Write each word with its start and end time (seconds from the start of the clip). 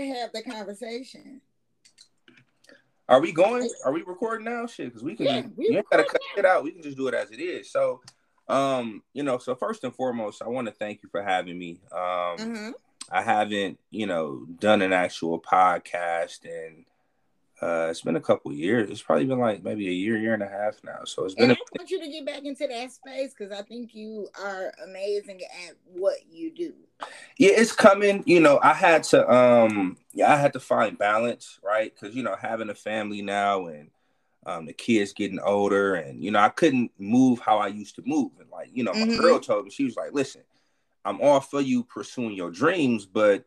have 0.00 0.32
the 0.32 0.42
conversation. 0.42 1.40
Are 3.08 3.20
we 3.20 3.32
going? 3.32 3.68
Are 3.84 3.92
we 3.92 4.02
recording 4.02 4.44
now? 4.44 4.66
Shit, 4.66 4.86
because 4.86 5.02
we 5.02 5.14
can. 5.14 5.26
Yeah, 5.26 5.42
we 5.56 5.66
you 5.66 5.82
gotta 5.90 6.04
cut 6.04 6.14
recording 6.14 6.38
it 6.38 6.46
out. 6.46 6.64
We 6.64 6.72
can 6.72 6.82
just 6.82 6.96
do 6.96 7.08
it 7.08 7.14
as 7.14 7.30
it 7.30 7.40
is. 7.40 7.70
So, 7.70 8.00
um, 8.48 9.02
you 9.12 9.22
know, 9.22 9.38
so 9.38 9.54
first 9.54 9.84
and 9.84 9.94
foremost, 9.94 10.42
I 10.42 10.48
want 10.48 10.66
to 10.68 10.72
thank 10.72 11.02
you 11.02 11.08
for 11.10 11.22
having 11.22 11.58
me. 11.58 11.80
Um, 11.92 12.38
hmm 12.38 12.70
I 13.10 13.20
haven't, 13.20 13.78
you 13.90 14.06
know, 14.06 14.46
done 14.58 14.80
an 14.80 14.92
actual 14.92 15.40
podcast, 15.40 16.44
and 16.44 16.84
uh, 17.60 17.88
it's 17.90 18.00
been 18.00 18.16
a 18.16 18.20
couple 18.20 18.52
years. 18.52 18.88
It's 18.90 19.02
probably 19.02 19.26
been 19.26 19.38
like 19.38 19.62
maybe 19.62 19.88
a 19.88 19.92
year, 19.92 20.16
year 20.16 20.34
and 20.34 20.42
a 20.42 20.48
half 20.48 20.82
now. 20.82 21.00
So 21.04 21.24
it's 21.24 21.34
been. 21.34 21.50
And 21.50 21.52
A, 21.52 21.54
I 21.54 21.78
want 21.78 21.90
you 21.90 22.00
to 22.00 22.08
get 22.08 22.24
back 22.24 22.44
into 22.44 22.66
that 22.66 22.92
space 22.92 23.34
because 23.36 23.52
I 23.52 23.62
think 23.62 23.94
you 23.94 24.28
are 24.42 24.72
amazing 24.84 25.40
at 25.68 25.74
what 25.92 26.16
you 26.30 26.52
do. 26.54 26.72
Yeah, 27.38 27.52
it's 27.52 27.72
coming. 27.72 28.22
You 28.26 28.40
know, 28.40 28.58
I 28.62 28.74
had 28.74 29.02
to, 29.04 29.30
um, 29.32 29.96
yeah, 30.12 30.32
I 30.32 30.36
had 30.36 30.52
to 30.54 30.60
find 30.60 30.98
balance, 30.98 31.58
right? 31.62 31.92
Because 31.94 32.14
you 32.14 32.22
know, 32.22 32.36
having 32.40 32.70
a 32.70 32.74
family 32.74 33.22
now 33.22 33.66
and 33.66 33.90
um, 34.46 34.66
the 34.66 34.72
kids 34.72 35.12
getting 35.12 35.40
older, 35.40 35.94
and 35.94 36.22
you 36.22 36.30
know, 36.30 36.40
I 36.40 36.48
couldn't 36.48 36.90
move 36.98 37.38
how 37.40 37.58
I 37.58 37.68
used 37.68 37.94
to 37.96 38.02
move. 38.04 38.32
And 38.40 38.50
like, 38.50 38.70
you 38.72 38.84
know, 38.84 38.92
my 38.94 39.06
Mhm. 39.06 39.20
girl 39.20 39.40
told 39.40 39.64
me 39.64 39.70
she 39.70 39.84
was 39.84 39.96
like, 39.96 40.12
"Listen, 40.12 40.42
I'm 41.04 41.20
all 41.20 41.40
for 41.40 41.60
you 41.60 41.84
pursuing 41.84 42.32
your 42.36 42.50
dreams, 42.50 43.06
but 43.06 43.44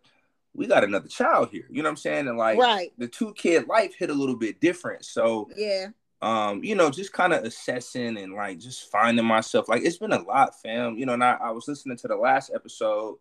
we 0.53 0.67
got 0.67 0.83
another 0.83 1.09
child 1.09 1.49
here." 1.49 1.65
You 1.69 1.83
know 1.83 1.87
what 1.89 1.91
I'm 1.91 1.97
saying? 1.97 2.27
And 2.27 2.37
like, 2.37 2.59
right. 2.59 2.93
the 2.97 3.07
two 3.07 3.33
kid 3.33 3.67
life 3.67 3.93
hit 3.95 4.09
a 4.09 4.13
little 4.13 4.37
bit 4.37 4.61
different. 4.61 5.05
So, 5.05 5.49
Yeah. 5.55 5.87
um, 6.21 6.63
you 6.63 6.75
know, 6.75 6.89
just 6.89 7.11
kind 7.13 7.33
of 7.33 7.43
assessing 7.43 8.17
and 8.17 8.33
like 8.33 8.59
just 8.59 8.89
finding 8.89 9.25
myself. 9.25 9.67
Like, 9.67 9.83
it's 9.83 9.97
been 9.97 10.13
a 10.13 10.21
lot, 10.23 10.59
fam. 10.61 10.97
You 10.97 11.05
know, 11.05 11.13
and 11.13 11.23
I, 11.23 11.33
I 11.41 11.51
was 11.51 11.67
listening 11.67 11.97
to 11.97 12.07
the 12.07 12.15
last 12.15 12.51
episode 12.53 13.17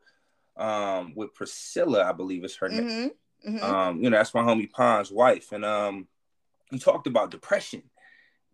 um 0.56 1.12
with 1.14 1.34
Priscilla, 1.34 2.04
I 2.04 2.12
believe 2.12 2.44
is 2.44 2.56
her 2.56 2.68
name. 2.68 3.10
hmm 3.42 3.58
hmm 3.58 3.64
Um, 3.64 4.00
you 4.02 4.10
know, 4.10 4.16
that's 4.18 4.34
my 4.34 4.42
homie 4.42 4.70
Pon's 4.70 5.10
wife, 5.10 5.52
and 5.52 5.64
um, 5.64 6.06
he 6.70 6.78
talked 6.78 7.06
about 7.06 7.30
depression, 7.30 7.83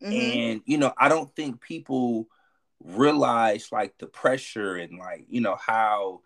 hmm 0.01 0.13
and 0.13 0.63
you 0.65 0.79
know, 0.79 0.93
I 0.99 1.09
don't 1.09 1.35
think 1.37 1.61
people 1.61 2.29
realize 2.83 3.71
like 3.71 3.99
the 3.99 4.07
pressure 4.07 4.77
and 4.77 4.99
like 4.99 5.27
you 5.29 5.41
know 5.41 5.57
how 5.57 6.23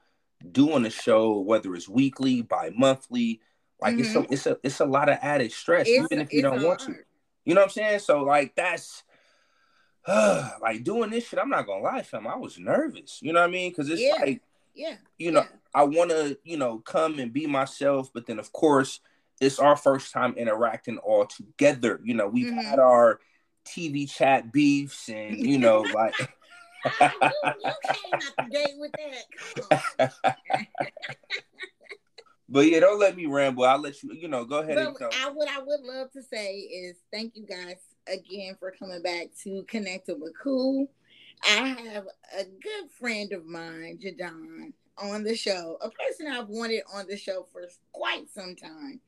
doing 0.52 0.84
a 0.86 0.90
show, 0.90 1.38
whether 1.40 1.74
it's 1.74 1.88
weekly, 1.88 2.42
bi-monthly, 2.42 3.40
like 3.80 3.98
it's 3.98 4.14
a 4.14 4.24
it's 4.30 4.46
a 4.46 4.58
it's 4.62 4.80
a 4.80 4.84
lot 4.86 5.08
of 5.08 5.18
added 5.22 5.52
stress, 5.52 5.88
It's, 5.88 6.04
even 6.04 6.20
if 6.24 6.32
you 6.32 6.42
don't 6.42 6.62
want 6.62 6.80
to. 6.80 6.94
You 7.44 7.54
know 7.54 7.60
what 7.60 7.66
I'm 7.66 7.70
saying? 7.70 7.98
So 8.00 8.22
like 8.22 8.54
that's 8.54 9.02
like 10.08 10.84
doing 10.84 11.10
this 11.10 11.28
shit. 11.28 11.38
I'm 11.38 11.48
not 11.48 11.66
gonna 11.66 11.82
lie, 11.82 12.02
fam. 12.02 12.26
I 12.26 12.36
was 12.36 12.58
nervous. 12.58 13.20
You 13.22 13.32
know 13.32 13.40
what 13.40 13.48
I 13.48 13.52
mean? 13.52 13.70
Because 13.70 13.88
it's 13.90 14.02
Yeah. 14.02 14.14
like 14.20 14.42
Yeah. 14.74 14.96
you 15.18 15.30
know, 15.30 15.40
yeah. 15.40 15.56
I 15.74 15.84
want 15.84 16.10
to, 16.10 16.38
you 16.44 16.56
know, 16.56 16.78
come 16.78 17.18
and 17.18 17.32
be 17.32 17.46
myself, 17.46 18.10
but 18.12 18.26
then 18.26 18.38
of 18.38 18.52
course, 18.52 19.00
it's 19.40 19.58
our 19.58 19.76
first 19.76 20.12
time 20.12 20.34
interacting 20.36 20.98
all 20.98 21.26
together. 21.26 22.00
You 22.04 22.14
know, 22.14 22.28
we've 22.28 22.46
Mhm. 22.46 22.62
had 22.62 22.78
our 22.78 23.20
TV 23.64 24.06
chat 24.06 24.52
beefs, 24.52 25.08
and 25.08 25.44
you 25.44 25.58
know, 25.58 25.82
like, 25.94 26.14
you, 26.18 26.26
you 27.64 27.72
came 27.82 28.20
out 28.26 28.36
the 28.38 28.44
gate 28.50 28.74
with 28.78 28.92
that. 29.98 30.12
But 32.48 32.66
yeah, 32.66 32.80
don't 32.80 33.00
let 33.00 33.16
me 33.16 33.26
ramble. 33.26 33.64
I'll 33.64 33.78
let 33.80 34.02
you, 34.02 34.12
you 34.12 34.28
know, 34.28 34.44
go 34.44 34.58
ahead 34.58 34.76
and 34.76 34.88
you 34.88 35.00
know, 35.00 35.10
I, 35.12 35.30
what 35.30 35.48
I 35.48 35.60
would 35.60 35.80
love 35.80 36.10
to 36.12 36.22
say 36.22 36.56
is 36.58 36.96
thank 37.10 37.34
you 37.34 37.46
guys 37.46 37.76
again 38.06 38.54
for 38.60 38.70
coming 38.70 39.00
back 39.02 39.28
to 39.44 39.64
Connected 39.64 40.20
with 40.20 40.34
Cool. 40.40 40.88
I 41.44 41.76
have 41.92 42.06
a 42.38 42.44
good 42.44 42.90
friend 42.98 43.32
of 43.32 43.44
mine, 43.44 43.98
Jadon, 44.02 44.72
on 44.96 45.24
the 45.24 45.36
show, 45.36 45.76
a 45.80 45.90
person 45.90 46.26
I've 46.26 46.48
wanted 46.48 46.82
on 46.92 47.06
the 47.06 47.16
show 47.16 47.46
for 47.52 47.62
quite 47.92 48.30
some 48.30 48.56
time. 48.56 49.00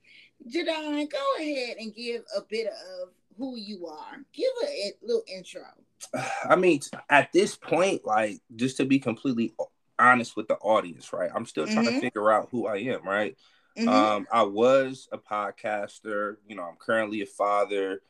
Jadon, 0.48 1.10
go 1.10 1.24
ahead 1.38 1.78
and 1.78 1.94
give 1.94 2.22
a 2.36 2.42
bit 2.42 2.66
of 2.66 3.08
who 3.38 3.56
you 3.56 3.86
are. 3.86 4.18
Give 4.32 4.50
a, 4.64 4.92
little 5.02 5.22
intro. 5.32 5.62
I 6.48 6.56
mean, 6.56 6.80
at 7.08 7.32
this 7.32 7.56
point, 7.56 8.04
like, 8.04 8.40
just 8.54 8.76
to 8.78 8.84
be 8.84 8.98
completely 8.98 9.54
honest 9.98 10.36
with 10.36 10.48
the 10.48 10.56
audience, 10.56 11.12
right? 11.12 11.30
I'm 11.34 11.46
still 11.46 11.66
trying 11.66 11.86
to 11.86 11.92
Mhm. 11.92 12.00
figure 12.00 12.30
out 12.30 12.48
who 12.50 12.66
I 12.66 12.76
am, 12.78 13.02
right? 13.02 13.36
Mhm. 13.76 13.88
Um, 13.88 14.26
I 14.30 14.42
was 14.42 15.08
a 15.12 15.18
podcaster. 15.18 16.36
You 16.46 16.56
know, 16.56 16.62
I'm 16.64 16.76
currently 16.76 17.22
a 17.22 17.26
father. 17.26 18.02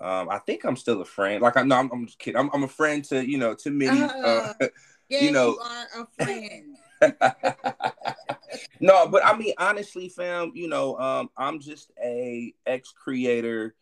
Um, 0.00 0.28
I 0.30 0.38
think 0.38 0.64
I'm 0.64 0.76
still 0.76 1.00
a 1.02 1.04
friend. 1.04 1.42
Like 1.42 1.56
I 1.56 1.62
know, 1.62 1.76
I'm, 1.76 1.90
I'm 1.92 2.06
just 2.06 2.18
kidding. 2.18 2.38
I'm, 2.40 2.50
I'm 2.54 2.62
a 2.64 2.68
friend 2.68 3.04
to 3.06 3.28
you 3.28 3.38
know 3.38 3.54
to 3.54 3.70
many. 3.70 4.00
Uh, 4.02 4.52
yeah, 4.60 4.68
you 5.08 5.30
know- 5.32 5.52
you 5.52 5.60
are 5.60 5.86
a 6.02 6.24
friend. 6.24 6.76
no, 8.80 9.06
but 9.08 9.24
I 9.24 9.36
mean 9.36 9.54
honestly, 9.58 10.08
fam. 10.08 10.52
You 10.54 10.68
know, 10.68 10.98
um, 10.98 11.30
I'm 11.36 11.60
just 11.60 11.90
a 12.02 12.52
ex 12.66 12.92
creator, 12.92 13.74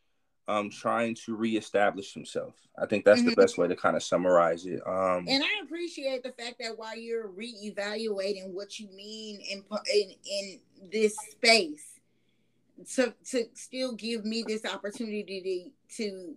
um, 0.46 0.70
trying 0.70 1.14
to 1.26 1.34
reestablish 1.36 2.14
himself. 2.14 2.54
I 2.80 2.86
think 2.86 3.04
that's 3.04 3.22
the 3.24 3.30
Mhm. 3.32 3.36
best 3.36 3.58
way 3.58 3.68
to 3.68 3.76
kind 3.76 3.96
of 3.96 4.02
summarize 4.02 4.66
it. 4.66 4.80
Um, 4.86 5.26
And 5.28 5.42
I 5.42 5.62
appreciate 5.64 6.22
the 6.22 6.32
fact 6.32 6.56
that 6.60 6.78
while 6.78 6.96
you're 6.96 7.28
reevaluating 7.28 8.52
what 8.52 8.78
you 8.78 8.88
mean 8.88 9.40
in 9.40 9.64
in, 9.94 10.14
in 10.24 10.60
this 10.92 11.16
space, 11.16 11.97
to 12.94 13.14
to 13.30 13.44
still 13.54 13.94
give 13.94 14.24
me 14.24 14.42
this 14.46 14.64
opportunity 14.64 15.72
to, 15.96 15.96
to 15.96 16.34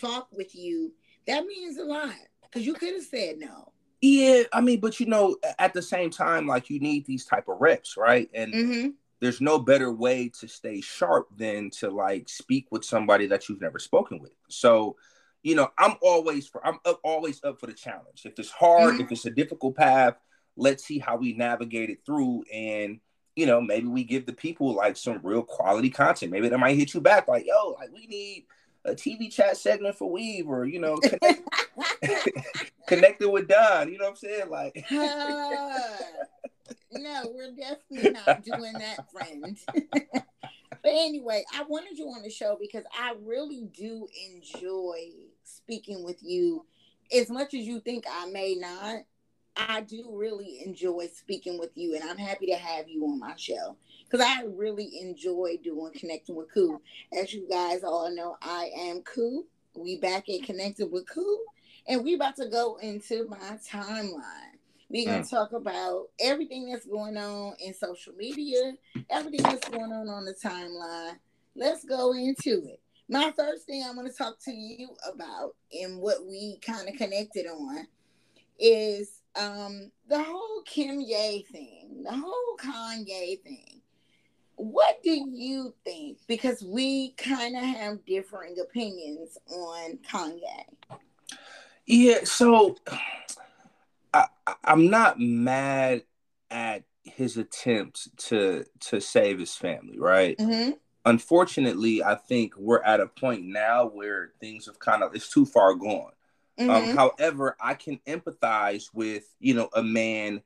talk 0.00 0.28
with 0.32 0.54
you, 0.54 0.92
that 1.26 1.44
means 1.46 1.78
a 1.78 1.84
lot. 1.84 2.14
Because 2.42 2.66
you 2.66 2.74
could 2.74 2.94
have 2.94 3.04
said 3.04 3.38
no. 3.38 3.72
yeah, 4.00 4.42
I 4.52 4.60
mean, 4.60 4.80
but 4.80 4.98
you 4.98 5.06
know, 5.06 5.36
at 5.58 5.74
the 5.74 5.82
same 5.82 6.10
time, 6.10 6.46
like 6.46 6.70
you 6.70 6.80
need 6.80 7.06
these 7.06 7.24
type 7.24 7.48
of 7.48 7.60
reps, 7.60 7.96
right? 7.96 8.28
And 8.34 8.52
Mm-hmm. 8.54 8.88
there's 9.20 9.40
no 9.40 9.58
better 9.58 9.92
way 9.92 10.30
to 10.40 10.48
stay 10.48 10.80
sharp 10.80 11.28
than 11.36 11.70
to 11.78 11.90
like 11.90 12.28
speak 12.28 12.66
with 12.70 12.84
somebody 12.84 13.26
that 13.26 13.48
you've 13.48 13.60
never 13.60 13.78
spoken 13.78 14.18
with. 14.20 14.32
So, 14.48 14.96
you 15.42 15.54
know, 15.54 15.68
I'm 15.78 15.96
always 16.02 16.48
for 16.48 16.66
I'm 16.66 16.78
up, 16.84 17.00
always 17.04 17.42
up 17.44 17.60
for 17.60 17.66
the 17.66 17.74
challenge. 17.74 18.22
If 18.24 18.38
it's 18.38 18.50
hard, 18.50 18.96
Mhm. 18.96 19.00
if 19.00 19.12
it's 19.12 19.26
a 19.26 19.30
difficult 19.30 19.76
path, 19.76 20.14
let's 20.56 20.84
see 20.84 20.98
how 20.98 21.16
we 21.16 21.34
navigate 21.34 21.90
it 21.90 22.04
through 22.04 22.44
and 22.52 23.00
you 23.36 23.46
know, 23.46 23.60
maybe 23.60 23.86
we 23.86 24.04
give 24.04 24.26
the 24.26 24.32
people 24.32 24.74
like 24.74 24.96
some 24.96 25.20
real 25.22 25.42
quality 25.42 25.90
content. 25.90 26.32
Maybe 26.32 26.48
they 26.48 26.56
might 26.56 26.76
hit 26.76 26.94
you 26.94 27.00
back 27.00 27.28
like, 27.28 27.46
yo, 27.46 27.76
like 27.78 27.92
we 27.92 28.06
need 28.06 28.46
a 28.84 28.92
TV 28.92 29.30
chat 29.30 29.56
segment 29.56 29.96
for 29.96 30.10
Weave 30.10 30.48
or 30.48 30.64
you 30.64 30.78
know, 30.80 30.96
connect, 30.96 31.48
connected 32.86 33.30
with 33.30 33.48
Don. 33.48 33.92
You 33.92 33.98
know 33.98 34.04
what 34.04 34.10
I'm 34.10 34.16
saying? 34.16 34.50
Like 34.50 34.84
no, 36.92 37.22
we're 37.34 37.52
definitely 37.52 38.10
not 38.10 38.44
doing 38.44 38.72
that, 38.74 39.10
friend. 39.12 39.58
but 40.12 40.22
anyway, 40.84 41.44
I 41.54 41.62
wanted 41.64 41.98
you 41.98 42.06
on 42.08 42.22
the 42.22 42.30
show 42.30 42.56
because 42.60 42.84
I 42.98 43.14
really 43.22 43.68
do 43.72 44.06
enjoy 44.32 45.10
speaking 45.44 46.04
with 46.04 46.22
you. 46.22 46.64
As 47.16 47.28
much 47.28 47.54
as 47.54 47.60
you 47.60 47.80
think 47.80 48.04
I 48.08 48.26
may 48.30 48.54
not, 48.54 49.02
I 49.68 49.82
do 49.82 50.10
really 50.12 50.62
enjoy 50.64 51.08
speaking 51.14 51.58
with 51.58 51.70
you, 51.74 51.94
and 51.94 52.08
I'm 52.08 52.16
happy 52.16 52.46
to 52.46 52.56
have 52.56 52.88
you 52.88 53.04
on 53.04 53.18
my 53.18 53.34
show 53.36 53.76
because 54.04 54.24
I 54.24 54.44
really 54.44 55.00
enjoy 55.00 55.58
doing 55.62 55.92
connecting 55.94 56.34
with 56.34 56.52
Koo. 56.52 56.80
As 57.12 57.34
you 57.34 57.46
guys 57.48 57.84
all 57.84 58.14
know, 58.14 58.36
I 58.40 58.70
am 58.76 59.02
Koo. 59.02 59.44
We 59.74 59.98
back 59.98 60.28
at 60.28 60.42
Connected 60.44 60.90
with 60.90 61.08
Koo, 61.08 61.38
and 61.86 62.02
we 62.02 62.14
about 62.14 62.36
to 62.36 62.48
go 62.48 62.76
into 62.76 63.28
my 63.28 63.58
timeline. 63.68 64.56
We're 64.88 65.06
gonna 65.06 65.22
mm. 65.22 65.30
talk 65.30 65.52
about 65.52 66.06
everything 66.18 66.70
that's 66.70 66.86
going 66.86 67.16
on 67.16 67.54
in 67.60 67.74
social 67.74 68.12
media, 68.14 68.72
everything 69.08 69.42
that's 69.42 69.68
going 69.68 69.92
on 69.92 70.08
on 70.08 70.24
the 70.24 70.34
timeline. 70.34 71.18
Let's 71.54 71.84
go 71.84 72.12
into 72.12 72.64
it. 72.66 72.80
My 73.08 73.32
first 73.36 73.66
thing 73.66 73.84
I'm 73.86 73.94
gonna 73.94 74.10
talk 74.12 74.38
to 74.44 74.52
you 74.52 74.88
about, 75.12 75.54
and 75.72 75.98
what 75.98 76.26
we 76.26 76.58
kind 76.64 76.88
of 76.88 76.96
connected 76.96 77.46
on, 77.46 77.86
is 78.58 79.19
um 79.36 79.90
the 80.08 80.22
whole 80.22 80.62
Kim 80.66 81.00
Ye 81.00 81.46
thing, 81.50 82.02
the 82.04 82.12
whole 82.12 82.56
Kanye 82.58 83.42
thing. 83.42 83.80
What 84.56 85.02
do 85.02 85.10
you 85.10 85.74
think? 85.84 86.18
Because 86.26 86.62
we 86.62 87.12
kind 87.12 87.56
of 87.56 87.62
have 87.62 88.04
differing 88.04 88.56
opinions 88.60 89.38
on 89.48 89.98
Kanye. 90.06 90.98
Yeah, 91.86 92.24
so 92.24 92.76
I, 94.12 94.26
I'm 94.64 94.90
not 94.90 95.18
mad 95.18 96.02
at 96.50 96.84
his 97.02 97.36
attempt 97.36 98.16
to 98.28 98.64
to 98.80 99.00
save 99.00 99.38
his 99.38 99.54
family, 99.54 99.98
right? 99.98 100.36
Mm-hmm. 100.38 100.72
Unfortunately, 101.06 102.02
I 102.04 102.14
think 102.14 102.54
we're 102.58 102.82
at 102.82 103.00
a 103.00 103.06
point 103.06 103.44
now 103.44 103.86
where 103.86 104.32
things 104.40 104.66
have 104.66 104.78
kind 104.78 105.02
of 105.02 105.14
it's 105.14 105.30
too 105.30 105.46
far 105.46 105.74
gone. 105.74 106.12
Um, 106.58 106.68
Mm-hmm. 106.68 106.96
however, 106.96 107.56
I 107.60 107.74
can 107.74 108.00
empathize 108.06 108.84
with 108.92 109.24
you 109.38 109.54
know 109.54 109.68
a 109.74 109.82
man 109.82 110.42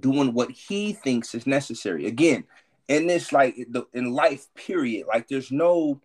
doing 0.00 0.32
what 0.34 0.50
he 0.50 0.92
thinks 0.92 1.34
is 1.34 1.46
necessary. 1.46 2.06
Again, 2.06 2.44
in 2.88 3.06
this 3.06 3.32
like 3.32 3.56
the 3.70 3.84
in 3.92 4.12
life 4.12 4.46
period, 4.54 5.06
like 5.06 5.28
there's 5.28 5.50
no 5.50 6.00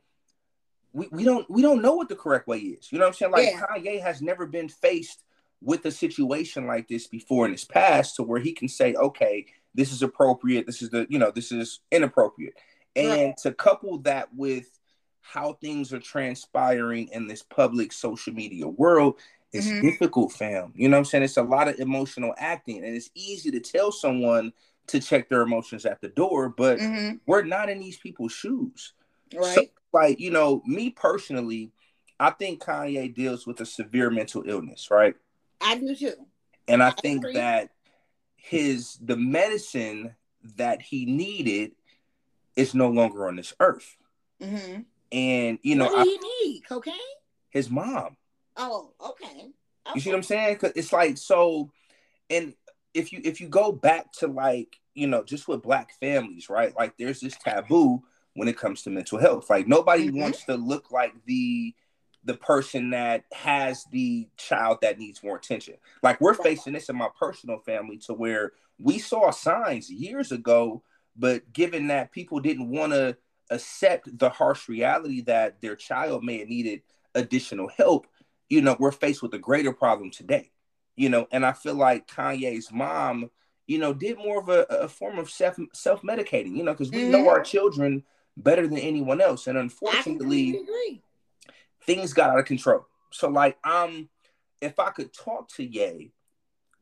we, 0.94 1.08
we 1.12 1.24
don't 1.24 1.50
we 1.50 1.62
don't 1.62 1.82
know 1.82 1.96
what 1.96 2.10
the 2.10 2.16
correct 2.16 2.48
way 2.48 2.60
is. 2.60 2.92
You 2.92 3.00
know 3.00 3.06
what 3.06 3.10
I'm 3.10 3.14
saying? 3.14 3.32
Like 3.32 3.50
Yeah. 3.52 3.62
Kanye 3.62 4.02
has 4.02 4.22
never 4.22 4.46
been 4.46 4.70
faced 4.70 5.24
with 5.62 5.86
a 5.86 5.92
situation 5.92 6.68
like 6.68 6.88
this 6.88 7.08
before 7.08 7.46
in 7.46 7.52
his 7.54 7.64
past 7.66 8.18
to 8.18 8.24
where 8.24 8.40
he 8.42 8.52
can 8.52 8.68
say, 8.68 8.94
okay, 8.96 9.46
this 9.74 9.94
is 9.94 10.04
appropriate, 10.04 10.66
this 10.66 10.82
is 10.82 10.90
the 10.90 11.08
you 11.10 11.18
know, 11.18 11.32
this 11.32 11.52
is 11.52 11.80
inappropriate. 11.92 12.54
And 12.96 13.10
Right. 13.30 13.38
to 13.44 13.54
couple 13.54 13.98
that 14.00 14.34
with 14.36 14.68
how 15.24 15.54
things 15.54 15.94
are 15.94 16.00
transpiring 16.00 17.08
in 17.14 17.28
this 17.28 17.42
public 17.42 17.94
social 17.94 18.34
media 18.34 18.68
world 18.68 19.20
is 19.54 19.66
Mhm. 19.68 19.82
difficult, 19.82 20.34
fam. 20.34 20.74
You 20.76 20.90
know 20.90 20.98
what 20.98 21.00
I'm 21.00 21.06
saying? 21.06 21.24
It's 21.24 21.38
a 21.38 21.44
lot 21.44 21.70
of 21.70 21.80
emotional 21.80 22.36
acting, 22.38 22.84
and 22.84 22.96
it's 22.96 23.10
easy 23.16 23.50
to 23.52 23.60
tell 23.60 23.92
someone 23.92 24.52
to 24.88 25.00
check 25.00 25.30
their 25.30 25.42
emotions 25.42 25.86
at 25.86 26.02
the 26.02 26.10
door, 26.10 26.50
but 26.50 26.80
Mhm. 26.80 27.22
we're 27.26 27.44
not 27.44 27.70
in 27.70 27.80
these 27.80 27.98
people's 27.98 28.34
shoes. 28.34 28.94
Right. 29.34 29.56
So, 29.56 29.66
like, 29.94 30.20
you 30.20 30.30
know, 30.30 30.62
me 30.66 30.90
personally, 30.90 31.72
I 32.20 32.32
think 32.32 32.62
Kanye 32.62 33.14
deals 33.14 33.48
with 33.48 33.62
a 33.62 33.66
severe 33.66 34.10
mental 34.10 34.44
illness, 34.46 34.92
right? 34.92 35.16
I 35.62 35.78
do 35.78 35.96
too. 35.96 36.28
And 36.68 36.84
I 36.84 36.90
I 36.90 36.92
think 36.92 37.20
agree. 37.20 37.34
that 37.34 37.70
his 38.36 38.98
the 39.02 39.16
medicine 39.16 40.16
that 40.58 40.82
he 40.82 41.06
needed 41.06 41.72
is 42.58 42.76
no 42.76 42.90
longer 42.90 43.28
on 43.28 43.38
this 43.38 43.54
earth. 43.62 43.98
hmm 44.42 44.82
And 45.14 45.60
you 45.62 45.76
know, 45.76 45.86
what 45.86 46.04
do 46.04 46.10
he 46.10 46.50
need? 46.52 46.64
Cocaine? 46.68 46.94
his 47.52 47.70
mom. 47.70 48.18
Oh, 48.58 48.94
okay. 49.00 49.50
You 49.94 50.02
see 50.02 50.10
what 50.10 50.16
I'm 50.18 50.24
saying? 50.24 50.58
Cause 50.58 50.72
it's 50.76 50.92
like 50.92 51.18
so, 51.20 51.72
and 52.30 52.56
if 52.96 53.14
you 53.14 53.22
if 53.24 53.40
you 53.40 53.48
go 53.48 53.72
back 53.72 54.12
to 54.14 54.28
like 54.28 54.80
you 54.96 55.06
know 55.08 55.24
just 55.24 55.48
with 55.48 55.62
black 55.62 55.92
families, 56.00 56.50
right? 56.50 56.76
Like 56.76 56.98
there's 56.98 57.20
this 57.20 57.38
taboo 57.38 58.02
when 58.34 58.48
it 58.48 58.58
comes 58.58 58.82
to 58.84 58.90
mental 58.90 59.20
health. 59.20 59.50
Like 59.52 59.68
nobody 59.68 60.10
Mhm. 60.10 60.20
wants 60.20 60.46
to 60.46 60.56
look 60.56 60.92
like 60.92 61.14
the 61.26 61.76
the 62.24 62.34
person 62.36 62.90
that 62.92 63.26
has 63.34 63.86
the 63.92 64.28
child 64.38 64.80
that 64.82 64.98
needs 64.98 65.22
more 65.22 65.36
attention. 65.36 65.76
Like 66.02 66.20
we're 66.22 66.32
Right. 66.34 66.44
facing 66.44 66.74
this 66.74 66.90
in 66.90 66.96
my 66.96 67.10
personal 67.20 67.60
family 67.60 67.98
to 68.00 68.14
where 68.14 68.54
we 68.80 68.98
saw 68.98 69.30
signs 69.30 69.92
years 69.92 70.32
ago, 70.32 70.82
but 71.16 71.52
given 71.54 71.88
that 71.88 72.12
people 72.14 72.40
didn't 72.40 72.70
want 72.70 72.94
to 72.94 73.18
accept 73.54 74.18
the 74.18 74.30
harsh 74.30 74.68
reality 74.68 75.22
that 75.22 75.62
their 75.62 75.76
child 75.76 76.24
may 76.24 76.40
have 76.40 76.50
needed 76.50 76.82
additional 77.16 77.68
help, 77.70 78.08
you 78.50 78.62
know, 78.62 78.76
we're 78.80 78.92
faced 78.92 79.22
with 79.22 79.34
a 79.34 79.40
greater 79.40 79.74
problem 79.74 80.12
today. 80.12 80.52
You 80.96 81.10
know, 81.10 81.28
and 81.32 81.46
I 81.46 81.54
feel 81.54 81.74
like 81.76 82.08
Kanye's 82.08 82.72
mom, 82.72 83.32
you 83.66 83.80
know, 83.80 83.94
did 83.94 84.18
more 84.18 84.40
of 84.40 84.50
a, 84.50 84.62
a 84.70 84.88
form 84.88 85.18
of 85.18 85.30
self 85.30 85.58
self 85.74 86.02
medicating, 86.04 86.56
you 86.56 86.64
know, 86.64 86.74
because 86.74 86.92
we 86.92 87.06
know 87.06 87.24
Mhm. 87.24 87.28
our 87.28 87.42
children 87.42 88.04
better 88.38 88.68
than 88.68 88.78
anyone 88.78 89.22
else. 89.22 89.48
And 89.48 89.58
unfortunately, 89.58 90.60
things 91.82 92.14
got 92.14 92.30
out 92.30 92.40
of 92.40 92.46
control. 92.46 92.86
So 93.12 93.30
like 93.30 93.58
um 93.66 94.10
if 94.62 94.80
I 94.80 94.92
could 94.92 95.14
talk 95.14 95.50
to 95.56 95.64
Ye, 95.64 96.12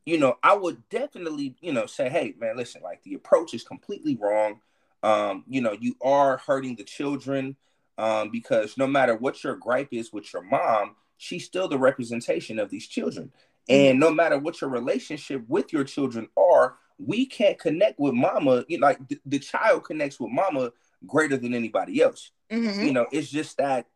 you 0.04 0.18
know, 0.18 0.36
I 0.42 0.54
would 0.54 0.88
definitely, 0.88 1.56
you 1.60 1.72
know, 1.72 1.86
say, 1.86 2.08
hey 2.08 2.34
man, 2.38 2.56
listen, 2.56 2.82
like 2.82 3.02
the 3.02 3.14
approach 3.14 3.54
is 3.54 3.64
completely 3.64 4.16
wrong. 4.16 4.60
Um, 5.02 5.44
you 5.48 5.60
know, 5.60 5.72
you 5.72 5.96
are 6.02 6.36
hurting 6.38 6.76
the 6.76 6.84
children 6.84 7.56
um, 7.98 8.30
because 8.30 8.76
no 8.78 8.86
matter 8.86 9.14
what 9.16 9.42
your 9.44 9.56
gripe 9.56 9.88
is 9.92 10.12
with 10.12 10.32
your 10.32 10.42
mom, 10.42 10.96
she's 11.18 11.44
still 11.44 11.68
the 11.68 11.78
representation 11.78 12.58
of 12.58 12.70
these 12.70 12.86
children. 12.86 13.32
And 13.68 14.00
no 14.00 14.10
matter 14.10 14.38
what 14.38 14.60
your 14.60 14.70
relationship 14.70 15.44
with 15.48 15.72
your 15.72 15.84
children 15.84 16.28
are, 16.36 16.76
we 16.98 17.26
can't 17.26 17.58
connect 17.58 17.98
with 17.98 18.14
mama. 18.14 18.64
You 18.68 18.78
know, 18.78 18.86
like 18.88 19.06
the, 19.08 19.18
the 19.26 19.38
child 19.38 19.84
connects 19.84 20.18
with 20.20 20.30
mama 20.32 20.72
greater 21.06 21.36
than 21.36 21.52
anybody 21.54 22.00
else 22.00 22.30
Mhm. 22.50 22.86
you 22.86 22.92
know 22.92 23.06
it's 23.10 23.28
just 23.28 23.56
that 23.56 23.86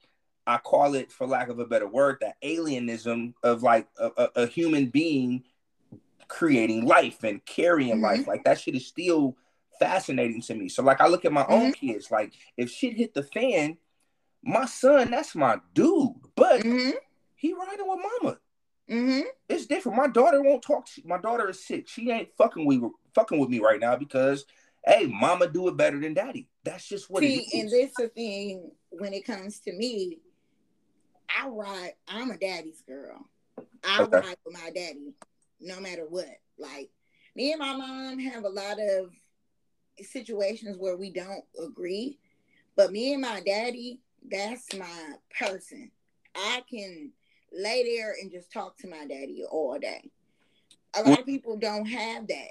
i 0.44 0.56
call 0.58 0.96
it 0.96 1.12
for 1.12 1.24
lack 1.24 1.48
of 1.48 1.60
a 1.60 1.64
better 1.64 1.86
word 1.86 2.16
that 2.20 2.34
alienism 2.42 3.32
of 3.44 3.62
like 3.62 3.86
a, 3.98 4.10
a, 4.16 4.30
a 4.42 4.46
human 4.48 4.86
being 4.86 5.44
creating 6.26 6.84
life 6.84 7.22
and 7.22 7.44
carrying 7.44 7.98
Mhm. 7.98 8.02
life 8.02 8.26
like 8.26 8.42
that 8.44 8.58
shit 8.58 8.74
is 8.74 8.86
still 8.86 9.36
fascinating 9.78 10.40
to 10.40 10.54
me 10.54 10.68
so 10.68 10.82
like 10.82 11.00
i 11.00 11.06
look 11.06 11.24
at 11.24 11.32
my 11.32 11.46
own 11.48 11.72
kids 11.72 12.10
like 12.10 12.32
if 12.56 12.70
shit 12.70 12.96
hit 12.96 13.14
the 13.14 13.22
fan 13.22 13.76
my 14.42 14.64
son 14.64 15.10
that's 15.10 15.34
my 15.34 15.58
dude 15.74 16.14
but 16.34 16.62
Mhm. 16.62 16.92
he 17.34 17.52
riding 17.52 17.88
with 17.88 17.98
mama 18.22 18.38
Mhm. 18.88 19.24
it's 19.48 19.66
different 19.66 19.98
my 19.98 20.08
daughter 20.08 20.42
won't 20.42 20.62
talk 20.62 20.86
to, 20.86 21.02
my 21.04 21.18
daughter 21.18 21.48
is 21.50 21.64
sick 21.64 21.88
she 21.88 22.10
ain't 22.10 22.28
fucking 22.36 22.64
with 22.64 22.82
fucking 23.14 23.38
with 23.38 23.48
me 23.50 23.58
right 23.60 23.80
now 23.80 23.96
because 23.96 24.44
hey 24.86 25.06
mama 25.06 25.48
do 25.48 25.68
it 25.68 25.76
better 25.76 25.98
than 25.98 26.14
daddy 26.14 26.48
that's 26.64 26.88
just 26.88 27.10
what 27.10 27.22
See, 27.22 27.38
it 27.38 27.56
is 27.56 27.62
and 27.62 27.70
this 27.70 27.94
the 27.96 28.08
thing 28.08 28.70
when 28.90 29.12
it 29.12 29.24
comes 29.24 29.60
to 29.60 29.72
me, 29.72 30.18
I 31.28 31.48
ride. 31.48 31.92
I'm 32.08 32.30
a 32.30 32.36
daddy's 32.38 32.82
girl. 32.82 33.18
I 33.84 34.02
Okay. 34.02 34.18
ride 34.18 34.36
with 34.44 34.54
my 34.54 34.70
daddy, 34.70 35.14
no 35.60 35.80
matter 35.80 36.06
what. 36.08 36.26
Like 36.58 36.90
me 37.34 37.52
and 37.52 37.60
my 37.60 37.76
mom 37.76 38.18
have 38.18 38.44
a 38.44 38.48
lot 38.48 38.78
of 38.80 39.10
situations 40.04 40.76
where 40.78 40.96
we 40.96 41.10
don't 41.10 41.44
agree, 41.62 42.18
but 42.76 42.92
me 42.92 43.12
and 43.12 43.22
my 43.22 43.40
daddy, 43.40 44.00
that's 44.30 44.74
my 44.74 45.12
person. 45.38 45.90
I 46.34 46.62
can 46.68 47.12
lay 47.52 47.96
there 47.96 48.14
and 48.20 48.30
just 48.30 48.52
talk 48.52 48.76
to 48.78 48.88
my 48.88 49.06
daddy 49.06 49.44
all 49.50 49.78
day. 49.78 50.10
A 50.94 51.02
lot 51.02 51.18
of 51.18 51.26
people 51.26 51.56
don't 51.56 51.86
have 51.86 52.26
that. 52.28 52.50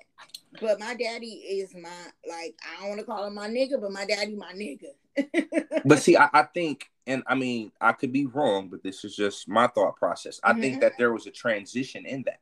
But 0.62 0.80
my 0.80 0.96
daddy 0.96 1.28
is 1.28 1.74
my 1.76 1.90
like 2.30 2.56
I 2.64 2.80
don't 2.80 2.90
want 2.90 3.00
to 3.02 3.06
call 3.06 3.26
him 3.26 3.36
my 3.36 3.50
nigga, 3.50 3.82
but 3.82 3.92
my 3.92 4.06
daddy 4.06 4.36
my 4.36 4.54
nigga. 4.54 5.82
but 5.86 6.00
see, 6.00 6.16
I, 6.16 6.30
I 6.32 6.44
think, 6.44 6.90
and 7.08 7.24
I 7.28 7.36
mean, 7.36 7.72
I 7.82 7.92
could 7.92 8.14
be 8.14 8.26
wrong, 8.26 8.70
but 8.70 8.84
this 8.84 9.04
is 9.04 9.16
just 9.16 9.48
my 9.50 9.68
thought 9.68 9.98
process. 9.98 10.40
I 10.44 10.54
think 10.54 10.78
Mhm. 10.78 10.82
that 10.82 10.94
there 10.98 11.12
was 11.12 11.28
a 11.28 11.32
transition 11.32 12.06
in 12.06 12.24
that. 12.24 12.40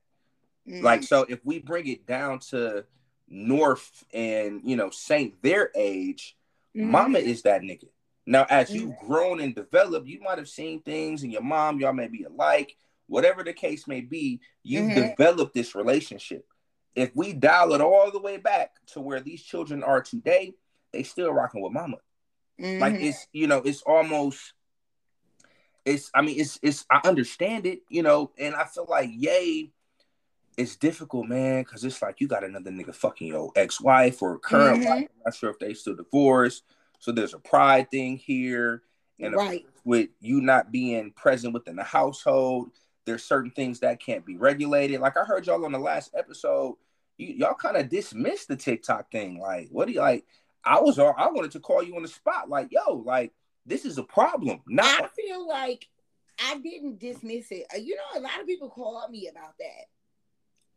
Mm. 0.68 0.82
Like, 0.82 1.04
so 1.04 1.26
if 1.28 1.44
we 1.44 1.60
bring 1.60 1.88
it 1.88 2.06
down 2.06 2.40
to 2.40 2.86
North 3.28 4.04
and 4.14 4.62
you 4.64 4.75
know 4.75 4.90
Saint 4.90 5.42
their 5.42 5.72
age, 5.75 6.36
Mhm. 6.75 6.92
Mama 6.92 7.20
is 7.20 7.44
that 7.44 7.62
nigga. 7.62 7.88
Now, 8.25 8.46
as 8.50 8.70
Mm-hmm. 8.70 8.78
you've 8.80 8.96
grown 8.98 9.40
and 9.42 9.54
developed, 9.54 10.08
you 10.08 10.22
might 10.22 10.38
have 10.38 10.48
seen 10.50 10.81
things, 10.81 11.24
and 11.24 11.31
your 11.31 11.42
mom, 11.42 11.80
y'all 11.80 11.94
may 11.94 12.08
be 12.08 12.24
alike. 12.24 12.78
Whatever 13.08 13.44
the 13.44 13.54
case 13.54 13.86
may 13.88 14.02
be, 14.02 14.40
you've 14.64 14.92
Mhm. 14.92 15.16
developed 15.18 15.54
this 15.54 15.75
relationship. 15.75 16.48
If 16.96 17.14
we 17.16 17.34
dial 17.34 17.74
it 17.74 17.81
all 17.81 18.12
the 18.12 18.20
way 18.22 18.38
back 18.38 18.72
to 18.88 19.02
where 19.02 19.20
these 19.20 19.44
children 19.44 19.84
are 19.84 20.02
today, 20.02 20.54
they 20.92 21.04
still 21.04 21.31
rocking 21.34 21.62
with 21.62 21.74
Mama. 21.74 21.98
Like 22.60 22.96
Mhm. 22.96 23.04
it's 23.04 23.28
you 23.34 23.48
know 23.48 23.58
it's 23.58 23.81
almost 23.81 24.54
it's 25.86 26.10
I 26.14 26.22
mean 26.22 26.40
it's 26.40 26.60
it's 26.62 26.86
I 26.90 27.02
understand 27.04 27.66
it 27.66 27.81
you 27.90 28.04
know 28.04 28.31
and 28.38 28.56
I 28.56 28.64
feel 28.64 28.86
like 28.88 29.10
Ye 29.12 29.72
it's 30.58 30.76
difficult 30.76 31.28
man 31.28 31.62
because 31.64 31.84
it's 31.84 32.02
like 32.02 32.20
you 32.22 32.28
got 32.28 32.44
another 32.44 32.72
nigga 32.72 32.94
fucking 32.94 33.28
your 33.28 33.52
ex-wife 33.56 34.22
or 34.22 34.38
current 34.40 34.84
Mhm. 34.84 34.90
wife 34.90 35.08
I'm 35.16 35.22
not 35.26 35.36
sure 35.36 35.50
if 35.50 35.60
they 35.60 35.74
still 35.74 35.96
divorced 35.96 36.64
so 37.00 37.12
there's 37.12 37.34
a 37.34 37.40
pride 37.40 37.90
thing 37.92 38.18
here 38.18 38.84
and 39.20 39.36
right. 39.36 39.66
with 39.83 40.10
you 40.19 40.42
not 40.42 40.72
being 40.72 41.12
present 41.12 41.54
within 41.54 41.76
the 41.76 41.83
household 41.83 42.72
there's 43.06 43.24
certain 43.24 43.52
things 43.52 43.80
that 43.81 44.00
can't 44.00 44.26
be 44.26 44.38
regulated 44.38 45.00
like 45.02 45.18
I 45.18 45.24
heard 45.24 45.45
y'all 45.45 45.66
on 45.66 45.72
the 45.72 45.80
last 45.80 46.12
episode 46.18 46.76
you, 47.18 47.28
y'all 47.36 47.54
kind 47.54 47.78
of 47.78 47.90
dismissed 47.90 48.48
the 48.48 48.56
TikTok 48.56 49.12
thing 49.12 49.40
like 49.40 49.69
what 49.72 49.88
do 49.88 49.94
you 49.94 50.00
like 50.00 50.26
I 50.66 50.80
was 50.80 50.98
all 50.98 51.14
I 51.18 51.28
wanted 51.28 51.52
to 51.52 51.60
call 51.60 51.83
you 51.83 51.95
on 51.98 52.04
the 52.04 52.07
spot, 52.07 52.50
like, 52.50 52.69
yo, 52.72 53.04
like 53.06 53.33
this 53.66 53.83
is 53.83 53.98
a 53.98 54.04
problem. 54.04 54.62
I 54.80 55.10
feel 55.14 55.45
like 55.45 55.90
I 56.40 56.57
didn't 56.57 57.00
dismiss 57.00 57.52
it. 57.52 57.66
Uh, 57.74 57.80
You 57.80 57.95
know, 57.98 58.19
a 58.19 58.22
lot 58.22 58.40
of 58.40 58.48
people 58.48 58.69
called 58.69 59.12
me 59.12 59.28
about 59.28 59.57
that. 59.60 59.88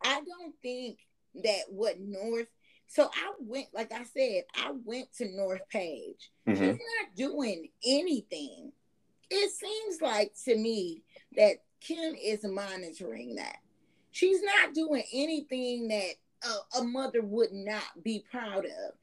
I 0.02 0.20
don't 0.26 0.54
think 0.62 0.98
that 1.42 1.62
what 1.68 2.00
North. 2.00 2.46
So 2.88 3.04
I 3.04 3.32
went, 3.40 3.66
like 3.74 3.92
I 3.92 4.04
said, 4.04 4.44
I 4.54 4.72
went 4.84 5.12
to 5.18 5.28
North 5.28 5.68
Page. 5.68 6.30
Mhm. 6.46 6.56
She's 6.56 6.78
not 6.98 7.14
doing 7.16 7.68
anything. 7.84 8.72
It 9.28 9.50
seems 9.50 10.00
like 10.00 10.32
to 10.44 10.56
me 10.56 11.02
that 11.36 11.62
Kim 11.80 12.14
is 12.14 12.44
monitoring 12.44 13.34
that. 13.36 13.58
She's 14.12 14.40
not 14.42 14.72
doing 14.72 15.02
anything 15.12 15.88
that 15.88 16.14
a, 16.42 16.78
a 16.78 16.84
mother 16.84 17.22
would 17.22 17.52
not 17.52 18.02
be 18.02 18.24
proud 18.30 18.64
of. 18.64 18.94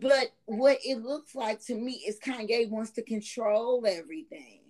But 0.00 0.32
what 0.46 0.78
it 0.84 1.02
looks 1.02 1.34
like 1.34 1.60
to 1.66 1.74
me 1.74 2.02
is 2.06 2.18
Kanye 2.18 2.70
wants 2.70 2.92
to 2.92 3.02
control 3.02 3.84
everything. 3.86 4.60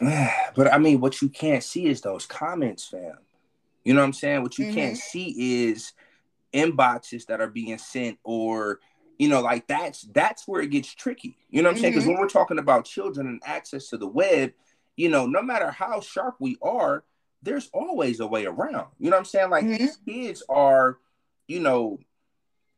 but 0.00 0.72
I 0.72 0.78
mean, 0.78 1.00
what 1.00 1.20
you 1.20 1.28
can't 1.28 1.62
see 1.62 1.86
is 1.86 2.00
those 2.00 2.24
comments, 2.24 2.86
fam. 2.86 3.18
You 3.84 3.94
know 3.94 4.00
what 4.00 4.06
I'm 4.06 4.12
saying? 4.14 4.42
What 4.42 4.58
you 4.58 4.66
can't 4.66 4.94
Mhm. 4.94 5.00
see 5.00 5.66
is 5.68 5.92
inboxes 6.52 7.26
that 7.26 7.40
are 7.40 7.48
being 7.48 7.78
sent, 7.78 8.18
or 8.24 8.80
you 9.18 9.28
know, 9.28 9.40
like 9.40 9.66
that's 9.66 10.02
that's 10.12 10.48
where 10.48 10.62
it 10.62 10.70
gets 10.70 10.92
tricky. 10.92 11.36
You 11.50 11.62
know 11.62 11.68
what 11.68 11.76
I'm 11.76 11.80
saying? 11.82 11.92
Because 11.92 12.06
when 12.06 12.18
we're 12.18 12.28
talking 12.28 12.58
about 12.58 12.84
children 12.84 13.26
and 13.26 13.42
access 13.44 13.88
to 13.90 13.96
the 13.96 14.08
web, 14.08 14.52
you 14.96 15.08
know, 15.08 15.26
no 15.26 15.42
matter 15.42 15.70
how 15.70 16.00
sharp 16.00 16.36
we 16.40 16.56
are, 16.62 17.04
there's 17.42 17.68
always 17.72 18.20
a 18.20 18.26
way 18.26 18.46
around. 18.46 18.88
You 18.98 19.10
know 19.10 19.16
what 19.16 19.18
I'm 19.18 19.24
saying? 19.24 19.50
Like 19.50 19.66
Mhm. 19.66 19.78
these 19.78 19.96
kids 20.06 20.42
are, 20.48 20.98
you 21.46 21.60
know, 21.60 22.00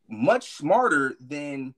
much 0.08 0.52
smarter 0.56 1.16
than 1.20 1.74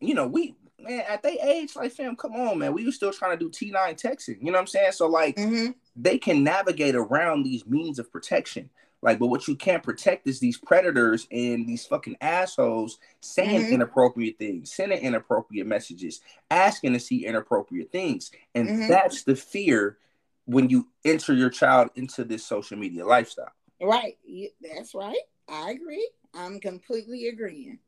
you 0.00 0.14
know, 0.14 0.26
we 0.26 0.54
man 0.78 1.04
at 1.08 1.22
their 1.22 1.36
age, 1.42 1.76
like 1.76 1.92
fam, 1.92 2.16
come 2.16 2.32
on, 2.34 2.58
man. 2.58 2.72
We 2.72 2.84
were 2.86 2.92
still 2.92 3.12
trying 3.12 3.38
to 3.38 3.44
do 3.44 3.50
T9 3.50 3.94
texting. 4.00 4.38
You 4.40 4.46
know 4.46 4.52
what 4.52 4.60
I'm 4.60 4.66
saying? 4.66 4.92
So 4.92 5.08
like 5.08 5.36
Mm-hmm. 5.36 5.72
They 5.96 6.18
can 6.18 6.44
navigate 6.44 6.94
around 6.94 7.42
these 7.42 7.66
means 7.66 7.98
of 7.98 8.12
protection. 8.12 8.70
Like, 9.02 9.18
but 9.18 9.28
what 9.28 9.48
you 9.48 9.56
can't 9.56 9.82
protect 9.82 10.26
is 10.26 10.40
these 10.40 10.58
predators 10.58 11.26
and 11.30 11.66
these 11.66 11.86
fucking 11.86 12.16
assholes 12.20 12.98
saying 13.20 13.62
mm-hmm. 13.62 13.74
inappropriate 13.74 14.38
things, 14.38 14.74
sending 14.74 14.98
inappropriate 14.98 15.66
messages, 15.66 16.20
asking 16.50 16.92
to 16.92 17.00
see 17.00 17.24
inappropriate 17.24 17.90
things. 17.90 18.30
And 18.54 18.68
mm-hmm. 18.68 18.88
that's 18.88 19.24
the 19.24 19.36
fear 19.36 19.96
when 20.44 20.68
you 20.68 20.88
enter 21.04 21.32
your 21.32 21.48
child 21.48 21.90
into 21.94 22.24
this 22.24 22.44
social 22.44 22.76
media 22.76 23.06
lifestyle. 23.06 23.52
Right. 23.80 24.18
That's 24.60 24.94
right. 24.94 25.16
I 25.48 25.70
agree. 25.70 26.10
I'm 26.34 26.60
completely 26.60 27.28
agreeing. 27.28 27.78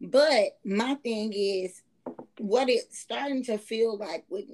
But 0.00 0.58
my 0.64 0.94
thing 0.94 1.32
is, 1.34 1.82
what 2.38 2.68
it's 2.68 2.98
starting 2.98 3.44
to 3.44 3.58
feel 3.58 3.96
like 3.96 4.24
with 4.28 4.46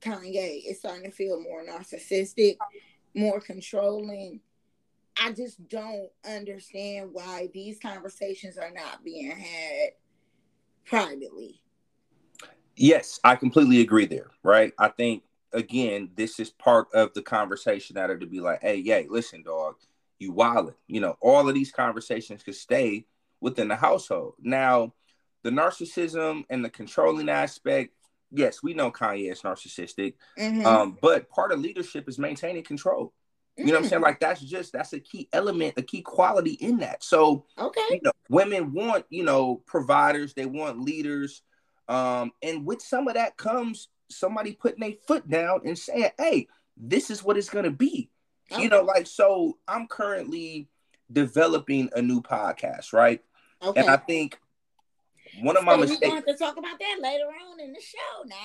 Kanye, 0.00 0.62
it's 0.64 0.80
starting 0.80 1.04
to 1.04 1.10
feel 1.10 1.40
more 1.40 1.64
narcissistic, 1.64 2.56
more 3.14 3.40
controlling. 3.40 4.40
I 5.20 5.32
just 5.32 5.68
don't 5.68 6.10
understand 6.24 7.10
why 7.12 7.48
these 7.52 7.78
conversations 7.80 8.56
are 8.56 8.70
not 8.70 9.04
being 9.04 9.30
had 9.30 9.90
privately. 10.84 11.60
Yes, 12.76 13.18
I 13.24 13.34
completely 13.34 13.80
agree 13.80 14.06
there, 14.06 14.30
right? 14.44 14.72
I 14.78 14.88
think 14.88 15.24
again, 15.52 16.10
this 16.14 16.38
is 16.38 16.50
part 16.50 16.88
of 16.94 17.12
the 17.14 17.22
conversation 17.22 17.94
that 17.94 18.10
are 18.10 18.18
to 18.18 18.26
be 18.26 18.40
like, 18.40 18.60
hey, 18.62 18.76
Ye, 18.76 19.06
listen, 19.08 19.42
dog, 19.42 19.76
you 20.18 20.32
wildin'. 20.32 20.74
You 20.86 21.00
know, 21.00 21.16
all 21.20 21.48
of 21.48 21.54
these 21.54 21.72
conversations 21.72 22.42
could 22.42 22.54
stay 22.54 23.06
within 23.40 23.68
the 23.68 23.76
household. 23.76 24.34
Now, 24.40 24.92
the 25.42 25.50
narcissism 25.50 26.44
and 26.50 26.64
the 26.64 26.70
controlling 26.70 27.28
aspect, 27.28 27.94
yes, 28.30 28.62
we 28.62 28.74
know 28.74 28.90
Kanye 28.90 29.30
is 29.30 29.42
narcissistic. 29.42 30.14
Mm-hmm. 30.38 30.66
Um, 30.66 30.98
but 31.00 31.28
part 31.28 31.52
of 31.52 31.60
leadership 31.60 32.08
is 32.08 32.18
maintaining 32.18 32.62
control. 32.62 33.12
You 33.56 33.66
know 33.66 33.72
what 33.72 33.82
I'm 33.82 33.88
saying? 33.88 34.02
Mm. 34.02 34.04
Like 34.04 34.20
that's 34.20 34.40
just 34.40 34.72
that's 34.72 34.92
a 34.92 35.00
key 35.00 35.28
element, 35.32 35.74
a 35.76 35.82
key 35.82 36.00
quality 36.00 36.52
in 36.52 36.78
that. 36.78 37.02
So 37.02 37.44
okay, 37.58 37.80
you 37.90 38.00
know, 38.04 38.12
women 38.28 38.72
want, 38.72 39.04
you 39.10 39.24
know, 39.24 39.62
providers, 39.66 40.32
they 40.32 40.46
want 40.46 40.80
leaders. 40.80 41.42
Um, 41.88 42.30
and 42.40 42.64
with 42.64 42.80
some 42.80 43.08
of 43.08 43.14
that 43.14 43.36
comes 43.36 43.88
somebody 44.10 44.52
putting 44.52 44.84
a 44.84 44.96
foot 45.06 45.28
down 45.28 45.62
and 45.64 45.76
saying, 45.76 46.10
Hey, 46.18 46.46
this 46.76 47.10
is 47.10 47.24
what 47.24 47.36
it's 47.36 47.50
gonna 47.50 47.72
be. 47.72 48.10
Okay. 48.52 48.62
You 48.62 48.68
know, 48.68 48.82
like 48.82 49.08
so 49.08 49.58
I'm 49.66 49.88
currently 49.88 50.68
developing 51.10 51.90
a 51.96 52.02
new 52.02 52.22
podcast, 52.22 52.92
right? 52.92 53.20
Okay. 53.60 53.80
And 53.80 53.90
I 53.90 53.96
think 53.96 54.38
one 55.40 55.56
of 55.56 55.64
my 55.64 55.74
so 55.74 55.80
mistakes. 55.80 56.00
We're 56.02 56.20
going 56.20 56.24
to 56.24 56.36
talk 56.36 56.56
about 56.56 56.78
that 56.78 56.98
later 57.00 57.24
on 57.24 57.60
in 57.60 57.72
the 57.72 57.80
show 57.80 58.24
now. 58.26 58.36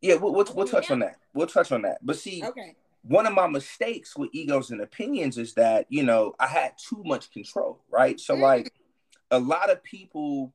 Yeah, 0.00 0.16
we'll, 0.16 0.32
we'll, 0.32 0.46
we'll 0.54 0.66
touch 0.66 0.90
on 0.90 0.98
that. 1.00 1.16
We'll 1.32 1.46
touch 1.46 1.72
on 1.72 1.82
that. 1.82 1.98
But 2.02 2.18
see, 2.18 2.42
okay. 2.44 2.74
one 3.02 3.26
of 3.26 3.34
my 3.34 3.46
mistakes 3.46 4.16
with 4.16 4.30
egos 4.32 4.70
and 4.70 4.80
opinions 4.80 5.38
is 5.38 5.54
that, 5.54 5.86
you 5.88 6.02
know, 6.02 6.34
I 6.40 6.48
had 6.48 6.72
too 6.76 7.02
much 7.04 7.30
control, 7.30 7.80
right? 7.90 8.18
So, 8.18 8.34
mm. 8.34 8.40
like, 8.40 8.72
a 9.30 9.38
lot 9.38 9.70
of 9.70 9.82
people 9.84 10.52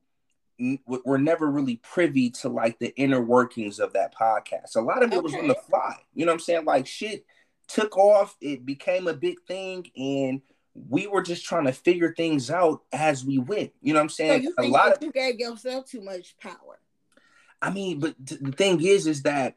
were 0.86 1.20
never 1.20 1.50
really 1.50 1.76
privy 1.78 2.32
to 2.32 2.50
like 2.50 2.80
the 2.80 2.96
inner 2.96 3.22
workings 3.22 3.80
of 3.80 3.94
that 3.94 4.14
podcast. 4.16 4.76
A 4.76 4.82
lot 4.82 5.04
of 5.04 5.12
it 5.12 5.18
okay. 5.18 5.22
was 5.22 5.36
on 5.36 5.48
the 5.48 5.56
fly. 5.70 5.96
You 6.14 6.26
know 6.26 6.32
what 6.32 6.38
I'm 6.38 6.40
saying? 6.40 6.66
Like, 6.66 6.88
shit 6.88 7.26
took 7.68 7.98
off, 7.98 8.36
it 8.42 8.66
became 8.66 9.08
a 9.08 9.14
big 9.14 9.38
thing, 9.48 9.86
and 9.96 10.42
we 10.90 11.08
were 11.08 11.22
just 11.22 11.46
trying 11.46 11.66
to 11.66 11.74
figure 11.74 12.14
things 12.14 12.52
out 12.52 12.84
as 12.92 13.26
we 13.26 13.38
went. 13.38 13.72
You 13.82 13.94
know 13.94 14.00
what 14.00 14.04
I'm 14.04 14.10
saying? 14.10 14.52
So 14.58 14.66
a 14.66 14.68
lot 14.68 14.94
of 14.94 15.04
you 15.04 15.12
gave 15.12 15.40
yourself 15.40 15.90
too 15.90 16.02
much 16.02 16.38
power. 16.38 16.80
I 17.62 17.72
mean, 17.72 18.00
but 18.00 18.16
th- 18.26 18.42
the 18.42 18.52
thing 18.52 18.84
is, 18.84 19.08
is 19.08 19.24
that 19.24 19.56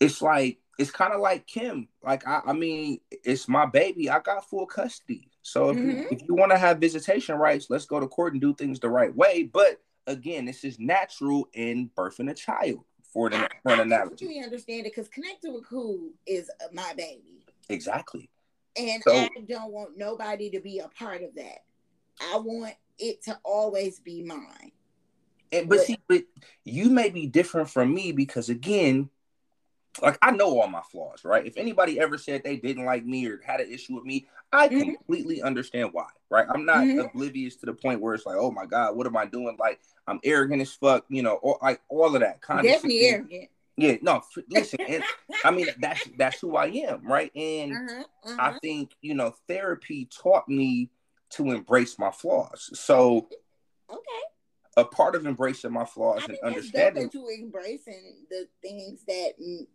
it's 0.00 0.22
like 0.22 0.58
it's 0.78 0.90
kind 0.90 1.12
of 1.12 1.20
like 1.20 1.46
Kim. 1.46 1.88
Like 2.02 2.26
I, 2.26 2.40
I 2.46 2.52
mean, 2.52 3.00
it's 3.10 3.48
my 3.48 3.66
baby. 3.66 4.08
I 4.08 4.20
got 4.20 4.48
full 4.48 4.66
custody. 4.66 5.30
So 5.42 5.70
if 5.70 5.76
mm-hmm. 5.76 5.90
you, 5.90 6.08
if 6.10 6.22
you 6.26 6.34
want 6.34 6.52
to 6.52 6.58
have 6.58 6.78
visitation 6.78 7.36
rights, 7.36 7.66
let's 7.68 7.86
go 7.86 8.00
to 8.00 8.06
court 8.06 8.32
and 8.32 8.40
do 8.40 8.54
things 8.54 8.80
the 8.80 8.88
right 8.88 9.14
way. 9.14 9.42
But 9.42 9.80
again, 10.06 10.44
this 10.44 10.64
is 10.64 10.78
natural 10.78 11.48
in 11.52 11.90
birthing 11.96 12.30
a 12.30 12.34
child. 12.34 12.84
For, 13.10 13.30
the, 13.30 13.48
for 13.62 13.72
an 13.72 13.80
analogy, 13.80 14.38
I 14.38 14.44
understand 14.44 14.80
it 14.80 14.94
because 14.94 15.08
connected 15.08 15.50
with 15.50 15.64
who 15.66 16.12
is 16.26 16.50
my 16.74 16.92
baby. 16.94 17.46
Exactly. 17.70 18.28
And 18.78 19.02
so, 19.02 19.12
I 19.14 19.28
don't 19.48 19.72
want 19.72 19.98
nobody 19.98 20.50
to 20.50 20.60
be 20.60 20.78
a 20.78 20.88
part 20.88 21.22
of 21.22 21.34
that. 21.34 21.64
I 22.32 22.38
want 22.38 22.74
it 22.98 23.22
to 23.24 23.38
always 23.44 24.00
be 24.00 24.22
mine. 24.22 24.72
And 25.52 25.68
but, 25.68 25.78
but 25.78 25.86
see, 25.86 25.98
but 26.08 26.24
you 26.64 26.90
may 26.90 27.10
be 27.10 27.26
different 27.26 27.70
from 27.70 27.92
me 27.94 28.12
because 28.12 28.48
again, 28.48 29.08
like 30.02 30.18
I 30.22 30.30
know 30.30 30.60
all 30.60 30.68
my 30.68 30.82
flaws, 30.92 31.24
right? 31.24 31.46
If 31.46 31.56
anybody 31.56 31.98
ever 31.98 32.18
said 32.18 32.42
they 32.44 32.56
didn't 32.56 32.84
like 32.84 33.04
me 33.04 33.26
or 33.26 33.40
had 33.44 33.60
an 33.60 33.72
issue 33.72 33.94
with 33.94 34.04
me, 34.04 34.26
I 34.52 34.68
mm-hmm. 34.68 34.94
completely 34.94 35.42
understand 35.42 35.90
why, 35.92 36.06
right? 36.30 36.46
I'm 36.52 36.64
not 36.64 36.78
mm-hmm. 36.78 37.00
oblivious 37.00 37.56
to 37.56 37.66
the 37.66 37.72
point 37.72 38.00
where 38.00 38.14
it's 38.14 38.26
like, 38.26 38.36
oh 38.38 38.50
my 38.50 38.66
god, 38.66 38.96
what 38.96 39.06
am 39.06 39.16
I 39.16 39.26
doing? 39.26 39.56
Like 39.58 39.80
I'm 40.06 40.20
arrogant 40.24 40.62
as 40.62 40.72
fuck, 40.72 41.04
you 41.08 41.22
know, 41.22 41.34
or 41.34 41.58
like 41.62 41.80
all 41.88 42.14
of 42.14 42.20
that 42.20 42.40
kind 42.40 42.62
Definitely 42.62 43.08
of 43.08 43.14
arrogant. 43.14 43.50
Yeah, 43.78 43.96
no, 44.02 44.22
listen, 44.50 44.80
and, 44.88 45.04
I 45.44 45.52
mean 45.52 45.68
that's 45.78 46.08
that's 46.18 46.40
who 46.40 46.56
I 46.56 46.66
am, 46.66 47.06
right? 47.06 47.30
And 47.36 47.72
uh-huh, 47.76 48.04
uh-huh. 48.24 48.36
I 48.40 48.58
think 48.58 48.90
you 49.00 49.14
know 49.14 49.32
therapy 49.46 50.08
taught 50.10 50.48
me 50.48 50.90
to 51.30 51.52
embrace 51.52 51.96
my 51.96 52.10
flaws. 52.10 52.70
So, 52.74 53.28
okay, 53.88 54.22
a 54.76 54.84
part 54.84 55.14
of 55.14 55.26
embracing 55.26 55.72
my 55.72 55.84
flaws 55.84 56.24
I 56.24 56.32
and 56.32 56.38
understanding 56.42 57.08
to 57.10 57.28
embracing 57.28 58.26
the 58.28 58.48
things 58.62 59.04
that 59.06 59.34
m- 59.38 59.68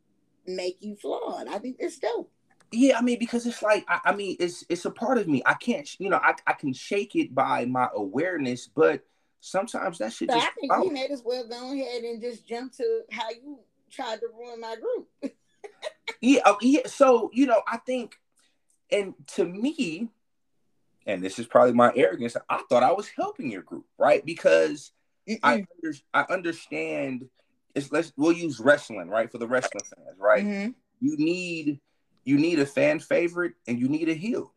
make 0.45 0.77
you 0.81 0.97
flawed. 0.97 1.47
I 1.47 1.59
think 1.59 1.77
it's 1.79 1.97
dope. 1.97 2.29
Yeah, 2.73 2.97
I 2.97 3.01
mean, 3.01 3.19
because 3.19 3.45
it's 3.45 3.61
like 3.61 3.85
I, 3.87 3.99
I 4.05 4.15
mean, 4.15 4.35
it's 4.37 4.65
it's 4.67 4.83
a 4.83 4.91
part 4.91 5.17
of 5.17 5.29
me. 5.29 5.41
I 5.45 5.53
can't, 5.53 5.87
you 5.97 6.09
know, 6.09 6.19
I, 6.21 6.33
I 6.45 6.53
can 6.53 6.73
shake 6.73 7.15
it 7.15 7.33
by 7.33 7.63
my 7.65 7.87
awareness, 7.95 8.67
but 8.67 9.05
sometimes 9.39 9.99
that 9.99 10.11
shit. 10.11 10.29
So 10.29 10.35
just 10.35 10.47
I 10.47 10.51
think 10.59 10.73
out. 10.73 10.81
we 10.81 10.89
may 10.89 11.07
as 11.07 11.21
well 11.23 11.47
go 11.47 11.71
ahead 11.71 12.03
and 12.03 12.21
just 12.21 12.45
jump 12.45 12.73
to 12.77 13.01
how 13.11 13.29
you 13.29 13.59
tried 13.93 14.19
to 14.19 14.27
ruin 14.37 14.59
my 14.59 14.75
group. 14.75 15.07
yeah, 16.21 16.41
oh, 16.45 16.57
yeah. 16.61 16.87
So 16.87 17.29
you 17.33 17.45
know, 17.45 17.61
I 17.67 17.77
think, 17.77 18.15
and 18.91 19.13
to 19.35 19.45
me, 19.45 20.09
and 21.05 21.23
this 21.23 21.39
is 21.39 21.45
probably 21.45 21.73
my 21.73 21.91
arrogance. 21.95 22.35
I 22.49 22.61
thought 22.69 22.83
I 22.83 22.91
was 22.91 23.07
helping 23.07 23.51
your 23.51 23.61
group, 23.61 23.85
right? 23.97 24.25
Because 24.25 24.91
I 25.41 25.53
under, 25.53 25.97
I 26.13 26.25
understand. 26.29 27.29
It's 27.75 27.91
let's 27.91 28.13
we'll 28.17 28.33
use 28.33 28.59
wrestling, 28.59 29.09
right? 29.09 29.31
For 29.31 29.37
the 29.37 29.47
wrestling 29.47 29.83
fans, 29.83 30.19
right? 30.19 30.45
Mm-hmm. 30.45 30.71
You 31.01 31.17
need 31.17 31.79
you 32.25 32.37
need 32.37 32.59
a 32.59 32.65
fan 32.65 32.99
favorite 32.99 33.53
and 33.67 33.79
you 33.79 33.87
need 33.87 34.09
a 34.09 34.13
heel. 34.13 34.53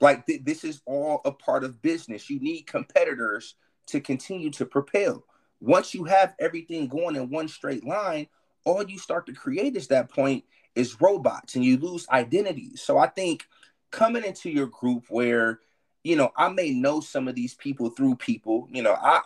Like 0.00 0.26
th- 0.26 0.44
this 0.44 0.64
is 0.64 0.80
all 0.86 1.20
a 1.24 1.32
part 1.32 1.64
of 1.64 1.82
business. 1.82 2.28
You 2.28 2.40
need 2.40 2.66
competitors 2.66 3.54
to 3.86 4.00
continue 4.00 4.50
to 4.50 4.66
propel. 4.66 5.24
Once 5.62 5.94
you 5.94 6.02
have 6.02 6.34
everything 6.40 6.88
going 6.88 7.14
in 7.14 7.30
one 7.30 7.46
straight 7.46 7.86
line, 7.86 8.26
all 8.64 8.82
you 8.82 8.98
start 8.98 9.26
to 9.26 9.32
create 9.32 9.76
is 9.76 9.86
that 9.86 10.10
point 10.10 10.42
is 10.74 11.00
robots 11.00 11.54
and 11.54 11.64
you 11.64 11.76
lose 11.76 12.04
identity. 12.10 12.72
So 12.74 12.98
I 12.98 13.06
think 13.06 13.46
coming 13.92 14.24
into 14.24 14.50
your 14.50 14.66
group 14.66 15.04
where, 15.08 15.60
you 16.02 16.16
know, 16.16 16.32
I 16.36 16.48
may 16.48 16.70
know 16.70 16.98
some 17.00 17.28
of 17.28 17.36
these 17.36 17.54
people 17.54 17.90
through 17.90 18.16
people, 18.16 18.66
you 18.72 18.82
know, 18.82 18.94
I 19.00 19.20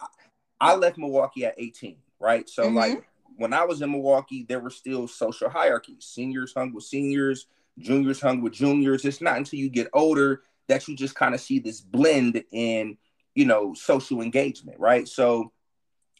I 0.60 0.74
left 0.74 0.98
Milwaukee 0.98 1.46
at 1.46 1.54
18, 1.56 1.96
right? 2.20 2.46
So 2.48 2.64
mm-hmm. 2.64 2.76
like 2.76 3.08
when 3.36 3.54
I 3.54 3.64
was 3.64 3.80
in 3.80 3.90
Milwaukee, 3.90 4.44
there 4.46 4.60
were 4.60 4.70
still 4.70 5.08
social 5.08 5.48
hierarchies. 5.48 6.04
Seniors 6.04 6.52
hung 6.54 6.74
with 6.74 6.84
seniors, 6.84 7.46
juniors 7.78 8.20
hung 8.20 8.42
with 8.42 8.52
juniors. 8.52 9.06
It's 9.06 9.22
not 9.22 9.38
until 9.38 9.58
you 9.58 9.70
get 9.70 9.88
older 9.94 10.42
that 10.68 10.86
you 10.86 10.96
just 10.96 11.14
kind 11.14 11.34
of 11.34 11.40
see 11.40 11.60
this 11.60 11.80
blend 11.80 12.44
in, 12.52 12.98
you 13.34 13.46
know, 13.46 13.72
social 13.72 14.20
engagement, 14.20 14.78
right? 14.78 15.08
So 15.08 15.52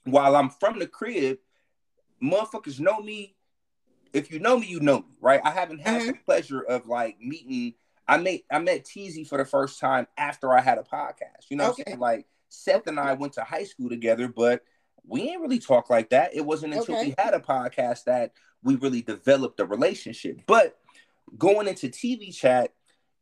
while 0.07 0.37
I'm 0.37 0.51
from 0.51 0.79
the 0.79 0.87
crib, 0.87 1.39
motherfuckers 2.23 2.81
know 2.81 3.01
me. 3.01 3.35
If 4.13 4.33
you 4.33 4.39
know 4.39 4.59
me, 4.59 4.67
you 4.67 4.81
know 4.81 5.01
me, 5.01 5.17
right? 5.21 5.41
I 5.45 5.51
haven't 5.51 5.81
had 5.81 6.01
mm-hmm. 6.01 6.13
the 6.13 6.19
pleasure 6.25 6.61
of 6.63 6.87
like 6.87 7.21
meeting. 7.21 7.75
I 8.09 8.19
met 8.19 8.41
I 8.51 8.59
met 8.61 8.85
Teasy 8.85 9.27
for 9.27 9.37
the 9.37 9.45
first 9.45 9.79
time 9.81 10.07
after 10.17 10.53
I 10.53 10.61
had 10.61 10.79
a 10.79 10.83
podcast. 10.83 11.51
You 11.51 11.57
know, 11.57 11.71
okay. 11.71 11.97
like 11.97 12.27
Seth 12.49 12.87
and 12.87 12.99
I 12.99 13.15
went 13.15 13.35
to 13.35 13.43
high 13.43 13.65
school 13.65 13.89
together, 13.89 14.29
but 14.29 14.63
we 15.07 15.29
ain't 15.29 15.43
really 15.43 15.59
talk 15.59 15.91
like 15.91 16.11
that. 16.11 16.35
It 16.35 16.45
wasn't 16.45 16.75
until 16.75 16.97
okay. 16.97 17.09
we 17.09 17.15
had 17.19 17.35
a 17.35 17.41
podcast 17.41 18.05
that 18.05 18.33
we 18.63 18.77
really 18.77 19.03
developed 19.03 19.61
a 19.61 19.67
relationship. 19.67 20.41
But 20.47 20.79
going 21.37 21.69
into 21.69 21.89
TV 21.89 22.35
chat, 22.35 22.73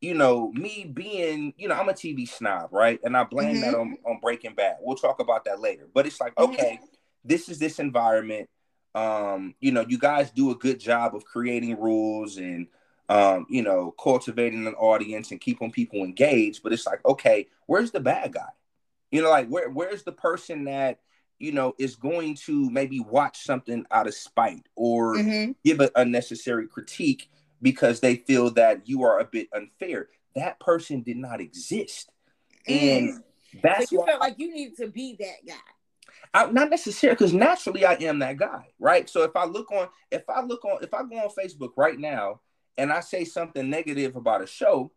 you 0.04 0.12
know, 0.12 0.52
me 0.52 0.84
being, 0.92 1.54
you 1.56 1.66
know, 1.66 1.74
I'm 1.74 1.88
a 1.88 1.94
TV 1.94 2.28
snob, 2.28 2.68
right? 2.72 3.00
And 3.04 3.16
I 3.16 3.24
blame 3.24 3.56
mm-hmm. 3.56 3.60
that 3.62 3.74
on, 3.74 3.96
on 4.04 4.20
Breaking 4.20 4.54
Bad. 4.54 4.76
We'll 4.82 4.96
talk 4.96 5.18
about 5.18 5.46
that 5.46 5.60
later. 5.60 5.88
But 5.94 6.06
it's 6.06 6.20
like, 6.20 6.38
okay, 6.38 6.74
mm-hmm. 6.74 6.84
this 7.24 7.48
is 7.48 7.58
this 7.58 7.78
environment. 7.78 8.50
Um, 8.94 9.54
you 9.60 9.72
know, 9.72 9.84
you 9.88 9.98
guys 9.98 10.30
do 10.30 10.50
a 10.50 10.54
good 10.56 10.78
job 10.78 11.16
of 11.16 11.24
creating 11.24 11.80
rules 11.80 12.36
and 12.36 12.68
um, 13.08 13.46
you 13.48 13.62
know, 13.62 13.94
cultivating 13.98 14.66
an 14.66 14.74
audience 14.74 15.30
and 15.30 15.40
keeping 15.40 15.70
people 15.70 16.00
engaged. 16.00 16.62
But 16.62 16.72
it's 16.72 16.86
like, 16.86 17.04
okay, 17.04 17.48
where's 17.66 17.90
the 17.90 18.00
bad 18.00 18.32
guy? 18.32 18.48
You 19.10 19.22
know, 19.22 19.30
like 19.30 19.48
where 19.48 19.70
where's 19.70 20.02
the 20.02 20.12
person 20.12 20.64
that 20.64 21.00
you 21.38 21.52
know 21.52 21.74
is 21.78 21.96
going 21.96 22.36
to 22.46 22.70
maybe 22.70 23.00
watch 23.00 23.42
something 23.42 23.86
out 23.90 24.06
of 24.06 24.14
spite 24.14 24.68
or 24.76 25.16
mm-hmm. 25.16 25.52
give 25.64 25.80
an 25.80 25.90
unnecessary 25.96 26.66
critique 26.66 27.30
because 27.62 28.00
they 28.00 28.16
feel 28.16 28.50
that 28.50 28.88
you 28.88 29.02
are 29.04 29.20
a 29.20 29.24
bit 29.24 29.48
unfair. 29.54 30.08
that 30.34 30.58
person 30.58 31.02
did 31.02 31.16
not 31.16 31.40
exist. 31.40 32.10
And 32.66 33.10
mm. 33.10 33.22
that's 33.62 33.90
so 33.90 33.96
you 33.96 34.06
felt 34.06 34.20
like 34.20 34.34
you 34.38 34.52
needed 34.52 34.76
to 34.78 34.88
be 34.88 35.16
that 35.20 35.46
guy. 35.46 35.54
I, 36.32 36.50
not 36.50 36.70
necessarily 36.70 37.14
because 37.14 37.32
naturally 37.32 37.84
I 37.84 37.94
am 37.94 38.18
that 38.18 38.36
guy, 38.36 38.66
right? 38.80 39.08
So 39.08 39.22
if 39.22 39.36
I 39.36 39.44
look 39.44 39.70
on, 39.70 39.88
if 40.10 40.28
I 40.28 40.42
look 40.42 40.64
on, 40.64 40.82
if 40.82 40.92
I 40.92 41.02
go 41.04 41.16
on 41.16 41.30
Facebook 41.30 41.72
right 41.76 41.98
now 41.98 42.40
and 42.76 42.92
I 42.92 43.00
say 43.00 43.24
something 43.24 43.70
negative 43.70 44.16
about 44.16 44.42
a 44.42 44.46
show, 44.46 44.90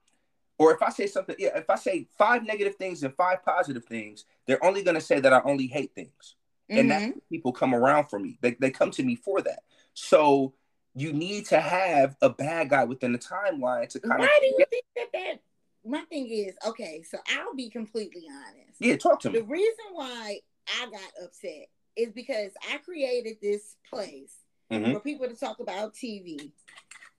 or 0.58 0.74
if 0.74 0.82
I 0.82 0.90
say 0.90 1.06
something, 1.06 1.36
yeah, 1.38 1.56
if 1.58 1.70
I 1.70 1.76
say 1.76 2.08
five 2.18 2.44
negative 2.44 2.76
things 2.76 3.04
and 3.04 3.14
five 3.16 3.44
positive 3.44 3.86
things, 3.86 4.26
they're 4.48 4.64
only 4.66 4.82
going 4.82 4.96
to 4.96 5.02
say 5.02 5.20
that 5.20 5.32
I 5.32 5.42
only 5.44 5.68
hate 5.68 5.94
things, 5.94 6.36
mm-hmm. 6.70 6.80
and 6.80 6.92
that's 6.92 7.14
people 7.30 7.52
come 7.52 7.76
around 7.76 8.06
for 8.10 8.18
me. 8.18 8.40
They 8.42 8.56
they 8.60 8.72
come 8.72 8.90
to 8.92 9.04
me 9.04 9.16
for 9.16 9.42
that. 9.42 9.60
So 9.94 10.54
you 10.98 11.14
need 11.14 11.46
to 11.46 11.60
have 11.60 12.16
a 12.24 12.30
bad 12.30 12.72
guy 12.72 12.84
within 12.84 13.12
the 13.12 13.20
timeline 13.20 13.88
to 13.90 14.00
kind 14.00 14.18
Why 14.18 14.26
of. 14.26 14.30
Why 14.32 14.40
do 14.42 14.48
you 14.48 14.66
think 14.70 14.86
that 14.96 15.08
that? 15.14 15.40
My 15.86 16.02
thing 16.10 16.28
is 16.28 16.56
okay. 16.66 17.04
So 17.04 17.20
I'll 17.38 17.54
be 17.54 17.70
completely 17.70 18.26
honest. 18.30 18.78
Yeah, 18.80 18.98
talk 18.98 19.22
to 19.22 19.30
me. 19.30 19.40
The 19.40 19.46
reason 19.46 19.86
why 19.94 20.40
I 20.68 20.86
got 20.90 21.24
upset 21.24 21.68
is 21.96 22.12
because 22.12 22.52
I 22.74 22.80
created 22.80 23.38
this 23.42 23.76
place 23.88 24.34
mm-hmm. 24.72 24.92
for 24.94 25.00
people 25.00 25.28
to 25.28 25.36
talk 25.36 25.60
about 25.60 25.94
TV. 25.94 26.52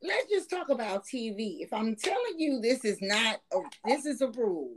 Let's 0.02 0.28
just 0.28 0.50
talk 0.50 0.70
about 0.70 1.04
TV. 1.06 1.60
If 1.60 1.72
I'm 1.72 1.94
telling 1.94 2.34
you 2.36 2.60
this 2.60 2.84
is 2.84 2.98
not 3.00 3.40
a 3.52 3.60
this 3.84 4.06
is 4.06 4.20
a 4.22 4.28
rule, 4.28 4.72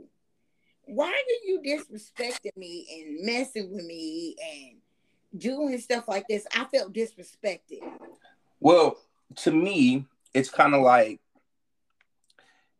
why 0.84 1.10
are 1.10 1.46
you 1.46 1.60
disrespecting 1.60 2.56
me 2.56 2.86
and 3.00 3.26
messing 3.26 3.74
with 3.74 3.84
me 3.84 4.36
and 4.54 5.40
doing 5.40 5.76
stuff 5.80 6.06
like 6.06 6.26
this? 6.28 6.46
I 6.54 6.66
felt 6.66 6.92
disrespected. 6.92 7.80
Well, 8.62 8.96
to 9.36 9.50
me, 9.50 10.06
it's 10.34 10.50
kind 10.50 10.74
of 10.74 10.82
like 10.82 11.20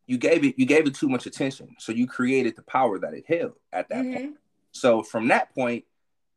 you 0.07 0.19
gave 0.19 0.45
it 0.45 0.59
you 0.59 0.67
gave 0.67 0.87
it 0.87 0.95
too 0.95 1.09
much 1.09 1.27
attention, 1.27 1.77
so 1.79 1.93
you 1.93 2.07
created 2.07 2.57
the 2.57 2.63
power 2.63 2.99
that 2.99 3.15
it 3.15 3.25
held 3.27 3.55
at 3.73 3.89
that 3.89 4.05
mm-hmm. 4.05 4.15
point. 4.15 4.37
So 4.73 5.03
from 5.03 5.29
that 5.29 5.55
point, 5.55 5.85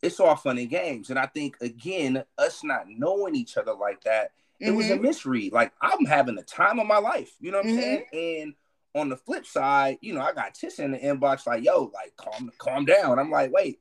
it's 0.02 0.20
all 0.20 0.36
fun 0.36 0.58
and 0.58 0.70
games. 0.70 1.10
And 1.10 1.20
I 1.20 1.26
think 1.28 1.58
again, 1.62 2.24
us 2.38 2.64
not 2.64 2.86
knowing 2.88 3.36
each 3.36 3.58
other 3.58 3.74
like 3.74 4.04
that, 4.04 4.32
mm-hmm. 4.62 4.68
it 4.68 4.76
was 4.76 4.90
a 4.90 4.94
mm-hmm. 4.94 5.04
misread. 5.04 5.54
Like 5.54 5.74
I'm 5.82 6.06
having 6.06 6.36
the 6.36 6.44
time 6.44 6.80
of 6.80 6.88
my 6.88 6.98
life, 6.98 7.32
you 7.40 7.52
know 7.52 7.58
what 7.58 7.68
mm-hmm. 7.68 7.78
I'm 7.78 8.04
saying? 8.12 8.44
And 8.44 8.54
on 8.96 9.10
the 9.10 9.18
flip 9.18 9.46
side, 9.46 9.98
you 10.02 10.14
know, 10.14 10.22
I 10.22 10.34
got 10.34 10.56
Tissa 10.56 10.80
in 10.80 10.92
the 10.92 11.00
inbox 11.00 11.46
like, 11.46 11.64
yo, 11.64 11.92
like 11.94 12.16
calm, 12.16 12.52
calm 12.58 12.86
down. 12.86 13.20
I'm 13.20 13.30
like, 13.30 13.52
wait, 13.52 13.80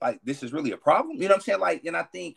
like 0.00 0.20
this 0.24 0.42
is 0.42 0.52
really 0.52 0.72
a 0.72 0.76
problem. 0.76 1.16
You 1.16 1.22
know 1.22 1.28
what 1.28 1.34
I'm 1.36 1.40
saying? 1.42 1.60
Like, 1.60 1.84
and 1.84 1.96
I 1.96 2.02
think 2.02 2.36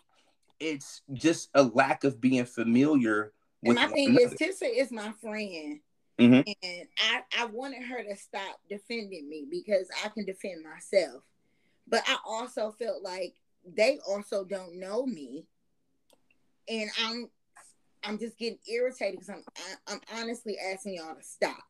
it's 0.60 1.02
just 1.14 1.50
a 1.54 1.64
lack 1.64 2.04
of 2.04 2.22
being 2.22 2.46
familiar 2.46 3.34
with 3.62 3.78
and 3.78 3.90
my 3.90 3.94
thing 3.94 4.10
another. 4.10 4.26
is 4.26 4.34
Tissa 4.34 4.70
is 4.74 4.92
my 4.92 5.12
friend. 5.22 5.80
Mm-hmm. 6.20 6.50
And 6.64 6.88
I, 6.98 7.22
I 7.38 7.46
wanted 7.46 7.84
her 7.84 8.02
to 8.04 8.16
stop 8.16 8.60
defending 8.70 9.28
me 9.28 9.46
because 9.50 9.90
I 10.04 10.10
can 10.10 10.26
defend 10.26 10.64
myself. 10.64 11.24
But 11.88 12.04
I 12.08 12.18
also 12.26 12.72
felt 12.72 13.04
like 13.04 13.36
they 13.66 14.00
also 14.08 14.46
don't 14.46 14.80
know 14.80 15.06
me. 15.06 15.46
And 16.70 16.90
I'm 17.04 17.30
I'm 18.04 18.20
just 18.20 18.38
getting 18.38 18.60
irritated 18.72 19.20
because 19.20 19.30
I'm 19.30 19.44
I, 19.58 19.94
am 19.94 20.00
i 20.12 20.18
am 20.18 20.24
honestly 20.24 20.58
asking 20.58 20.96
y'all 20.96 21.16
to 21.16 21.24
stop. 21.24 21.64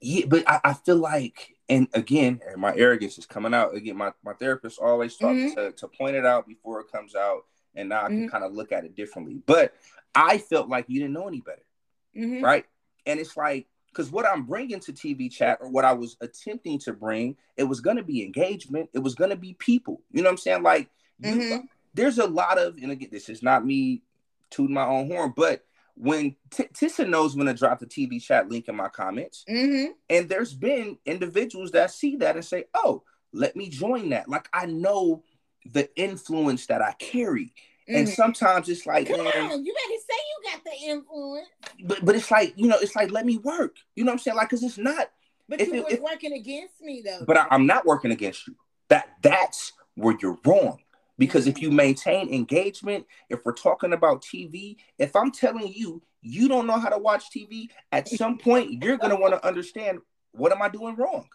Yeah, 0.00 0.26
but 0.26 0.48
I, 0.48 0.60
I, 0.64 0.72
feel 0.72 0.96
like, 0.96 1.56
and 1.68 1.86
again, 1.92 2.40
and 2.48 2.58
my 2.58 2.74
arrogance 2.74 3.18
is 3.18 3.26
coming 3.26 3.52
out 3.52 3.74
again. 3.74 3.98
My, 3.98 4.12
my 4.24 4.32
therapist 4.32 4.78
always 4.80 5.14
taught 5.16 5.34
mm-hmm. 5.34 5.54
to, 5.56 5.72
to 5.72 5.88
point 5.88 6.16
it 6.16 6.24
out 6.24 6.48
before 6.48 6.80
it 6.80 6.90
comes 6.90 7.14
out, 7.14 7.44
and 7.74 7.88
now 7.88 8.04
I 8.04 8.08
can 8.08 8.22
mm-hmm. 8.22 8.28
kind 8.28 8.44
of 8.44 8.52
look 8.52 8.72
at 8.72 8.84
it 8.84 8.96
differently. 8.96 9.40
But 9.46 9.74
I 10.14 10.38
felt 10.38 10.68
like 10.68 10.86
you 10.88 11.00
didn't 11.00 11.14
know 11.14 11.28
any 11.28 11.40
better, 11.40 11.64
mm-hmm. 12.16 12.44
right? 12.44 12.64
And 13.06 13.20
it's 13.20 13.36
like 13.36 13.66
because 13.92 14.10
what 14.10 14.26
I'm 14.26 14.44
bringing 14.44 14.80
to 14.80 14.92
TV 14.92 15.30
chat 15.30 15.58
or 15.60 15.68
what 15.68 15.84
I 15.84 15.92
was 15.92 16.16
attempting 16.20 16.78
to 16.80 16.92
bring, 16.92 17.36
it 17.56 17.64
was 17.64 17.80
going 17.80 17.96
to 17.96 18.02
be 18.02 18.22
engagement. 18.22 18.88
It 18.94 19.00
was 19.00 19.14
going 19.14 19.30
to 19.30 19.36
be 19.36 19.54
people. 19.54 20.00
You 20.12 20.22
know 20.22 20.28
what 20.28 20.34
I'm 20.34 20.38
saying? 20.38 20.62
Like, 20.62 20.90
mm-hmm. 21.22 21.40
you, 21.40 21.62
there's 21.94 22.18
a 22.18 22.26
lot 22.26 22.58
of, 22.58 22.76
and 22.80 22.92
again, 22.92 23.08
this 23.10 23.28
is 23.28 23.42
not 23.42 23.66
me 23.66 24.02
tooting 24.50 24.74
my 24.74 24.86
own 24.86 25.08
horn, 25.08 25.32
but 25.36 25.64
when 25.94 26.36
T- 26.50 26.68
Tissa 26.72 27.08
knows 27.08 27.36
when 27.36 27.46
to 27.46 27.54
drop 27.54 27.78
the 27.78 27.86
TV 27.86 28.22
chat 28.22 28.48
link 28.48 28.68
in 28.68 28.76
my 28.76 28.88
comments, 28.88 29.44
mm-hmm. 29.48 29.92
and 30.08 30.28
there's 30.28 30.54
been 30.54 30.98
individuals 31.04 31.72
that 31.72 31.90
see 31.90 32.16
that 32.16 32.36
and 32.36 32.44
say, 32.44 32.64
"Oh, 32.72 33.02
let 33.32 33.54
me 33.54 33.68
join 33.68 34.10
that." 34.10 34.28
Like 34.28 34.48
I 34.52 34.66
know 34.66 35.24
the 35.66 35.88
influence 35.96 36.66
that 36.66 36.82
I 36.82 36.92
carry. 36.92 37.52
And 37.88 38.06
mm-hmm. 38.06 38.14
sometimes 38.14 38.68
it's 38.68 38.86
like, 38.86 39.08
Come 39.08 39.24
man, 39.24 39.50
on, 39.50 39.64
you 39.64 39.74
better 39.74 40.00
say 40.08 40.14
you 40.14 40.52
got 40.52 40.64
the 40.64 40.90
influence. 40.90 41.48
But 41.84 42.04
but 42.04 42.14
it's 42.14 42.30
like, 42.30 42.52
you 42.56 42.68
know, 42.68 42.78
it's 42.80 42.94
like 42.94 43.10
let 43.10 43.26
me 43.26 43.38
work. 43.38 43.76
You 43.96 44.04
know 44.04 44.10
what 44.10 44.14
I'm 44.14 44.18
saying? 44.20 44.36
Like, 44.36 44.48
cause 44.48 44.62
it's 44.62 44.78
not. 44.78 45.10
But 45.48 45.66
you 45.66 45.82
were 45.82 45.98
working 46.02 46.32
against 46.32 46.80
me 46.80 47.02
though. 47.04 47.24
But 47.26 47.36
I, 47.36 47.46
I'm 47.50 47.66
not 47.66 47.84
working 47.84 48.12
against 48.12 48.46
you. 48.46 48.54
That 48.88 49.08
that's 49.22 49.72
where 49.96 50.16
you're 50.20 50.38
wrong. 50.46 50.78
Because 51.18 51.46
if 51.46 51.60
you 51.60 51.70
maintain 51.70 52.32
engagement, 52.32 53.06
if 53.28 53.44
we're 53.44 53.52
talking 53.52 53.92
about 53.92 54.22
TV, 54.22 54.76
if 54.98 55.14
I'm 55.16 55.32
telling 55.32 55.72
you 55.72 56.02
you 56.22 56.48
don't 56.48 56.66
know 56.66 56.78
how 56.78 56.90
to 56.90 56.98
watch 56.98 57.24
TV, 57.34 57.68
at 57.90 58.08
some 58.08 58.38
point 58.38 58.84
you're 58.84 58.98
gonna 58.98 59.18
want 59.18 59.34
to 59.34 59.44
understand 59.46 59.98
what 60.32 60.52
am 60.52 60.62
I 60.62 60.68
doing 60.68 60.94
wrong? 60.96 61.28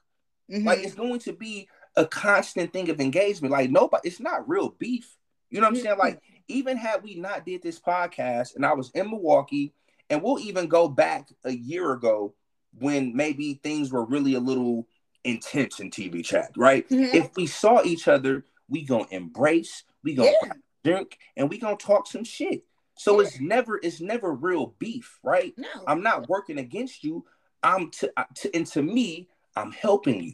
Mm-hmm. 0.51 0.65
Like 0.65 0.79
it's 0.79 0.95
going 0.95 1.19
to 1.19 1.33
be 1.33 1.67
a 1.97 2.05
constant 2.05 2.73
thing 2.73 2.89
of 2.89 2.99
engagement. 2.99 3.51
Like 3.51 3.69
nobody, 3.69 4.07
it's 4.07 4.19
not 4.19 4.47
real 4.47 4.75
beef. 4.77 5.15
You 5.49 5.61
know 5.61 5.67
what 5.67 5.77
I'm 5.77 5.83
saying? 5.83 5.97
Like 5.97 6.21
even 6.47 6.77
had 6.77 7.03
we 7.03 7.15
not 7.15 7.45
did 7.45 7.61
this 7.61 7.79
podcast 7.79 8.55
and 8.55 8.65
I 8.65 8.73
was 8.73 8.91
in 8.91 9.09
Milwaukee, 9.09 9.73
and 10.09 10.21
we'll 10.21 10.39
even 10.39 10.67
go 10.67 10.87
back 10.87 11.29
a 11.43 11.51
year 11.51 11.91
ago 11.91 12.33
when 12.77 13.15
maybe 13.15 13.59
things 13.63 13.91
were 13.91 14.05
really 14.05 14.35
a 14.35 14.39
little 14.39 14.87
intense 15.23 15.79
in 15.79 15.89
TV 15.89 16.23
chat, 16.23 16.51
right? 16.55 16.87
Mm-hmm. 16.89 17.15
If 17.15 17.35
we 17.35 17.47
saw 17.47 17.81
each 17.83 18.07
other, 18.07 18.45
we 18.69 18.83
gonna 18.83 19.07
embrace, 19.11 19.83
we 20.03 20.15
gonna 20.15 20.31
yeah. 20.43 20.53
drink, 20.83 21.17
and 21.35 21.49
we 21.49 21.57
gonna 21.57 21.77
talk 21.77 22.07
some 22.07 22.23
shit. 22.23 22.63
So 22.97 23.19
yeah. 23.19 23.27
it's 23.27 23.39
never 23.39 23.79
it's 23.81 24.01
never 24.01 24.33
real 24.33 24.75
beef, 24.79 25.19
right? 25.23 25.53
No. 25.57 25.67
I'm 25.87 26.03
not 26.03 26.29
working 26.29 26.59
against 26.59 27.03
you. 27.03 27.25
I'm 27.63 27.89
to, 27.91 28.11
to 28.35 28.55
and 28.55 28.67
to 28.67 28.81
me, 28.81 29.27
I'm 29.55 29.71
helping 29.71 30.21
you 30.23 30.33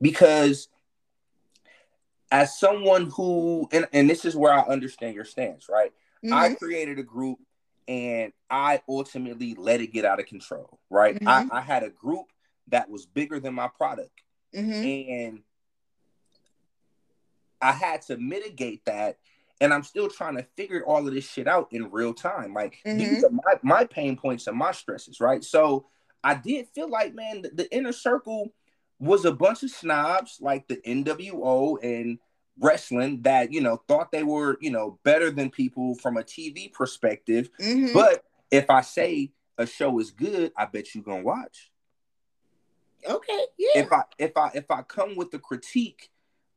because 0.00 0.68
as 2.32 2.58
someone 2.58 3.10
who 3.10 3.68
and, 3.70 3.86
and 3.92 4.10
this 4.10 4.24
is 4.24 4.34
where 4.34 4.52
I 4.52 4.62
understand 4.62 5.14
your 5.14 5.26
stance, 5.26 5.68
right? 5.68 5.92
Mm-hmm. 6.24 6.32
I 6.32 6.54
created 6.54 6.98
a 6.98 7.02
group 7.02 7.38
and 7.86 8.32
I 8.50 8.80
ultimately 8.88 9.54
let 9.54 9.80
it 9.80 9.92
get 9.92 10.06
out 10.06 10.18
of 10.18 10.26
control, 10.26 10.80
right? 10.88 11.14
Mm-hmm. 11.16 11.52
I, 11.52 11.58
I, 11.58 11.60
had 11.60 11.82
a 11.82 11.90
group 11.90 12.26
that 12.68 12.88
was 12.88 13.06
bigger 13.06 13.38
than 13.38 13.54
my 13.54 13.68
product. 13.68 14.22
Mm-hmm. 14.54 14.72
And 14.72 15.42
I 17.60 17.72
had 17.72 18.02
to 18.02 18.16
mitigate 18.16 18.84
that. 18.86 19.18
And 19.60 19.74
I'm 19.74 19.82
still 19.82 20.08
trying 20.08 20.36
to 20.36 20.46
figure 20.56 20.84
all 20.86 21.06
of 21.06 21.12
this 21.12 21.28
shit 21.28 21.48
out 21.48 21.68
in 21.72 21.90
real 21.90 22.14
time. 22.14 22.54
Like 22.54 22.78
these 22.84 23.24
mm-hmm. 23.24 23.24
are 23.24 23.56
my, 23.62 23.80
my 23.80 23.84
pain 23.84 24.16
points 24.16 24.46
and 24.46 24.56
my 24.56 24.72
stresses, 24.72 25.20
right? 25.20 25.42
So 25.42 25.86
I 26.24 26.34
did 26.34 26.68
feel 26.68 26.88
like, 26.88 27.14
man, 27.14 27.42
the, 27.42 27.50
the 27.50 27.76
inner 27.76 27.92
circle 27.92 28.52
was 29.02 29.24
a 29.24 29.32
bunch 29.32 29.64
of 29.64 29.70
snobs 29.70 30.38
like 30.40 30.68
the 30.68 30.76
NWO 30.76 31.76
and 31.82 32.20
wrestling 32.60 33.22
that 33.22 33.52
you 33.52 33.60
know 33.60 33.82
thought 33.88 34.12
they 34.12 34.22
were 34.22 34.56
you 34.60 34.70
know 34.70 34.98
better 35.02 35.30
than 35.30 35.50
people 35.50 35.96
from 35.96 36.16
a 36.16 36.22
TV 36.22 36.72
perspective. 36.72 37.50
Mm-hmm. 37.60 37.92
But 37.92 38.24
if 38.52 38.70
I 38.70 38.82
say 38.82 39.32
a 39.58 39.66
show 39.66 39.98
is 39.98 40.12
good, 40.12 40.52
I 40.56 40.66
bet 40.66 40.94
you 40.94 41.02
gonna 41.02 41.24
watch. 41.24 41.72
Okay, 43.04 43.46
yeah. 43.58 43.82
If 43.82 43.92
I 43.92 44.02
if 44.18 44.36
I 44.36 44.50
if 44.54 44.70
I 44.70 44.82
come 44.82 45.16
with 45.16 45.34
a 45.34 45.40
critique 45.40 46.08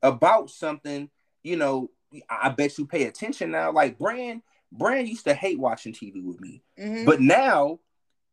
about 0.03 0.51
something, 0.51 1.09
you 1.41 1.55
know, 1.55 1.89
I 2.29 2.49
bet 2.49 2.77
you 2.77 2.85
pay 2.85 3.05
attention 3.05 3.49
now. 3.49 3.71
Like 3.71 3.97
Brand, 3.97 4.43
Brand 4.71 5.09
used 5.09 5.25
to 5.25 5.33
hate 5.33 5.57
watching 5.57 5.93
TV 5.93 6.23
with 6.23 6.39
me, 6.39 6.61
mm-hmm. 6.79 7.05
but 7.05 7.21
now 7.21 7.79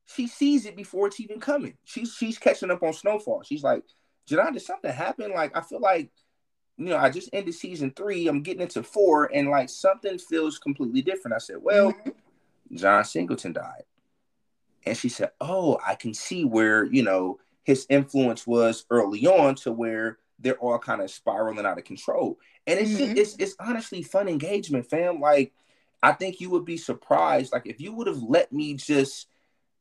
she 0.05 0.27
sees 0.27 0.66
it 0.66 0.77
before 0.77 1.07
it's 1.07 1.20
even 1.20 1.40
coming. 1.40 1.79
She's 1.85 2.12
she's 2.12 2.37
catching 2.37 2.70
up 2.70 2.83
on 2.83 2.92
Snowfall. 2.92 3.42
She's 3.44 3.62
like, 3.62 3.85
Janai, 4.28 4.52
did 4.52 4.62
something 4.62 4.92
happen? 4.92 5.32
Like, 5.32 5.56
I 5.56 5.61
feel 5.61 5.80
like, 5.80 6.11
you 6.76 6.87
know, 6.87 6.96
I 6.96 7.11
just 7.11 7.30
ended 7.32 7.54
season 7.54 7.92
three. 7.94 8.28
I'm 8.28 8.42
getting 8.42 8.62
into 8.62 8.82
four, 8.82 9.30
and 9.32 9.48
like 9.48 9.68
something 9.68 10.18
feels 10.18 10.58
completely 10.58 11.02
different. 11.02 11.35
I 11.35 11.38
said, 11.38 11.56
Well, 11.61 11.92
mm-hmm. 11.92 12.76
John 12.76 13.04
Singleton 13.04 13.52
died. 13.52 13.85
And 14.85 14.96
she 14.96 15.08
said, 15.08 15.30
Oh, 15.40 15.78
I 15.87 15.94
can 15.94 16.14
see 16.14 16.44
where, 16.44 16.85
you 16.85 17.02
know, 17.02 17.38
his 17.64 17.87
influence 17.88 18.46
was 18.46 18.85
early 18.90 19.26
on 19.26 19.54
to 19.56 19.72
where 19.72 20.18
they're 20.38 20.58
all 20.58 20.78
kind 20.78 21.00
of 21.00 21.11
spiraling 21.11 21.64
out 21.64 21.78
of 21.78 21.85
control. 21.85 22.38
And 22.66 22.80
it's 22.80 22.90
mm-hmm. 22.90 23.14
just, 23.14 23.40
it's 23.40 23.52
it's 23.52 23.56
honestly 23.61 24.02
fun 24.02 24.28
engagement, 24.28 24.88
fam. 24.88 25.20
Like, 25.20 25.52
I 26.02 26.12
think 26.12 26.40
you 26.40 26.50
would 26.50 26.64
be 26.64 26.76
surprised. 26.76 27.52
Like, 27.52 27.66
if 27.66 27.80
you 27.80 27.92
would 27.92 28.08
have 28.08 28.22
let 28.22 28.52
me 28.52 28.74
just, 28.74 29.28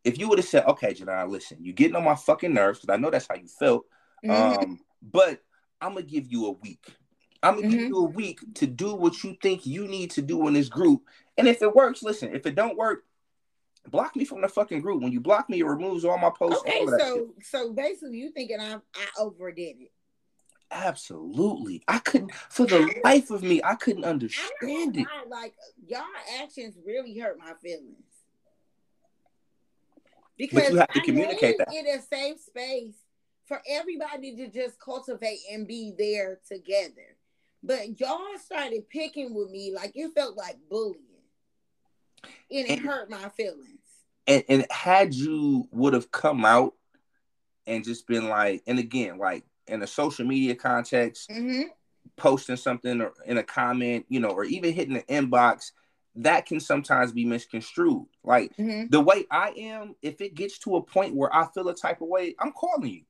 if 0.04 0.20
you 0.20 0.28
would 0.30 0.38
have 0.38 0.48
said, 0.48 0.66
okay, 0.66 0.94
Janai, 0.94 1.30
listen, 1.30 1.58
you're 1.62 1.74
getting 1.74 1.96
on 1.96 2.04
my 2.04 2.16
fucking 2.16 2.54
nerves 2.54 2.80
because 2.80 2.94
I 2.94 2.98
know 2.98 3.10
that's 3.10 3.28
how 3.28 3.36
you 3.36 3.48
felt. 3.48 3.86
Mm-hmm. 4.26 4.60
Um, 4.60 4.80
but 5.02 5.42
I'm 5.80 5.94
gonna 5.94 6.06
give 6.06 6.32
you 6.32 6.48
a 6.48 6.52
week. 6.52 6.86
I'm 7.44 7.56
gonna 7.56 7.68
mm-hmm. 7.68 7.78
give 7.78 7.88
you 7.88 7.98
a 7.98 8.10
week 8.10 8.40
to 8.56 8.68
do 8.68 8.94
what 8.94 9.24
you 9.24 9.36
think 9.42 9.66
you 9.66 9.88
need 9.88 10.12
to 10.12 10.22
do 10.22 10.48
in 10.48 10.54
this 10.54 10.70
group. 10.70 11.02
And 11.38 11.48
if 11.48 11.62
it 11.62 11.76
works, 11.76 12.04
listen. 12.04 12.36
If 12.36 12.46
it 12.46 12.56
don't 12.56 12.78
work, 12.78 13.04
block 13.90 14.16
me 14.16 14.26
from 14.26 14.42
the 14.42 14.48
fucking 14.48 14.82
group. 14.82 15.02
When 15.02 15.12
you 15.12 15.20
block 15.20 15.50
me, 15.50 15.60
it 15.60 15.66
removes 15.66 16.06
all 16.06 16.18
my 16.18 16.30
posts. 16.30 16.62
Okay, 16.62 16.86
so 16.86 17.16
shit. 17.38 17.46
so 17.46 17.74
basically, 17.74 18.18
you 18.18 18.32
thinking 18.32 18.60
I 18.60 18.76
I 18.76 19.06
overdid 19.18 19.78
it? 19.80 19.92
absolutely, 20.72 21.84
I 21.88 22.00
couldn't 22.00 22.34
for 22.50 22.66
the 22.66 22.94
life 23.04 23.30
of 23.30 23.44
me, 23.44 23.62
I 23.64 23.76
couldn't 23.76 24.06
understand 24.06 24.98
it. 24.98 25.04
not 25.04 25.30
like 25.30 25.54
y'all 25.88 26.04
actions 26.42 26.76
really 26.86 27.18
hurt 27.18 27.38
my 27.38 27.54
feelings. 27.62 27.98
Because 30.38 30.72
you 30.72 30.78
have 30.78 30.88
to 30.90 31.02
I 31.02 31.06
communicate 31.06 31.58
that. 31.60 31.68
it 31.72 32.00
a 32.00 32.02
safe 32.02 32.40
space 32.40 32.96
for 33.52 33.62
everybody 33.68 34.34
to 34.34 34.48
just 34.48 34.80
cultivate 34.80 35.40
and 35.52 35.68
be 35.68 35.94
there 35.98 36.40
together. 36.48 37.18
But 37.62 38.00
y'all 38.00 38.18
started 38.42 38.88
picking 38.88 39.36
with 39.36 39.50
me 39.52 39.74
like 39.76 39.92
it 39.94 40.10
felt 40.16 40.38
like 40.38 40.56
bullying. 40.70 41.02
And 42.24 42.32
it 42.50 42.70
And- 42.70 42.80
hurt 42.80 43.10
my 43.10 43.28
feelings. 43.36 43.80
And 44.26 44.44
and 44.48 44.66
had 44.72 45.14
you 45.14 45.68
would 45.72 45.94
have 45.94 46.12
come 46.12 46.46
out 46.46 46.76
and 47.68 47.84
just 47.84 48.08
been 48.08 48.30
like, 48.30 48.64
and 48.68 48.80
again, 48.80 49.18
like 49.18 49.44
in 49.68 49.82
a 49.82 49.88
social 49.88 50.26
media 50.26 50.56
context, 50.56 51.30
hmm 51.30 51.64
posting 52.16 52.56
something 52.56 53.02
or 53.02 53.14
in 53.26 53.38
a 53.38 53.44
comment, 53.44 54.06
you 54.08 54.20
know, 54.22 54.30
or 54.30 54.44
even 54.46 54.74
hitting 54.74 54.94
the 54.94 55.02
inbox, 55.04 55.72
that 56.16 56.46
can 56.46 56.60
sometimes 56.62 57.12
be 57.12 57.26
misconstrued. 57.26 58.06
Like 58.24 58.56
hmm 58.56 58.86
the 58.90 59.02
way 59.02 59.26
I 59.30 59.50
am, 59.58 59.96
if 60.02 60.22
it 60.22 60.36
gets 60.36 60.58
to 60.60 60.78
a 60.78 60.82
point 60.82 61.16
where 61.16 61.36
I 61.36 61.48
feel 61.54 61.68
a 61.68 61.76
type 61.76 62.00
of 62.02 62.08
way, 62.08 62.34
I'm 62.40 62.54
calling 62.54 62.92
you. 62.94 63.02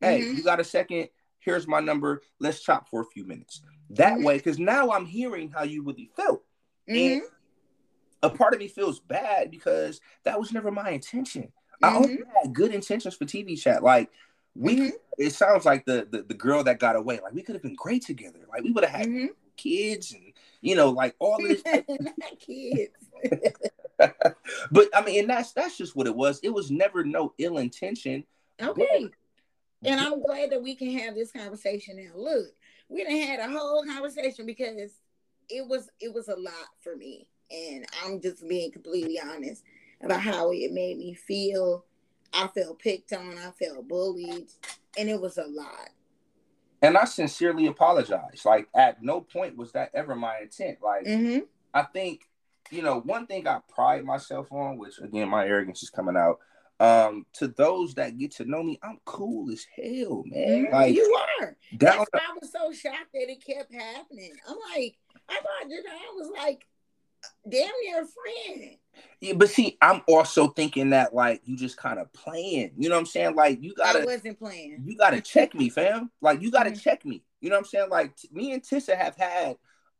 Hey, 0.00 0.20
Mhm. 0.22 0.36
you 0.36 0.42
got 0.42 0.60
a 0.60 0.64
second? 0.64 1.08
Here's 1.40 1.66
my 1.66 1.80
number. 1.80 2.22
Let's 2.38 2.60
chop 2.62 2.88
for 2.88 3.00
a 3.00 3.06
few 3.06 3.24
minutes. 3.24 3.62
That 3.90 4.18
Mhm. 4.18 4.24
way, 4.24 4.36
because 4.36 4.58
now 4.58 4.90
I'm 4.92 5.06
hearing 5.06 5.50
how 5.50 5.62
you 5.64 5.82
really 5.82 6.10
felt. 6.16 6.44
And 6.88 7.22
a 8.22 8.30
part 8.30 8.52
of 8.54 8.60
me 8.60 8.68
feels 8.68 9.00
bad 9.00 9.50
because 9.50 10.00
that 10.24 10.38
was 10.38 10.52
never 10.52 10.70
my 10.70 10.90
intention. 10.90 11.52
I 11.82 11.94
only 11.94 12.22
had 12.42 12.52
good 12.52 12.74
intentions 12.74 13.14
for 13.16 13.24
TV 13.24 13.56
chat. 13.56 13.82
Like 13.82 14.10
we, 14.54 14.76
Mhm. 14.76 14.92
it 15.18 15.30
sounds 15.30 15.64
like 15.64 15.84
the, 15.86 16.06
the 16.10 16.22
the 16.22 16.34
girl 16.34 16.62
that 16.64 16.78
got 16.78 16.96
away. 16.96 17.20
Like 17.22 17.32
we 17.32 17.42
could 17.42 17.54
have 17.54 17.62
been 17.62 17.76
great 17.76 18.04
together. 18.04 18.40
Like 18.48 18.62
we 18.62 18.72
would 18.72 18.84
have 18.84 19.00
had 19.00 19.30
kids 19.56 20.12
and 20.12 20.32
you 20.60 20.74
know, 20.76 20.90
like 20.90 21.14
all 21.18 21.38
this. 21.42 21.62
Kids. 22.38 22.92
but 23.98 24.88
I 24.94 25.02
mean, 25.04 25.20
and 25.20 25.30
that's 25.30 25.52
that's 25.52 25.76
just 25.78 25.96
what 25.96 26.06
it 26.06 26.14
was. 26.14 26.40
It 26.42 26.50
was 26.50 26.70
never 26.70 27.04
no 27.04 27.32
ill 27.38 27.58
intention. 27.58 28.24
Okay. 28.60 29.10
And 29.84 30.00
I'm 30.00 30.22
glad 30.22 30.50
that 30.50 30.62
we 30.62 30.74
can 30.74 30.90
have 30.98 31.14
this 31.14 31.32
conversation 31.32 31.96
now. 31.96 32.12
Look, 32.14 32.52
we 32.88 33.04
done 33.04 33.16
had 33.16 33.40
a 33.40 33.48
whole 33.50 33.84
conversation 33.84 34.46
because 34.46 34.92
it 35.48 35.66
was 35.66 35.88
it 36.00 36.12
was 36.12 36.28
a 36.28 36.36
lot 36.36 36.68
for 36.80 36.96
me. 36.96 37.26
And 37.50 37.86
I'm 38.04 38.20
just 38.20 38.46
being 38.48 38.70
completely 38.70 39.18
honest 39.20 39.64
about 40.02 40.20
how 40.20 40.52
it 40.52 40.72
made 40.72 40.98
me 40.98 41.14
feel. 41.14 41.84
I 42.32 42.46
felt 42.48 42.78
picked 42.78 43.12
on, 43.12 43.38
I 43.38 43.50
felt 43.50 43.88
bullied, 43.88 44.50
and 44.96 45.08
it 45.08 45.20
was 45.20 45.36
a 45.36 45.46
lot. 45.46 45.90
And 46.82 46.96
I 46.96 47.04
sincerely 47.04 47.66
apologize. 47.66 48.44
Like 48.44 48.68
at 48.74 49.02
no 49.02 49.20
point 49.20 49.56
was 49.56 49.72
that 49.72 49.90
ever 49.94 50.14
my 50.14 50.38
intent. 50.42 50.78
Like 50.82 51.04
Mm-hmm. 51.06 51.40
I 51.72 51.82
think, 51.82 52.28
you 52.70 52.82
know, 52.82 53.00
one 53.00 53.26
thing 53.26 53.46
I 53.46 53.60
pride 53.72 54.04
myself 54.04 54.50
on, 54.52 54.78
which 54.78 54.98
again 54.98 55.28
my 55.28 55.46
arrogance 55.46 55.82
is 55.82 55.90
coming 55.90 56.16
out. 56.16 56.38
Um, 56.80 57.26
to 57.34 57.48
those 57.48 57.94
that 57.94 58.16
get 58.16 58.30
to 58.36 58.46
know 58.46 58.62
me, 58.62 58.80
I'm 58.82 58.98
cool 59.04 59.50
as 59.52 59.66
hell, 59.76 60.24
man. 60.26 60.68
Like 60.72 60.94
you 60.94 61.18
are. 61.40 61.56
That's 61.78 61.98
why 61.98 62.20
I 62.20 62.38
was 62.40 62.50
so 62.50 62.72
shocked 62.72 63.12
that 63.12 63.30
it 63.30 63.44
kept 63.44 63.72
happening. 63.72 64.32
I'm 64.48 64.56
like, 64.74 64.96
I 65.28 65.34
thought 65.34 65.68
that 65.68 65.92
I 65.92 66.12
was 66.16 66.30
like 66.38 66.66
damn 67.48 67.70
near 67.84 68.02
a 68.02 68.06
friend. 68.06 68.76
Yeah, 69.20 69.34
but 69.34 69.50
see, 69.50 69.76
I'm 69.82 70.00
also 70.08 70.48
thinking 70.48 70.90
that 70.90 71.14
like 71.14 71.42
you 71.44 71.54
just 71.54 71.76
kind 71.76 71.98
of 71.98 72.10
playing. 72.14 72.72
You 72.78 72.88
know 72.88 72.94
what 72.94 73.00
I'm 73.00 73.06
saying? 73.06 73.34
Like 73.36 73.62
you 73.62 73.74
gotta 73.74 74.04
wasn't 74.06 74.38
playing. 74.38 74.82
you 74.86 74.96
gotta 74.96 75.20
check 75.20 75.54
me, 75.54 75.68
fam. 75.68 76.10
Like 76.22 76.40
you 76.40 76.50
gotta 76.50 76.70
Mhm. 76.70 76.80
check 76.82 77.04
me. 77.04 77.22
You 77.42 77.50
know 77.50 77.56
what 77.56 77.60
I'm 77.60 77.64
saying? 77.66 77.90
Like 77.90 78.16
t- 78.16 78.28
me 78.32 78.52
and 78.52 78.62
Tissa 78.62 78.96
have 78.96 79.16
had 79.16 79.56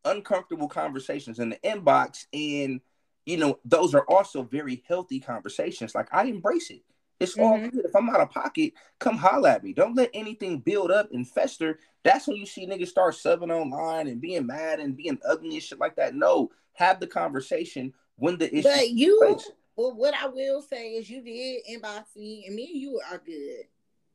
uncomfortable 0.06 0.68
conversations 0.68 1.38
in 1.38 1.50
the 1.50 1.56
inbox, 1.58 2.24
and 2.32 2.80
you 3.26 3.36
know 3.36 3.58
those 3.64 3.94
are 3.94 4.04
also 4.08 4.42
very 4.42 4.82
healthy 4.88 5.20
conversations. 5.20 5.94
Like 5.94 6.08
I 6.12 6.24
embrace 6.24 6.70
it. 6.70 6.82
It's 7.18 7.36
all 7.36 7.58
Mhm. 7.58 7.70
good. 7.70 7.84
If 7.84 7.94
I'm 7.94 8.08
out 8.08 8.20
of 8.22 8.30
pocket, 8.30 8.72
come 8.98 9.16
holla 9.16 9.50
at 9.50 9.62
me. 9.62 9.74
Don't 9.74 9.94
let 9.94 10.10
anything 10.14 10.58
build 10.58 10.90
up 10.90 11.12
and 11.12 11.28
fester. 11.28 11.78
That's 12.02 12.26
when 12.26 12.38
you 12.38 12.46
see 12.46 12.66
niggas 12.66 12.88
start 12.88 13.14
subbing 13.14 13.54
online 13.54 14.06
and 14.08 14.22
being 14.22 14.46
mad 14.46 14.80
and 14.80 14.96
being 14.96 15.18
ugly 15.28 15.50
and 15.50 15.62
shit 15.62 15.78
like 15.78 15.96
that. 15.96 16.14
No, 16.14 16.50
have 16.72 16.98
the 16.98 17.06
conversation 17.06 17.92
when 18.16 18.38
the 18.38 18.48
issue. 18.54 18.62
But 18.68 18.88
you, 18.88 19.18
place. 19.20 19.52
well, 19.76 19.94
what 19.94 20.14
I 20.14 20.28
will 20.28 20.62
say 20.62 20.92
is 20.94 21.10
you 21.10 21.20
did 21.20 21.62
inbox 21.70 22.16
me, 22.16 22.44
and 22.46 22.56
me 22.56 22.70
and 22.72 22.80
you 22.80 23.00
are 23.10 23.18
good. 23.18 23.66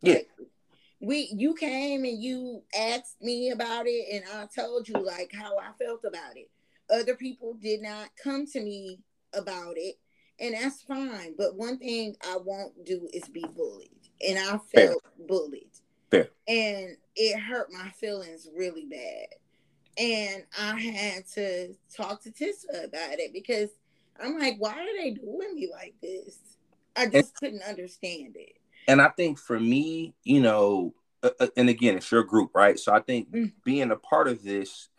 Yeah. 0.02 0.22
We 1.00 1.30
you 1.36 1.54
came 1.54 2.06
and 2.06 2.24
you 2.24 2.64
asked 2.76 3.22
me 3.22 3.52
about 3.52 3.86
it, 3.86 4.08
and 4.14 4.24
I 4.34 4.48
told 4.48 4.88
you 4.88 4.96
like 4.96 5.32
how 5.32 5.60
I 5.60 5.72
felt 5.78 6.06
about 6.06 6.38
it. 6.38 6.50
Other 6.90 7.16
people 7.16 7.54
did 7.56 7.82
not 7.82 8.10
come 8.22 8.46
to 8.48 8.62
me 8.62 9.00
about 9.34 9.74
it, 9.78 9.96
and 10.40 10.54
that's 10.54 10.82
fine. 10.84 11.34
But 11.38 11.56
one 11.56 11.78
thing 11.78 12.16
I 12.24 12.38
won't 12.38 12.86
do 12.86 13.08
is 13.14 13.28
be 13.30 13.46
bullied, 13.56 13.90
and 14.28 14.38
I 14.38 14.58
Fair. 14.74 14.88
felt 14.90 15.04
bullied. 15.28 15.72
Fair. 16.12 16.30
And 16.48 16.96
it 17.16 17.40
hurt 17.40 17.72
my 17.72 17.90
feelings 17.90 18.48
really 18.56 18.86
bad. 18.86 19.28
And 19.98 20.44
I 20.60 20.80
had 20.80 21.26
to 21.36 21.74
talk 21.96 22.22
to 22.24 22.32
Tissa 22.32 22.84
about 22.84 23.18
it 23.20 23.32
because 23.34 23.70
I'm 24.20 24.38
like, 24.38 24.56
why 24.60 24.74
are 24.74 24.98
they 25.02 25.12
doing 25.12 25.56
me 25.56 25.70
like 25.72 25.96
this? 26.02 26.38
I 26.96 27.08
just 27.08 27.34
couldn't 27.36 27.64
understand 27.64 28.36
it. 28.36 28.58
and 28.88 29.02
I 29.02 29.10
think 29.10 29.40
for 29.40 29.60
me, 29.60 30.14
you 30.24 30.42
know, 30.42 30.94
uh, 31.24 31.32
uh, 31.40 31.48
and 31.58 31.70
again, 31.70 31.98
it's 31.98 32.12
your 32.12 32.24
group, 32.24 32.52
right? 32.54 32.78
So 32.80 32.94
I 32.94 33.00
think 33.00 33.32
Mm. 33.32 33.54
being 33.64 33.90
a 33.92 33.96
part 33.96 34.28
of 34.28 34.44
this 34.44 34.90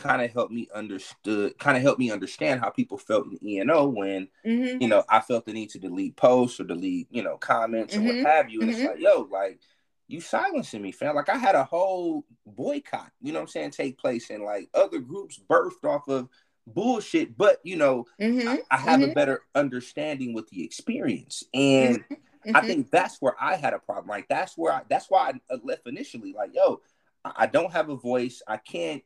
kind 0.00 0.22
of 0.22 0.32
helped 0.32 0.52
me 0.52 0.68
understood, 0.74 1.58
kind 1.58 1.76
of 1.76 1.82
helped 1.82 1.98
me 2.00 2.10
understand 2.10 2.60
how 2.60 2.70
people 2.70 2.98
felt 2.98 3.26
in 3.26 3.38
E 3.46 3.58
and 3.58 3.70
O 3.70 3.88
when 3.88 4.28
Mm-hmm. 4.46 4.80
you 4.82 4.88
know 4.88 5.04
I 5.08 5.20
felt 5.20 5.44
the 5.46 5.52
need 5.52 5.70
to 5.70 5.78
delete 5.78 6.16
posts 6.16 6.58
or 6.60 6.64
delete 6.64 7.08
you 7.10 7.22
know 7.22 7.36
comments 7.36 7.96
or 7.96 8.00
Mhm. 8.00 8.06
what 8.22 8.26
have 8.26 8.50
you, 8.50 8.60
and 8.62 8.70
Mhm. 8.70 8.74
it's 8.74 8.84
like, 8.84 9.00
yo, 9.00 9.28
like 9.30 9.60
you 10.08 10.20
silencing 10.20 10.82
me, 10.82 10.92
fam. 10.92 11.14
Like 11.14 11.28
I 11.28 11.36
had 11.36 11.54
a 11.54 11.64
whole 11.64 12.24
boycott, 12.46 13.12
you 13.20 13.32
know 13.32 13.38
what 13.38 13.42
I'm 13.44 13.48
saying, 13.48 13.70
take 13.70 13.98
place, 13.98 14.30
and 14.30 14.42
like 14.44 14.68
other 14.74 14.98
groups 14.98 15.38
birthed 15.48 15.84
off 15.84 16.08
of 16.08 16.28
bullshit, 16.66 17.36
but 17.36 17.58
you 17.62 17.76
know, 17.76 18.06
Mm-hmm. 18.20 18.48
I, 18.48 18.58
I 18.70 18.76
have 18.78 19.02
a 19.02 19.08
better 19.08 19.42
understanding 19.54 20.32
with 20.34 20.48
the 20.48 20.64
experience 20.64 21.44
and. 21.54 22.04
I 22.52 22.62
think 22.62 22.90
that's 22.90 23.18
where 23.20 23.36
I 23.40 23.54
had 23.54 23.74
a 23.74 23.78
problem. 23.78 24.08
Like 24.08 24.26
that's 24.28 24.56
where 24.56 24.72
I 24.72 24.82
that's 24.88 25.10
why 25.10 25.30
I 25.50 25.54
left 25.62 25.86
initially. 25.86 26.32
Like, 26.32 26.50
yo, 26.54 26.80
I 27.24 27.46
don't 27.46 27.70
have 27.70 27.90
a 27.90 27.96
voice. 27.96 28.42
I 28.48 28.56
can't 28.56 29.02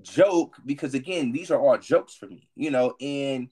joke 0.00 0.56
because 0.64 0.94
again, 0.94 1.32
these 1.32 1.50
are 1.50 1.60
all 1.60 1.76
jokes 1.78 2.14
for 2.14 2.26
me, 2.26 2.48
you 2.56 2.70
know. 2.70 2.94
And 3.00 3.48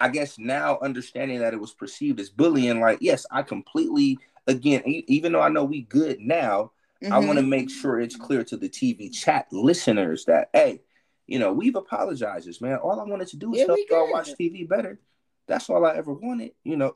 I 0.00 0.08
guess 0.08 0.38
now 0.38 0.78
understanding 0.82 1.38
that 1.40 1.54
it 1.54 1.60
was 1.60 1.72
perceived 1.72 2.20
as 2.20 2.28
bullying, 2.30 2.80
like, 2.80 2.98
yes, 3.00 3.24
I 3.30 3.42
completely 3.42 4.18
again, 4.46 4.82
e- 4.86 5.04
even 5.08 5.32
though 5.32 5.40
I 5.40 5.48
know 5.48 5.64
we 5.64 5.82
good 5.82 6.20
now, 6.20 6.72
I 7.02 7.18
Mm-hmm. 7.18 7.26
want 7.26 7.38
to 7.38 7.44
make 7.44 7.70
sure 7.70 8.00
it's 8.00 8.16
clear 8.16 8.42
to 8.44 8.56
the 8.56 8.68
TV 8.68 9.10
chat 9.12 9.46
listeners 9.52 10.24
that 10.24 10.48
hey, 10.52 10.80
you 11.26 11.38
know, 11.38 11.52
we've 11.52 11.76
apologized, 11.76 12.60
man. 12.60 12.76
All 12.78 13.00
I 13.00 13.04
wanted 13.04 13.28
to 13.28 13.36
do 13.36 13.52
is 13.54 13.60
Yeah, 13.60 13.66
help 13.68 13.80
y'all 13.90 14.10
watch 14.10 14.28
TV 14.34 14.68
better. 14.68 14.98
That's 15.46 15.70
all 15.70 15.84
I 15.84 15.94
ever 15.96 16.12
wanted, 16.12 16.52
you 16.64 16.76
know. 16.76 16.92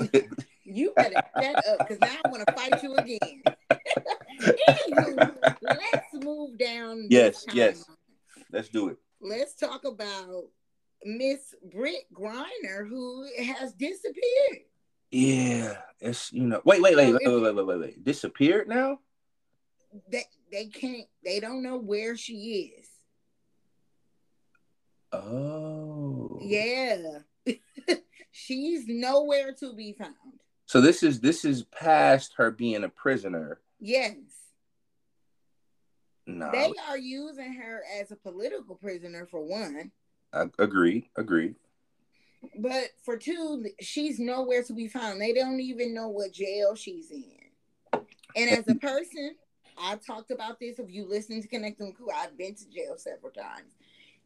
You 0.64 0.92
better 0.96 1.16
shut 1.40 1.66
up 1.68 1.78
because 1.86 2.00
now 2.00 2.14
I 2.24 2.28
want 2.28 2.46
to 2.46 2.54
fight 2.54 2.82
you 2.82 2.94
again. 2.94 3.42
Anywho, 4.90 5.36
let's 5.60 6.24
move 6.24 6.58
down. 6.58 7.06
Yes, 7.08 7.46
yes. 7.52 7.84
Let's 8.52 8.68
do 8.68 8.88
it. 8.88 8.96
Let's 9.20 9.54
talk 9.54 9.84
about 9.84 10.44
Miss 11.04 11.54
Britt 11.72 12.04
Griner, 12.12 12.88
who 12.88 13.26
has 13.42 13.72
disappeared. 13.74 14.64
Yeah, 15.10 15.76
it's 16.00 16.32
you 16.32 16.44
know. 16.46 16.62
Wait, 16.64 16.80
wait, 16.82 16.96
wait, 16.96 17.06
So 17.08 17.12
wait, 17.14 17.22
if- 17.22 17.32
wait, 17.32 17.42
wait, 17.42 17.54
wait, 17.54 17.66
wait, 17.66 17.80
wait. 17.80 18.04
Disappeared 18.04 18.68
now? 18.68 19.00
They 20.10 20.24
they 20.52 20.66
can't. 20.66 21.06
They 21.24 21.40
don't 21.40 21.62
know 21.62 21.78
where 21.78 22.16
she 22.16 22.72
is. 22.78 22.88
Oh, 25.12 26.38
Yeah, 26.40 27.18
she's 28.30 28.84
nowhere 28.86 29.52
to 29.58 29.74
be 29.74 29.92
found. 29.92 30.14
So 30.66 30.80
this 30.80 31.02
is 31.02 31.20
this 31.20 31.44
is 31.44 31.64
past 31.64 32.34
her 32.36 32.52
being 32.52 32.84
a 32.84 32.88
prisoner. 32.88 33.60
Yes, 33.80 34.14
No, 36.38 36.50
they 36.52 36.72
are 36.88 36.98
using 36.98 37.54
her 37.54 37.82
as 38.00 38.10
a 38.10 38.16
political 38.16 38.76
prisoner 38.76 39.26
for 39.26 39.40
one. 39.40 39.90
I, 40.32 40.44
agreed, 40.58 41.06
agreed. 41.16 41.56
But 42.56 42.90
for 43.04 43.16
two, 43.16 43.66
she's 43.80 44.18
nowhere 44.18 44.62
to 44.62 44.72
be 44.72 44.88
found. 44.88 45.20
They 45.20 45.32
don't 45.32 45.60
even 45.60 45.94
know 45.94 46.08
what 46.08 46.32
jail 46.32 46.74
she's 46.74 47.10
in. 47.10 48.02
And 48.36 48.50
as 48.50 48.68
a 48.68 48.74
person, 48.76 49.34
I've 49.78 50.04
talked 50.04 50.30
about 50.30 50.60
this. 50.60 50.78
If 50.78 50.90
you 50.90 51.08
listen 51.08 51.42
to 51.42 51.48
Connecting 51.48 51.92
Crew, 51.92 52.08
I've 52.14 52.36
been 52.38 52.54
to 52.54 52.70
jail 52.70 52.94
several 52.96 53.32
times. 53.32 53.74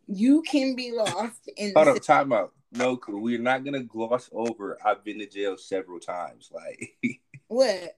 You 0.07 0.43
can 0.43 0.77
be 0.77 0.93
lost 0.93 1.51
in 1.57 1.73
Hold 1.75 1.89
up, 1.89 2.03
time 2.03 2.33
out. 2.33 2.53
no 2.73 2.97
clue. 2.97 3.19
We're 3.19 3.39
not 3.39 3.65
gonna 3.65 3.83
gloss 3.83 4.29
over. 4.33 4.79
I've 4.85 5.03
been 5.03 5.19
to 5.21 5.27
jail 5.27 5.57
several 5.57 5.99
times. 5.99 6.53
Like 6.53 7.21
what? 7.49 7.97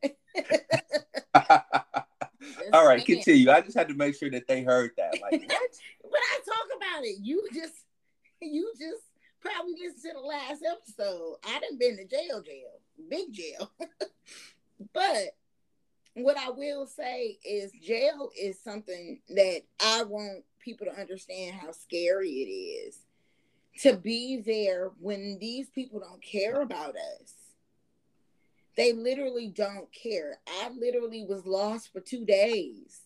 All 2.73 2.87
right, 2.87 3.05
continue. 3.05 3.51
I 3.51 3.61
just 3.61 3.77
had 3.77 3.89
to 3.89 3.95
make 3.95 4.17
sure 4.17 4.31
that 4.31 4.47
they 4.47 4.63
heard 4.63 4.93
that. 4.97 5.15
Like 5.21 5.33
what? 5.49 5.71
but 6.03 6.21
I 6.21 6.39
talk 6.45 6.77
about 6.77 7.05
it. 7.05 7.19
You 7.23 7.47
just 7.53 7.75
you 8.41 8.73
just 8.79 9.03
probably 9.41 9.75
listened 9.75 10.03
to 10.03 10.13
the 10.15 10.21
last 10.21 10.63
episode. 10.65 11.37
I 11.47 11.61
done 11.61 11.79
been 11.79 11.97
to 11.97 12.05
jail, 12.05 12.43
jail, 12.43 12.81
big 13.09 13.33
jail. 13.33 13.71
but 14.93 15.37
what 16.15 16.37
I 16.39 16.51
will 16.51 16.87
say 16.87 17.39
is 17.45 17.73
jail 17.73 18.31
is 18.41 18.59
something 18.63 19.21
that 19.29 19.63
I 19.85 20.03
want 20.05 20.45
people 20.61 20.87
to 20.87 21.01
understand 21.01 21.57
how 21.57 21.73
scary 21.73 22.31
it 22.31 22.51
is 22.51 22.99
to 23.81 23.97
be 23.97 24.39
there 24.39 24.91
when 24.99 25.39
these 25.39 25.69
people 25.71 26.01
don't 26.01 26.23
care 26.23 26.63
about 26.63 26.95
us. 27.21 27.35
They 28.77 28.93
literally 28.93 29.49
don't 29.49 29.91
care. 29.93 30.39
I 30.47 30.71
literally 30.71 31.25
was 31.25 31.47
lost 31.47 31.93
for 31.93 32.01
two 32.01 32.25
days 32.25 33.01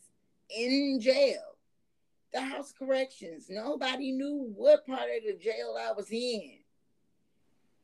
in 0.54 0.98
jail. 1.00 1.42
The 2.32 2.40
House 2.40 2.72
Corrections. 2.76 3.46
Nobody 3.48 4.12
knew 4.12 4.52
what 4.56 4.86
part 4.86 5.08
of 5.16 5.24
the 5.26 5.36
jail 5.40 5.76
I 5.80 5.92
was 5.92 6.10
in. 6.10 6.58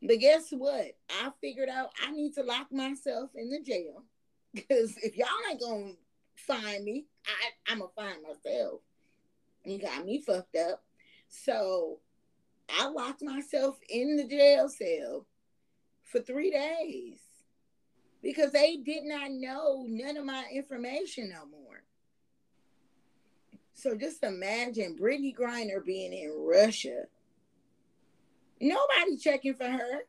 But 0.03 0.19
guess 0.19 0.51
what? 0.51 0.97
I 1.11 1.31
figured 1.41 1.69
out 1.69 1.91
I 2.05 2.11
need 2.13 2.35
to 2.35 2.43
lock 2.43 2.73
myself 2.73 3.31
in 3.35 3.51
the 3.51 3.61
jail. 3.61 4.05
Because 4.53 4.97
if 5.03 5.17
y'all 5.17 5.29
ain't 5.51 5.61
gonna 5.61 5.93
find 6.35 6.85
me, 6.85 7.07
I, 7.27 7.73
I'm 7.73 7.81
gonna 7.81 7.91
find 7.95 8.23
myself. 8.23 8.81
You 9.65 9.79
got 9.79 10.05
me 10.05 10.23
fucked 10.23 10.57
up. 10.57 10.83
So 11.29 11.99
I 12.69 12.89
locked 12.89 13.23
myself 13.23 13.79
in 13.89 14.17
the 14.17 14.27
jail 14.27 14.69
cell 14.69 15.27
for 16.03 16.21
three 16.21 16.51
days 16.51 17.26
because 18.27 18.51
they 18.51 18.79
did 18.79 19.05
not 19.05 19.31
know 19.31 19.85
none 19.87 20.17
of 20.17 20.25
my 20.25 20.47
information 20.53 21.31
no 21.31 21.47
more. 21.47 21.85
So 23.73 23.95
just 23.95 24.25
imagine 24.25 24.99
Brittney 25.01 25.33
Griner 25.33 25.85
being 25.85 26.13
in 26.13 26.35
Russia. 26.37 27.05
Nobody 28.61 29.17
checking 29.17 29.55
for 29.55 29.69
her. 29.69 30.01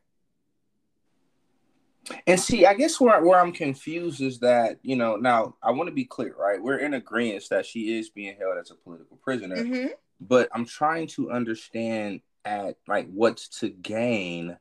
And 2.26 2.40
see, 2.40 2.66
I 2.66 2.74
guess 2.74 3.00
where 3.00 3.22
where 3.22 3.38
I'm 3.38 3.52
confused 3.52 4.20
is 4.20 4.40
that 4.40 4.80
you 4.82 4.96
know 4.96 5.14
now 5.14 5.54
I 5.62 5.70
want 5.70 5.86
to 5.88 5.94
be 5.94 6.04
clear, 6.04 6.34
right? 6.36 6.60
We're 6.60 6.78
in 6.78 6.94
agreement 6.94 7.44
that 7.50 7.66
she 7.66 7.98
is 7.98 8.10
being 8.10 8.34
held 8.36 8.58
as 8.58 8.72
a 8.72 8.74
political 8.74 9.16
prisoner, 9.18 9.58
mm-hmm. 9.58 9.88
but 10.20 10.48
I'm 10.52 10.64
trying 10.64 11.06
to 11.08 11.30
understand 11.30 12.22
at 12.44 12.78
like 12.88 13.08
what's 13.12 13.60
to 13.60 13.68
gain 13.68 14.58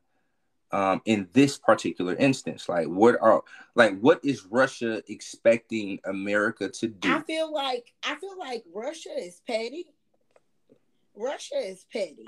um, 0.72 1.02
in 1.06 1.28
this 1.34 1.58
particular 1.58 2.16
instance? 2.16 2.68
Like, 2.68 2.88
what 2.88 3.18
are 3.22 3.44
like 3.76 4.00
what 4.00 4.20
is 4.24 4.46
Russia 4.46 5.02
expecting 5.08 6.00
America 6.06 6.70
to 6.70 6.88
do? 6.88 7.10
I 7.10 7.22
feel 7.22 7.52
like 7.52 7.94
I 8.04 8.16
feel 8.16 8.38
like 8.38 8.64
Russia 8.74 9.12
is 9.18 9.42
petty. 9.48 9.88
Russia 11.16 11.58
is 11.58 11.86
petty. 11.92 12.28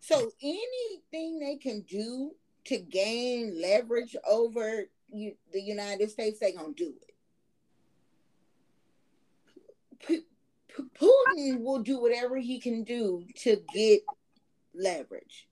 So 0.00 0.30
anything 0.42 1.38
they 1.38 1.56
can 1.56 1.80
do 1.82 2.32
to 2.64 2.78
gain 2.78 3.60
leverage 3.60 4.16
over 4.28 4.84
you, 5.08 5.34
the 5.52 5.60
United 5.60 6.10
States, 6.10 6.38
they're 6.40 6.52
gonna 6.52 6.72
do 6.72 6.94
it. 7.02 7.12
P- 10.06 10.26
P- 10.68 10.82
Putin 11.00 11.62
will 11.62 11.80
do 11.80 12.00
whatever 12.00 12.36
he 12.36 12.60
can 12.60 12.84
do 12.84 13.24
to 13.36 13.62
get 13.72 14.02
leverage. 14.74 15.48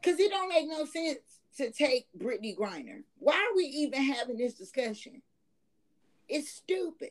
Because 0.00 0.20
it 0.20 0.30
don't 0.30 0.48
make 0.48 0.68
no 0.68 0.84
sense 0.84 1.18
to 1.56 1.70
take 1.70 2.06
Brittney 2.16 2.56
Griner. 2.56 3.02
Why 3.18 3.34
are 3.34 3.56
we 3.56 3.64
even 3.64 4.02
having 4.02 4.36
this 4.36 4.54
discussion? 4.54 5.22
It's 6.28 6.50
stupid. 6.50 7.10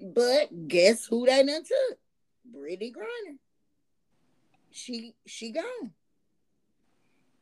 But 0.00 0.68
guess 0.68 1.06
who 1.06 1.26
they 1.26 1.44
done 1.44 1.62
took? 1.64 1.98
Brittney 2.54 2.92
Griner. 2.92 3.36
She 4.70 5.14
she 5.26 5.50
gone. 5.52 5.92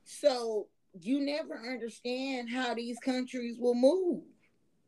So 0.04 0.68
you 1.00 1.20
never 1.20 1.54
understand 1.54 2.48
how 2.48 2.74
these 2.74 2.98
countries 2.98 3.56
will 3.58 3.74
move. 3.74 4.22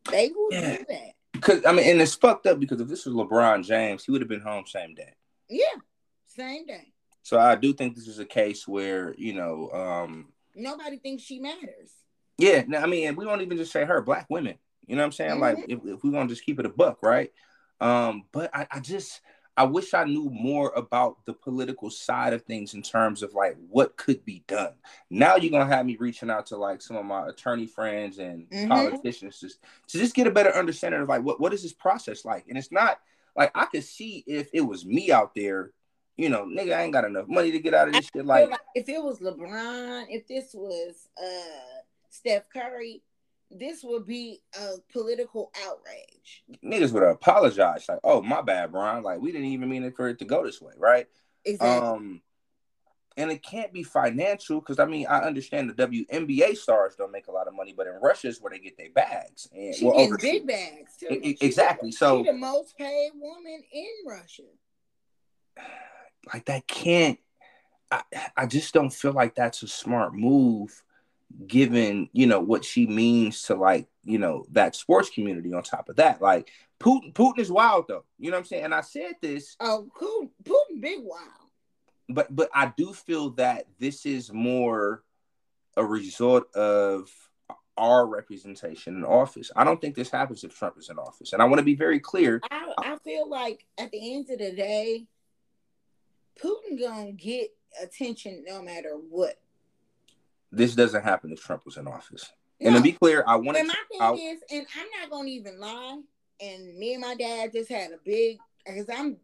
They 0.09 0.31
will 0.33 0.47
yeah. 0.51 0.77
do 0.77 0.85
that. 0.89 1.11
Because 1.33 1.65
I 1.65 1.71
mean, 1.71 1.89
and 1.89 2.01
it's 2.01 2.15
fucked 2.15 2.47
up 2.47 2.59
because 2.59 2.81
if 2.81 2.87
this 2.87 3.05
was 3.05 3.13
LeBron 3.13 3.65
James, 3.65 4.03
he 4.03 4.11
would 4.11 4.21
have 4.21 4.29
been 4.29 4.41
home 4.41 4.65
same 4.65 4.95
day. 4.95 5.13
Yeah, 5.49 5.65
same 6.25 6.65
day. 6.65 6.93
So 7.21 7.37
I 7.37 7.55
do 7.55 7.73
think 7.73 7.95
this 7.95 8.07
is 8.07 8.19
a 8.19 8.25
case 8.25 8.67
where 8.67 9.13
you 9.17 9.33
know 9.33 9.69
um, 9.71 10.29
nobody 10.59 10.97
thinks 10.97 11.23
she 11.23 11.39
matters. 11.39 11.91
Yeah, 12.37 12.63
I 12.77 12.85
mean, 12.85 13.15
we 13.15 13.25
don't 13.25 13.41
even 13.41 13.57
just 13.57 13.71
say 13.71 13.83
her, 13.83 14.01
black 14.01 14.27
women. 14.29 14.57
You 14.87 14.95
know 14.95 15.01
what 15.01 15.07
I'm 15.07 15.11
saying? 15.11 15.31
Mm-hmm. 15.31 15.41
Like, 15.41 15.57
if, 15.67 15.79
if 15.83 16.03
we 16.03 16.09
want 16.09 16.29
to 16.29 16.35
just 16.35 16.45
keep 16.45 16.59
it 16.59 16.65
a 16.65 16.69
buck, 16.69 16.99
right? 17.03 17.31
Um, 17.81 18.23
but 18.31 18.49
I, 18.53 18.67
I 18.71 18.79
just 18.79 19.21
I 19.59 19.63
wish 19.63 19.93
I 19.93 20.05
knew 20.05 20.29
more 20.29 20.71
about 20.73 21.17
the 21.25 21.33
political 21.33 21.89
side 21.89 22.31
of 22.31 22.43
things 22.43 22.75
in 22.75 22.81
terms 22.81 23.21
of 23.21 23.33
like 23.33 23.57
what 23.67 23.97
could 23.97 24.23
be 24.23 24.41
done. 24.47 24.71
Now 25.09 25.35
you're 25.35 25.51
gonna 25.51 25.65
have 25.65 25.85
me 25.85 25.97
reaching 25.99 26.29
out 26.29 26.45
to 26.47 26.55
like 26.55 26.81
some 26.81 26.95
of 26.95 27.03
my 27.03 27.27
attorney 27.27 27.67
friends 27.67 28.19
and 28.19 28.49
mm-hmm. 28.49 28.69
politicians 28.69 29.37
just 29.41 29.59
to 29.89 29.97
just 29.97 30.15
get 30.15 30.27
a 30.27 30.31
better 30.31 30.55
understanding 30.55 31.01
of 31.01 31.09
like 31.09 31.23
what, 31.23 31.41
what 31.41 31.53
is 31.53 31.61
this 31.61 31.73
process 31.73 32.23
like? 32.23 32.45
And 32.47 32.57
it's 32.57 32.71
not 32.71 32.99
like 33.35 33.51
I 33.53 33.65
could 33.65 33.83
see 33.83 34.23
if 34.25 34.49
it 34.53 34.61
was 34.61 34.85
me 34.85 35.11
out 35.11 35.35
there 35.35 35.71
you 36.19 36.27
know, 36.27 36.43
nigga, 36.43 36.75
I 36.75 36.83
ain't 36.83 36.91
got 36.91 37.05
enough 37.05 37.29
money 37.29 37.49
to 37.51 37.59
get 37.59 37.73
out 37.73 37.87
of 37.87 37.93
this 37.93 38.09
shit. 38.13 38.25
Like, 38.25 38.49
like, 38.49 38.59
if 38.75 38.89
it 38.89 39.01
was 39.01 39.19
LeBron, 39.19 40.07
if 40.09 40.27
this 40.27 40.53
was 40.53 41.07
uh 41.17 41.79
Steph 42.09 42.49
Curry, 42.51 43.01
this 43.49 43.85
would 43.85 44.05
be 44.05 44.41
a 44.59 44.73
political 44.91 45.49
outrage. 45.65 46.43
Niggas 46.61 46.91
would 46.91 47.03
apologize, 47.03 47.87
like, 47.87 47.99
"Oh, 48.03 48.21
my 48.21 48.41
bad, 48.41 48.73
Brian. 48.73 49.01
Like, 49.01 49.21
we 49.21 49.31
didn't 49.31 49.47
even 49.47 49.69
mean 49.69 49.83
it 49.83 49.95
for 49.95 50.09
it 50.09 50.19
to 50.19 50.25
go 50.25 50.43
this 50.43 50.61
way, 50.61 50.73
right?" 50.77 51.07
Exactly. 51.45 51.87
Um, 51.87 52.21
and 53.15 53.31
it 53.31 53.41
can't 53.41 53.71
be 53.71 53.83
financial 53.83 54.59
because 54.59 54.77
I 54.77 54.85
mean 54.85 55.07
I 55.07 55.19
understand 55.19 55.69
the 55.69 55.87
WNBA 55.87 56.57
stars 56.57 56.95
don't 56.97 57.13
make 57.13 57.27
a 57.27 57.31
lot 57.31 57.47
of 57.47 57.55
money, 57.55 57.73
but 57.75 57.87
in 57.87 57.93
Russia 58.01 58.27
is 58.27 58.41
where 58.41 58.51
they 58.51 58.59
get 58.59 58.77
their 58.77 58.91
bags 58.91 59.47
and 59.53 59.73
she 59.73 59.85
well, 59.85 60.17
big 60.21 60.45
bags 60.45 60.97
too. 60.99 61.07
It, 61.09 61.41
exactly. 61.41 61.91
so 61.91 62.23
the 62.23 62.33
most 62.33 62.77
paid 62.77 63.11
woman 63.15 63.63
in 63.71 63.93
Russia 64.05 64.43
like 66.33 66.45
that 66.45 66.67
can't 66.67 67.19
I, 67.91 68.03
I 68.37 68.45
just 68.45 68.73
don't 68.73 68.93
feel 68.93 69.13
like 69.13 69.35
that's 69.35 69.63
a 69.63 69.67
smart 69.67 70.13
move 70.13 70.83
given 71.45 72.09
you 72.11 72.25
know 72.25 72.39
what 72.39 72.65
she 72.65 72.87
means 72.87 73.43
to 73.43 73.55
like 73.55 73.87
you 74.03 74.17
know 74.17 74.45
that 74.51 74.75
sports 74.75 75.09
community 75.09 75.53
on 75.53 75.63
top 75.63 75.89
of 75.89 75.97
that. 75.97 76.21
Like 76.21 76.49
putin 76.79 77.13
putin 77.13 77.39
is 77.39 77.51
wild 77.51 77.85
though. 77.87 78.05
You 78.17 78.31
know 78.31 78.37
what 78.37 78.41
i'm 78.41 78.45
saying? 78.45 78.65
And 78.65 78.73
i 78.73 78.81
said 78.81 79.13
this. 79.21 79.55
Oh 79.59 79.87
putin, 79.99 80.29
putin 80.43 80.81
big 80.81 80.99
wild. 81.01 81.23
But 82.09 82.35
but 82.35 82.49
i 82.53 82.71
do 82.75 82.93
feel 82.93 83.31
that 83.31 83.65
this 83.79 84.05
is 84.05 84.31
more 84.31 85.03
a 85.77 85.85
result 85.85 86.53
of 86.55 87.09
our 87.77 88.05
representation 88.05 88.97
in 88.97 89.05
office. 89.05 89.51
I 89.55 89.63
don't 89.63 89.79
think 89.79 89.95
this 89.95 90.09
happens 90.11 90.43
if 90.43 90.53
trump 90.53 90.77
is 90.77 90.89
in 90.89 90.97
office. 90.97 91.33
And 91.33 91.41
i 91.41 91.45
want 91.45 91.59
to 91.59 91.63
be 91.63 91.75
very 91.75 91.99
clear. 91.99 92.41
I, 92.51 92.73
I 92.77 92.97
feel 93.03 93.29
like 93.29 93.65
at 93.77 93.91
the 93.91 94.15
end 94.15 94.29
of 94.29 94.39
the 94.39 94.51
day 94.51 95.05
Putin 96.41 96.79
gonna 96.79 97.11
get 97.11 97.49
attention 97.81 98.43
no 98.47 98.61
matter 98.61 98.91
what. 99.09 99.39
This 100.51 100.75
doesn't 100.75 101.03
happen 101.03 101.31
if 101.31 101.41
Trump 101.41 101.65
was 101.65 101.77
in 101.77 101.87
office. 101.87 102.31
No. 102.59 102.67
And 102.67 102.75
to 102.77 102.81
be 102.81 102.91
clear, 102.91 103.23
I 103.27 103.35
want 103.35 103.57
to. 103.57 103.63
My 103.63 103.73
thing 103.91 104.01
I'll, 104.01 104.15
is, 104.15 104.39
and 104.51 104.65
I'm 104.75 104.87
not 105.01 105.11
gonna 105.11 105.29
even 105.29 105.59
lie. 105.59 106.01
And 106.41 106.77
me 106.77 106.93
and 106.93 107.01
my 107.01 107.15
dad 107.15 107.51
just 107.53 107.69
had 107.69 107.91
a 107.91 107.97
big 108.03 108.37
because 108.65 108.89
I'm 108.89 109.17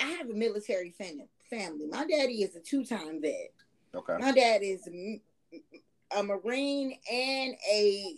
I 0.00 0.06
have 0.06 0.28
a 0.28 0.34
military 0.34 0.90
family. 0.90 1.28
Family. 1.48 1.86
My 1.86 2.04
daddy 2.06 2.42
is 2.42 2.56
a 2.56 2.60
two-time 2.60 3.22
vet. 3.22 3.52
Okay. 3.94 4.16
My 4.18 4.32
dad 4.32 4.62
is 4.62 4.88
a 4.88 6.22
Marine 6.22 6.98
and 7.10 7.54
a 7.72 8.16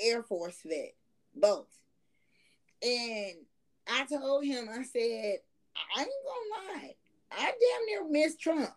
Air 0.00 0.22
Force 0.22 0.60
vet, 0.64 0.94
both. 1.34 1.66
And 2.82 3.32
I 3.88 4.06
told 4.06 4.44
him, 4.44 4.68
I 4.70 4.84
said, 4.84 5.38
I 5.96 6.00
ain't 6.00 6.10
gonna 6.24 6.78
lie. 6.78 6.94
I 7.30 7.44
damn 7.44 7.86
near 7.86 8.08
miss 8.08 8.36
Trump. 8.36 8.70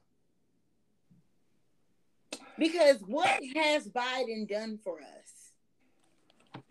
Because 2.57 2.97
what 3.05 3.39
has 3.55 3.87
Biden 3.87 4.47
done 4.47 4.79
for 4.83 4.99
us? 4.99 5.51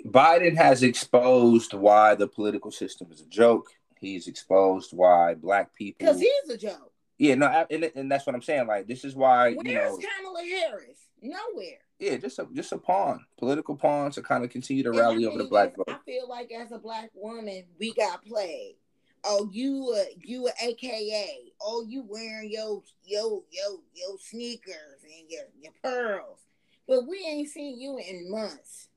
Biden 0.04 0.56
has 0.56 0.82
exposed 0.82 1.74
why 1.74 2.14
the 2.14 2.28
political 2.28 2.70
system 2.70 3.08
is 3.10 3.20
a 3.20 3.26
joke. 3.26 3.70
He's 4.00 4.26
exposed 4.28 4.92
why 4.92 5.34
black 5.34 5.74
people. 5.74 5.98
Because 5.98 6.20
he's 6.20 6.50
a 6.50 6.56
joke. 6.56 6.92
Yeah, 7.18 7.36
no, 7.36 7.46
and, 7.70 7.90
and 7.94 8.10
that's 8.10 8.26
what 8.26 8.34
I'm 8.34 8.42
saying. 8.42 8.66
Like, 8.66 8.86
this 8.86 9.04
is 9.04 9.14
why. 9.14 9.54
Where's 9.54 9.68
you 9.68 9.74
know, 9.74 9.98
Kamala 9.98 10.44
Harris? 10.44 10.98
Nowhere. 11.20 11.78
Yeah, 12.00 12.16
just 12.16 12.40
a 12.40 12.48
just 12.52 12.72
a 12.72 12.78
pawn, 12.78 13.24
political 13.38 13.76
pawn 13.76 14.10
to 14.12 14.22
kind 14.22 14.42
of 14.42 14.50
continue 14.50 14.82
to 14.82 14.90
rally 14.90 15.24
over 15.24 15.38
the 15.38 15.44
black 15.44 15.76
vote. 15.76 15.88
I 15.88 15.98
feel 16.04 16.28
like 16.28 16.50
as 16.50 16.72
a 16.72 16.78
black 16.78 17.10
woman, 17.14 17.64
we 17.78 17.94
got 17.94 18.24
played 18.24 18.74
oh 19.24 19.48
you 19.52 19.94
uh, 19.96 20.04
you 20.20 20.48
a 20.48 20.64
AKA, 20.64 21.52
oh 21.60 21.84
you 21.86 22.04
wearing 22.06 22.50
your 22.50 22.82
your 23.04 23.42
your 23.50 23.78
your 23.94 24.18
sneakers 24.18 25.02
and 25.02 25.30
your 25.30 25.44
your 25.60 25.72
pearls, 25.82 26.40
but 26.86 27.06
we 27.06 27.24
ain't 27.26 27.48
seen 27.48 27.80
you 27.80 27.98
in 27.98 28.30
months. 28.30 28.88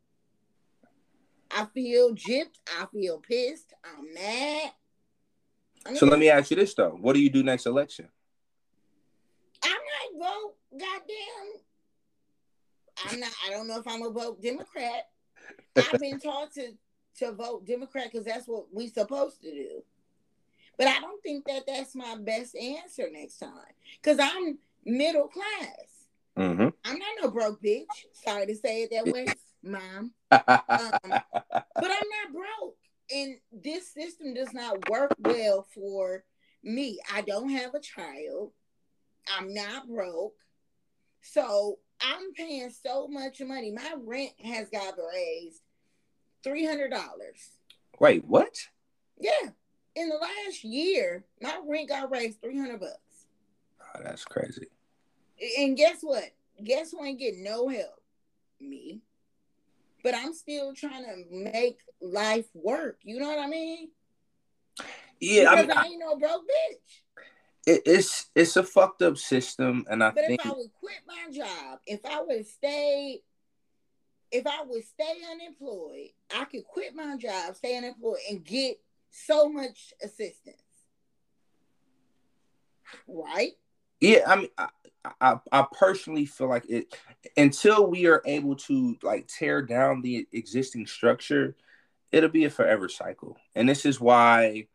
I 1.51 1.65
feel 1.73 2.13
gypped. 2.15 2.59
I 2.79 2.85
feel 2.91 3.19
pissed. 3.19 3.73
I'm 3.83 4.13
mad. 4.13 4.71
I'm 5.85 5.95
So 5.95 6.05
let 6.05 6.19
me 6.19 6.29
ask 6.29 6.51
you 6.51 6.57
this 6.57 6.73
though: 6.73 6.97
What 6.99 7.13
do 7.13 7.19
you 7.19 7.29
do 7.29 7.43
next 7.43 7.65
election? 7.65 8.09
I 9.63 9.69
might 9.69 10.19
vote. 10.19 10.55
Goddamn. 10.71 11.61
I'm 13.05 13.19
not. 13.19 13.31
I 13.45 13.51
don't 13.51 13.67
know 13.67 13.79
if 13.79 13.87
I'm 13.87 14.01
a 14.03 14.09
vote 14.09 14.41
Democrat. 14.41 15.09
I've 15.77 15.99
been 15.99 16.19
taught 16.19 16.53
to 16.53 16.73
to 17.19 17.31
vote 17.31 17.65
Democrat 17.65 18.09
because 18.11 18.25
that's 18.25 18.47
what 18.47 18.65
we 18.73 18.87
supposed 18.87 19.41
to 19.41 19.51
do. 19.51 19.83
But 20.77 20.87
I 20.87 20.99
don't 20.99 21.21
think 21.23 21.45
that 21.45 21.63
that's 21.67 21.95
my 21.95 22.15
best 22.17 22.55
answer 22.55 23.07
next 23.11 23.37
time 23.37 23.51
because 24.01 24.19
I'm 24.19 24.57
middle 24.85 25.27
class. 25.27 25.95
Mm-hmm. 26.37 26.67
I'm 26.83 26.99
not 26.99 27.07
no 27.21 27.31
broke 27.31 27.61
bitch. 27.61 27.85
Sorry 28.13 28.45
to 28.47 28.55
say 28.55 28.83
it 28.83 28.91
that 28.91 29.11
way, 29.11 29.27
mom. 29.63 30.11
Um, 30.31 30.41
but 30.69 30.69
I'm 30.69 31.83
not 31.83 32.33
broke. 32.33 32.77
And 33.11 33.37
this 33.51 33.93
system 33.93 34.33
does 34.33 34.53
not 34.53 34.89
work 34.89 35.13
well 35.19 35.65
for 35.73 36.23
me. 36.63 36.99
I 37.13 37.21
don't 37.21 37.49
have 37.49 37.73
a 37.73 37.79
child. 37.79 38.51
I'm 39.37 39.53
not 39.53 39.87
broke. 39.87 40.33
So 41.21 41.79
I'm 42.01 42.33
paying 42.33 42.69
so 42.69 43.07
much 43.07 43.41
money. 43.41 43.71
My 43.71 43.93
rent 44.03 44.33
has 44.43 44.69
got 44.69 44.95
raised 45.13 45.61
$300. 46.45 46.89
Wait, 47.99 48.25
what? 48.25 48.55
Yeah. 49.19 49.49
In 49.95 50.09
the 50.09 50.15
last 50.15 50.63
year, 50.63 51.23
my 51.41 51.59
rent 51.65 51.89
got 51.89 52.11
raised 52.11 52.41
300 52.41 52.79
bucks. 52.79 53.27
Oh, 53.81 54.01
that's 54.03 54.25
crazy. 54.25 54.67
And 55.59 55.77
guess 55.77 55.97
what? 56.01 56.23
Guess 56.63 56.91
who 56.91 57.03
ain't 57.03 57.19
getting 57.19 57.43
no 57.43 57.67
help? 57.69 58.01
Me. 58.59 59.01
But 60.03 60.15
I'm 60.15 60.33
still 60.33 60.73
trying 60.73 61.03
to 61.03 61.23
make 61.31 61.79
life 62.01 62.45
work. 62.53 62.99
You 63.03 63.19
know 63.19 63.27
what 63.29 63.39
I 63.39 63.47
mean? 63.47 63.89
Yeah, 65.19 65.49
I 65.51 65.55
because 65.61 65.67
mean, 65.69 65.77
I 65.77 65.85
ain't 65.87 65.99
no 65.99 66.17
broke 66.17 66.43
bitch. 66.43 67.01
it, 67.65 67.81
it's 67.85 68.29
it's 68.35 68.57
a 68.57 68.63
fucked 68.63 69.01
up 69.01 69.17
system, 69.17 69.85
and 69.89 70.03
I 70.03 70.11
But 70.11 70.25
think 70.25 70.41
if 70.41 70.51
I 70.51 70.53
would 70.53 70.71
quit 70.79 70.99
my 71.07 71.31
job, 71.31 71.79
if 71.87 72.05
I 72.05 72.21
would 72.21 72.45
stay, 72.47 73.21
if 74.31 74.45
I 74.45 74.63
would 74.63 74.83
stay 74.83 75.13
unemployed, 75.31 76.09
I 76.35 76.45
could 76.45 76.65
quit 76.65 76.93
my 76.95 77.15
job, 77.17 77.55
stay 77.55 77.77
unemployed, 77.77 78.19
and 78.29 78.43
get 78.43 78.77
so 79.25 79.49
much 79.49 79.93
assistance. 80.03 80.57
Right? 83.07 83.51
Yeah, 84.01 84.19
I 84.27 84.35
mean, 84.35 84.49
I, 84.57 84.67
I, 85.21 85.39
I 85.51 85.65
personally 85.77 86.25
feel 86.25 86.49
like 86.49 86.69
it 86.69 86.95
until 87.37 87.87
we 87.87 88.07
are 88.07 88.21
able 88.25 88.55
to 88.55 88.97
like 89.03 89.27
tear 89.27 89.61
down 89.61 90.01
the 90.01 90.27
existing 90.31 90.87
structure, 90.87 91.55
it'll 92.11 92.29
be 92.29 92.45
a 92.45 92.49
forever 92.49 92.89
cycle. 92.89 93.37
And 93.55 93.67
this 93.69 93.85
is 93.85 93.99
why, 93.99 94.67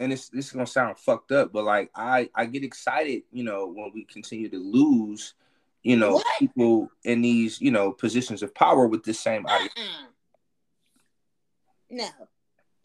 and 0.00 0.12
this 0.12 0.28
this 0.28 0.46
is 0.46 0.52
gonna 0.52 0.66
sound 0.66 0.98
fucked 0.98 1.32
up, 1.32 1.52
but 1.52 1.64
like 1.64 1.90
I 1.94 2.28
I 2.34 2.46
get 2.46 2.64
excited, 2.64 3.22
you 3.32 3.44
know, 3.44 3.66
when 3.66 3.92
we 3.94 4.04
continue 4.04 4.48
to 4.48 4.58
lose, 4.58 5.34
you 5.82 5.96
know, 5.96 6.14
What? 6.14 6.26
people 6.38 6.90
in 7.04 7.22
these 7.22 7.60
you 7.60 7.70
know 7.70 7.92
positions 7.92 8.42
of 8.42 8.54
power 8.54 8.86
with 8.86 9.04
this 9.04 9.20
same 9.20 9.46
idea. 9.46 9.68
Uh-uh. 9.76 10.06
No. 11.90 12.08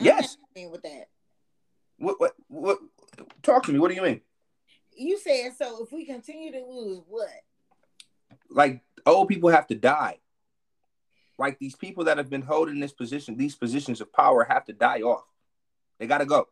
Yes. 0.02 0.38
with 0.56 0.82
that. 0.84 1.08
What 1.98 2.20
what 2.20 2.34
what? 2.48 2.80
Talk 3.44 3.64
to 3.66 3.72
me. 3.72 3.80
What 3.80 3.90
do 3.90 3.96
you 3.96 4.02
mean? 4.02 4.22
You 4.96 5.20
said 5.20 5.52
so. 5.58 5.84
If 5.84 5.92
we 5.92 6.06
continue 6.06 6.52
to 6.52 6.66
lose, 6.66 7.02
what? 7.08 7.30
like 8.50 8.82
old 9.06 9.28
people 9.28 9.50
have 9.50 9.68
to 9.68 9.76
die. 9.76 10.18
Like 11.38 11.58
these 11.60 11.76
people 11.76 12.04
that 12.06 12.18
have 12.18 12.30
been 12.30 12.42
holding 12.42 12.80
this 12.80 12.92
position, 12.92 13.38
these 13.38 13.56
positions 13.56 14.02
of 14.02 14.14
power 14.14 14.44
have 14.44 14.66
to 14.66 14.74
die 14.74 15.02
off. 15.02 15.26
They 16.00 16.08
gotta 16.08 16.26
go. 16.26 16.48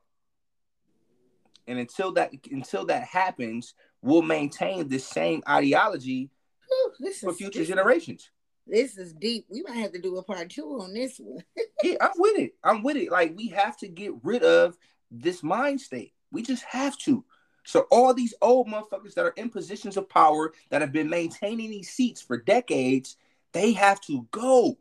And 1.67 1.77
until 1.77 2.13
that 2.13 2.31
until 2.49 2.85
that 2.85 3.03
happens, 3.03 3.75
we'll 4.01 4.23
maintain 4.23 4.88
this 4.88 5.05
same 5.05 5.43
ideology 5.47 6.31
Whew, 6.67 6.93
this 6.99 7.19
for 7.19 7.31
is 7.31 7.38
future 7.38 7.59
this, 7.59 7.67
generations. 7.67 8.31
This 8.69 8.97
is 8.97 9.13
deep. 9.13 9.45
We 9.49 9.63
might 9.63 9.77
have 9.77 9.91
to 9.93 9.99
do 10.01 10.17
a 10.17 10.23
part 10.23 10.49
two 10.49 10.79
on 10.82 10.93
this 10.93 11.17
one. 11.19 11.43
Yeah, 11.82 11.95
I'm 12.01 12.12
with 12.17 12.38
it. 12.38 12.55
I'm 12.62 12.84
with 12.84 12.97
it. 12.97 13.10
Like 13.10 13.38
we 13.38 13.47
have 13.49 13.77
to 13.77 13.88
get 13.88 14.12
rid 14.21 14.43
of 14.43 14.77
this 15.12 15.41
mind 15.41 15.79
state. 15.79 16.12
We 16.29 16.41
just 16.41 16.63
have 16.65 16.97
to. 16.99 17.23
So 17.63 17.88
all 17.89 18.13
these 18.13 18.34
old 18.41 18.67
motherfuckers 18.67 19.13
that 19.13 19.23
are 19.25 19.34
in 19.38 19.49
positions 19.49 19.95
of 19.95 20.10
power 20.10 20.51
that 20.71 20.82
have 20.82 20.91
been 20.91 21.10
maintaining 21.10 21.69
these 21.69 21.89
seats 21.89 22.21
for 22.21 22.36
decades, 22.38 23.15
they 23.53 23.71
have 23.73 24.01
to 24.01 24.27
go. 24.32 24.77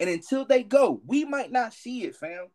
And 0.00 0.10
until 0.10 0.44
they 0.44 0.64
go, 0.64 1.00
we 1.06 1.24
might 1.24 1.52
not 1.52 1.72
see 1.72 2.02
it, 2.02 2.16
fam. 2.16 2.48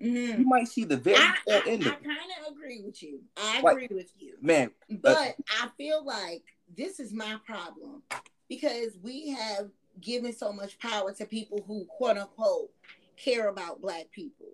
Mhm. 0.00 0.38
You 0.38 0.46
might 0.46 0.68
see 0.68 0.84
the 0.84 0.96
very 0.96 1.16
I, 1.18 1.34
I, 1.50 1.62
end 1.66 1.82
I 1.84 1.88
of 1.88 1.92
it. 1.94 2.04
kind 2.04 2.30
of 2.46 2.52
agree 2.52 2.82
with 2.84 3.02
you. 3.02 3.20
I 3.36 3.60
Like- 3.62 3.82
agree 3.82 3.96
with 3.96 4.12
you. 4.16 4.34
Man, 4.40 4.70
But 4.88 5.34
I 5.60 5.68
feel 5.76 6.04
like 6.04 6.44
this 6.76 7.00
is 7.00 7.12
my 7.12 7.36
problem 7.44 8.04
because 8.48 8.96
we 9.02 9.30
have 9.30 9.70
given 10.00 10.32
so 10.32 10.52
much 10.52 10.78
power 10.78 11.12
to 11.12 11.24
people 11.26 11.64
who 11.66 11.84
quote 11.86 12.18
unquote 12.18 12.70
care 13.16 13.48
about 13.48 13.80
black 13.80 14.10
people. 14.12 14.48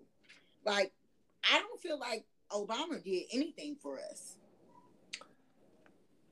Like, 0.65 0.91
I 1.43 1.59
don't 1.59 1.81
feel 1.81 1.99
like 1.99 2.25
Obama 2.51 3.03
did 3.03 3.23
anything 3.31 3.75
for 3.81 3.99
us. 3.99 4.35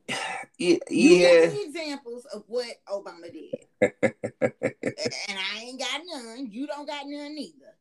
yeah, 0.57 0.77
You 0.89 1.09
yeah. 1.15 1.49
examples 1.65 2.25
of 2.33 2.43
what 2.47 2.67
Obama 2.89 3.31
did. 3.31 3.53
and 4.01 5.37
I 5.37 5.61
ain't 5.61 5.79
got 5.79 6.01
none. 6.05 6.49
You 6.51 6.67
don't 6.67 6.87
got 6.87 7.05
none 7.05 7.37
either. 7.37 7.75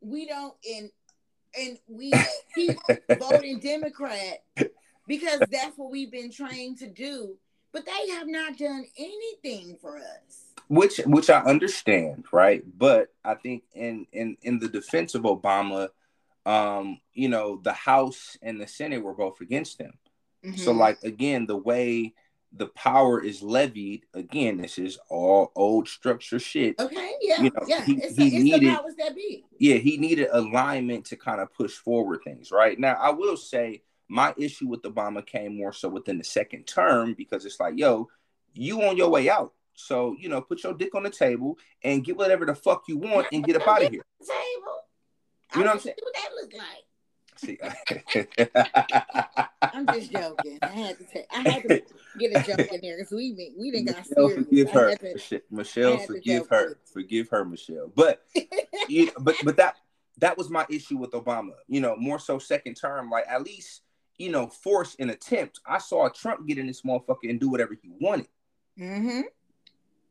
We 0.00 0.26
don't 0.26 0.54
and 0.70 0.90
and 1.58 1.78
we 1.88 2.12
keep 2.54 2.76
voting 3.18 3.58
Democrat 3.58 4.44
because 5.06 5.40
that's 5.50 5.76
what 5.76 5.90
we've 5.90 6.12
been 6.12 6.30
trained 6.30 6.78
to 6.78 6.88
do. 6.88 7.36
But 7.72 7.84
they 7.86 8.12
have 8.12 8.28
not 8.28 8.56
done 8.56 8.84
anything 8.96 9.76
for 9.80 9.98
us. 9.98 10.47
Which 10.68 10.98
which 11.06 11.30
I 11.30 11.40
understand, 11.40 12.24
right? 12.32 12.62
But 12.78 13.12
I 13.24 13.34
think 13.34 13.64
in 13.74 14.06
in 14.12 14.36
in 14.42 14.58
the 14.58 14.68
defense 14.68 15.14
of 15.14 15.22
Obama, 15.22 15.88
um, 16.46 17.00
you 17.12 17.28
know, 17.28 17.60
the 17.62 17.72
House 17.72 18.36
and 18.42 18.60
the 18.60 18.66
Senate 18.66 19.02
were 19.02 19.14
both 19.14 19.40
against 19.40 19.78
him. 19.80 19.92
So 20.56 20.72
Mhm. 20.72 20.78
like 20.78 21.02
again, 21.02 21.46
the 21.46 21.56
way 21.56 22.14
the 22.52 22.68
power 22.68 23.22
is 23.22 23.42
levied, 23.42 24.06
again, 24.14 24.56
this 24.56 24.78
is 24.78 24.98
all 25.10 25.52
old 25.54 25.86
structure 25.86 26.38
shit. 26.38 26.80
okay, 26.80 27.12
yeah, 27.20 27.42
you 27.42 27.50
know, 27.50 27.66
yeah. 27.66 27.84
he- 27.84 27.92
it's 27.96 28.16
he 28.16 28.30
the, 28.30 28.36
it's 28.36 28.44
needed- 28.44 28.62
the 28.62 28.76
powers 28.76 28.94
that 28.96 29.14
be. 29.14 29.44
Yeah, 29.58 29.76
he 29.76 29.98
needed 29.98 30.28
alignment 30.32 31.04
to 31.06 31.16
kind 31.16 31.40
of 31.40 31.52
push 31.52 31.74
forward 31.76 32.20
things, 32.24 32.50
right? 32.50 32.78
Now, 32.78 32.94
I 32.94 33.10
will 33.10 33.36
say 33.36 33.82
my 34.08 34.32
issue 34.38 34.66
with 34.66 34.80
Obama 34.82 35.24
came 35.26 35.56
more 35.58 35.72
so 35.74 35.88
within 35.90 36.16
the 36.16 36.24
second 36.24 36.66
term 36.66 37.12
because 37.12 37.44
it's 37.44 37.60
like, 37.60 37.76
yo, 37.76 38.08
you 38.54 38.80
on 38.82 38.96
your 38.96 39.10
way 39.10 39.28
out. 39.28 39.52
So, 39.80 40.16
you 40.18 40.28
know, 40.28 40.40
put 40.40 40.64
your 40.64 40.74
dick 40.74 40.92
on 40.96 41.04
the 41.04 41.10
table 41.10 41.56
and 41.84 42.04
get 42.04 42.16
whatever 42.16 42.44
the 42.44 42.52
fuck 42.54 42.82
you 42.88 42.96
want 42.98 43.28
and 43.32 43.44
get 43.44 43.54
up 43.56 43.68
out 43.68 43.84
of 43.84 43.90
here. 43.92 44.04
Table. 44.20 44.34
You 45.54 45.60
know 45.60 45.60
what 45.60 45.60
I'm 45.60 45.66
wanna 45.66 45.80
see 45.80 45.92
what 46.02 46.14
that 46.14 46.30
look 46.34 46.52
like. 46.52 46.84
See, 47.36 47.56
I'm 49.62 49.86
just 49.86 50.10
joking. 50.10 50.58
I 50.62 50.66
had 50.66 50.98
to 50.98 51.04
take, 51.04 51.26
I 51.30 51.48
had 51.48 51.62
to 51.62 51.80
get 52.18 52.36
a 52.36 52.42
joke 52.42 52.72
in 52.72 52.80
there 52.82 52.96
because 52.96 53.12
we 53.12 53.32
been- 53.32 53.54
we 53.56 53.70
didn't 53.70 53.86
got 53.94 53.98
Michelle, 54.08 54.28
serious. 54.28 54.44
forgive 54.48 54.70
her. 54.72 54.96
to- 54.96 55.14
Mich- 55.14 55.42
Michelle, 55.50 55.92
I 55.92 55.96
had 55.96 56.00
to 56.00 56.06
forgive 56.14 56.48
her. 56.48 56.68
with 56.70 56.78
Forgive 56.92 57.28
her, 57.28 57.44
Michelle. 57.44 57.92
But 57.94 58.24
you, 58.88 59.12
but 59.20 59.36
but 59.44 59.56
that 59.58 59.76
that 60.18 60.36
was 60.36 60.50
my 60.50 60.66
issue 60.68 60.96
with 60.96 61.12
Obama. 61.12 61.52
You 61.68 61.80
know, 61.80 61.94
more 61.96 62.18
so 62.18 62.40
second 62.40 62.74
term. 62.74 63.08
Like 63.10 63.26
at 63.28 63.44
least 63.44 63.82
you 64.18 64.32
know, 64.32 64.48
force 64.48 64.96
an 64.98 65.10
attempt. 65.10 65.60
I 65.64 65.78
saw 65.78 66.08
Trump 66.08 66.44
get 66.48 66.58
in 66.58 66.66
this 66.66 66.82
motherfucker 66.82 67.30
and 67.30 67.38
do 67.38 67.48
whatever 67.48 67.74
he 67.80 67.88
wanted, 68.00 68.26
Mhm. 68.76 69.22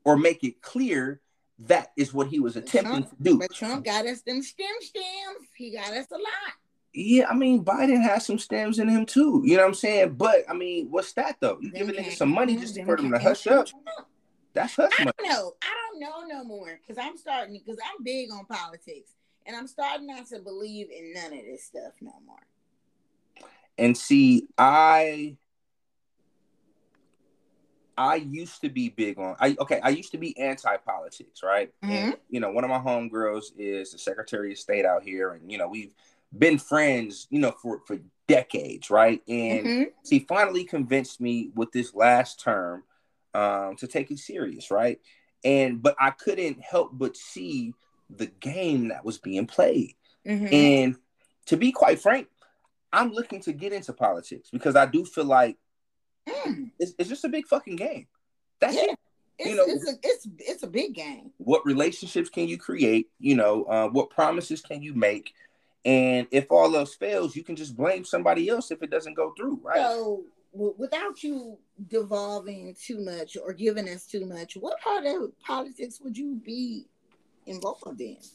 Or 0.08 0.16
make 0.16 0.42
it 0.42 0.62
clear 0.62 1.20
that 1.60 1.92
is 1.98 2.14
what 2.14 2.28
he 2.28 2.40
was 2.40 2.56
attempting 2.56 3.04
Trump- 3.04 3.10
to 3.10 3.24
do. 3.24 3.38
But 3.40 3.54
Trump 3.54 3.84
got 3.84 4.06
us 4.06 4.22
them 4.22 4.42
stem 4.42 4.68
stems. 4.80 5.50
He 5.54 5.72
got 5.72 5.92
us 5.92 6.06
a 6.12 6.16
lot. 6.16 6.54
Yeah, 6.94 7.28
I 7.30 7.36
mean, 7.36 7.66
Biden 7.66 8.02
has 8.02 8.26
some 8.26 8.40
stems 8.40 8.80
in 8.80 8.88
him 8.88 9.06
too. 9.06 9.42
You 9.44 9.58
know 9.58 9.64
what 9.64 9.68
I'm 9.68 9.74
saying? 9.74 10.14
But 10.14 10.50
I 10.50 10.54
mean, 10.54 10.88
what's 10.90 11.12
that 11.14 11.36
though? 11.42 11.58
You 11.60 11.72
giving 11.72 11.96
niggas 11.96 12.14
some 12.16 12.30
money 12.30 12.56
just 12.56 12.82
for 12.82 12.96
them 12.96 13.12
to 13.12 13.20
hush 13.20 13.48
up? 13.48 13.68
That's 14.54 14.76
hush 14.78 14.94
I 14.98 15.04
money. 15.04 15.14
don't 15.18 15.30
know. 15.30 15.54
I 15.62 15.76
don't 15.92 16.00
know 16.00 16.38
no 16.38 16.44
more 16.46 16.80
because 16.80 16.98
I'm 17.04 17.18
starting 17.18 17.62
because 17.64 17.80
I'm 17.84 18.02
big 18.02 18.32
on 18.32 18.46
politics 18.46 19.12
and 19.46 19.58
I'm 19.58 19.68
starting 19.68 20.08
not 20.08 20.28
to 20.28 20.40
believe 20.40 20.88
in 20.90 21.14
none 21.14 21.34
of 21.34 21.46
this 21.46 21.66
stuff 21.66 21.92
no 22.00 22.14
more. 22.26 22.38
And 23.78 23.98
see, 23.98 24.48
I 24.58 25.36
I 27.98 28.16
used 28.16 28.62
to 28.62 28.70
be 28.70 28.90
big 28.90 29.18
on 29.18 29.36
I 29.40 29.56
okay, 29.60 29.80
I 29.82 29.90
used 29.90 30.12
to 30.12 30.18
be 30.18 30.38
anti-politics, 30.38 31.42
right? 31.44 31.72
And 31.82 32.16
you 32.30 32.40
know, 32.40 32.52
one 32.52 32.64
of 32.64 32.70
my 32.70 32.80
homegirls 32.80 33.46
is 33.58 33.92
the 33.92 33.98
Secretary 33.98 34.52
of 34.52 34.58
State 34.58 34.86
out 34.86 35.04
here, 35.04 35.32
and 35.32 35.52
you 35.52 35.58
know, 35.58 35.68
we've 35.68 35.94
been 36.38 36.58
friends, 36.58 37.28
you 37.30 37.40
know, 37.40 37.52
for 37.52 37.82
for 37.86 37.98
decades, 38.28 38.90
right? 38.90 39.22
And 39.28 39.66
mm-hmm. 39.66 39.84
she 40.08 40.20
finally 40.20 40.64
convinced 40.64 41.20
me 41.20 41.52
with 41.56 41.72
this 41.72 41.96
last 41.96 42.40
term 42.40 42.84
um, 43.34 43.76
to 43.78 43.88
take 43.88 44.12
it 44.12 44.20
serious, 44.20 44.70
right? 44.70 45.00
And 45.44 45.82
but 45.82 45.96
I 46.00 46.12
couldn't 46.12 46.62
help 46.62 46.92
but 46.94 47.18
see 47.18 47.74
the 48.10 48.28
game 48.28 48.90
that 48.90 49.04
was 49.04 49.18
being 49.18 49.48
played. 49.48 49.96
Mm-hmm. 50.26 50.54
And 50.54 50.96
to 51.48 51.58
be 51.58 51.72
quite 51.72 52.00
frank, 52.00 52.28
I'm 52.92 53.12
looking 53.12 53.42
to 53.42 53.54
get 53.54 53.74
into 53.74 53.94
politics 53.94 54.50
because 54.52 54.76
I 54.76 54.86
do 54.86 55.06
feel 55.06 55.26
like 55.26 55.58
mm. 56.28 56.72
it's, 56.80 56.94
it's, 56.98 57.10
just 57.10 57.26
a 57.26 57.30
big 57.30 57.48
fucking 57.48 57.76
game. 57.76 58.08
That's 58.60 58.76
yeah. 58.76 58.84
it. 58.84 59.00
It's, 59.40 59.50
you 59.50 59.56
know, 59.56 59.66
it's 59.68 59.88
a 59.88 59.94
it's 60.02 60.28
it's 60.40 60.64
a 60.64 60.68
big 60.68 60.96
game. 60.96 61.32
What 61.38 61.64
relationships 61.66 62.30
can 62.30 62.48
you 62.48 62.58
create? 62.58 63.10
You 63.20 63.36
know, 63.36 63.64
uh, 63.66 63.88
what 63.88 64.10
promises 64.10 64.62
can 64.62 64.82
you 64.82 64.96
make? 64.96 65.34
And 65.86 66.28
if 66.32 66.48
all 66.50 66.76
else 66.76 66.96
fails, 66.96 67.36
you 67.36 67.44
can 67.44 67.56
just 67.56 67.78
blame 67.78 68.04
somebody 68.04 68.50
else 68.50 68.72
if 68.72 68.82
it 68.82 68.90
doesn't 68.90 69.14
go 69.14 69.34
through, 69.38 69.62
right? 69.64 69.78
So, 69.78 70.24
without 70.52 71.24
you 71.24 71.58
devolving 71.88 72.76
too 72.82 73.00
much 73.00 73.38
or 73.42 73.54
giving 73.54 73.88
us 73.88 74.06
too 74.06 74.26
much, 74.26 74.58
what 74.58 74.82
part 74.82 75.06
of 75.06 75.40
politics 75.40 76.02
would 76.02 76.18
you 76.18 76.42
be 76.44 76.88
involved 77.46 78.02
in? 78.02 78.18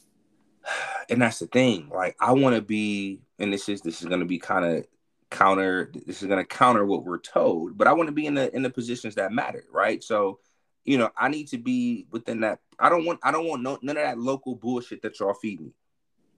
And 1.09 1.21
that's 1.21 1.39
the 1.39 1.47
thing. 1.47 1.89
Like, 1.93 2.15
I 2.21 2.31
want 2.31 2.55
to 2.55 2.61
be, 2.61 3.19
and 3.37 3.51
this 3.51 3.67
is 3.67 3.81
this 3.81 4.01
is 4.01 4.07
going 4.07 4.21
to 4.21 4.25
be 4.25 4.39
kind 4.39 4.63
of 4.63 4.85
counter. 5.33 5.91
This 6.05 6.21
is 6.21 6.27
going 6.27 6.39
to 6.39 6.45
counter 6.45 6.85
what 6.85 7.03
we're 7.03 7.19
told, 7.19 7.77
but 7.77 7.87
I 7.87 7.93
want 7.93 8.07
to 8.07 8.13
be 8.13 8.25
in 8.25 8.35
the 8.35 8.53
in 8.55 8.61
the 8.63 8.69
positions 8.69 9.15
that 9.15 9.31
matter, 9.31 9.65
right? 9.71 10.03
So 10.03 10.39
you 10.85 10.97
know, 10.97 11.09
I 11.17 11.29
need 11.29 11.47
to 11.49 11.57
be 11.57 12.07
within 12.11 12.41
that. 12.41 12.59
I 12.79 12.89
don't 12.89 13.05
want 13.05 13.19
I 13.23 13.31
don't 13.31 13.47
want 13.47 13.63
no, 13.63 13.79
none 13.81 13.97
of 13.97 14.03
that 14.03 14.17
local 14.17 14.55
bullshit 14.55 15.01
that 15.03 15.19
y'all 15.19 15.33
feed 15.33 15.61
me. 15.61 15.71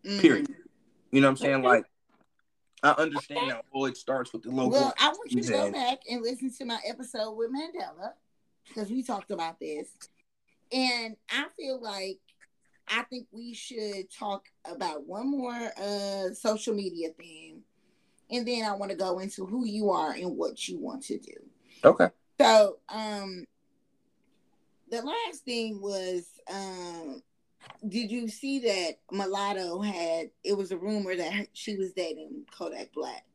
Mm. 0.05 0.21
Period. 0.21 0.55
You 1.11 1.21
know 1.21 1.27
what 1.27 1.31
I'm 1.31 1.37
saying? 1.37 1.55
Okay. 1.55 1.67
Like 1.67 1.85
I 2.83 2.91
understand 2.91 3.51
that 3.51 3.65
oh 3.73 3.85
it 3.85 3.97
starts 3.97 4.33
with 4.33 4.43
the 4.43 4.51
local. 4.51 4.71
Well, 4.71 4.93
I 4.99 5.09
want 5.09 5.31
you 5.31 5.41
to 5.41 5.51
go 5.51 5.71
back 5.71 5.99
and 6.09 6.21
listen 6.21 6.53
to 6.53 6.65
my 6.65 6.79
episode 6.87 7.33
with 7.33 7.49
Mandela 7.49 8.11
because 8.67 8.89
we 8.89 9.03
talked 9.03 9.31
about 9.31 9.59
this. 9.59 9.87
And 10.71 11.15
I 11.29 11.45
feel 11.57 11.81
like 11.81 12.19
I 12.87 13.03
think 13.03 13.27
we 13.31 13.53
should 13.53 14.11
talk 14.11 14.45
about 14.65 15.07
one 15.07 15.29
more 15.29 15.71
uh 15.77 16.33
social 16.33 16.75
media 16.75 17.09
thing. 17.09 17.61
And 18.31 18.47
then 18.47 18.65
I 18.65 18.73
want 18.73 18.91
to 18.91 18.97
go 18.97 19.19
into 19.19 19.45
who 19.45 19.65
you 19.65 19.91
are 19.91 20.11
and 20.11 20.35
what 20.37 20.67
you 20.67 20.79
want 20.79 21.03
to 21.03 21.17
do. 21.17 21.33
Okay. 21.83 22.07
So 22.39 22.77
um 22.89 23.45
the 24.89 25.01
last 25.01 25.43
thing 25.43 25.81
was 25.81 26.25
um 26.51 27.21
did 27.87 28.11
you 28.11 28.27
see 28.27 28.59
that 28.59 28.99
mulatto 29.11 29.81
had 29.81 30.29
it 30.43 30.55
was 30.55 30.71
a 30.71 30.77
rumor 30.77 31.15
that 31.15 31.47
she 31.53 31.75
was 31.75 31.91
dating 31.93 32.45
kodak 32.55 32.93
black 32.93 33.25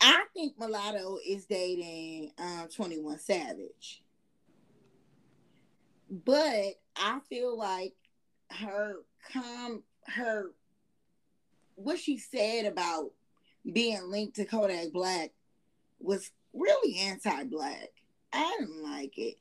i 0.00 0.24
think 0.34 0.54
mulatto 0.58 1.18
is 1.26 1.46
dating 1.46 2.30
um 2.38 2.68
21 2.74 3.18
savage 3.18 4.02
but 6.10 6.74
i 6.96 7.18
feel 7.28 7.56
like 7.58 7.94
her 8.50 8.94
com 9.32 9.82
her 10.06 10.50
what 11.80 11.98
she 11.98 12.18
said 12.18 12.66
about 12.66 13.10
being 13.72 14.10
linked 14.10 14.36
to 14.36 14.44
kodak 14.44 14.92
black 14.92 15.32
was 16.00 16.30
really 16.52 16.98
anti-black 16.98 17.90
I 18.32 18.56
didn't 18.58 18.82
like 18.82 19.18
it. 19.18 19.36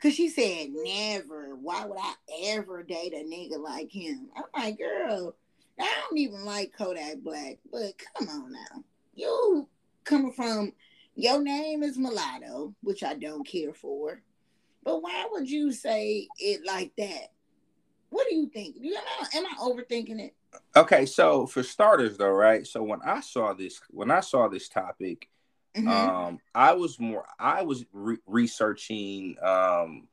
Cause 0.00 0.14
she 0.14 0.28
said 0.28 0.70
never. 0.72 1.54
Why 1.54 1.84
would 1.84 1.98
I 1.98 2.14
ever 2.46 2.82
date 2.82 3.12
a 3.12 3.24
nigga 3.24 3.58
like 3.58 3.92
him? 3.92 4.30
I'm 4.36 4.44
like, 4.60 4.78
girl, 4.78 5.36
I 5.78 6.00
don't 6.00 6.18
even 6.18 6.44
like 6.44 6.72
Kodak 6.76 7.18
Black, 7.18 7.58
but 7.70 7.92
come 8.16 8.28
on 8.28 8.52
now. 8.52 8.84
You 9.14 9.68
coming 10.02 10.32
from 10.32 10.72
your 11.14 11.40
name 11.40 11.84
is 11.84 11.98
mulatto, 11.98 12.74
which 12.82 13.04
I 13.04 13.14
don't 13.14 13.46
care 13.46 13.72
for. 13.72 14.22
But 14.82 15.02
why 15.02 15.28
would 15.30 15.48
you 15.48 15.70
say 15.70 16.26
it 16.36 16.66
like 16.66 16.92
that? 16.98 17.30
What 18.10 18.26
do 18.28 18.34
you 18.34 18.48
think? 18.48 18.74
You 18.80 18.94
know, 18.94 19.00
am 19.34 19.46
I 19.46 19.54
overthinking 19.60 20.18
it? 20.18 20.34
Okay, 20.74 21.06
so 21.06 21.46
for 21.46 21.62
starters 21.62 22.16
though, 22.16 22.30
right? 22.30 22.66
So 22.66 22.82
when 22.82 23.00
I 23.04 23.20
saw 23.20 23.52
this 23.52 23.80
when 23.90 24.10
I 24.10 24.20
saw 24.20 24.48
this 24.48 24.68
topic, 24.68 25.28
Mm-hmm. 25.76 25.88
Um, 25.88 26.38
I 26.54 26.74
was 26.74 27.00
more 27.00 27.24
I 27.38 27.62
was 27.62 27.84
re- 27.92 28.18
researching 28.26 29.36
um 29.42 30.08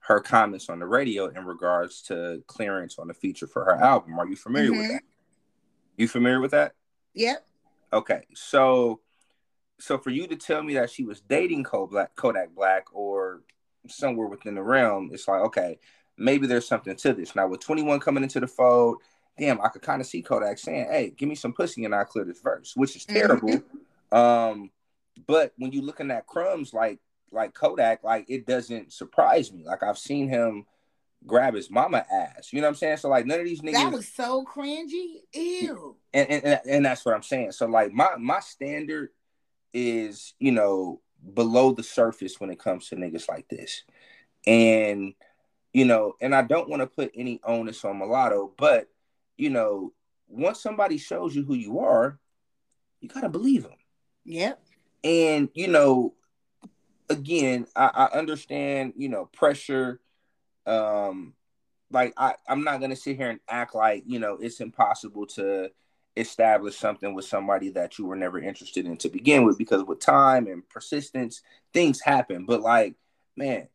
her 0.00 0.20
comments 0.20 0.68
on 0.68 0.78
the 0.78 0.86
radio 0.86 1.26
in 1.26 1.44
regards 1.44 2.02
to 2.02 2.42
clearance 2.46 2.98
on 2.98 3.08
the 3.08 3.14
feature 3.14 3.46
for 3.46 3.64
her 3.64 3.76
album. 3.76 4.18
Are 4.18 4.26
you 4.26 4.36
familiar 4.36 4.70
mm-hmm. 4.70 4.80
with 4.80 4.90
that? 4.90 5.02
You 5.96 6.08
familiar 6.08 6.40
with 6.40 6.52
that? 6.52 6.72
Yep. 7.14 7.46
Okay, 7.92 8.22
so 8.34 9.00
so 9.78 9.98
for 9.98 10.10
you 10.10 10.26
to 10.28 10.36
tell 10.36 10.62
me 10.62 10.74
that 10.74 10.90
she 10.90 11.04
was 11.04 11.20
dating 11.20 11.64
Kodak, 11.64 12.14
Kodak 12.16 12.54
Black 12.54 12.86
or 12.92 13.42
somewhere 13.88 14.28
within 14.28 14.54
the 14.54 14.62
realm, 14.62 15.10
it's 15.12 15.28
like 15.28 15.42
okay, 15.42 15.78
maybe 16.16 16.46
there's 16.46 16.66
something 16.66 16.96
to 16.96 17.12
this. 17.12 17.36
Now 17.36 17.48
with 17.48 17.60
21 17.60 18.00
coming 18.00 18.22
into 18.22 18.40
the 18.40 18.46
fold, 18.46 19.02
damn, 19.38 19.60
I 19.60 19.68
could 19.68 19.82
kind 19.82 20.00
of 20.00 20.06
see 20.06 20.22
Kodak 20.22 20.58
saying, 20.58 20.86
"Hey, 20.90 21.10
give 21.16 21.28
me 21.28 21.34
some 21.34 21.52
pussy 21.52 21.84
and 21.84 21.94
I'll 21.94 22.04
clear 22.04 22.24
this 22.24 22.40
verse," 22.40 22.72
which 22.76 22.96
is 22.96 23.04
terrible. 23.04 23.48
Mm-hmm. 23.48 24.16
Um, 24.16 24.70
but 25.26 25.52
when 25.56 25.72
you 25.72 25.82
looking 25.82 26.10
at 26.10 26.26
crumbs 26.26 26.72
like 26.74 27.00
like 27.30 27.54
Kodak, 27.54 28.04
like 28.04 28.26
it 28.28 28.46
doesn't 28.46 28.92
surprise 28.92 29.52
me. 29.52 29.64
Like 29.64 29.82
I've 29.82 29.98
seen 29.98 30.28
him 30.28 30.66
grab 31.26 31.54
his 31.54 31.70
mama 31.70 32.04
ass. 32.12 32.52
You 32.52 32.60
know 32.60 32.66
what 32.66 32.70
I'm 32.72 32.76
saying? 32.76 32.96
So 32.98 33.08
like 33.08 33.26
none 33.26 33.40
of 33.40 33.46
these 33.46 33.60
niggas 33.60 33.72
That 33.72 33.92
was 33.92 34.08
so 34.08 34.44
cringy. 34.44 35.20
Ew. 35.34 35.96
And 36.12 36.30
and, 36.30 36.60
and 36.68 36.84
that's 36.84 37.04
what 37.04 37.14
I'm 37.14 37.22
saying. 37.22 37.52
So 37.52 37.66
like 37.66 37.92
my 37.92 38.16
my 38.18 38.40
standard 38.40 39.10
is, 39.72 40.34
you 40.38 40.52
know, 40.52 41.00
below 41.34 41.72
the 41.72 41.82
surface 41.82 42.38
when 42.38 42.50
it 42.50 42.58
comes 42.58 42.88
to 42.88 42.96
niggas 42.96 43.28
like 43.28 43.48
this. 43.48 43.82
And 44.46 45.14
you 45.72 45.86
know, 45.86 46.16
and 46.20 46.34
I 46.34 46.42
don't 46.42 46.68
want 46.68 46.82
to 46.82 46.86
put 46.86 47.12
any 47.14 47.40
onus 47.44 47.84
on 47.84 47.98
mulatto, 47.98 48.52
but 48.58 48.88
you 49.42 49.50
know, 49.50 49.92
once 50.28 50.62
somebody 50.62 50.98
shows 50.98 51.34
you 51.34 51.44
who 51.44 51.54
you 51.54 51.80
are, 51.80 52.20
you 53.00 53.08
gotta 53.08 53.28
believe 53.28 53.64
them. 53.64 53.72
Yep. 54.24 54.62
And 55.02 55.48
you 55.54 55.66
know, 55.66 56.14
again, 57.10 57.66
I, 57.74 58.08
I 58.12 58.18
understand, 58.18 58.92
you 58.96 59.08
know, 59.08 59.26
pressure. 59.26 60.00
Um, 60.64 61.34
like 61.90 62.14
I, 62.16 62.34
I'm 62.48 62.62
not 62.62 62.80
gonna 62.80 62.94
sit 62.94 63.16
here 63.16 63.30
and 63.30 63.40
act 63.48 63.74
like, 63.74 64.04
you 64.06 64.20
know, 64.20 64.38
it's 64.40 64.60
impossible 64.60 65.26
to 65.38 65.72
establish 66.16 66.76
something 66.76 67.12
with 67.14 67.24
somebody 67.24 67.70
that 67.70 67.98
you 67.98 68.06
were 68.06 68.14
never 68.14 68.38
interested 68.38 68.86
in 68.86 68.96
to 68.98 69.08
begin 69.08 69.44
with, 69.44 69.58
because 69.58 69.82
with 69.82 69.98
time 69.98 70.46
and 70.46 70.68
persistence, 70.68 71.42
things 71.74 72.00
happen. 72.00 72.46
But 72.46 72.60
like, 72.60 72.94
man, 73.36 73.66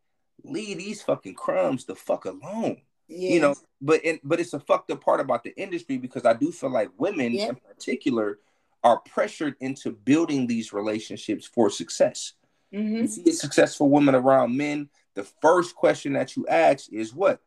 leave 0.45 0.77
these 0.77 1.01
fucking 1.01 1.35
crumbs 1.35 1.83
the 1.83 1.95
fuck 1.95 2.23
alone. 2.23 2.83
Yes. 3.07 3.33
You 3.33 3.39
know, 3.39 3.55
but 3.81 4.03
in, 4.03 4.19
but 4.23 4.39
it's 4.39 4.53
a 4.53 4.59
fucked 4.59 4.91
up 4.91 5.03
part 5.03 5.19
about 5.19 5.43
the 5.43 5.55
industry 5.57 5.97
because 5.97 6.25
I 6.25 6.33
do 6.33 6.51
feel 6.51 6.69
like 6.69 6.89
women 6.97 7.35
in 7.35 7.55
particular 7.55 8.39
are 8.83 8.99
pressured 8.99 9.55
into 9.59 9.91
building 9.91 10.47
these 10.47 10.73
relationships 10.73 11.45
for 11.45 11.69
success. 11.69 12.33
Mm-hmm. 12.73 12.95
You 12.95 13.07
see 13.07 13.29
a 13.29 13.33
successful 13.33 13.89
woman 13.89 14.15
around 14.15 14.55
men, 14.55 14.89
the 15.13 15.23
first 15.41 15.75
question 15.75 16.13
that 16.13 16.35
you 16.35 16.45
ask 16.47 16.91
is 16.91 17.13
what? 17.13 17.41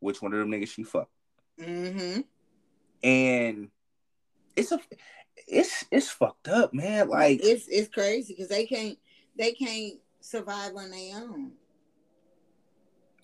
Which 0.00 0.22
one 0.22 0.32
of 0.32 0.38
them 0.38 0.50
niggas 0.50 0.68
she 0.68 0.84
fuck? 0.84 1.08
Mm-hmm. 1.60 2.20
And 3.02 3.68
it's 4.54 4.72
a 4.72 4.80
it's 5.46 5.84
it's 5.90 6.10
fucked 6.10 6.48
up, 6.48 6.74
man. 6.74 7.08
Like 7.08 7.40
it's 7.42 7.66
it's 7.68 7.88
crazy 7.88 8.34
because 8.34 8.48
they 8.48 8.66
can't 8.66 8.98
they 9.36 9.52
can't 9.52 9.94
survive 10.20 10.76
on 10.76 10.90
their 10.90 11.16
own. 11.16 11.52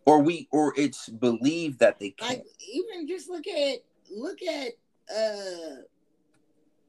Or 0.06 0.20
we 0.20 0.48
or 0.50 0.74
it's 0.76 1.08
believed 1.08 1.78
that 1.80 1.98
they 1.98 2.10
can't. 2.10 2.38
Like 2.38 2.46
even 2.72 3.08
just 3.08 3.28
look 3.30 3.46
at 3.46 3.78
look 4.10 4.42
at 4.42 4.72
uh 5.14 5.82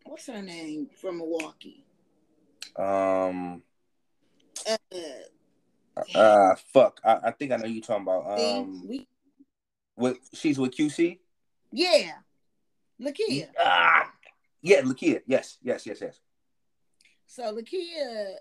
what's 0.04 0.28
her 0.28 0.42
name 0.42 0.90
from 1.00 1.18
Milwaukee? 1.20 1.86
Um. 2.76 3.64
Uh, 4.68 4.78
uh 6.14 6.56
fuck. 6.74 7.00
I, 7.04 7.20
I 7.26 7.32
think 7.32 7.52
I 7.52 7.58
know 7.58 7.68
you 7.68 7.82
talking 7.82 8.04
about. 8.04 8.40
Um, 8.40 8.88
we, 8.88 9.08
with 9.96 10.18
she's 10.34 10.60
with 10.60 10.76
QC. 10.76 11.20
Yeah, 11.72 12.12
Lakeyah. 13.02 13.50
Ah, 13.60 14.12
yeah, 14.62 14.82
Lakeyah. 14.82 15.22
Yes, 15.26 15.58
yes, 15.62 15.86
yes, 15.86 16.00
yes. 16.02 16.20
So 17.28 17.54
Lakeyah, 17.56 18.36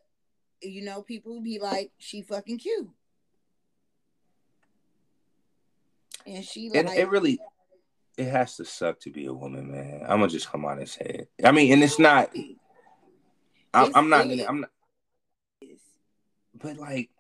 you 0.63 0.83
know, 0.83 1.03
people 1.03 1.41
be 1.41 1.59
like, 1.59 1.91
she 1.99 2.23
fucking 2.23 2.59
cute. 2.59 2.89
And 6.27 6.45
she 6.45 6.71
like, 6.71 6.97
it 6.97 7.09
really 7.09 7.39
it 8.17 8.29
has 8.29 8.57
to 8.57 8.65
suck 8.65 9.01
to 9.01 9.11
be 9.11 9.27
a 9.27 9.33
woman, 9.33 9.71
man. 9.71 10.03
I'm 10.03 10.21
gonna 10.21 10.29
just 10.29 10.51
come 10.51 10.65
on 10.65 10.79
and 10.79 10.89
say 10.89 11.29
it. 11.39 11.45
I 11.45 11.53
mean, 11.53 11.73
and 11.73 11.83
it's 11.83 11.99
not. 11.99 12.31
I, 13.73 13.91
I'm 13.95 14.09
not. 14.09 14.29
Gonna, 14.29 14.45
I'm 14.45 14.61
not. 14.61 14.71
But 16.55 16.77
like, 16.77 17.11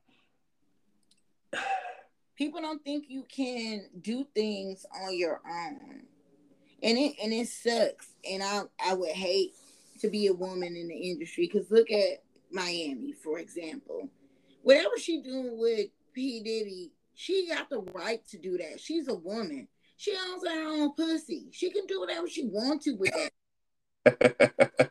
people 2.36 2.60
don't 2.60 2.82
think 2.84 3.06
you 3.08 3.24
can 3.28 3.88
do 4.00 4.24
things 4.34 4.86
on 5.02 5.18
your 5.18 5.40
own, 5.48 6.02
and 6.82 6.98
it 6.98 7.16
and 7.22 7.32
it 7.32 7.48
sucks. 7.48 8.06
And 8.28 8.42
I 8.42 8.62
I 8.84 8.94
would 8.94 9.10
hate 9.10 9.54
to 10.00 10.08
be 10.08 10.28
a 10.28 10.32
woman 10.32 10.76
in 10.76 10.88
the 10.88 10.96
industry 10.96 11.50
because 11.52 11.70
look 11.70 11.90
at 11.90 12.22
Miami, 12.50 13.12
for 13.12 13.38
example. 13.38 14.08
Whatever 14.62 14.96
she 14.96 15.20
doing 15.20 15.58
with 15.58 15.88
P 16.14 16.40
Diddy, 16.42 16.92
she 17.14 17.48
got 17.48 17.70
the 17.70 17.80
right 17.94 18.26
to 18.28 18.38
do 18.38 18.58
that. 18.58 18.80
She's 18.80 19.08
a 19.08 19.14
woman. 19.14 19.68
She 19.96 20.12
owns 20.12 20.46
her 20.46 20.66
own 20.66 20.92
pussy. 20.94 21.48
She 21.52 21.70
can 21.70 21.86
do 21.86 22.00
whatever 22.00 22.28
she 22.28 22.44
wants 22.46 22.84
to 22.84 22.96
with 22.96 23.12
that. 24.04 24.90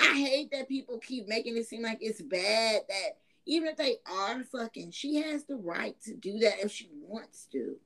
I 0.00 0.14
hate 0.14 0.50
that 0.52 0.68
people 0.68 0.98
keep 0.98 1.28
making 1.28 1.56
it 1.56 1.66
seem 1.66 1.82
like 1.82 1.98
it's 2.00 2.22
bad 2.22 2.82
that 2.88 3.18
even 3.46 3.68
if 3.68 3.76
they 3.76 3.96
are 4.06 4.42
fucking, 4.44 4.92
she 4.92 5.16
has 5.16 5.44
the 5.44 5.56
right 5.56 6.00
to 6.02 6.14
do 6.14 6.38
that 6.38 6.60
if 6.60 6.72
she 6.72 6.88
wants 6.92 7.46
to. 7.52 7.76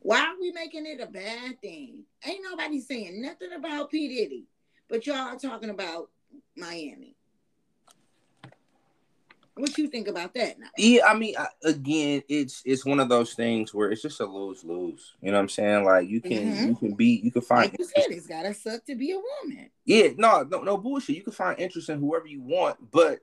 Why 0.00 0.20
are 0.20 0.40
we 0.40 0.50
making 0.50 0.86
it 0.86 1.00
a 1.00 1.06
bad 1.06 1.60
thing? 1.60 2.02
Ain't 2.26 2.42
nobody 2.42 2.80
saying 2.80 3.22
nothing 3.22 3.52
about 3.56 3.90
P. 3.90 4.08
Diddy, 4.08 4.46
but 4.88 5.06
y'all 5.06 5.16
are 5.16 5.36
talking 5.36 5.70
about 5.70 6.10
Miami. 6.56 7.16
What 9.54 9.76
you 9.76 9.88
think 9.88 10.08
about 10.08 10.32
that? 10.34 10.58
Now? 10.58 10.68
Yeah, 10.78 11.06
I 11.06 11.14
mean, 11.14 11.34
again, 11.62 12.22
it's 12.28 12.62
it's 12.64 12.86
one 12.86 13.00
of 13.00 13.10
those 13.10 13.34
things 13.34 13.74
where 13.74 13.90
it's 13.90 14.00
just 14.00 14.20
a 14.20 14.24
lose 14.24 14.64
lose. 14.64 15.12
You 15.20 15.30
know 15.30 15.36
what 15.36 15.42
I'm 15.42 15.48
saying? 15.50 15.84
Like 15.84 16.08
you 16.08 16.22
can 16.22 16.30
mm-hmm. 16.30 16.68
you 16.68 16.74
can 16.74 16.94
be 16.94 17.20
you 17.22 17.30
can 17.30 17.42
find. 17.42 17.70
Like 17.70 17.78
you 17.78 17.84
said, 17.84 18.06
it's 18.08 18.26
gotta 18.26 18.54
suck 18.54 18.84
to 18.86 18.94
be 18.94 19.12
a 19.12 19.16
woman. 19.18 19.68
Yeah, 19.84 20.08
no, 20.16 20.42
no, 20.42 20.62
no 20.62 20.78
bullshit. 20.78 21.16
You 21.16 21.22
can 21.22 21.34
find 21.34 21.58
interest 21.58 21.90
in 21.90 22.00
whoever 22.00 22.26
you 22.26 22.40
want, 22.40 22.90
but 22.90 23.20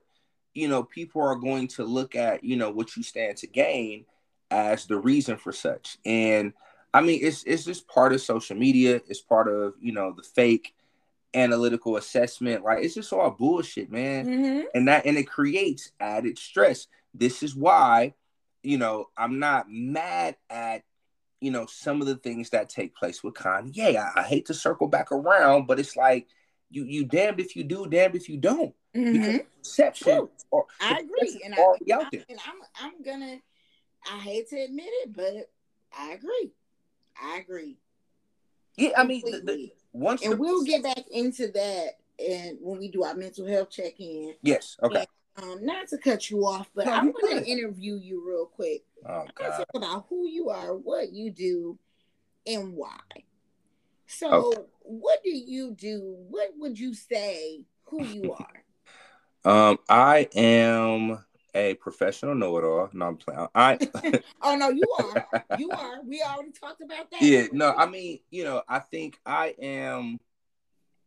you 0.54 0.68
know, 0.68 0.84
people 0.84 1.22
are 1.22 1.36
going 1.36 1.66
to 1.68 1.84
look 1.84 2.14
at 2.14 2.44
you 2.44 2.56
know 2.56 2.70
what 2.70 2.96
you 2.96 3.02
stand 3.02 3.36
to 3.38 3.48
gain 3.48 4.04
as 4.52 4.86
the 4.86 4.98
reason 4.98 5.36
for 5.36 5.52
such. 5.52 5.98
And 6.04 6.52
I 6.94 7.00
mean, 7.00 7.20
it's 7.22 7.42
it's 7.42 7.64
just 7.64 7.88
part 7.88 8.12
of 8.12 8.20
social 8.20 8.56
media. 8.56 9.00
It's 9.08 9.20
part 9.20 9.48
of 9.48 9.74
you 9.80 9.92
know 9.92 10.12
the 10.16 10.22
fake 10.22 10.74
analytical 11.34 11.96
assessment. 11.96 12.64
Like 12.64 12.84
it's 12.84 12.94
just 12.94 13.12
all 13.12 13.30
bullshit, 13.30 13.90
man. 13.90 14.26
Mm-hmm. 14.26 14.60
And 14.74 14.88
that 14.88 15.06
and 15.06 15.16
it 15.16 15.24
creates 15.24 15.92
added 16.00 16.38
stress. 16.38 16.86
This 17.14 17.42
is 17.42 17.54
why, 17.54 18.14
you 18.62 18.78
know, 18.78 19.08
I'm 19.16 19.38
not 19.38 19.66
mad 19.70 20.36
at 20.48 20.82
you 21.40 21.50
know 21.50 21.66
some 21.66 22.00
of 22.00 22.06
the 22.06 22.16
things 22.16 22.50
that 22.50 22.68
take 22.68 22.94
place 22.94 23.24
with 23.24 23.34
Kanye. 23.34 23.96
I, 23.96 24.20
I 24.20 24.22
hate 24.22 24.46
to 24.46 24.54
circle 24.54 24.88
back 24.88 25.12
around, 25.12 25.66
but 25.66 25.80
it's 25.80 25.96
like 25.96 26.26
you 26.70 26.84
you 26.84 27.04
damned 27.04 27.40
if 27.40 27.56
you 27.56 27.64
do, 27.64 27.86
damned 27.86 28.16
if 28.16 28.28
you 28.28 28.36
don't. 28.36 28.74
Mm-hmm. 28.94 29.38
Exception. 29.60 30.28
Or, 30.50 30.66
I 30.80 30.98
agree, 30.98 31.40
and, 31.44 31.54
I, 31.54 31.60
I, 31.60 32.08
and 32.28 32.40
I'm 32.46 32.60
I'm 32.80 33.02
gonna. 33.02 33.36
I 34.10 34.18
hate 34.18 34.48
to 34.50 34.56
admit 34.56 34.88
it, 34.88 35.14
but 35.14 35.50
I 35.96 36.12
agree. 36.12 36.52
I 37.22 37.38
agree. 37.38 37.76
Yeah, 38.76 38.90
I 38.96 39.04
mean, 39.04 39.22
the, 39.24 39.40
the, 39.44 39.72
once 39.92 40.22
and 40.22 40.32
the, 40.32 40.36
we'll 40.36 40.64
get 40.64 40.82
back 40.82 41.04
into 41.10 41.48
that 41.48 41.98
and 42.18 42.58
when 42.60 42.78
we 42.78 42.88
do 42.88 43.02
our 43.02 43.14
mental 43.14 43.46
health 43.46 43.70
check 43.70 43.98
in. 43.98 44.34
Yes. 44.42 44.76
Okay. 44.82 45.06
And, 45.36 45.50
um, 45.50 45.64
not 45.64 45.88
to 45.88 45.98
cut 45.98 46.30
you 46.30 46.44
off, 46.46 46.68
but 46.74 46.86
no, 46.86 46.92
I'm 46.92 47.12
going 47.12 47.42
to 47.42 47.46
interview 47.46 47.96
you 47.96 48.26
real 48.26 48.46
quick. 48.46 48.84
Oh 49.08 49.24
God. 49.34 49.56
Talk 49.56 49.66
about 49.74 50.06
who 50.08 50.28
you 50.28 50.50
are, 50.50 50.76
what 50.76 51.12
you 51.12 51.30
do, 51.30 51.78
and 52.46 52.74
why. 52.74 52.98
So, 54.06 54.48
okay. 54.48 54.62
what 54.80 55.22
do 55.22 55.30
you 55.30 55.72
do? 55.72 56.16
What 56.28 56.50
would 56.58 56.78
you 56.78 56.94
say 56.94 57.64
who 57.84 58.04
you 58.04 58.32
are? 59.44 59.70
Um, 59.70 59.78
I 59.88 60.28
am 60.34 61.24
a 61.54 61.74
professional 61.74 62.34
know-it-all. 62.34 62.90
No, 62.92 63.06
I'm 63.06 63.16
playing. 63.16 63.46
I. 63.54 63.78
oh 64.42 64.56
no, 64.56 64.68
you 64.70 64.84
are. 64.98 65.26
You 65.58 65.70
are. 65.70 66.02
We 66.04 66.22
already 66.22 66.52
talked 66.52 66.82
about 66.82 67.10
that. 67.10 67.22
Yeah. 67.22 67.46
No, 67.52 67.74
I 67.76 67.86
mean, 67.86 68.20
you 68.30 68.44
know, 68.44 68.62
I 68.68 68.78
think 68.80 69.18
I 69.24 69.54
am. 69.60 70.18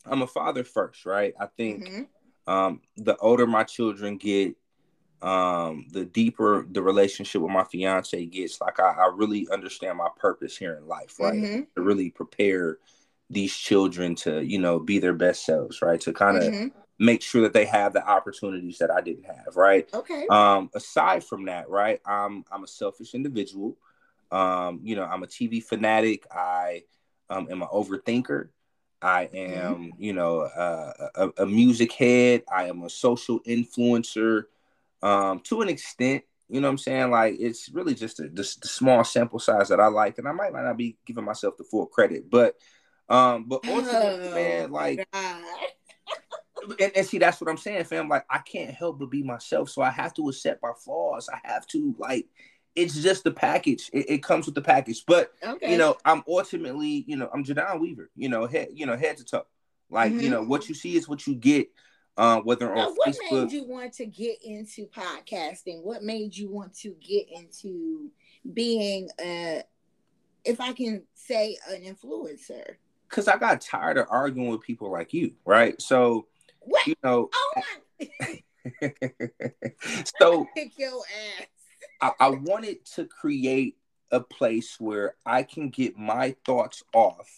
I'm 0.05 0.21
a 0.21 0.27
father 0.27 0.63
first, 0.63 1.05
right? 1.05 1.33
I 1.39 1.45
think 1.45 1.87
mm-hmm. 1.87 2.53
um, 2.53 2.81
the 2.97 3.15
older 3.17 3.47
my 3.47 3.63
children 3.63 4.17
get, 4.17 4.55
um, 5.21 5.85
the 5.91 6.03
deeper 6.03 6.65
the 6.69 6.81
relationship 6.81 7.41
with 7.41 7.51
my 7.51 7.63
fiance 7.63 8.25
gets. 8.25 8.59
Like 8.59 8.79
I, 8.79 8.91
I 8.91 9.11
really 9.15 9.47
understand 9.51 9.97
my 9.97 10.09
purpose 10.17 10.57
here 10.57 10.75
in 10.75 10.87
life, 10.87 11.19
right? 11.19 11.33
Mm-hmm. 11.33 11.61
To 11.75 11.81
really 11.81 12.09
prepare 12.09 12.79
these 13.29 13.55
children 13.55 14.15
to, 14.15 14.43
you 14.43 14.59
know, 14.59 14.79
be 14.79 14.99
their 14.99 15.13
best 15.13 15.45
selves, 15.45 15.81
right? 15.81 16.01
To 16.01 16.11
kind 16.11 16.37
of 16.37 16.43
mm-hmm 16.43 16.79
make 17.03 17.21
sure 17.21 17.41
that 17.41 17.53
they 17.53 17.65
have 17.65 17.93
the 17.93 18.05
opportunities 18.07 18.77
that 18.77 18.89
I 18.89 19.01
didn't 19.01 19.25
have, 19.25 19.55
right? 19.55 19.87
Okay. 19.93 20.25
Um, 20.29 20.69
aside 20.73 21.23
from 21.23 21.45
that, 21.45 21.69
right, 21.69 22.01
I'm 22.05 22.45
I'm 22.51 22.63
a 22.63 22.67
selfish 22.67 23.13
individual. 23.13 23.77
Um, 24.31 24.79
you 24.83 24.95
know, 24.95 25.03
I'm 25.03 25.23
a 25.23 25.27
TV 25.27 25.63
fanatic. 25.63 26.25
I 26.31 26.83
um, 27.29 27.47
am 27.51 27.61
an 27.61 27.67
overthinker. 27.67 28.49
I 29.01 29.29
am, 29.33 29.75
mm-hmm. 29.75 30.01
you 30.01 30.13
know, 30.13 30.39
uh, 30.41 31.09
a, 31.15 31.43
a, 31.43 31.45
music 31.45 31.91
head. 31.91 32.43
I 32.51 32.69
am 32.69 32.83
a 32.83 32.89
social 32.89 33.41
influencer 33.41 34.43
um, 35.01 35.41
to 35.41 35.61
an 35.61 35.67
extent. 35.67 36.23
You 36.47 36.61
know 36.61 36.67
what 36.67 36.73
I'm 36.73 36.77
saying? 36.77 37.11
Like 37.11 37.35
it's 37.37 37.69
really 37.69 37.95
just 37.95 38.21
a, 38.21 38.29
the 38.29 38.43
small 38.43 39.03
sample 39.03 39.39
size 39.39 39.69
that 39.69 39.81
I 39.81 39.87
like, 39.87 40.19
and 40.19 40.27
I 40.27 40.31
might, 40.31 40.53
might 40.53 40.63
not 40.63 40.77
be 40.77 40.97
giving 41.05 41.25
myself 41.25 41.57
the 41.57 41.65
full 41.65 41.85
credit, 41.85 42.29
but 42.29 42.55
um, 43.09 43.45
but 43.47 43.59
ultimately, 43.67 44.29
oh, 44.29 44.35
man, 44.35 44.71
like 44.71 45.05
God 45.11 45.43
and, 46.79 46.91
and, 46.95 47.05
see 47.05 47.17
that's 47.17 47.39
what 47.39 47.49
i'm 47.49 47.57
saying 47.57 47.83
fam 47.83 48.09
like 48.09 48.25
i 48.29 48.39
can't 48.39 48.71
help 48.71 48.99
but 48.99 49.09
be 49.09 49.23
myself 49.23 49.69
so 49.69 49.81
i 49.81 49.89
have 49.89 50.13
to 50.13 50.29
accept 50.29 50.61
my 50.61 50.71
flaws 50.83 51.29
i 51.29 51.39
have 51.43 51.65
to 51.67 51.95
like 51.97 52.27
it's 52.75 53.01
just 53.01 53.23
the 53.23 53.31
package 53.31 53.89
it, 53.93 54.09
it 54.09 54.23
comes 54.23 54.45
with 54.45 54.55
the 54.55 54.61
package 54.61 55.03
but 55.05 55.33
okay. 55.43 55.71
you 55.71 55.77
know 55.77 55.95
i'm 56.05 56.23
ultimately 56.27 57.05
you 57.07 57.15
know 57.15 57.29
i'm 57.33 57.43
Jadon 57.43 57.79
Weaver 57.79 58.09
you 58.15 58.29
know 58.29 58.47
head 58.47 58.69
you 58.73 58.85
know 58.85 58.97
head 58.97 59.17
to 59.17 59.25
toe 59.25 59.45
like 59.89 60.11
mm-hmm. 60.11 60.21
you 60.21 60.29
know 60.29 60.43
what 60.43 60.67
you 60.67 60.75
see 60.75 60.95
is 60.95 61.07
what 61.07 61.27
you 61.27 61.35
get 61.35 61.69
uh, 62.15 62.39
whether 62.41 62.73
now, 62.73 62.89
on 62.89 62.93
what 62.93 63.09
Facebook. 63.09 63.43
made 63.43 63.51
you 63.51 63.67
want 63.67 63.91
to 63.93 64.05
get 64.05 64.37
into 64.43 64.85
podcasting 64.87 65.81
what 65.81 66.03
made 66.03 66.35
you 66.35 66.47
want 66.47 66.73
to 66.75 66.95
get 67.01 67.25
into 67.31 68.11
being 68.53 69.09
a 69.19 69.63
if 70.45 70.61
i 70.61 70.73
can 70.73 71.03
say 71.15 71.57
an 71.71 71.81
influencer 71.81 72.75
because 73.09 73.27
i 73.27 73.35
got 73.37 73.61
tired 73.61 73.97
of 73.97 74.05
arguing 74.09 74.49
with 74.49 74.61
people 74.61 74.91
like 74.91 75.11
you 75.11 75.33
right 75.45 75.81
so 75.81 76.27
what? 76.65 76.87
You 76.87 76.95
know. 77.03 77.29
Oh 77.33 77.61
so 80.19 80.47
kick 80.55 80.77
your 80.77 81.01
ass. 81.39 81.47
I, 82.01 82.11
I 82.19 82.29
wanted 82.29 82.85
to 82.95 83.05
create 83.05 83.77
a 84.11 84.19
place 84.19 84.75
where 84.79 85.15
I 85.25 85.43
can 85.43 85.69
get 85.69 85.97
my 85.97 86.35
thoughts 86.45 86.83
off 86.93 87.29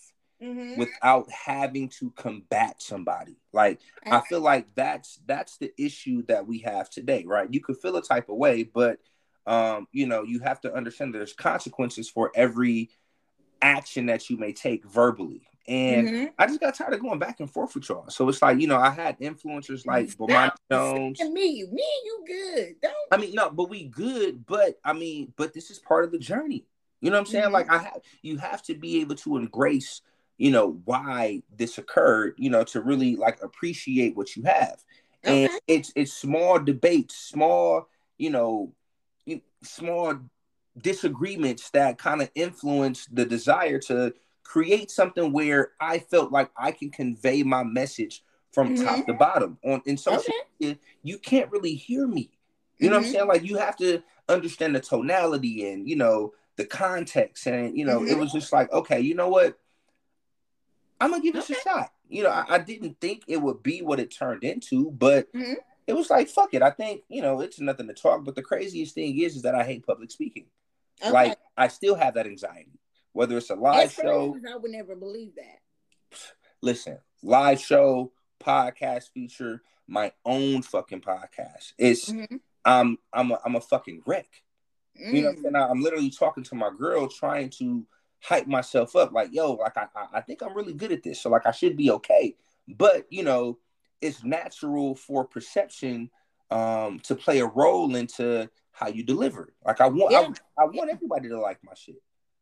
mm-hmm. 0.42 0.78
without 0.80 1.30
having 1.32 1.90
to 2.00 2.12
combat 2.12 2.82
somebody. 2.82 3.38
Like 3.54 3.80
I 4.06 4.22
feel 4.22 4.42
like 4.42 4.68
that's 4.76 5.20
that's 5.26 5.58
the 5.58 5.72
issue 5.78 6.24
that 6.28 6.48
we 6.48 6.60
have 6.60 6.90
today, 6.90 7.24
right? 7.26 7.52
You 7.52 7.62
could 7.62 7.78
feel 7.78 7.96
a 7.98 8.04
type 8.04 8.30
of 8.30 8.38
way, 8.38 8.64
but 8.64 9.00
um, 9.48 9.88
you 9.92 10.08
know, 10.08 10.24
you 10.24 10.40
have 10.40 10.60
to 10.62 10.74
understand 10.74 11.14
there's 11.14 11.34
consequences 11.34 12.10
for 12.10 12.32
every 12.36 12.90
action 13.66 14.06
that 14.06 14.30
you 14.30 14.38
may 14.38 14.54
take 14.54 14.86
verbally. 14.86 15.42
And 15.68 16.08
mm-hmm. 16.08 16.26
I 16.38 16.46
just 16.46 16.60
got 16.60 16.76
tired 16.76 16.94
of 16.94 17.02
going 17.02 17.18
back 17.18 17.40
and 17.40 17.50
forth 17.50 17.74
with 17.74 17.90
y'all. 17.90 18.08
So 18.10 18.30
it's 18.30 18.42
like, 18.42 18.60
you 18.60 18.68
know, 18.68 18.78
I 18.78 18.92
had 18.92 19.20
influencers 19.20 19.86
like 19.86 20.10
Bomani 20.10 20.52
Jones. 20.72 21.20
And 21.20 21.34
me, 21.34 21.64
me 21.64 21.64
and 21.64 21.72
you 21.72 22.24
good. 22.28 22.76
Don't 22.84 22.94
I 23.12 23.18
mean, 23.18 23.34
no, 23.34 23.50
but 23.50 23.70
we 23.70 23.86
good, 23.86 24.46
but 24.46 24.80
I 24.84 24.94
mean, 24.94 25.34
but 25.36 25.54
this 25.54 25.72
is 25.72 25.80
part 25.80 26.06
of 26.06 26.12
the 26.12 26.20
journey. 26.20 26.66
You 27.02 27.10
know 27.10 27.18
what 27.18 27.22
I'm 27.22 27.26
saying? 27.26 27.46
Mm-hmm. 27.46 27.54
Like 27.54 27.72
I 27.72 27.80
have 27.80 28.02
you 28.22 28.38
have 28.38 28.62
to 28.64 28.76
be 28.76 29.02
able 29.02 29.16
to 29.16 29.38
embrace, 29.38 30.02
you 30.38 30.52
know, 30.52 30.80
why 30.86 31.42
this 31.56 31.80
occurred, 31.80 32.36
you 32.38 32.52
know, 32.52 32.64
to 32.66 32.82
really 32.82 33.16
like 33.16 33.42
appreciate 33.42 34.16
what 34.16 34.36
you 34.36 34.44
have. 34.44 34.84
Okay. 35.26 35.46
And 35.46 35.54
it's 35.68 35.92
it's 35.96 36.14
small 36.14 36.60
debates, 36.60 37.16
small, 37.16 37.90
you 38.20 38.30
know, 38.30 38.72
small 39.64 40.16
disagreements 40.82 41.70
that 41.72 41.98
kind 41.98 42.22
of 42.22 42.30
influence 42.36 43.06
the 43.12 43.26
desire 43.26 43.80
to 43.80 44.14
create 44.44 44.92
something 44.92 45.32
where 45.32 45.72
I 45.80 46.00
felt 46.00 46.32
like 46.32 46.52
I 46.58 46.72
can 46.72 46.92
convey 46.92 47.44
my 47.44 47.64
message 47.64 48.24
from 48.52 48.76
mm-hmm. 48.76 48.86
top 48.86 49.06
to 49.08 49.14
bottom. 49.14 49.58
On 49.64 49.82
in 49.86 49.98
social 49.98 50.34
media, 50.60 50.78
you 51.04 51.18
can't 51.18 51.52
really 51.52 51.76
hear 51.76 52.08
me. 52.08 52.32
You 52.78 52.90
know 52.90 52.98
mm-hmm. 52.98 52.98
what 52.98 52.98
I'm 52.98 53.04
mm-hmm. 53.04 53.12
saying? 53.12 53.28
Like 53.28 53.44
you 53.44 53.58
have 53.58 53.78
to 53.78 54.02
understand 54.30 54.76
the 54.76 54.80
tonality 54.80 55.72
and 55.72 55.88
you 55.88 55.96
know 55.96 56.34
the 56.56 56.66
context. 56.66 57.48
And 57.48 57.78
you 57.78 57.86
know, 57.86 58.00
mm-hmm. 58.00 58.10
it 58.10 58.18
was 58.18 58.32
just 58.32 58.54
like, 58.54 58.72
okay, 58.72 59.00
you 59.00 59.16
know 59.16 59.30
what? 59.30 59.58
I'm 61.00 61.12
gonna 61.12 61.24
give 61.24 61.34
this 61.34 61.52
okay. 61.52 61.60
a 61.60 61.70
shot. 61.70 61.92
You 62.08 62.24
know, 62.24 62.30
I, 62.30 62.46
I, 62.50 62.58
didn't 62.60 63.02
think 63.02 63.24
it 63.28 63.42
would 63.42 63.64
be 63.64 63.82
what 63.82 64.00
it 64.00 64.16
turned 64.16 64.44
into, 64.44 64.92
but 64.92 65.32
mm-hmm. 65.34 65.54
it 65.88 65.94
was 65.94 66.12
like, 66.12 66.30
fuck 66.30 66.54
it. 66.54 66.62
I 66.62 66.70
think, 66.70 67.02
you 67.10 67.22
know, 67.22 67.42
it's 67.42 67.60
nothing 67.60 67.88
to 67.88 67.96
talk. 67.96 68.24
But 68.24 68.36
the 68.36 68.44
craziest 68.44 68.94
thing 68.94 69.20
is, 69.20 69.36
is 69.36 69.42
that 69.42 69.56
I 69.56 69.64
hate 69.64 69.88
public 69.88 70.12
speaking. 70.12 70.46
Okay. 71.02 71.12
Like 71.12 71.38
I 71.58 71.68
still 71.68 71.96
have 71.96 72.16
that 72.16 72.28
anxiety 72.28 72.80
whether 73.16 73.38
it's 73.38 73.50
a 73.50 73.56
live 73.56 73.94
show. 73.94 74.38
I 74.48 74.58
would 74.58 74.72
never 74.72 74.94
believe 74.94 75.36
that. 75.36 76.20
Listen, 76.62 76.98
live 77.24 77.62
show, 77.62 78.12
podcast 78.44 79.12
feature, 79.14 79.64
my 79.88 80.12
own 80.26 80.62
fucking 80.62 81.00
podcast. 81.00 81.72
It's 81.78 82.10
mm-hmm. 82.10 82.36
I'm 82.66 82.98
I'm 83.14 83.32
a, 83.32 83.40
I'm 83.46 83.56
a 83.56 83.62
fucking 83.62 84.02
wreck. 84.06 84.28
Mm. 85.02 85.14
You 85.14 85.22
know 85.22 85.30
what 85.30 85.38
I'm 85.38 85.40
mm. 85.40 85.44
saying? 85.44 85.56
I'm 85.56 85.82
literally 85.82 86.10
talking 86.10 86.44
to 86.44 86.56
my 86.56 86.70
girl, 86.78 87.08
trying 87.08 87.52
to 87.52 87.88
hype 88.22 88.48
myself 88.48 88.98
up 88.98 89.14
like, 89.14 89.30
yo, 89.32 89.54
like 89.54 89.78
I, 89.78 89.88
I 90.14 90.20
think 90.20 90.44
I'm 90.44 90.54
really 90.54 90.74
good 90.74 90.92
at 90.92 91.02
this. 91.02 91.22
So 91.22 91.30
like 91.30 91.46
I 91.46 91.52
should 91.52 91.78
be 91.78 91.92
okay. 91.92 92.36
But 92.68 93.06
you 93.10 93.24
know, 93.24 93.60
it's 94.02 94.26
natural 94.26 94.94
for 94.94 95.24
perception 95.24 96.10
um 96.52 97.00
to 97.00 97.16
play 97.16 97.40
a 97.40 97.46
role 97.46 97.96
into 97.96 98.50
how 98.76 98.88
you 98.88 99.04
deliver. 99.04 99.54
Like 99.66 99.82
I 99.82 99.88
want 99.88 100.12
yeah. 100.12 100.30
I, 100.58 100.64
I, 100.64 100.66
want 100.66 100.92
everybody 100.92 101.30
to 101.30 101.40
like 101.40 101.60
my 101.64 101.74
shit. 101.74 101.96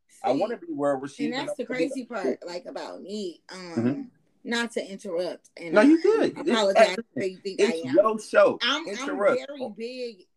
See, 0.08 0.20
I 0.24 0.32
want 0.32 0.52
to 0.52 0.58
be 0.58 0.74
well 0.74 0.96
received. 0.96 1.34
And 1.34 1.48
that's 1.48 1.58
the 1.58 1.66
crazy 1.66 2.06
part, 2.06 2.40
like 2.46 2.66
about 2.66 3.02
me. 3.02 3.42
Um 3.52 3.60
mm-hmm. 3.60 4.02
not 4.44 4.72
to 4.72 4.86
interrupt 4.86 5.50
and 5.58 5.74
no, 5.74 5.82
you 5.82 6.02
good. 6.02 6.38
I 6.38 6.42
apologize 6.42 6.98
you 7.16 7.38
think 7.38 7.60
it's 7.60 7.72
I 7.72 7.90
am. 7.90 7.96
Your 7.96 8.20
show. 8.20 8.60
I'm, 8.62 8.88
I'm 8.90 9.18
very 9.18 9.74
big. 9.78 10.28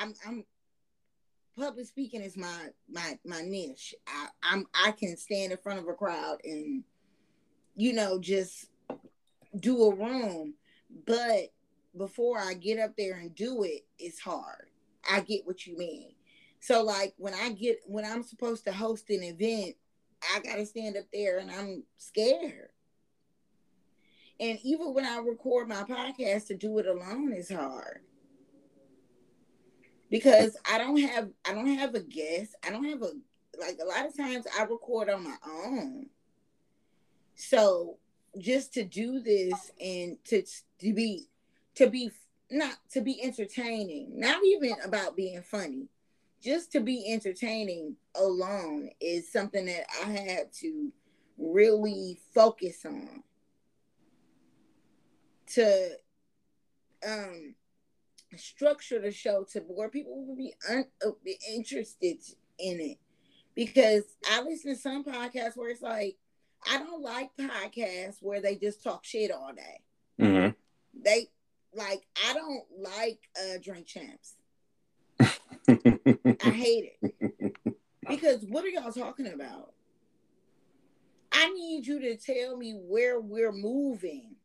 I'm 0.00 0.14
I'm 0.26 0.44
public 1.58 1.86
speaking 1.86 2.22
is 2.22 2.36
my 2.36 2.68
my 2.90 3.18
my 3.24 3.42
niche. 3.42 3.94
I, 4.06 4.28
I'm 4.42 4.66
I 4.74 4.92
can 4.92 5.16
stand 5.16 5.52
in 5.52 5.58
front 5.58 5.78
of 5.78 5.88
a 5.88 5.92
crowd 5.92 6.38
and 6.42 6.84
you 7.76 7.92
know 7.92 8.18
just 8.18 8.66
do 9.58 9.82
a 9.84 9.94
room, 9.94 10.54
but 11.06 11.52
before 11.96 12.38
I 12.38 12.54
get 12.54 12.78
up 12.78 12.92
there 12.96 13.16
and 13.16 13.34
do 13.34 13.64
it, 13.64 13.84
it's 13.98 14.20
hard. 14.20 14.68
I 15.08 15.20
get 15.20 15.46
what 15.46 15.66
you 15.66 15.76
mean. 15.76 16.12
So 16.60 16.82
like 16.82 17.14
when 17.16 17.34
I 17.34 17.50
get 17.52 17.78
when 17.86 18.04
I'm 18.04 18.22
supposed 18.22 18.64
to 18.64 18.72
host 18.72 19.10
an 19.10 19.22
event, 19.22 19.76
I 20.34 20.40
gotta 20.40 20.66
stand 20.66 20.96
up 20.96 21.04
there 21.12 21.38
and 21.38 21.50
I'm 21.50 21.84
scared. 21.96 22.70
And 24.40 24.58
even 24.62 24.94
when 24.94 25.04
I 25.04 25.18
record 25.18 25.68
my 25.68 25.82
podcast 25.82 26.46
to 26.48 26.54
do 26.54 26.78
it 26.78 26.86
alone 26.86 27.32
is 27.32 27.50
hard 27.50 28.00
because 30.10 30.56
I 30.70 30.78
don't 30.78 31.00
have 31.00 31.30
I 31.46 31.54
don't 31.54 31.66
have 31.66 31.94
a 31.94 32.00
guest. 32.00 32.54
I 32.64 32.70
don't 32.70 32.84
have 32.84 33.02
a 33.02 33.12
like 33.60 33.78
a 33.82 33.86
lot 33.86 34.06
of 34.06 34.16
times 34.16 34.46
I 34.58 34.62
record 34.64 35.08
on 35.08 35.24
my 35.24 35.36
own. 35.46 36.06
So 37.34 37.98
just 38.38 38.74
to 38.74 38.84
do 38.84 39.20
this 39.20 39.70
and 39.80 40.16
to 40.26 40.42
to 40.80 40.92
be 40.92 41.28
to 41.76 41.88
be 41.88 42.10
not 42.50 42.76
to 42.92 43.00
be 43.00 43.22
entertaining, 43.22 44.18
not 44.18 44.42
even 44.44 44.74
about 44.84 45.16
being 45.16 45.42
funny, 45.42 45.88
just 46.42 46.72
to 46.72 46.80
be 46.80 47.12
entertaining 47.12 47.96
alone 48.14 48.90
is 49.00 49.30
something 49.30 49.66
that 49.66 49.84
I 50.04 50.10
had 50.10 50.52
to 50.60 50.92
really 51.36 52.18
focus 52.34 52.84
on 52.84 53.22
to 55.54 55.90
um 57.06 57.54
structure 58.36 59.00
the 59.00 59.10
show 59.10 59.44
to 59.52 59.60
where 59.60 59.88
people 59.88 60.24
would 60.26 60.36
be, 60.36 60.52
un- 60.68 60.84
uh, 61.06 61.10
be 61.24 61.38
interested 61.50 62.18
in 62.58 62.80
it. 62.80 62.98
Because 63.54 64.04
I 64.30 64.42
listen 64.42 64.74
to 64.74 64.80
some 64.80 65.04
podcasts 65.04 65.56
where 65.56 65.70
it's 65.70 65.82
like, 65.82 66.16
I 66.68 66.78
don't 66.78 67.02
like 67.02 67.30
podcasts 67.36 68.18
where 68.20 68.40
they 68.40 68.56
just 68.56 68.82
talk 68.84 69.04
shit 69.04 69.30
all 69.30 69.52
day. 69.52 69.80
Mm-hmm. 70.20 70.50
They 71.02 71.28
like, 71.74 72.02
I 72.28 72.34
don't 72.34 72.64
like 72.78 73.18
uh, 73.38 73.58
drink 73.62 73.86
champs. 73.86 74.34
I 75.20 75.26
hate 76.42 76.92
it 77.02 77.54
because 78.08 78.44
what 78.48 78.64
are 78.64 78.68
y'all 78.68 78.92
talking 78.92 79.26
about? 79.26 79.72
I 81.32 81.50
need 81.50 81.86
you 81.86 82.00
to 82.00 82.16
tell 82.16 82.56
me 82.56 82.72
where 82.72 83.20
we're 83.20 83.52
moving. 83.52 84.36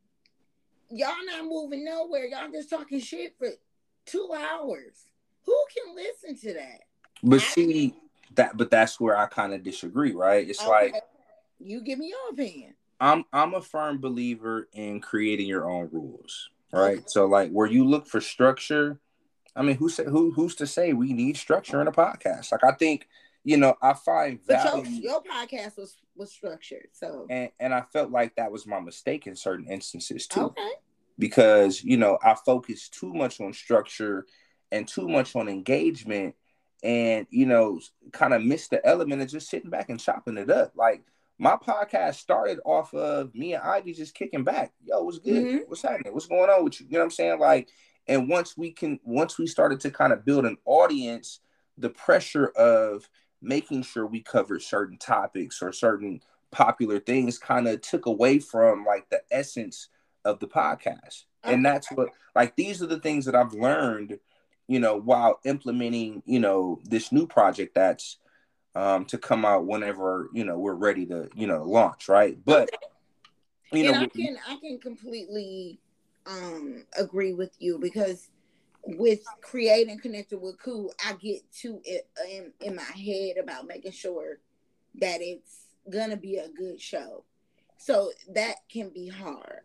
Y'all 0.90 1.14
not 1.26 1.46
moving 1.46 1.86
nowhere. 1.86 2.26
Y'all 2.26 2.52
just 2.52 2.70
talking 2.70 3.00
shit 3.00 3.36
for 3.38 3.50
two 4.06 4.30
hours. 4.36 5.06
Who 5.46 5.58
can 5.74 5.96
listen 5.96 6.38
to 6.48 6.54
that? 6.56 6.82
But 7.24 7.42
I 7.42 7.44
see 7.44 7.96
that, 8.36 8.58
but 8.58 8.70
that's 8.70 9.00
where 9.00 9.18
I 9.18 9.28
kind 9.28 9.54
of 9.54 9.64
disagree, 9.64 10.14
right? 10.14 10.48
It's 10.48 10.62
okay. 10.62 10.70
like 10.70 10.96
you 11.60 11.82
give 11.82 12.00
me 12.00 12.10
your 12.10 12.30
opinion. 12.32 12.74
I'm 13.00 13.26
I'm 13.34 13.54
a 13.54 13.62
firm 13.62 14.00
believer 14.00 14.68
in 14.74 15.02
creating 15.02 15.48
your 15.48 15.70
own 15.70 15.90
rules, 15.92 16.50
right? 16.74 16.98
Okay. 16.98 17.06
So 17.08 17.26
like 17.26 17.52
where 17.52 17.68
you 17.68 17.86
look 17.86 18.08
for 18.08 18.22
structure, 18.22 19.00
I 19.56 19.62
mean, 19.62 19.78
who 19.78 19.90
say 19.90 20.06
who 20.06 20.32
who's 20.32 20.56
to 20.56 20.68
say 20.68 20.94
we 20.94 21.14
need 21.14 21.38
structure 21.38 21.82
in 21.82 21.88
a 21.88 21.92
podcast? 21.92 22.52
Like 22.52 22.64
I 22.64 22.72
think 22.74 23.08
you 23.46 23.58
know, 23.58 23.76
I 23.82 23.94
find 23.94 24.40
value. 24.46 24.84
But 24.84 24.90
your, 24.90 25.02
your 25.02 25.24
podcast 25.24 25.78
was 25.78 25.98
was 26.16 26.32
structured, 26.32 26.88
so 26.94 27.28
and 27.30 27.50
and 27.60 27.74
I 27.74 27.82
felt 27.82 28.12
like 28.12 28.36
that 28.36 28.52
was 28.52 28.66
my 28.66 28.80
mistake 28.80 29.28
in 29.28 29.36
certain 29.36 29.68
instances 29.68 30.28
too. 30.28 30.42
Okay 30.42 30.72
because 31.18 31.84
you 31.84 31.98
know 31.98 32.18
I 32.24 32.36
focus 32.36 32.90
too 32.90 33.14
much 33.14 33.40
on 33.40 33.54
structure 33.54 34.26
and 34.72 34.88
too 34.88 35.08
much 35.08 35.36
on 35.36 35.48
engagement 35.48 36.36
and 36.84 37.28
you 37.30 37.46
know 37.46 37.80
kind 38.12 38.34
of 38.34 38.44
miss 38.44 38.68
the 38.68 38.86
element 38.86 39.22
of 39.22 39.30
just 39.30 39.50
sitting 39.50 39.70
back 39.70 39.90
and 39.90 40.00
chopping 40.00 40.38
it 40.38 40.50
up 40.50 40.74
like 40.76 41.04
my 41.40 41.56
podcast 41.56 42.16
started 42.16 42.60
off 42.66 42.94
of 42.94 43.34
me 43.34 43.54
and 43.54 43.64
Ivy 43.64 43.94
just 43.94 44.14
kicking 44.14 44.44
back. 44.44 44.72
Yo, 44.84 45.04
what's 45.04 45.20
good? 45.20 45.44
Mm-hmm. 45.44 45.58
What's 45.68 45.82
happening? 45.82 46.14
What's 46.14 46.28
going 46.28 46.50
on 46.50 46.64
with 46.64 46.80
you? 46.80 46.88
You 46.88 46.94
know 46.94 47.00
what 47.00 47.06
I'm 47.06 47.12
saying? 47.12 47.40
Like, 47.40 47.70
and 48.08 48.30
once 48.30 48.58
we 48.58 48.72
can, 48.72 49.00
once 49.04 49.38
we 49.38 49.48
started 49.48 49.80
to 49.82 49.92
kind 49.92 50.14
of 50.14 50.26
build 50.26 50.46
an 50.46 50.58
audience, 50.66 51.40
the 51.78 51.90
pressure 51.90 52.48
of 52.50 53.10
making 53.42 53.84
sure 53.84 54.06
we 54.06 54.22
covered 54.22 54.62
certain 54.62 54.98
topics 54.98 55.62
or 55.62 55.72
certain 55.72 56.22
popular 56.52 57.00
things 57.00 57.38
kind 57.38 57.68
of 57.68 57.82
took 57.82 58.06
away 58.06 58.40
from 58.40 58.86
like 58.86 59.10
the 59.10 59.22
essence 59.32 59.90
of 60.24 60.40
the 60.40 60.48
podcast. 60.48 61.24
And 61.44 61.66
that's 61.66 61.92
what 61.92 62.10
like 62.36 62.56
these 62.56 62.82
are 62.82 62.88
the 62.88 63.00
things 63.00 63.26
that 63.26 63.36
I've 63.36 63.54
learned, 63.54 64.18
you 64.68 64.80
know, 64.80 64.98
while 64.98 65.40
implementing, 65.44 66.24
you 66.26 66.40
know, 66.40 66.80
this 66.86 67.12
new 67.12 67.28
project 67.28 67.76
that's 67.76 68.18
um 68.76 69.06
to 69.06 69.18
come 69.18 69.46
out 69.46 69.66
whenever, 69.66 70.30
you 70.34 70.44
know, 70.44 70.58
we're 70.58 70.74
ready 70.74 71.06
to, 71.06 71.30
you 71.36 71.48
know, 71.48 71.64
launch, 71.64 72.10
right? 72.10 72.38
But 72.44 72.72
you 73.72 73.86
and 73.86 73.94
know, 73.94 74.00
I 74.02 74.08
can 74.08 74.38
I 74.48 74.56
can 74.58 74.80
completely 74.80 75.80
um 76.26 76.86
agree 76.98 77.34
with 77.34 77.52
you 77.60 77.78
because 77.80 78.30
with 78.86 79.22
creating 79.42 80.00
connected 80.00 80.40
with 80.40 80.62
cool, 80.62 80.94
I 81.06 81.14
get 81.14 81.42
to 81.62 81.82
it 81.86 82.08
in, 82.30 82.52
in 82.62 82.76
my 82.76 82.84
head 82.84 83.38
about 83.42 83.68
making 83.68 83.94
sure 83.94 84.40
that 84.96 85.22
it's 85.22 85.66
gonna 85.90 86.18
be 86.18 86.38
a 86.38 86.50
good 86.50 86.82
show. 86.82 87.24
So 87.78 88.12
that 88.34 88.58
can 88.70 88.90
be 88.90 89.08
hard. 89.08 89.62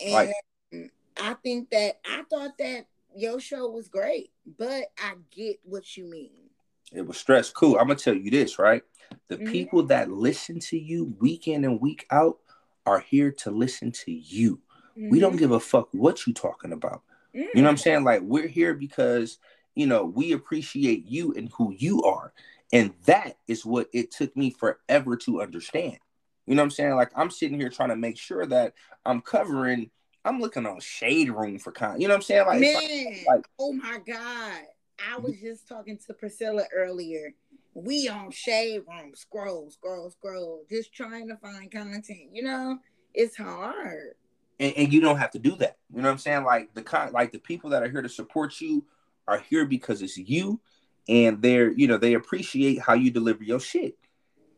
And 0.00 0.32
like, 0.72 0.90
I 1.20 1.34
think 1.34 1.70
that 1.70 2.00
I 2.04 2.22
thought 2.30 2.58
that 2.58 2.86
your 3.14 3.40
show 3.40 3.68
was 3.68 3.88
great, 3.88 4.32
but 4.58 4.84
I 4.98 5.14
get 5.30 5.60
what 5.64 5.96
you 5.96 6.08
mean. 6.08 6.49
It 6.92 7.06
was 7.06 7.16
stress. 7.16 7.50
Cool. 7.50 7.76
I'm 7.76 7.86
gonna 7.86 7.96
tell 7.96 8.14
you 8.14 8.30
this, 8.30 8.58
right? 8.58 8.82
The 9.28 9.36
mm-hmm. 9.36 9.52
people 9.52 9.82
that 9.84 10.10
listen 10.10 10.58
to 10.60 10.78
you 10.78 11.14
week 11.20 11.48
in 11.48 11.64
and 11.64 11.80
week 11.80 12.06
out 12.10 12.38
are 12.86 13.00
here 13.00 13.30
to 13.30 13.50
listen 13.50 13.92
to 13.92 14.12
you. 14.12 14.60
Mm-hmm. 14.96 15.10
We 15.10 15.20
don't 15.20 15.32
mm-hmm. 15.32 15.38
give 15.38 15.52
a 15.52 15.60
fuck 15.60 15.88
what 15.92 16.26
you 16.26 16.32
talking 16.32 16.72
about. 16.72 17.02
Mm-hmm. 17.34 17.38
You 17.54 17.62
know 17.62 17.68
what 17.68 17.70
I'm 17.70 17.76
mm. 17.76 17.80
saying? 17.80 18.04
Like 18.04 18.22
we're 18.22 18.48
here 18.48 18.74
because 18.74 19.38
you 19.74 19.86
know 19.86 20.04
we 20.04 20.32
appreciate 20.32 21.06
you 21.06 21.32
and 21.34 21.50
who 21.56 21.74
you 21.76 22.02
are. 22.02 22.32
And 22.72 22.92
that 23.06 23.36
is 23.48 23.66
what 23.66 23.88
it 23.92 24.10
took 24.12 24.36
me 24.36 24.50
forever 24.50 25.16
to 25.18 25.42
understand. 25.42 25.98
You 26.46 26.54
know 26.54 26.62
what 26.62 26.66
I'm 26.66 26.70
saying? 26.70 26.94
Like 26.94 27.12
I'm 27.14 27.30
sitting 27.30 27.58
here 27.58 27.68
trying 27.68 27.90
to 27.90 27.96
make 27.96 28.18
sure 28.18 28.46
that 28.46 28.74
I'm 29.04 29.20
covering. 29.20 29.90
I'm 30.24 30.40
looking 30.40 30.66
on 30.66 30.80
Shade 30.80 31.30
Room 31.30 31.58
for 31.58 31.72
con. 31.72 32.00
You 32.00 32.08
know 32.08 32.14
what 32.14 32.18
I'm 32.18 32.22
saying? 32.22 32.46
Like, 32.46 32.60
like, 32.60 33.26
like, 33.26 33.46
oh 33.58 33.72
my 33.72 33.98
god, 34.06 34.62
I 35.08 35.18
was 35.18 35.40
just 35.40 35.68
talking 35.68 35.98
to 36.06 36.14
Priscilla 36.14 36.64
earlier. 36.74 37.34
We 37.74 38.08
on 38.08 38.30
Shade 38.30 38.82
Room, 38.88 39.12
scroll, 39.14 39.70
scroll, 39.70 40.10
scroll, 40.10 40.64
just 40.68 40.92
trying 40.92 41.28
to 41.28 41.36
find 41.36 41.70
content. 41.70 42.30
You 42.32 42.42
know, 42.42 42.78
it's 43.14 43.36
hard. 43.36 44.14
And, 44.58 44.74
and 44.76 44.92
you 44.92 45.00
don't 45.00 45.18
have 45.18 45.30
to 45.32 45.38
do 45.38 45.54
that. 45.56 45.78
You 45.94 46.02
know 46.02 46.08
what 46.08 46.12
I'm 46.12 46.18
saying? 46.18 46.44
Like 46.44 46.74
the 46.74 46.82
con, 46.82 47.12
like 47.12 47.32
the 47.32 47.38
people 47.38 47.70
that 47.70 47.82
are 47.82 47.88
here 47.88 48.02
to 48.02 48.08
support 48.08 48.60
you 48.60 48.84
are 49.28 49.38
here 49.38 49.66
because 49.66 50.02
it's 50.02 50.18
you, 50.18 50.60
and 51.08 51.40
they're 51.40 51.70
you 51.70 51.86
know 51.86 51.96
they 51.96 52.14
appreciate 52.14 52.80
how 52.80 52.94
you 52.94 53.10
deliver 53.10 53.44
your 53.44 53.60
shit. 53.60 53.96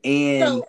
And 0.05 0.49
so, 0.49 0.67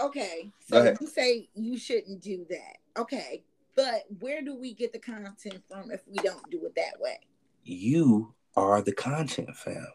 Okay, 0.00 0.50
so 0.66 0.94
you 0.98 1.06
say 1.06 1.48
you 1.54 1.78
shouldn't 1.78 2.22
do 2.22 2.46
that. 2.48 3.00
Okay, 3.00 3.44
but 3.76 4.04
where 4.20 4.40
do 4.40 4.54
we 4.54 4.72
get 4.72 4.92
the 4.92 4.98
content 4.98 5.62
from 5.68 5.90
if 5.90 6.00
we 6.06 6.16
don't 6.22 6.48
do 6.50 6.64
it 6.64 6.74
that 6.76 6.98
way? 6.98 7.18
You 7.64 8.34
are 8.56 8.82
the 8.82 8.92
content 8.92 9.56
fam. 9.56 9.86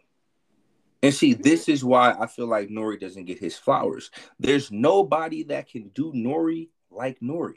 And 1.03 1.13
see, 1.13 1.33
this 1.33 1.69
is 1.69 1.83
why 1.83 2.15
I 2.19 2.25
feel 2.25 2.47
like 2.47 2.69
Nore 2.69 2.97
doesn't 2.97 3.25
get 3.25 3.37
his 3.37 3.55
flowers. 3.55 4.09
There's 4.39 4.71
nobody 4.71 5.43
that 5.43 5.69
can 5.69 5.89
do 5.89 6.11
Nore 6.13 6.65
like 6.89 7.21
Nore. 7.21 7.55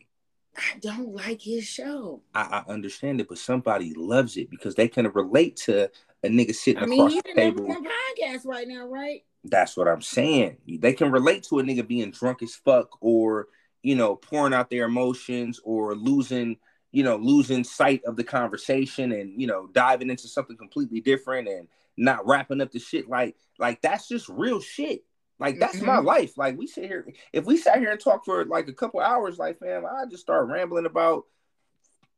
I 0.56 0.78
don't 0.80 1.14
like 1.14 1.40
his 1.40 1.64
show. 1.64 2.22
I, 2.34 2.64
I 2.66 2.72
understand 2.72 3.20
it, 3.20 3.28
but 3.28 3.38
somebody 3.38 3.94
loves 3.94 4.36
it 4.36 4.50
because 4.50 4.74
they 4.74 4.88
can 4.88 5.06
relate 5.12 5.56
to 5.64 5.90
a 6.24 6.28
nigga 6.28 6.54
sitting 6.54 6.82
I 6.82 6.86
mean, 6.86 7.00
across 7.00 7.22
the 7.22 7.34
table. 7.34 7.64
Podcast 7.64 8.44
right 8.44 8.66
now, 8.66 8.86
right? 8.86 9.24
That's 9.44 9.76
what 9.76 9.88
I'm 9.88 10.02
saying. 10.02 10.56
They 10.66 10.92
can 10.92 11.12
relate 11.12 11.44
to 11.44 11.60
a 11.60 11.62
nigga 11.62 11.86
being 11.86 12.10
drunk 12.10 12.42
as 12.42 12.54
fuck 12.54 12.98
or, 13.00 13.46
you 13.82 13.94
know, 13.94 14.16
pouring 14.16 14.52
out 14.52 14.68
their 14.68 14.86
emotions 14.86 15.60
or 15.62 15.94
losing, 15.94 16.56
you 16.92 17.02
know, 17.02 17.16
losing 17.16 17.64
sight 17.64 18.02
of 18.06 18.16
the 18.16 18.24
conversation 18.24 19.12
and, 19.12 19.40
you 19.40 19.46
know, 19.46 19.68
diving 19.72 20.10
into 20.10 20.28
something 20.28 20.56
completely 20.56 21.00
different 21.00 21.48
and 21.48 21.68
not 21.96 22.26
wrapping 22.26 22.60
up 22.60 22.70
the 22.70 22.78
shit 22.78 23.08
like 23.08 23.36
like 23.58 23.82
that's 23.82 24.08
just 24.08 24.28
real 24.28 24.60
shit. 24.60 25.04
Like 25.40 25.58
that's 25.58 25.76
mm-hmm. 25.76 25.86
my 25.86 25.98
life. 25.98 26.36
Like 26.36 26.58
we 26.58 26.66
sit 26.66 26.84
here, 26.84 27.06
if 27.32 27.44
we 27.44 27.56
sat 27.56 27.78
here 27.78 27.90
and 27.90 28.00
talk 28.00 28.24
for 28.24 28.44
like 28.44 28.68
a 28.68 28.72
couple 28.72 29.00
hours, 29.00 29.38
like 29.38 29.58
fam, 29.58 29.84
I 29.86 30.06
just 30.06 30.22
start 30.22 30.48
rambling 30.48 30.86
about 30.86 31.24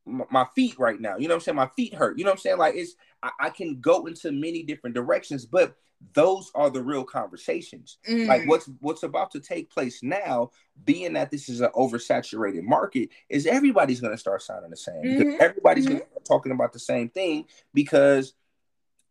my 0.05 0.45
feet 0.55 0.77
right 0.79 0.99
now. 0.99 1.17
You 1.17 1.27
know 1.27 1.35
what 1.35 1.41
I'm 1.41 1.41
saying? 1.41 1.55
My 1.55 1.69
feet 1.75 1.93
hurt. 1.93 2.17
You 2.17 2.23
know 2.23 2.31
what 2.31 2.37
I'm 2.37 2.41
saying? 2.41 2.57
Like 2.57 2.75
it's 2.75 2.95
I, 3.21 3.31
I 3.39 3.49
can 3.49 3.79
go 3.79 4.05
into 4.07 4.31
many 4.31 4.63
different 4.63 4.95
directions, 4.95 5.45
but 5.45 5.75
those 6.13 6.51
are 6.55 6.69
the 6.69 6.81
real 6.81 7.03
conversations. 7.03 7.97
Mm. 8.09 8.27
Like 8.27 8.47
what's 8.47 8.69
what's 8.79 9.03
about 9.03 9.31
to 9.31 9.39
take 9.39 9.69
place 9.69 10.01
now, 10.01 10.51
being 10.83 11.13
that 11.13 11.29
this 11.29 11.47
is 11.49 11.61
an 11.61 11.69
oversaturated 11.75 12.63
market, 12.63 13.09
is 13.29 13.45
everybody's 13.45 14.01
gonna 14.01 14.17
start 14.17 14.41
sounding 14.41 14.71
the 14.71 14.77
same. 14.77 15.03
Mm-hmm. 15.03 15.41
Everybody's 15.41 15.85
mm-hmm. 15.85 15.97
gonna 15.97 16.09
start 16.09 16.25
talking 16.25 16.51
about 16.51 16.73
the 16.73 16.79
same 16.79 17.09
thing 17.09 17.45
because 17.73 18.33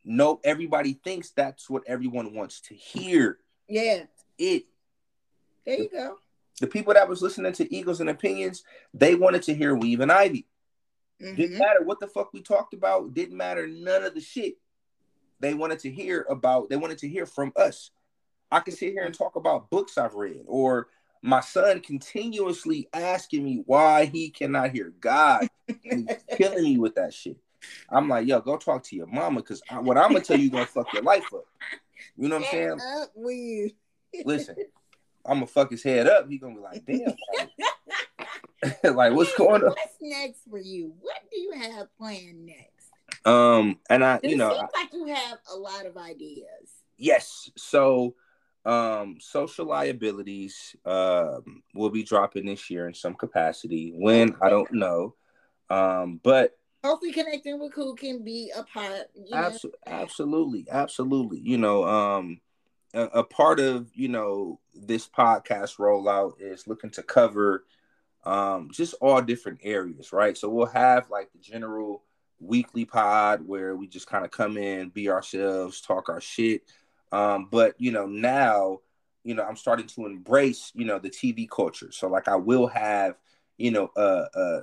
no, 0.05 0.41
everybody 0.45 0.95
thinks 1.05 1.30
that's 1.30 1.68
what 1.68 1.82
everyone 1.86 2.34
wants 2.34 2.61
to 2.62 2.74
hear. 2.74 3.38
Yeah. 3.68 4.05
It. 4.38 4.64
There 5.66 5.76
you 5.76 5.91
go. 5.91 6.16
The 6.61 6.66
people 6.66 6.95
that 6.95 7.09
was 7.09 7.22
listening 7.22 7.53
to 7.53 7.74
Egos 7.74 8.01
and 8.01 8.11
Opinions, 8.11 8.64
they 8.93 9.14
wanted 9.14 9.43
to 9.45 9.55
hear 9.55 9.74
Weave 9.74 10.01
and 10.01 10.11
Ivy. 10.11 10.47
Mm-hmm. 11.22 11.36
Didn't 11.36 11.58
matter 11.58 11.82
what 11.84 12.00
the 12.00 12.06
fuck 12.06 12.32
we 12.32 12.42
talked 12.42 12.74
about. 12.74 13.14
Didn't 13.14 13.36
matter 13.36 13.66
none 13.66 14.04
of 14.04 14.14
the 14.14 14.20
shit. 14.20 14.54
They 15.40 15.54
wanted 15.54 15.80
to 15.80 15.90
hear 15.90 16.26
about. 16.28 16.70
They 16.70 16.76
wanted 16.76 16.98
to 16.98 17.08
hear 17.08 17.26
from 17.26 17.52
us. 17.56 17.90
I 18.50 18.60
can 18.60 18.74
sit 18.74 18.92
here 18.92 19.04
and 19.04 19.14
talk 19.14 19.36
about 19.36 19.70
books 19.70 19.96
I've 19.96 20.14
read, 20.14 20.44
or 20.46 20.88
my 21.22 21.40
son 21.40 21.80
continuously 21.80 22.88
asking 22.92 23.44
me 23.44 23.62
why 23.66 24.06
he 24.06 24.30
cannot 24.30 24.70
hear 24.70 24.92
God, 25.00 25.48
and 25.84 26.10
killing 26.36 26.64
me 26.64 26.78
with 26.78 26.94
that 26.96 27.14
shit. 27.14 27.36
I'm 27.90 28.08
like, 28.08 28.26
yo, 28.26 28.40
go 28.40 28.56
talk 28.56 28.82
to 28.84 28.96
your 28.96 29.06
mama, 29.06 29.42
cause 29.42 29.62
what 29.70 29.98
I'm 29.98 30.12
gonna 30.12 30.20
tell 30.20 30.38
you 30.38 30.50
gonna 30.50 30.66
fuck 30.66 30.92
your 30.92 31.02
life 31.02 31.32
up. 31.34 31.44
You 32.16 32.28
know 32.28 32.36
what 32.36 32.46
I'm 32.46 32.50
saying? 32.50 32.80
Up, 32.80 33.10
weird. 33.14 33.72
Listen, 34.24 34.56
I'm 35.24 35.36
gonna 35.36 35.46
fuck 35.46 35.70
his 35.70 35.82
head 35.82 36.06
up. 36.06 36.28
He 36.28 36.38
gonna 36.38 36.54
be 36.54 36.60
like, 36.60 36.84
damn. 36.86 37.14
like, 37.38 37.50
what's 38.82 39.34
going 39.36 39.62
on? 39.62 39.70
What's 39.70 39.96
next 40.00 40.40
for 40.48 40.58
you? 40.58 40.92
What 41.00 41.20
do 41.30 41.40
you 41.40 41.52
have 41.52 41.88
planned 41.96 42.46
next? 42.46 43.26
Um, 43.26 43.78
and 43.88 44.04
I, 44.04 44.20
you 44.22 44.36
know, 44.36 44.50
seems 44.50 44.70
like 44.74 44.92
you 44.92 45.06
have 45.06 45.38
a 45.52 45.56
lot 45.56 45.86
of 45.86 45.96
ideas. 45.96 46.70
Yes. 46.96 47.50
So, 47.56 48.14
um, 48.66 49.16
social 49.20 49.66
liabilities 49.66 50.76
um 50.84 51.62
will 51.74 51.88
be 51.88 52.02
dropping 52.02 52.46
this 52.46 52.68
year 52.68 52.86
in 52.86 52.94
some 52.94 53.14
capacity. 53.14 53.92
When 53.96 54.36
I 54.42 54.50
don't 54.50 54.72
know. 54.72 55.14
Um, 55.70 56.20
but 56.22 56.58
hopefully 56.84 57.12
connecting 57.12 57.58
with 57.58 57.72
who 57.72 57.94
can 57.94 58.24
be 58.24 58.52
a 58.54 58.62
part. 58.62 59.11
Know? 59.16 59.52
absolutely, 59.86 60.66
absolutely. 60.70 61.40
You 61.40 61.58
know, 61.58 61.84
um, 61.84 62.40
a, 62.94 63.02
a, 63.02 63.24
part 63.24 63.61
of 63.61 63.90
you 63.94 64.08
know 64.08 64.61
this 64.74 65.08
podcast 65.08 65.76
rollout 65.76 66.34
is 66.40 66.66
looking 66.66 66.90
to 66.90 67.02
cover 67.02 67.64
um 68.24 68.70
just 68.72 68.94
all 69.00 69.22
different 69.22 69.60
areas, 69.62 70.12
right? 70.12 70.36
So 70.36 70.48
we'll 70.48 70.66
have 70.66 71.10
like 71.10 71.32
the 71.32 71.38
general 71.38 72.04
weekly 72.40 72.84
pod 72.84 73.46
where 73.46 73.76
we 73.76 73.86
just 73.86 74.06
kind 74.06 74.24
of 74.24 74.30
come 74.30 74.56
in, 74.56 74.88
be 74.88 75.10
ourselves, 75.10 75.80
talk 75.80 76.08
our 76.08 76.20
shit. 76.20 76.62
Um, 77.12 77.48
but 77.50 77.74
you 77.78 77.92
know, 77.92 78.06
now, 78.06 78.78
you 79.24 79.34
know, 79.34 79.44
I'm 79.44 79.56
starting 79.56 79.86
to 79.88 80.06
embrace, 80.06 80.72
you 80.74 80.84
know, 80.84 80.98
the 80.98 81.10
TV 81.10 81.48
culture. 81.48 81.92
So 81.92 82.08
like 82.08 82.28
I 82.28 82.36
will 82.36 82.66
have, 82.68 83.16
you 83.58 83.70
know, 83.70 83.90
a 83.96 84.24
a, 84.34 84.60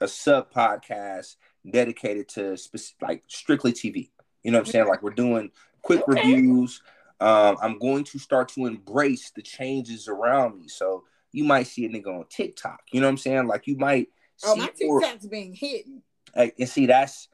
a 0.00 0.08
sub 0.08 0.52
podcast 0.52 1.36
dedicated 1.68 2.28
to 2.30 2.56
like 3.00 3.22
strictly 3.28 3.72
TV. 3.72 4.10
You 4.42 4.50
know 4.50 4.58
what 4.58 4.66
I'm 4.66 4.72
saying? 4.72 4.88
Like 4.88 5.02
we're 5.02 5.10
doing 5.10 5.50
quick 5.82 6.02
okay. 6.08 6.20
reviews. 6.20 6.82
Um, 7.20 7.56
I'm 7.62 7.78
going 7.78 8.02
to 8.04 8.18
start 8.18 8.48
to 8.50 8.66
embrace 8.66 9.30
the 9.30 9.42
changes 9.42 10.08
around 10.08 10.58
me. 10.58 10.66
So 10.66 11.04
you 11.32 11.44
might 11.44 11.66
see 11.66 11.86
a 11.86 11.88
nigga 11.88 12.08
on 12.08 12.26
TikTok. 12.28 12.80
You 12.92 13.00
know 13.00 13.06
what 13.06 13.12
I'm 13.12 13.18
saying? 13.18 13.46
Like 13.46 13.66
you 13.66 13.76
might. 13.76 14.08
Oh, 14.44 14.56
my 14.56 14.68
TikTok's 14.68 15.26
being 15.26 15.54
hidden. 15.54 16.02
Hey, 16.34 16.52
and 16.58 16.68
see, 16.68 16.86
that's 16.86 17.28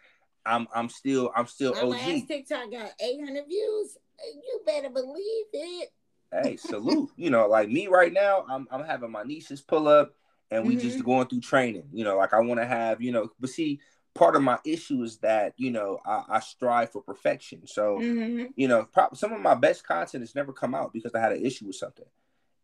I'm 0.44 0.66
I'm 0.74 0.88
still 0.88 1.30
I'm 1.34 1.46
still 1.46 1.74
my 1.74 1.80
OG. 1.80 1.90
last 1.90 2.28
TikTok 2.28 2.70
got 2.70 2.90
800 3.00 3.46
views. 3.46 3.96
You 4.34 4.60
better 4.66 4.90
believe 4.90 5.46
it. 5.52 5.90
Hey, 6.32 6.56
salute. 6.58 7.10
you 7.16 7.30
know, 7.30 7.46
like 7.46 7.68
me 7.68 7.86
right 7.86 8.12
now, 8.12 8.44
I'm 8.48 8.66
I'm 8.70 8.84
having 8.84 9.10
my 9.10 9.22
nieces 9.22 9.60
pull 9.60 9.88
up 9.88 10.14
and 10.50 10.66
we 10.66 10.76
mm-hmm. 10.76 10.88
just 10.88 11.04
going 11.04 11.26
through 11.28 11.40
training. 11.40 11.88
You 11.92 12.04
know, 12.04 12.16
like 12.16 12.34
I 12.34 12.40
want 12.40 12.60
to 12.60 12.66
have, 12.66 13.00
you 13.02 13.12
know, 13.12 13.30
but 13.38 13.50
see, 13.50 13.80
part 14.14 14.36
of 14.36 14.42
my 14.42 14.58
issue 14.64 15.02
is 15.02 15.18
that 15.18 15.54
you 15.56 15.70
know 15.70 15.98
I, 16.04 16.24
I 16.28 16.40
strive 16.40 16.90
for 16.90 17.02
perfection. 17.02 17.66
So 17.66 17.98
mm-hmm. 17.98 18.46
you 18.56 18.68
know, 18.68 18.84
pro- 18.92 19.12
some 19.14 19.32
of 19.32 19.40
my 19.40 19.54
best 19.54 19.86
content 19.86 20.22
has 20.22 20.34
never 20.34 20.52
come 20.52 20.74
out 20.74 20.92
because 20.92 21.14
I 21.14 21.20
had 21.20 21.32
an 21.32 21.44
issue 21.44 21.66
with 21.66 21.76
something, 21.76 22.06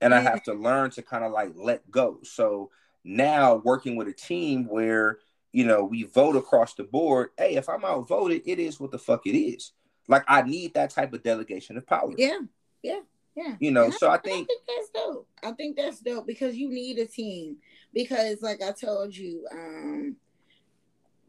and. 0.04 0.14
I 0.14 0.20
have 0.20 0.42
to 0.44 0.54
learn 0.54 0.90
to 0.90 1.02
kind 1.02 1.24
of 1.24 1.32
like 1.32 1.52
let 1.54 1.90
go. 1.90 2.18
So 2.22 2.70
now 3.04 3.56
working 3.64 3.96
with 3.96 4.08
a 4.08 4.12
team 4.12 4.66
where 4.66 5.18
you 5.52 5.64
know 5.64 5.84
we 5.84 6.04
vote 6.04 6.36
across 6.36 6.74
the 6.74 6.84
board. 6.84 7.30
Hey, 7.38 7.54
if 7.56 7.68
I'm 7.68 7.84
outvoted, 7.84 8.42
it 8.46 8.58
is 8.58 8.80
what 8.80 8.90
the 8.90 8.98
fuck 8.98 9.26
it 9.26 9.38
is. 9.38 9.72
Like 10.08 10.24
I 10.28 10.42
need 10.42 10.74
that 10.74 10.90
type 10.90 11.12
of 11.12 11.22
delegation 11.22 11.76
of 11.76 11.86
power. 11.86 12.12
Yeah, 12.16 12.40
yeah, 12.82 13.00
yeah. 13.34 13.56
You 13.58 13.70
know, 13.70 13.90
so 13.90 14.10
I 14.10 14.18
think, 14.18 14.48
I 14.48 14.52
think 14.52 14.62
that's 14.66 14.90
dope. 14.90 15.28
I 15.42 15.52
think 15.52 15.76
that's 15.76 16.00
dope 16.00 16.26
because 16.26 16.56
you 16.56 16.68
need 16.68 16.98
a 16.98 17.06
team. 17.06 17.56
Because, 17.92 18.42
like 18.42 18.60
I 18.60 18.72
told 18.72 19.16
you, 19.16 19.46
um, 19.52 20.16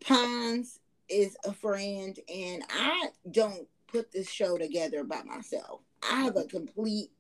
Pons 0.03 0.79
is 1.07 1.37
a 1.45 1.53
friend, 1.53 2.17
and 2.33 2.63
I 2.69 3.09
don't 3.29 3.67
put 3.87 4.11
this 4.11 4.29
show 4.29 4.57
together 4.57 5.03
by 5.03 5.21
myself. 5.23 5.81
I 6.09 6.21
have 6.21 6.35
a 6.37 6.45
complete, 6.45 7.11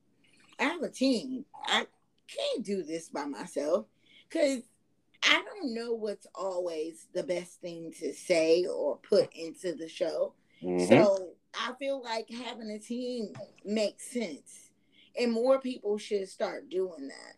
I 0.59 0.63
have 0.65 0.81
a 0.81 0.89
team. 0.89 1.45
I 1.67 1.87
can't 2.27 2.65
do 2.65 2.83
this 2.83 3.09
by 3.09 3.25
myself 3.25 3.85
because 4.29 4.63
I 5.23 5.41
don't 5.43 5.73
know 5.73 5.93
what's 5.93 6.27
always 6.35 7.07
the 7.13 7.23
best 7.23 7.61
thing 7.61 7.93
to 7.99 8.13
say 8.13 8.65
or 8.65 8.97
put 8.97 9.33
into 9.35 9.73
the 9.73 9.87
show. 9.87 10.33
Mm-hmm. 10.63 10.87
So 10.87 11.29
I 11.53 11.73
feel 11.79 12.01
like 12.01 12.29
having 12.29 12.69
a 12.69 12.79
team 12.79 13.33
makes 13.63 14.11
sense, 14.11 14.71
and 15.19 15.31
more 15.31 15.59
people 15.59 15.97
should 15.97 16.27
start 16.29 16.69
doing 16.69 17.07
that 17.07 17.35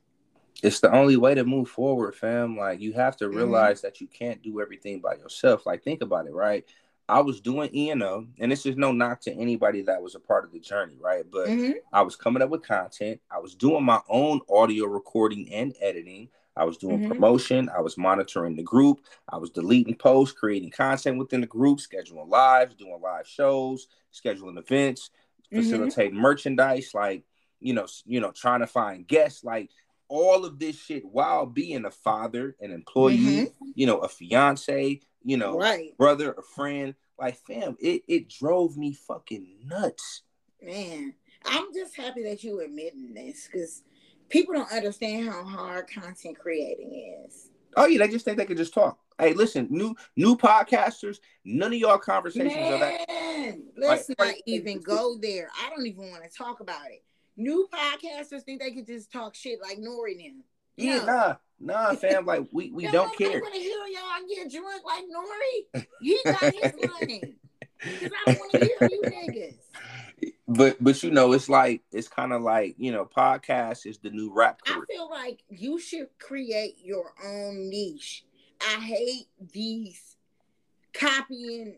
it's 0.64 0.80
the 0.80 0.92
only 0.92 1.18
way 1.18 1.36
to 1.36 1.44
move 1.44 1.70
forward, 1.70 2.16
fam. 2.16 2.58
Like 2.58 2.80
you 2.80 2.94
have 2.94 3.18
to 3.18 3.26
mm-hmm. 3.26 3.38
realize 3.38 3.80
mm-hmm. 3.80 3.88
that 3.88 4.02
you 4.02 4.08
can't 4.08 4.42
do 4.42 4.62
everything 4.62 5.00
by 5.00 5.16
yourself. 5.16 5.66
Like 5.66 5.84
think 5.84 6.02
about 6.02 6.28
it, 6.28 6.34
right? 6.34 6.66
I 7.10 7.22
was 7.22 7.40
doing 7.40 7.70
E&O, 7.74 8.28
and 8.40 8.52
this 8.52 8.66
is 8.66 8.76
no 8.76 8.92
knock 8.92 9.22
to 9.22 9.34
anybody 9.34 9.82
that 9.84 10.02
was 10.02 10.16
a 10.16 10.20
part 10.20 10.44
of 10.44 10.52
the 10.52 10.60
journey, 10.60 10.98
right? 11.00 11.24
But 11.32 11.48
mm-hmm. 11.48 11.72
I 11.94 12.02
was 12.02 12.18
coming 12.18 12.42
up 12.42 12.50
with 12.50 12.68
content. 12.68 13.22
I 13.32 13.40
was 13.40 13.56
doing 13.56 13.86
my 13.86 14.02
own 14.10 14.42
audio 14.50 14.88
recording 14.88 15.52
and 15.54 15.74
editing. 15.82 16.28
I 16.58 16.66
was 16.66 16.78
doing 16.78 17.00
mm-hmm. 17.00 17.08
promotion. 17.08 17.70
I 17.76 17.80
was 17.80 17.98
monitoring 17.98 18.58
the 18.58 18.64
group. 18.64 19.02
I 19.30 19.38
was 19.38 19.52
deleting 19.52 19.96
posts, 19.96 20.38
creating 20.38 20.72
content 20.72 21.18
within 21.18 21.40
the 21.40 21.48
group, 21.48 21.80
scheduling 21.80 22.28
lives, 22.30 22.76
doing 22.76 23.00
live 23.02 23.28
shows, 23.28 23.88
scheduling 24.14 24.58
events, 24.58 25.10
mm-hmm. 25.54 25.62
facilitating 25.62 26.20
merchandise, 26.20 26.92
like 26.94 27.24
you 27.60 27.74
know, 27.74 27.88
you 28.06 28.20
know, 28.20 28.32
trying 28.32 28.60
to 28.60 28.68
find 28.68 29.08
guests. 29.08 29.44
Like 29.46 29.70
all 30.10 30.46
of 30.46 30.60
this 30.60 30.78
shit 30.80 31.04
while 31.06 31.46
being 31.46 31.86
a 31.86 31.92
father, 31.92 32.56
an 32.62 32.72
employee, 32.72 33.18
mm-hmm. 33.18 33.70
you 33.76 33.86
know, 33.86 34.00
a 34.00 34.08
fiance, 34.08 35.02
you 35.24 35.38
know, 35.38 35.58
right. 35.58 35.98
brother, 35.98 36.34
a 36.34 36.42
friend. 36.42 36.96
Like, 37.20 37.38
fam, 37.48 37.76
it, 37.80 38.04
it 38.08 38.30
drove 38.30 38.78
me 38.78 38.94
fucking 38.94 39.48
nuts. 39.66 40.22
Man, 40.62 41.16
I'm 41.46 41.74
just 41.74 41.96
happy 41.96 42.24
that 42.24 42.44
you 42.44 42.60
admitting 42.60 43.14
this 43.14 43.48
because 43.52 43.82
people 44.30 44.54
don't 44.54 44.72
understand 44.72 45.30
how 45.30 45.44
hard 45.44 45.88
content 45.90 46.38
creating 46.38 47.26
is. 47.26 47.50
Oh 47.76 47.86
yeah, 47.86 48.00
they 48.00 48.12
just 48.12 48.24
think 48.24 48.38
they 48.38 48.46
can 48.46 48.58
just 48.58 48.74
talk. 48.74 49.00
Hey, 49.20 49.34
listen, 49.34 49.68
new 49.72 49.96
new 50.16 50.38
podcasters, 50.38 51.18
none 51.44 51.74
of 51.74 51.80
y'all 51.80 51.98
conversations 51.98 52.54
Man, 52.54 52.74
are 52.74 52.80
that. 52.80 53.58
Let's 53.78 54.10
like, 54.10 54.18
not 54.20 54.36
even 54.46 54.80
go 54.80 55.18
there. 55.20 55.50
I 55.64 55.70
don't 55.70 55.88
even 55.88 56.12
want 56.12 56.24
to 56.24 56.30
talk 56.30 56.60
about 56.60 56.86
it 56.92 57.04
new 57.38 57.68
podcasters 57.72 58.44
think 58.44 58.62
they 58.62 58.72
can 58.72 58.86
just 58.86 59.12
talk 59.12 59.36
shit 59.36 59.60
like 59.62 59.78
Nore 59.78 60.10
now. 60.16 60.42
Yeah, 60.76 61.06
nah, 61.06 61.36
nah, 61.60 61.96
fam. 61.96 62.26
Like 62.26 62.48
we, 62.52 62.72
we 62.72 62.88
don't 62.88 63.16
care. 63.18 63.38
I 63.38 63.40
want 63.40 63.54
to 63.54 63.60
hear 63.60 63.78
y'all 63.88 64.28
get 64.28 64.52
drunk 64.52 64.84
like 64.86 65.06
Nore. 65.10 65.86
You 66.02 66.22
got 66.26 66.42
his 66.42 66.74
money. 67.02 67.36
Cause 67.80 68.12
I 68.28 68.34
want 68.34 68.52
to 68.52 68.60
hear 68.60 68.90
you 68.90 69.02
niggas. 69.04 70.34
But 70.48 70.78
but 70.82 71.02
you 71.04 71.12
know, 71.12 71.34
it's 71.34 71.50
like 71.50 71.82
it's 71.92 72.08
kind 72.08 72.34
of 72.34 72.42
like 72.42 72.76
you 72.78 72.92
know, 72.92 73.06
podcast 73.06 73.86
is 73.86 73.98
the 74.00 74.10
new 74.10 74.34
rap. 74.34 74.62
Career. 74.64 74.84
I 74.90 74.94
feel 74.94 75.10
like 75.10 75.44
you 75.50 75.80
should 75.80 76.08
create 76.20 76.78
your 76.84 77.14
own 77.24 77.70
niche. 77.70 78.24
I 78.62 78.80
hate 78.80 79.28
these 79.54 80.16
copying 80.94 81.78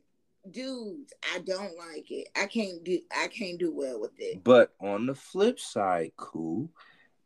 dudes, 0.49 1.13
I 1.33 1.39
don't 1.39 1.77
like 1.77 2.11
it. 2.11 2.27
I 2.35 2.45
can't 2.45 2.83
do 2.83 2.99
I 3.15 3.27
can't 3.27 3.59
do 3.59 3.71
well 3.73 3.99
with 3.99 4.19
it. 4.19 4.43
But 4.43 4.73
on 4.79 5.05
the 5.05 5.15
flip 5.15 5.59
side, 5.59 6.11
cool, 6.17 6.69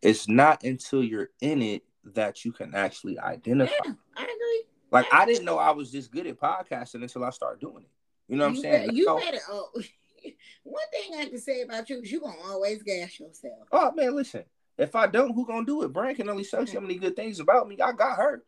it's 0.01 0.27
not 0.27 0.63
until 0.63 1.03
you're 1.03 1.29
in 1.41 1.61
it 1.61 1.83
that 2.15 2.43
you 2.43 2.51
can 2.51 2.75
actually 2.75 3.17
identify. 3.19 3.71
Yeah, 3.85 3.93
I 4.17 4.23
agree. 4.23 4.63
Like 4.91 5.05
I, 5.11 5.23
I 5.23 5.25
didn't 5.25 5.45
know 5.45 5.57
I 5.57 5.71
was 5.71 5.91
this 5.91 6.07
good 6.07 6.27
at 6.27 6.39
podcasting 6.39 7.01
until 7.01 7.23
I 7.23 7.29
started 7.29 7.59
doing 7.59 7.83
it. 7.83 7.89
You 8.27 8.37
know 8.37 8.45
what 8.45 8.55
I'm 8.55 8.61
saying? 8.61 8.87
Better, 8.87 8.93
you 8.93 9.19
better 9.19 9.39
oh 9.49 9.69
one 10.63 10.83
thing 10.91 11.19
I 11.19 11.25
can 11.25 11.39
say 11.39 11.61
about 11.61 11.89
you 11.89 12.01
is 12.01 12.11
you're 12.11 12.21
gonna 12.21 12.37
always 12.45 12.83
gas 12.83 13.19
yourself. 13.19 13.67
Oh 13.71 13.91
man, 13.93 14.15
listen. 14.15 14.43
If 14.77 14.95
I 14.95 15.07
don't, 15.07 15.33
who 15.33 15.45
gonna 15.45 15.65
do 15.65 15.83
it? 15.83 15.93
Brian 15.93 16.15
can 16.15 16.29
only 16.29 16.43
say 16.43 16.65
so 16.65 16.79
many 16.81 16.95
good 16.95 17.15
things 17.15 17.39
about 17.39 17.67
me. 17.67 17.77
I 17.79 17.91
got 17.91 18.17
her. 18.17 18.43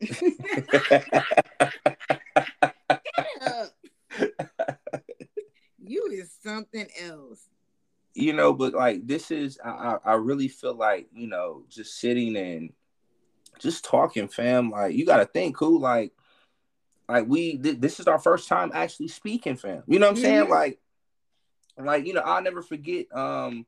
you 5.80 6.08
is 6.12 6.32
something 6.48 6.86
else. 7.00 7.46
You 8.14 8.32
know, 8.32 8.52
but 8.52 8.74
like 8.74 9.06
this 9.06 9.30
is 9.30 9.58
I, 9.64 9.96
I 10.04 10.14
really 10.14 10.48
feel 10.48 10.74
like, 10.74 11.08
you 11.14 11.28
know, 11.28 11.64
just 11.68 12.00
sitting 12.00 12.36
and 12.36 12.72
just 13.58 13.84
talking, 13.84 14.28
fam. 14.28 14.70
Like 14.70 14.94
you 14.94 15.06
gotta 15.06 15.26
think, 15.26 15.56
cool, 15.56 15.80
like 15.80 16.12
like 17.08 17.26
we 17.26 17.58
th- 17.58 17.80
this 17.80 18.00
is 18.00 18.06
our 18.06 18.18
first 18.18 18.48
time 18.48 18.72
actually 18.74 19.08
speaking, 19.08 19.56
fam. 19.56 19.82
You 19.86 19.98
know 19.98 20.06
what 20.06 20.16
I'm 20.16 20.22
saying? 20.22 20.42
Mm-hmm. 20.44 20.52
Like, 20.52 20.78
like, 21.78 22.06
you 22.06 22.12
know, 22.12 22.22
I'll 22.22 22.42
never 22.42 22.62
forget. 22.62 23.06
Um, 23.14 23.66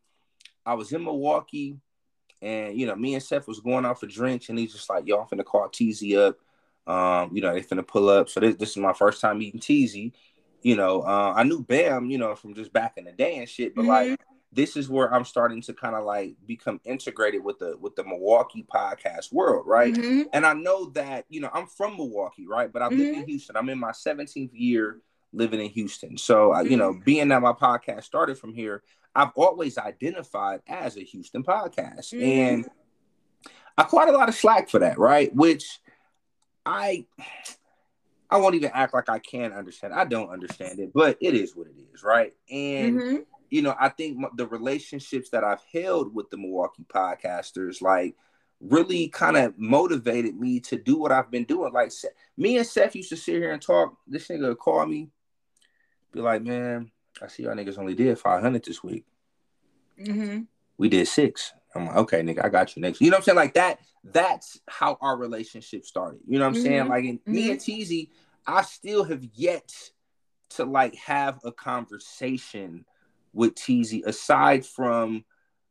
I 0.67 0.75
was 0.75 0.93
in 0.93 1.05
Milwaukee 1.05 1.79
and 2.43 2.79
you 2.79 2.87
know, 2.87 2.97
me 2.97 3.15
and 3.15 3.23
Seth 3.23 3.47
was 3.47 3.61
going 3.61 3.85
out 3.85 4.01
for 4.01 4.07
drinks, 4.07 4.49
and 4.49 4.59
he's 4.59 4.73
just 4.73 4.89
like, 4.89 5.07
"Yo, 5.07 5.19
I'm 5.21 5.27
finna 5.27 5.45
call 5.45 5.69
Teasy 5.69 6.17
up. 6.17 6.39
Um, 6.87 7.31
you 7.35 7.43
know, 7.43 7.53
they 7.53 7.63
finna 7.63 7.87
pull 7.87 8.09
up. 8.09 8.29
So 8.29 8.41
this, 8.41 8.57
this 8.57 8.71
is 8.71 8.77
my 8.79 8.93
first 8.93 9.21
time 9.21 9.39
meeting 9.39 9.61
Teasy. 9.61 10.13
You 10.63 10.77
know, 10.77 11.03
uh, 11.03 11.33
I 11.37 11.45
knew 11.45 11.63
Bam, 11.63 12.11
you 12.11 12.19
know, 12.19 12.35
from 12.35 12.55
just 12.55 12.73
back 12.73 12.95
in 12.97 13.05
the 13.05 13.13
day 13.13 13.37
and 13.39 13.49
shit, 13.49 13.75
but 13.75 13.83
mm-hmm. 13.83 14.11
like 14.11 14.21
this 14.53 14.77
is 14.77 14.89
where 14.89 15.13
I'm 15.13 15.25
starting 15.25 15.63
to 15.63 15.73
kind 15.73 15.95
of 15.95 16.05
like 16.05 16.35
become 16.47 16.81
integrated 16.85 17.43
with 17.45 17.59
the 17.59 17.77
with 17.79 17.95
the 17.95 18.05
Milwaukee 18.05 18.67
podcast 18.73 19.33
world, 19.33 19.67
right? 19.67 19.95
Mm-hmm. 19.95 20.23
And 20.33 20.45
I 20.45 20.55
know 20.55 20.91
that 20.91 21.25
you 21.29 21.41
know 21.41 21.51
I'm 21.53 21.67
from 21.67 21.97
Milwaukee, 21.97 22.47
right? 22.47 22.73
But 22.73 22.83
I 22.83 22.89
mm-hmm. 22.89 22.99
live 22.99 23.15
in 23.17 23.27
Houston. 23.27 23.57
I'm 23.57 23.69
in 23.69 23.79
my 23.79 23.93
17th 23.93 24.51
year 24.53 25.01
living 25.33 25.61
in 25.61 25.71
Houston. 25.71 26.19
So 26.19 26.55
uh, 26.55 26.63
you 26.63 26.77
know, 26.77 26.93
mm-hmm. 26.93 27.05
being 27.05 27.29
that 27.29 27.43
my 27.43 27.53
podcast 27.53 28.05
started 28.05 28.39
from 28.39 28.53
here, 28.53 28.83
I've 29.15 29.33
always 29.37 29.79
identified 29.79 30.61
as 30.67 30.97
a 30.97 31.03
Houston 31.03 31.45
podcast, 31.45 32.13
mm-hmm. 32.13 32.23
and 32.23 32.69
I 33.79 33.85
quite 33.85 34.09
a 34.09 34.13
lot 34.13 34.29
of 34.29 34.35
slack 34.35 34.69
for 34.69 34.81
that, 34.81 34.99
right? 34.99 35.35
Which 35.35 35.81
I 36.67 37.07
I 38.31 38.37
won't 38.37 38.55
even 38.55 38.71
act 38.73 38.95
like 38.95 39.09
I 39.09 39.19
can 39.19 39.53
understand. 39.53 39.93
I 39.93 40.05
don't 40.05 40.31
understand 40.31 40.79
it, 40.79 40.93
but 40.95 41.19
it 41.21 41.35
is 41.35 41.57
what 41.57 41.67
it 41.67 41.75
is, 41.93 42.05
right? 42.05 42.33
And 42.51 42.97
mm-hmm. 42.97 43.17
you 43.51 43.63
know, 43.63 43.75
I 43.79 43.89
think 43.89 44.25
the 44.37 44.47
relationships 44.47 45.31
that 45.31 45.45
I've 45.45 45.63
held 45.73 46.15
with 46.15 46.31
the 46.31 46.37
Milwaukee 46.37 46.85
podcasters, 46.89 47.83
like, 47.83 48.15
really 48.61 49.09
kind 49.09 49.37
of 49.37 49.59
motivated 49.59 50.37
me 50.39 50.61
to 50.61 50.77
do 50.77 50.99
what 50.99 51.13
I've 51.13 51.31
been 51.31 51.45
doing. 51.45 51.73
Like, 51.73 51.93
me 52.37 52.59
and 52.59 52.67
Seth 52.67 52.95
used 52.95 53.09
to 53.09 53.17
sit 53.17 53.37
here 53.37 53.53
and 53.53 53.61
talk. 53.61 53.97
This 54.07 54.29
nigga 54.29 54.49
would 54.49 54.59
call 54.59 54.87
me, 54.87 55.09
be 56.13 56.21
like, 56.21 56.43
"Man, 56.43 56.91
I 57.23 57.27
see 57.27 57.43
y'all 57.43 57.55
niggas 57.55 57.79
only 57.79 57.95
did 57.95 58.19
500 58.19 58.65
this 58.65 58.83
week. 58.83 59.05
Mm-hmm. 60.01 60.43
We 60.79 60.89
did 60.89 61.07
six. 61.09 61.53
I'm 61.75 61.87
like, 61.87 61.97
okay, 61.97 62.23
nigga, 62.23 62.45
I 62.45 62.49
got 62.49 62.75
you 62.77 62.83
next. 62.83 63.01
You 63.01 63.11
know 63.11 63.17
what 63.17 63.21
I'm 63.21 63.25
saying? 63.25 63.37
Like 63.37 63.55
that. 63.55 63.81
That's 64.03 64.59
how 64.67 64.97
our 65.03 65.17
relationship 65.17 65.85
started. 65.85 66.21
You 66.27 66.39
know 66.39 66.47
what 66.47 66.57
I'm 66.57 66.63
mm-hmm. 66.63 66.63
saying? 66.63 66.89
Like 66.89 67.05
in, 67.05 67.19
mm-hmm. 67.19 67.33
me 67.33 67.51
and 67.51 67.61
Teasy, 67.61 68.09
I 68.47 68.63
still 68.63 69.05
have 69.05 69.23
yet 69.35 69.71
to 70.51 70.65
like 70.65 70.95
have 70.97 71.39
a 71.45 71.53
conversation 71.53 72.85
with 73.33 73.55
Teasy 73.55 74.05
aside 74.05 74.65
from 74.65 75.25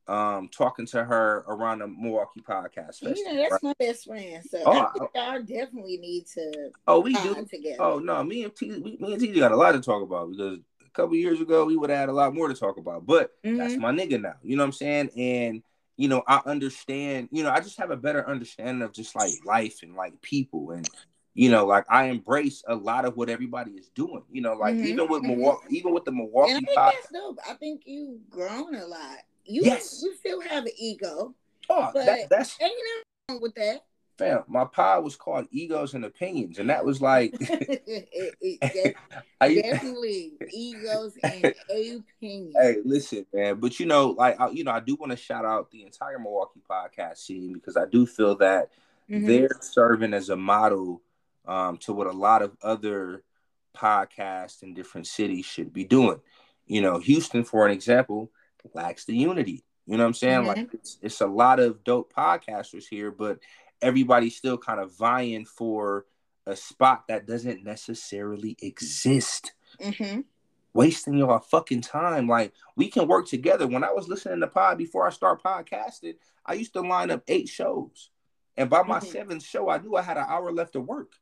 um, 0.07 0.49
talking 0.49 0.85
to 0.87 1.03
her 1.03 1.43
around 1.47 1.79
the 1.79 1.87
Milwaukee 1.87 2.41
podcast 2.41 2.99
festival. 2.99 3.13
You 3.15 3.25
know, 3.25 3.35
that's 3.41 3.51
right? 3.51 3.63
my 3.63 3.73
best 3.79 4.05
friend. 4.05 4.43
So 4.49 4.61
oh, 4.65 4.71
I 4.71 4.91
think 4.97 5.09
I 5.15 5.37
definitely 5.39 5.97
need 5.97 6.25
to. 6.33 6.71
Oh, 6.87 6.99
we 6.99 7.13
do 7.13 7.45
together. 7.45 7.77
Oh 7.79 7.99
no, 7.99 8.23
me 8.23 8.43
and 8.43 8.55
T, 8.55 8.69
me 8.69 9.13
and 9.13 9.19
T 9.19 9.27
got 9.39 9.51
a 9.51 9.55
lot 9.55 9.73
to 9.73 9.81
talk 9.81 10.01
about 10.01 10.31
because 10.31 10.59
a 10.85 10.89
couple 10.93 11.15
years 11.15 11.39
ago 11.39 11.65
we 11.65 11.77
would 11.77 11.89
have 11.91 11.99
had 11.99 12.09
a 12.09 12.13
lot 12.13 12.33
more 12.33 12.47
to 12.47 12.55
talk 12.55 12.77
about. 12.77 13.05
But 13.05 13.31
mm-hmm. 13.43 13.57
that's 13.57 13.75
my 13.75 13.91
nigga 13.91 14.19
now. 14.19 14.35
You 14.41 14.55
know 14.55 14.63
what 14.63 14.67
I'm 14.67 14.73
saying? 14.73 15.09
And 15.15 15.63
you 15.99 16.07
know, 16.07 16.23
I 16.27 16.41
understand. 16.45 17.29
You 17.31 17.43
know, 17.43 17.51
I 17.51 17.59
just 17.59 17.77
have 17.77 17.91
a 17.91 17.97
better 17.97 18.27
understanding 18.27 18.81
of 18.81 18.93
just 18.93 19.15
like 19.15 19.31
life 19.45 19.83
and 19.83 19.95
like 19.95 20.19
people 20.21 20.71
and 20.71 20.89
you 21.35 21.49
know, 21.49 21.65
like 21.65 21.85
I 21.89 22.05
embrace 22.05 22.63
a 22.67 22.75
lot 22.75 23.05
of 23.05 23.15
what 23.15 23.29
everybody 23.29 23.71
is 23.71 23.89
doing. 23.89 24.23
You 24.31 24.41
know, 24.41 24.53
like 24.53 24.75
mm-hmm. 24.75 24.85
even 24.85 25.07
with 25.07 25.21
mm-hmm. 25.21 25.39
Milwaukee, 25.39 25.77
even 25.77 25.93
with 25.93 26.05
the 26.05 26.11
Milwaukee. 26.11 26.53
And 26.53 26.67
I 26.77 26.91
think 26.91 27.01
that's 27.01 27.11
dope. 27.11 27.37
I 27.47 27.53
think 27.53 27.83
you've 27.85 28.29
grown 28.29 28.75
a 28.75 28.85
lot 28.85 29.19
you 29.49 29.63
yes. 29.65 30.01
you 30.03 30.15
still 30.15 30.41
have 30.41 30.65
an 30.65 30.71
ego. 30.77 31.33
Oh, 31.69 31.89
but 31.93 32.05
that, 32.05 32.29
that's 32.29 32.61
ain't 32.61 32.71
nothing 32.71 33.03
wrong 33.29 33.41
with 33.41 33.55
that. 33.55 33.83
Fam, 34.19 34.43
my 34.49 34.65
pod 34.65 35.05
was 35.05 35.15
called 35.15 35.47
Egos 35.49 35.93
and 35.93 36.03
Opinions, 36.03 36.59
and 36.59 36.69
that 36.69 36.83
was 36.83 37.01
like 37.01 37.33
i 39.39 39.55
definitely 39.55 40.33
egos 40.53 41.17
and 41.23 41.45
opinions. 41.45 42.53
Hey, 42.61 42.75
listen, 42.83 43.25
man, 43.33 43.61
but 43.61 43.79
you 43.79 43.85
know, 43.85 44.09
like 44.09 44.37
I, 44.37 44.49
you 44.49 44.65
know, 44.65 44.71
I 44.71 44.81
do 44.81 44.95
want 44.95 45.13
to 45.13 45.17
shout 45.17 45.45
out 45.45 45.71
the 45.71 45.83
entire 45.83 46.19
Milwaukee 46.19 46.61
podcast 46.69 47.19
scene 47.19 47.53
because 47.53 47.77
I 47.77 47.85
do 47.85 48.05
feel 48.05 48.35
that 48.37 48.71
mm-hmm. 49.09 49.25
they're 49.25 49.57
serving 49.61 50.13
as 50.13 50.27
a 50.27 50.35
model 50.35 51.01
um, 51.47 51.77
to 51.77 51.93
what 51.93 52.07
a 52.07 52.11
lot 52.11 52.41
of 52.41 52.57
other 52.61 53.23
podcasts 53.73 54.63
in 54.63 54.73
different 54.73 55.07
cities 55.07 55.45
should 55.45 55.71
be 55.71 55.85
doing. 55.85 56.19
You 56.67 56.81
know, 56.81 56.99
Houston, 56.99 57.45
for 57.45 57.65
an 57.65 57.71
example, 57.71 58.31
lacks 58.73 59.05
the 59.05 59.15
unity. 59.15 59.63
You 59.87 59.95
know 59.95 60.03
what 60.03 60.07
I'm 60.09 60.13
saying? 60.13 60.39
Mm-hmm. 60.39 60.47
Like 60.47 60.73
it's, 60.73 60.97
it's 61.01 61.21
a 61.21 61.27
lot 61.27 61.61
of 61.61 61.85
dope 61.85 62.13
podcasters 62.13 62.83
here, 62.87 63.11
but 63.11 63.39
everybody's 63.81 64.35
still 64.35 64.57
kind 64.57 64.79
of 64.79 64.95
vying 64.95 65.45
for 65.45 66.05
a 66.45 66.55
spot 66.55 67.07
that 67.07 67.27
doesn't 67.27 67.63
necessarily 67.63 68.57
exist. 68.61 69.53
Mm-hmm. 69.81 70.21
Wasting 70.73 71.17
your 71.17 71.39
fucking 71.39 71.81
time. 71.81 72.27
Like 72.27 72.53
we 72.75 72.89
can 72.89 73.07
work 73.07 73.27
together. 73.27 73.67
When 73.67 73.83
I 73.83 73.91
was 73.91 74.07
listening 74.07 74.39
to 74.41 74.47
pod 74.47 74.77
before 74.77 75.07
I 75.07 75.09
start 75.09 75.43
podcasting, 75.43 76.15
I 76.45 76.53
used 76.53 76.73
to 76.73 76.81
line 76.81 77.11
up 77.11 77.23
eight 77.27 77.49
shows, 77.49 78.11
and 78.55 78.69
by 78.69 78.83
my 78.83 78.99
mm-hmm. 78.99 79.07
seventh 79.07 79.43
show, 79.43 79.69
I 79.69 79.79
knew 79.79 79.95
I 79.95 80.01
had 80.01 80.17
an 80.17 80.25
hour 80.27 80.51
left 80.51 80.73
to 80.73 80.81
work. 80.81 81.13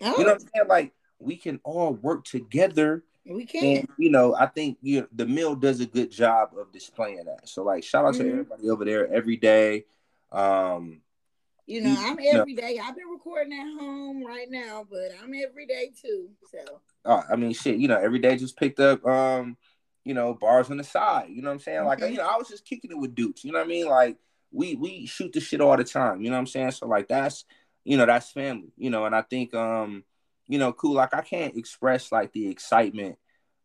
Oh. 0.00 0.18
You 0.18 0.24
know 0.24 0.32
what 0.32 0.42
I'm 0.42 0.48
saying? 0.54 0.68
Like 0.68 0.92
we 1.18 1.36
can 1.36 1.60
all 1.64 1.94
work 1.94 2.24
together 2.24 3.04
we 3.28 3.44
can. 3.44 3.78
And, 3.78 3.88
you 3.98 4.10
know, 4.10 4.34
I 4.34 4.46
think 4.46 4.78
you 4.82 5.02
know, 5.02 5.06
the 5.12 5.26
mill 5.26 5.56
does 5.56 5.80
a 5.80 5.86
good 5.86 6.10
job 6.10 6.50
of 6.58 6.72
displaying 6.72 7.24
that. 7.24 7.48
So 7.48 7.62
like 7.62 7.84
shout 7.84 8.04
out 8.04 8.14
mm-hmm. 8.14 8.24
to 8.24 8.30
everybody 8.30 8.70
over 8.70 8.84
there 8.84 9.12
every 9.12 9.36
day. 9.36 9.84
Um 10.30 11.00
you 11.66 11.80
know, 11.80 11.94
I'm 11.98 12.18
every 12.24 12.54
day. 12.54 12.80
I've 12.82 12.96
been 12.96 13.08
recording 13.08 13.52
at 13.52 13.80
home 13.80 14.24
right 14.24 14.48
now, 14.48 14.86
but 14.88 15.10
I'm 15.22 15.32
every 15.34 15.66
day 15.66 15.90
too. 16.00 16.28
So 16.50 16.80
uh, 17.04 17.22
I 17.30 17.36
mean 17.36 17.52
shit, 17.52 17.76
you 17.76 17.88
know, 17.88 17.98
every 17.98 18.18
day 18.18 18.36
just 18.36 18.56
picked 18.56 18.80
up 18.80 19.04
um, 19.04 19.56
you 20.04 20.14
know, 20.14 20.34
bars 20.34 20.70
on 20.70 20.76
the 20.76 20.84
side. 20.84 21.28
You 21.30 21.42
know 21.42 21.48
what 21.48 21.54
I'm 21.54 21.60
saying? 21.60 21.84
Like, 21.84 21.98
mm-hmm. 21.98 22.12
you 22.12 22.18
know, 22.18 22.28
I 22.28 22.36
was 22.36 22.48
just 22.48 22.64
kicking 22.64 22.92
it 22.92 22.98
with 22.98 23.14
dudes. 23.14 23.44
You 23.44 23.52
know 23.52 23.58
what 23.58 23.66
I 23.66 23.68
mean? 23.68 23.86
Like 23.86 24.16
we 24.52 24.76
we 24.76 25.06
shoot 25.06 25.32
the 25.32 25.40
shit 25.40 25.60
all 25.60 25.76
the 25.76 25.84
time. 25.84 26.20
You 26.20 26.30
know 26.30 26.36
what 26.36 26.40
I'm 26.40 26.46
saying? 26.46 26.70
So 26.70 26.86
like 26.86 27.08
that's 27.08 27.44
you 27.84 27.96
know, 27.96 28.06
that's 28.06 28.30
family, 28.30 28.72
you 28.76 28.90
know, 28.90 29.04
and 29.04 29.14
I 29.14 29.22
think 29.22 29.54
um 29.54 30.04
you 30.48 30.58
know, 30.58 30.72
cool. 30.72 30.94
Like 30.94 31.14
I 31.14 31.22
can't 31.22 31.56
express 31.56 32.12
like 32.12 32.32
the 32.32 32.48
excitement 32.48 33.16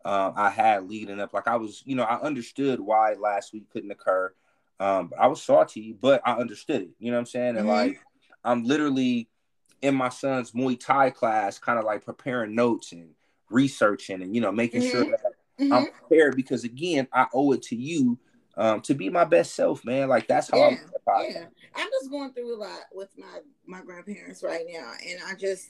uh, 0.03 0.31
I 0.35 0.49
had 0.49 0.87
leading 0.89 1.19
up. 1.19 1.33
Like 1.33 1.47
I 1.47 1.57
was, 1.57 1.83
you 1.85 1.95
know, 1.95 2.03
I 2.03 2.19
understood 2.21 2.79
why 2.79 3.13
last 3.13 3.53
week 3.53 3.69
couldn't 3.71 3.91
occur. 3.91 4.33
Um, 4.81 5.11
I 5.19 5.27
was 5.27 5.43
salty, 5.43 5.93
but 5.93 6.23
I 6.25 6.33
understood 6.33 6.81
it. 6.81 6.89
You 6.97 7.11
know 7.11 7.17
what 7.17 7.21
I'm 7.21 7.25
saying? 7.27 7.49
And 7.49 7.59
mm-hmm. 7.59 7.67
like 7.67 7.99
I'm 8.43 8.63
literally 8.63 9.29
in 9.83 9.93
my 9.93 10.09
son's 10.09 10.53
Muay 10.53 10.79
Thai 10.79 11.11
class, 11.11 11.59
kind 11.59 11.77
of 11.77 11.85
like 11.85 12.03
preparing 12.03 12.55
notes 12.55 12.91
and 12.91 13.11
researching 13.51 14.23
and 14.23 14.33
you 14.33 14.41
know 14.41 14.51
making 14.51 14.81
mm-hmm. 14.81 14.89
sure 14.89 15.05
that 15.05 15.21
mm-hmm. 15.59 15.71
I'm 15.71 15.91
prepared 15.91 16.35
because 16.35 16.63
again, 16.63 17.07
I 17.13 17.27
owe 17.31 17.51
it 17.51 17.61
to 17.63 17.75
you 17.75 18.17
um, 18.57 18.81
to 18.81 18.95
be 18.95 19.09
my 19.09 19.23
best 19.23 19.53
self, 19.53 19.85
man. 19.85 20.09
Like 20.09 20.27
that's 20.27 20.49
how 20.49 20.57
yeah, 20.57 20.65
I'm. 20.65 20.79
Yeah, 21.29 21.45
I'm 21.75 21.89
just 21.99 22.09
going 22.09 22.33
through 22.33 22.55
a 22.55 22.59
lot 22.59 22.79
with 22.91 23.09
my 23.19 23.39
my 23.67 23.83
grandparents 23.83 24.41
right 24.41 24.65
now, 24.67 24.93
and 25.07 25.19
I 25.27 25.35
just 25.35 25.69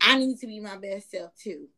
I 0.00 0.18
need 0.18 0.38
to 0.38 0.46
be 0.46 0.60
my 0.60 0.78
best 0.78 1.10
self 1.10 1.36
too. 1.36 1.68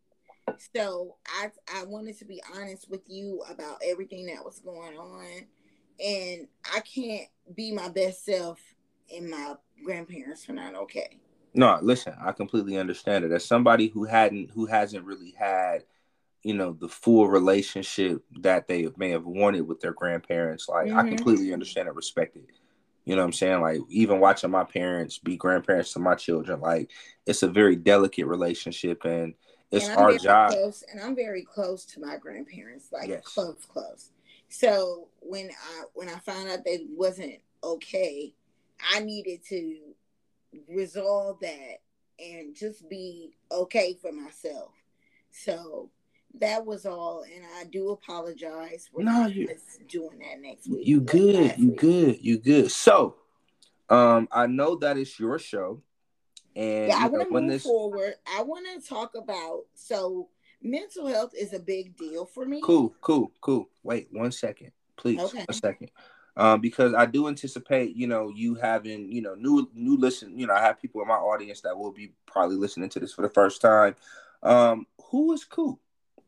So 0.74 1.16
I 1.26 1.50
I 1.74 1.84
wanted 1.84 2.18
to 2.18 2.24
be 2.24 2.40
honest 2.54 2.88
with 2.88 3.02
you 3.08 3.42
about 3.50 3.78
everything 3.84 4.26
that 4.26 4.44
was 4.44 4.60
going 4.60 4.96
on, 4.96 5.46
and 6.04 6.48
I 6.74 6.80
can't 6.80 7.28
be 7.54 7.72
my 7.72 7.88
best 7.88 8.24
self, 8.24 8.60
and 9.14 9.30
my 9.30 9.54
grandparents 9.84 10.48
are 10.48 10.54
not 10.54 10.74
okay. 10.74 11.18
No, 11.54 11.78
listen, 11.82 12.14
I 12.20 12.32
completely 12.32 12.76
understand 12.78 13.24
it. 13.24 13.32
As 13.32 13.44
somebody 13.44 13.88
who 13.88 14.04
hadn't 14.04 14.50
who 14.50 14.66
hasn't 14.66 15.04
really 15.04 15.34
had 15.38 15.84
you 16.42 16.54
know 16.54 16.72
the 16.72 16.88
full 16.88 17.28
relationship 17.28 18.22
that 18.40 18.68
they 18.68 18.88
may 18.96 19.10
have 19.10 19.26
wanted 19.26 19.62
with 19.62 19.80
their 19.80 19.92
grandparents 19.92 20.68
like 20.68 20.86
mm-hmm. 20.86 20.96
i 20.96 21.02
completely 21.02 21.52
understand 21.52 21.88
and 21.88 21.96
respect 21.96 22.36
it 22.36 22.44
you 23.08 23.16
know 23.16 23.22
what 23.22 23.28
I'm 23.28 23.32
saying? 23.32 23.62
Like 23.62 23.80
even 23.88 24.20
watching 24.20 24.50
my 24.50 24.64
parents 24.64 25.16
be 25.16 25.38
grandparents 25.38 25.94
to 25.94 25.98
my 25.98 26.14
children, 26.14 26.60
like 26.60 26.90
it's 27.24 27.42
a 27.42 27.48
very 27.48 27.74
delicate 27.74 28.26
relationship 28.26 29.02
and 29.06 29.32
it's 29.70 29.88
and 29.88 29.96
our 29.96 30.18
job. 30.18 30.50
Close, 30.50 30.84
and 30.92 31.00
I'm 31.00 31.16
very 31.16 31.42
close 31.42 31.86
to 31.86 32.00
my 32.00 32.18
grandparents, 32.18 32.92
like 32.92 33.08
yes. 33.08 33.24
close, 33.24 33.64
close. 33.66 34.10
So 34.48 35.08
when 35.20 35.50
I 35.50 35.82
when 35.94 36.08
I 36.08 36.18
found 36.18 36.48
out 36.48 36.64
that 36.64 36.86
wasn't 36.90 37.36
okay, 37.62 38.32
I 38.92 39.00
needed 39.00 39.44
to 39.48 39.76
resolve 40.68 41.38
that 41.40 41.80
and 42.18 42.54
just 42.54 42.88
be 42.88 43.36
okay 43.52 43.96
for 44.00 44.12
myself. 44.12 44.72
So 45.30 45.90
that 46.40 46.64
was 46.64 46.86
all, 46.86 47.22
and 47.22 47.44
I 47.58 47.64
do 47.64 47.90
apologize 47.90 48.88
for 48.92 49.02
No, 49.02 49.26
you- 49.26 49.48
doing 49.88 50.18
that 50.18 50.40
next 50.40 50.68
week. 50.68 50.86
You 50.86 51.00
good, 51.00 51.58
you 51.58 51.70
week. 51.70 51.78
good, 51.78 52.24
you 52.24 52.38
good. 52.38 52.70
So, 52.70 53.16
um, 53.88 54.28
I 54.30 54.46
know 54.46 54.76
that 54.76 54.98
it's 54.98 55.18
your 55.18 55.38
show, 55.38 55.82
and 56.54 56.88
Yeah, 56.88 56.98
I 56.98 57.08
want 57.08 57.28
to 57.28 57.40
move 57.40 57.50
this 57.50 57.62
forward. 57.62 58.14
I 58.26 58.42
want 58.42 58.66
to 58.74 58.86
talk 58.86 59.14
about 59.14 59.64
so 59.74 60.28
mental 60.62 61.06
health 61.06 61.32
is 61.38 61.52
a 61.52 61.58
big 61.58 61.96
deal 61.96 62.24
for 62.26 62.44
me. 62.44 62.60
cool, 62.62 62.94
cool, 63.00 63.32
cool. 63.40 63.68
Wait 63.82 64.08
one 64.10 64.32
second, 64.32 64.72
please, 64.96 65.20
Okay. 65.20 65.44
one 65.46 65.54
second. 65.54 65.90
Um, 66.36 66.60
because 66.60 66.94
I 66.94 67.06
do 67.06 67.26
anticipate, 67.26 67.96
you 67.96 68.06
know, 68.06 68.28
you 68.28 68.54
having, 68.54 69.10
you 69.10 69.20
know, 69.20 69.34
new 69.34 69.68
new 69.74 69.96
listen, 69.96 70.38
you 70.38 70.46
know, 70.46 70.54
I 70.54 70.60
have 70.60 70.80
people 70.80 71.02
in 71.02 71.08
my 71.08 71.14
audience 71.14 71.60
that 71.62 71.76
will 71.76 71.90
be 71.90 72.12
probably 72.26 72.56
listening 72.56 72.88
to 72.90 73.00
this 73.00 73.12
for 73.12 73.22
the 73.22 73.28
first 73.30 73.60
time. 73.60 73.96
Um, 74.44 74.86
who 75.10 75.32
is 75.32 75.44
cool? 75.44 75.80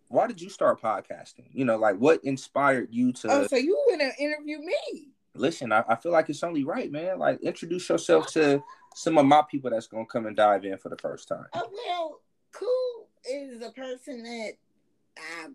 Why 0.09 0.27
did 0.27 0.41
you 0.41 0.51
start 0.51 0.83
podcasting? 0.83 1.47
You 1.53 1.65
know, 1.65 1.77
like 1.77 1.97
what 1.97 2.25
inspired 2.25 2.89
you 2.91 3.13
to 3.13 3.31
Oh, 3.31 3.47
so 3.47 3.55
you 3.57 3.79
to 4.01 4.11
interview 4.19 4.59
me? 4.59 5.13
listen, 5.37 5.71
I, 5.71 5.85
I 5.89 5.95
feel 5.95 6.11
like 6.11 6.29
it's 6.29 6.43
only 6.43 6.65
right, 6.65 6.91
man. 6.91 7.21
Like 7.21 7.41
introduce 7.43 7.89
yourself 7.89 8.27
to 8.33 8.63
some 8.97 9.17
of 9.17 9.27
my 9.27 9.43
people 9.49 9.71
that's 9.71 9.87
gonna 9.87 10.07
come 10.07 10.27
and 10.27 10.37
dive 10.37 10.65
in 10.65 10.77
for 10.79 10.89
the 10.89 10.97
first 10.97 11.29
time. 11.29 11.47
Oh 11.55 11.71
well, 11.87 12.21
cool 12.53 13.00
is 13.31 13.63
a 13.65 13.71
person 13.71 14.23
that 14.23 14.53
I 15.19 15.47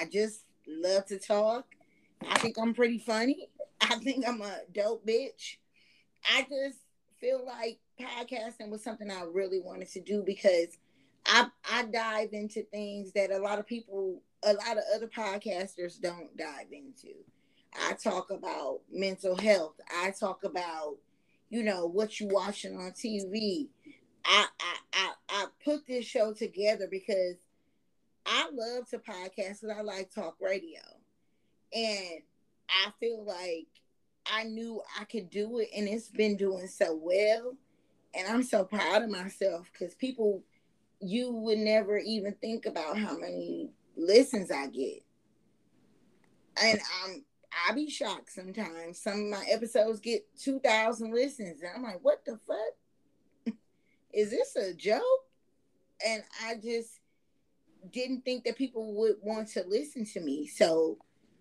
I 0.00 0.04
just 0.06 0.44
love 0.66 1.06
to 1.06 1.18
talk. 1.18 1.66
I 2.28 2.38
think 2.38 2.56
I'm 2.58 2.74
pretty 2.74 2.98
funny. 2.98 3.48
I 3.80 3.96
think 3.96 4.26
I'm 4.26 4.40
a 4.40 4.60
dope 4.72 5.06
bitch. 5.06 5.56
I 6.32 6.42
just 6.42 6.78
feel 7.20 7.44
like 7.44 7.78
podcasting 8.00 8.70
was 8.70 8.82
something 8.82 9.10
I 9.10 9.22
really 9.22 9.60
wanted 9.60 9.90
to 9.90 10.00
do 10.00 10.22
because 10.24 10.68
I 11.26 11.46
I 11.70 11.84
dive 11.84 12.30
into 12.32 12.62
things 12.64 13.12
that 13.12 13.30
a 13.30 13.38
lot 13.38 13.58
of 13.58 13.66
people, 13.66 14.22
a 14.42 14.54
lot 14.54 14.78
of 14.78 14.84
other 14.94 15.08
podcasters 15.08 16.00
don't 16.00 16.36
dive 16.36 16.72
into. 16.72 17.14
I 17.80 17.94
talk 17.94 18.30
about 18.30 18.80
mental 18.90 19.36
health. 19.36 19.74
I 19.96 20.12
talk 20.18 20.44
about, 20.44 20.96
you 21.48 21.62
know, 21.62 21.86
what 21.86 22.20
you 22.20 22.28
watching 22.28 22.76
on 22.76 22.92
TV. 22.92 23.68
I, 24.24 24.46
I 24.92 25.10
I 25.28 25.46
put 25.64 25.86
this 25.86 26.04
show 26.04 26.32
together 26.32 26.86
because 26.90 27.36
I 28.26 28.48
love 28.52 28.88
to 28.90 28.98
podcast 28.98 29.62
and 29.62 29.72
I 29.72 29.82
like 29.82 30.14
talk 30.14 30.36
radio. 30.40 30.80
And 31.74 32.22
I 32.68 32.90
feel 33.00 33.24
like 33.24 33.66
I 34.26 34.44
knew 34.44 34.82
I 35.00 35.04
could 35.04 35.30
do 35.30 35.58
it 35.58 35.68
and 35.76 35.88
it's 35.88 36.08
been 36.08 36.36
doing 36.36 36.66
so 36.68 36.94
well. 36.94 37.54
And 38.14 38.28
I'm 38.28 38.42
so 38.42 38.64
proud 38.64 39.02
of 39.02 39.10
myself 39.10 39.70
because 39.72 39.94
people 39.94 40.42
you 41.00 41.32
would 41.32 41.58
never 41.58 41.98
even 41.98 42.34
think 42.34 42.66
about 42.66 42.96
how 42.96 43.16
many 43.16 43.70
listens 43.96 44.50
I 44.50 44.68
get. 44.68 45.02
And 46.62 46.78
I'm 47.04 47.24
I 47.68 47.72
be 47.72 47.90
shocked 47.90 48.32
sometimes. 48.32 48.98
Some 48.98 49.24
of 49.24 49.26
my 49.30 49.44
episodes 49.50 50.00
get 50.00 50.24
two 50.38 50.58
thousand 50.60 51.14
listens, 51.14 51.60
and 51.62 51.70
I'm 51.74 51.82
like, 51.82 52.00
"What 52.02 52.24
the 52.24 52.38
fuck? 52.46 52.74
Is 54.12 54.30
this 54.30 54.56
a 54.56 54.74
joke?" 54.74 55.02
And 56.06 56.22
I 56.44 56.56
just 56.56 57.00
didn't 57.90 58.24
think 58.24 58.44
that 58.44 58.56
people 58.56 58.94
would 58.94 59.16
want 59.22 59.48
to 59.48 59.64
listen 59.66 60.04
to 60.06 60.20
me. 60.20 60.46
So, 60.46 60.98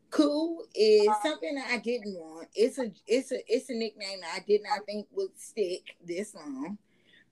cool 0.09 0.65
is 0.75 1.09
something 1.23 1.61
I 1.69 1.77
didn't 1.77 2.15
want. 2.15 2.49
It's 2.53 2.77
a 2.77 2.91
it's 3.07 3.31
a 3.31 3.41
it's 3.47 3.69
a 3.69 3.73
nickname 3.73 4.19
I 4.33 4.39
did 4.47 4.61
not 4.63 4.85
think 4.85 5.07
would 5.11 5.37
stick 5.39 5.95
this 6.05 6.35
long, 6.35 6.77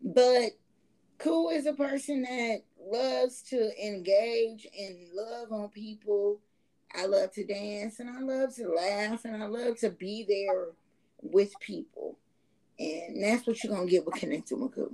but 0.02 0.52
cool 1.18 1.50
is 1.50 1.66
a 1.66 1.74
person 1.74 2.24
that 2.24 2.64
loves 2.82 3.42
to 3.44 3.86
engage 3.86 4.68
and 4.78 5.10
love 5.14 5.52
on 5.52 5.70
people. 5.70 6.40
I 6.96 7.06
love 7.06 7.32
to 7.34 7.46
dance 7.46 8.00
and 8.00 8.10
I 8.10 8.20
love 8.22 8.56
to 8.56 8.68
laugh 8.68 9.26
and 9.26 9.44
I 9.44 9.46
love 9.46 9.78
to 9.80 9.92
be 9.92 10.26
there 10.28 10.70
with 11.22 11.54
people. 11.60 12.18
And 12.80 13.22
that's 13.22 13.46
what 13.46 13.64
you're 13.64 13.76
gonna 13.76 13.90
get 13.90 14.06
with 14.06 14.16
connecting 14.16 14.62
with 14.62 14.74
cool. 14.74 14.94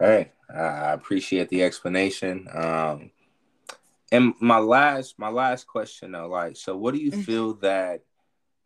Hey, 0.00 0.30
I 0.48 0.92
appreciate 0.92 1.48
the 1.48 1.62
explanation. 1.64 2.46
Um, 2.52 3.10
and 4.12 4.34
my 4.40 4.58
last 4.58 5.18
my 5.18 5.28
last 5.28 5.66
question 5.66 6.12
though, 6.12 6.28
like, 6.28 6.56
so 6.56 6.76
what 6.76 6.94
do 6.94 7.00
you 7.00 7.12
Mhm. 7.12 7.24
feel 7.24 7.54
that 7.54 8.04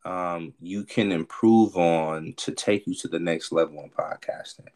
um 0.04 0.54
you 0.60 0.84
can 0.84 1.12
improve 1.12 1.76
on 1.76 2.34
to 2.36 2.52
take 2.52 2.86
you 2.86 2.94
to 2.96 3.08
the 3.08 3.18
next 3.18 3.52
level 3.52 3.82
in 3.82 3.90
podcasting? 3.90 4.68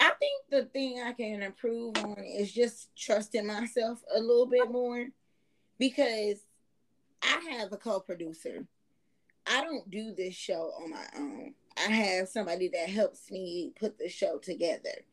I 0.00 0.10
think 0.18 0.42
the 0.50 0.66
thing 0.66 1.00
I 1.00 1.12
can 1.12 1.42
improve 1.42 1.96
on 1.98 2.18
is 2.18 2.52
just 2.52 2.94
trusting 2.96 3.46
myself 3.46 4.02
a 4.14 4.20
little 4.20 4.46
bit 4.46 4.70
more 4.70 5.08
because 5.78 6.44
I 7.22 7.40
have 7.52 7.72
a 7.72 7.76
co-producer. 7.76 8.66
I 9.46 9.62
don't 9.62 9.90
do 9.90 10.14
this 10.14 10.34
show 10.34 10.72
on 10.80 10.90
my 10.90 11.06
own. 11.16 11.54
I 11.76 11.90
have 11.90 12.28
somebody 12.28 12.68
that 12.68 12.88
helps 12.90 13.30
me 13.30 13.72
put 13.78 13.98
the 13.98 14.08
show 14.08 14.38
together. 14.38 15.04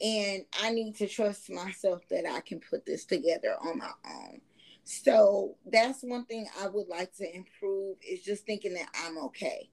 And 0.00 0.44
I 0.62 0.70
need 0.70 0.96
to 0.96 1.08
trust 1.08 1.50
myself 1.50 2.02
that 2.10 2.26
I 2.26 2.40
can 2.40 2.60
put 2.60 2.84
this 2.84 3.04
together 3.04 3.56
on 3.62 3.78
my 3.78 3.90
own. 4.04 4.40
So 4.84 5.56
that's 5.66 6.02
one 6.02 6.26
thing 6.26 6.48
I 6.60 6.68
would 6.68 6.88
like 6.88 7.14
to 7.16 7.34
improve 7.34 7.96
is 8.08 8.22
just 8.22 8.46
thinking 8.46 8.74
that 8.74 8.88
I'm 9.04 9.18
okay. 9.24 9.70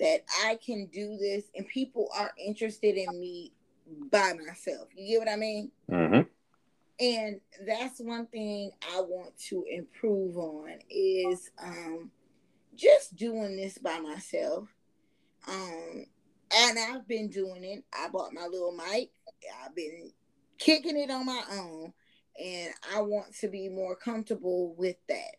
That 0.00 0.24
I 0.44 0.58
can 0.64 0.86
do 0.86 1.16
this 1.18 1.44
and 1.54 1.66
people 1.68 2.08
are 2.16 2.32
interested 2.38 2.96
in 2.96 3.20
me 3.20 3.52
by 4.10 4.32
myself. 4.32 4.88
You 4.96 5.18
get 5.18 5.26
what 5.26 5.32
I 5.32 5.36
mean? 5.36 5.70
Mm-hmm. 5.90 6.20
and 7.00 7.40
that's 7.66 8.00
one 8.00 8.26
thing 8.26 8.70
I 8.94 9.00
want 9.00 9.36
to 9.48 9.64
improve 9.70 10.36
on 10.36 10.78
is 10.88 11.50
um 11.62 12.10
just 12.74 13.16
doing 13.16 13.56
this 13.56 13.78
by 13.78 13.98
myself. 13.98 14.68
Um 15.46 16.06
and 16.54 16.78
I've 16.78 17.08
been 17.08 17.28
doing 17.28 17.64
it. 17.64 17.84
I 17.92 18.08
bought 18.08 18.32
my 18.32 18.46
little 18.46 18.72
mic. 18.72 19.10
I've 19.64 19.74
been 19.74 20.12
kicking 20.58 20.96
it 20.96 21.10
on 21.10 21.26
my 21.26 21.42
own 21.52 21.92
and 22.42 22.72
I 22.94 23.00
want 23.00 23.34
to 23.40 23.48
be 23.48 23.68
more 23.68 23.96
comfortable 23.96 24.74
with 24.76 24.96
that. 25.08 25.36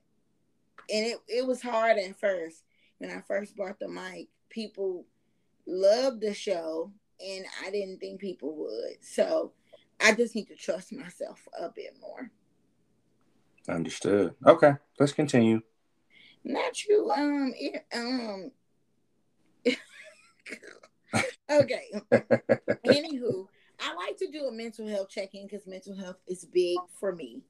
And 0.93 1.05
it, 1.05 1.17
it 1.27 1.47
was 1.47 1.61
hard 1.61 1.97
at 1.97 2.19
first. 2.19 2.63
When 2.97 3.11
I 3.11 3.21
first 3.27 3.55
bought 3.55 3.79
the 3.79 3.87
mic, 3.87 4.27
people 4.49 5.05
loved 5.67 6.21
the 6.21 6.33
show 6.33 6.91
and 7.25 7.45
I 7.65 7.71
didn't 7.71 7.99
think 7.99 8.21
people 8.21 8.55
would. 8.55 8.97
So 9.01 9.51
I 10.01 10.13
just 10.13 10.35
need 10.35 10.47
to 10.47 10.55
trust 10.55 10.93
myself 10.93 11.47
a 11.59 11.69
bit 11.69 11.97
more. 12.01 12.29
Understood. 13.67 14.35
Okay, 14.45 14.73
let's 14.99 15.11
continue. 15.11 15.61
Not 16.43 16.85
you. 16.85 17.09
Um. 17.11 17.53
It, 17.57 17.85
um. 17.93 18.51
okay. 21.49 21.91
Anywho, 22.85 23.47
I 23.79 23.93
like 23.95 24.17
to 24.17 24.27
do 24.31 24.45
a 24.45 24.51
mental 24.51 24.87
health 24.87 25.09
check-in 25.09 25.47
because 25.47 25.67
mental 25.67 25.95
health 25.95 26.17
is 26.27 26.45
big 26.45 26.77
for 26.99 27.13
me. 27.15 27.41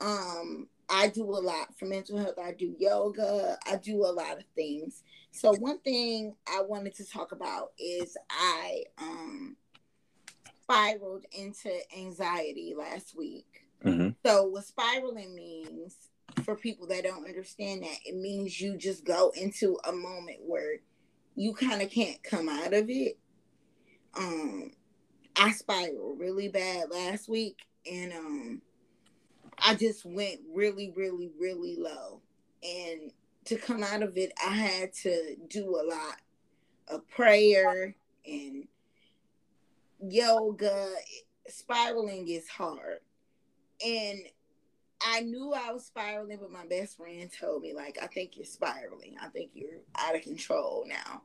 Um, 0.00 0.68
I 0.88 1.08
do 1.08 1.24
a 1.24 1.40
lot 1.40 1.78
for 1.78 1.86
mental 1.86 2.18
health. 2.18 2.38
I 2.42 2.52
do 2.52 2.74
yoga. 2.78 3.56
I 3.66 3.76
do 3.76 4.04
a 4.04 4.12
lot 4.12 4.38
of 4.38 4.44
things. 4.54 5.02
So 5.30 5.52
one 5.54 5.78
thing 5.80 6.34
I 6.46 6.62
wanted 6.62 6.94
to 6.96 7.08
talk 7.08 7.32
about 7.32 7.72
is 7.78 8.16
I 8.30 8.84
um 8.98 9.56
spiraled 10.62 11.24
into 11.32 11.70
anxiety 11.96 12.74
last 12.76 13.16
week. 13.16 13.66
hmm 13.82 14.10
So 14.24 14.44
what 14.44 14.64
spiraling 14.64 15.34
means 15.34 15.96
for 16.44 16.56
people 16.56 16.86
that 16.88 17.04
don't 17.04 17.26
understand 17.26 17.82
that, 17.82 17.96
it 18.04 18.16
means 18.16 18.60
you 18.60 18.76
just 18.76 19.04
go 19.04 19.32
into 19.36 19.78
a 19.84 19.92
moment 19.92 20.38
where 20.46 20.78
you 21.34 21.54
kind 21.54 21.82
of 21.82 21.90
can't 21.90 22.22
come 22.22 22.48
out 22.48 22.72
of 22.74 22.88
it. 22.88 23.18
Um 24.14 24.72
I 25.36 25.52
spiraled 25.52 26.18
really 26.18 26.48
bad 26.48 26.90
last 26.90 27.28
week 27.28 27.58
and 27.90 28.12
um 28.12 28.62
I 29.58 29.74
just 29.74 30.04
went 30.04 30.40
really, 30.52 30.92
really, 30.96 31.30
really 31.38 31.76
low. 31.76 32.20
And 32.62 33.12
to 33.44 33.56
come 33.56 33.82
out 33.82 34.02
of 34.02 34.16
it, 34.16 34.32
I 34.44 34.50
had 34.50 34.92
to 35.02 35.36
do 35.48 35.80
a 35.80 35.84
lot 35.86 36.16
of 36.88 37.08
prayer 37.08 37.94
and 38.26 38.66
yoga. 40.00 40.92
Spiraling 41.48 42.28
is 42.28 42.48
hard. 42.48 42.98
And 43.84 44.20
I 45.04 45.20
knew 45.20 45.52
I 45.52 45.72
was 45.72 45.86
spiraling, 45.86 46.38
but 46.40 46.50
my 46.50 46.66
best 46.66 46.96
friend 46.96 47.30
told 47.40 47.62
me, 47.62 47.74
like, 47.74 47.98
I 48.02 48.06
think 48.06 48.36
you're 48.36 48.44
spiraling. 48.44 49.16
I 49.20 49.28
think 49.28 49.50
you're 49.54 49.80
out 49.96 50.14
of 50.14 50.22
control 50.22 50.84
now. 50.86 51.22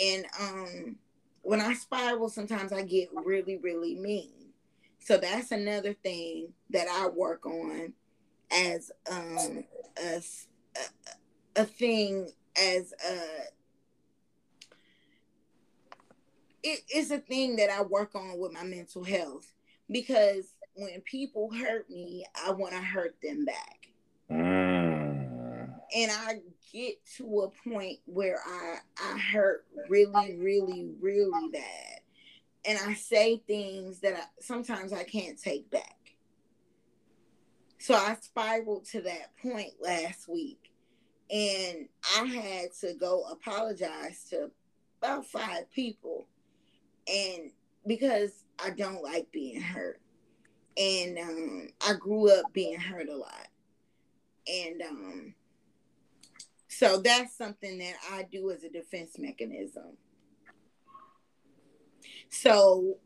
And 0.00 0.26
um 0.40 0.96
when 1.42 1.60
I 1.60 1.74
spiral, 1.74 2.28
sometimes 2.28 2.72
I 2.72 2.82
get 2.82 3.08
really, 3.12 3.56
really 3.56 3.96
mean. 3.96 4.52
So 5.00 5.18
that's 5.18 5.50
another 5.50 5.92
thing 5.92 6.52
that 6.70 6.86
I 6.88 7.08
work 7.08 7.44
on 7.46 7.92
as 8.52 8.92
um 9.10 9.64
a, 9.98 10.22
a, 10.76 11.60
a 11.62 11.64
thing 11.64 12.30
as 12.56 12.92
a 13.04 13.18
it, 16.62 16.80
it's 16.88 17.10
a 17.10 17.18
thing 17.18 17.56
that 17.56 17.70
I 17.70 17.82
work 17.82 18.14
on 18.14 18.38
with 18.38 18.52
my 18.52 18.62
mental 18.62 19.02
health 19.04 19.52
because 19.90 20.54
when 20.74 21.00
people 21.02 21.50
hurt 21.52 21.88
me, 21.90 22.24
I 22.46 22.52
want 22.52 22.72
to 22.72 22.80
hurt 22.80 23.16
them 23.22 23.44
back. 23.44 23.88
Mm. 24.30 25.70
And 25.94 26.10
I 26.10 26.40
get 26.72 27.04
to 27.16 27.40
a 27.42 27.68
point 27.68 27.98
where 28.06 28.40
I 28.46 28.76
I 28.98 29.18
hurt 29.18 29.66
really, 29.88 30.36
really, 30.36 30.88
really 31.00 31.48
bad. 31.52 32.00
And 32.64 32.78
I 32.86 32.94
say 32.94 33.42
things 33.46 34.00
that 34.00 34.14
I, 34.14 34.24
sometimes 34.40 34.92
I 34.92 35.04
can't 35.04 35.40
take 35.40 35.70
back. 35.70 35.96
So 37.78 37.94
I 37.94 38.16
spiraled 38.20 38.84
to 38.86 39.02
that 39.02 39.36
point 39.42 39.72
last 39.80 40.28
week. 40.28 40.70
And 41.30 41.88
I 42.16 42.24
had 42.26 42.72
to 42.80 42.94
go 42.94 43.24
apologize 43.30 44.24
to 44.30 44.50
about 45.00 45.26
five 45.26 45.70
people. 45.74 46.26
And 47.08 47.50
because 47.86 48.44
I 48.64 48.70
don't 48.70 49.02
like 49.02 49.32
being 49.32 49.60
hurt. 49.60 50.01
And 50.76 51.18
um, 51.18 51.68
I 51.86 51.94
grew 51.94 52.30
up 52.30 52.52
being 52.52 52.78
hurt 52.78 53.08
a 53.08 53.16
lot. 53.16 53.48
And 54.46 54.82
um, 54.82 55.34
so 56.68 56.98
that's 56.98 57.36
something 57.36 57.78
that 57.78 57.94
I 58.10 58.24
do 58.24 58.50
as 58.50 58.64
a 58.64 58.70
defense 58.70 59.18
mechanism. 59.18 59.96
So 62.30 62.96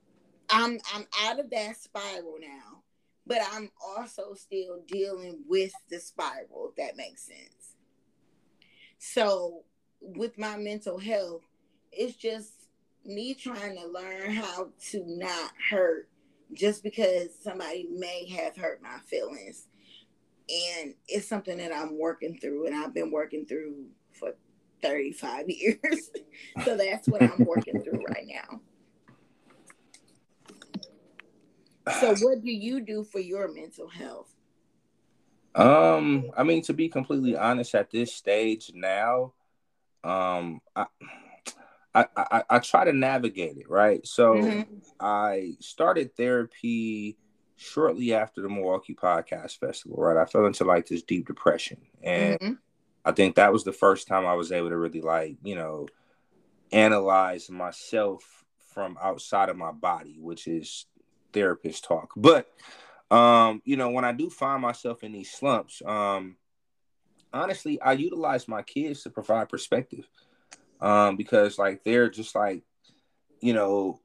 I'm 0.49 0.79
I'm 0.95 1.07
out 1.25 1.41
of 1.41 1.51
that 1.51 1.77
spiral 1.77 2.37
now, 2.41 2.83
but 3.27 3.39
I'm 3.53 3.71
also 3.85 4.35
still 4.35 4.83
dealing 4.87 5.41
with 5.49 5.73
the 5.91 5.99
spiral, 5.99 6.71
if 6.71 6.77
that 6.77 6.97
makes 6.97 7.23
sense. 7.23 7.75
So 8.99 9.65
with 10.01 10.39
my 10.39 10.57
mental 10.57 10.99
health, 10.99 11.43
it's 11.93 12.17
just 12.17 12.53
me 13.05 13.35
trying 13.35 13.77
to 13.77 13.87
learn 13.89 14.31
how 14.31 14.69
to 14.91 15.03
not 15.07 15.53
hurt 15.71 16.09
just 16.53 16.83
because 16.83 17.29
somebody 17.43 17.89
may 17.91 18.29
have 18.29 18.57
hurt 18.57 18.83
my 18.83 18.99
feelings. 19.07 19.67
And 20.49 20.95
it's 21.09 21.29
something 21.29 21.59
that 21.59 21.75
I'm 21.75 21.99
working 21.99 22.39
through 22.39 22.67
and 22.67 22.75
I've 22.75 22.95
been 22.95 23.11
working 23.11 23.47
through 23.47 23.87
for 24.13 24.35
35 24.83 25.47
years. 25.49 26.11
so 26.65 26.77
that's 26.77 27.09
what 27.09 27.23
I'm 27.23 27.45
working 27.45 27.83
through 27.83 28.05
right 28.09 28.27
now. 28.27 28.61
So 32.01 32.15
what 32.21 32.43
do 32.43 32.51
you 32.51 32.81
do 32.81 33.05
for 33.05 33.19
your 33.19 33.53
mental 33.53 33.89
health? 33.89 34.33
Um, 35.55 36.31
I 36.37 36.43
mean, 36.43 36.63
to 36.63 36.75
be 36.75 36.89
completely 36.89 37.35
honest, 37.35 37.75
at 37.75 37.91
this 37.91 38.13
stage 38.13 38.73
now, 38.75 39.33
um, 40.05 40.61
I, 40.77 40.87
I, 41.97 42.07
I, 42.15 42.43
I 42.51 42.59
try 42.59 42.85
to 42.85 42.93
navigate 42.93 43.57
it, 43.57 43.71
right? 43.71 44.07
So 44.07 44.35
mm-hmm. 44.35 44.75
I 45.01 45.55
started 45.61 46.15
therapy 46.15 47.17
shortly 47.57 48.13
after 48.13 48.43
the 48.43 48.51
Milwaukee 48.51 48.95
Podcast 48.95 49.59
Festival, 49.59 49.97
right? 49.97 50.19
I 50.19 50.27
fell 50.27 50.45
into 50.45 50.65
like 50.65 50.87
this 50.87 51.03
deep 51.03 51.27
depression. 51.27 51.79
And 52.03 52.39
mm-hmm. 52.39 52.53
I 53.05 53.13
think 53.13 53.37
that 53.37 53.53
was 53.53 53.65
the 53.65 53.73
first 53.73 54.09
time 54.09 54.27
I 54.27 54.35
was 54.35 54.53
able 54.53 54.69
to 54.69 54.77
really 54.77 55.01
like, 55.01 55.37
you 55.43 55.55
know, 55.55 55.89
analyze 56.71 57.49
myself 57.49 58.45
from 58.75 58.99
outside 59.03 59.49
of 59.49 59.57
my 59.57 59.73
body, 59.73 60.19
which 60.21 60.47
is 60.47 60.85
therapist 61.33 61.85
talk. 61.85 62.11
But 62.15 62.47
um, 63.11 63.63
you 63.65 63.77
know, 63.77 63.89
when 63.89 64.05
I 64.05 64.13
do 64.13 64.29
find 64.29 64.61
myself 64.61 65.03
in 65.03 65.13
these 65.13 65.31
slumps, 65.31 65.81
um, 65.87 66.37
honestly, 67.33 67.81
I 67.81 67.93
utilize 67.93 68.49
my 68.49 68.63
kids 68.63 69.03
to 69.05 69.11
provide 69.11 69.49
perspective 69.49 70.07
um, 70.81 71.17
because 71.17 71.59
like 71.59 71.85
they're 71.85 72.11
just 72.11 72.35
like 72.35 72.63
you 73.41 73.53
know 73.53 74.01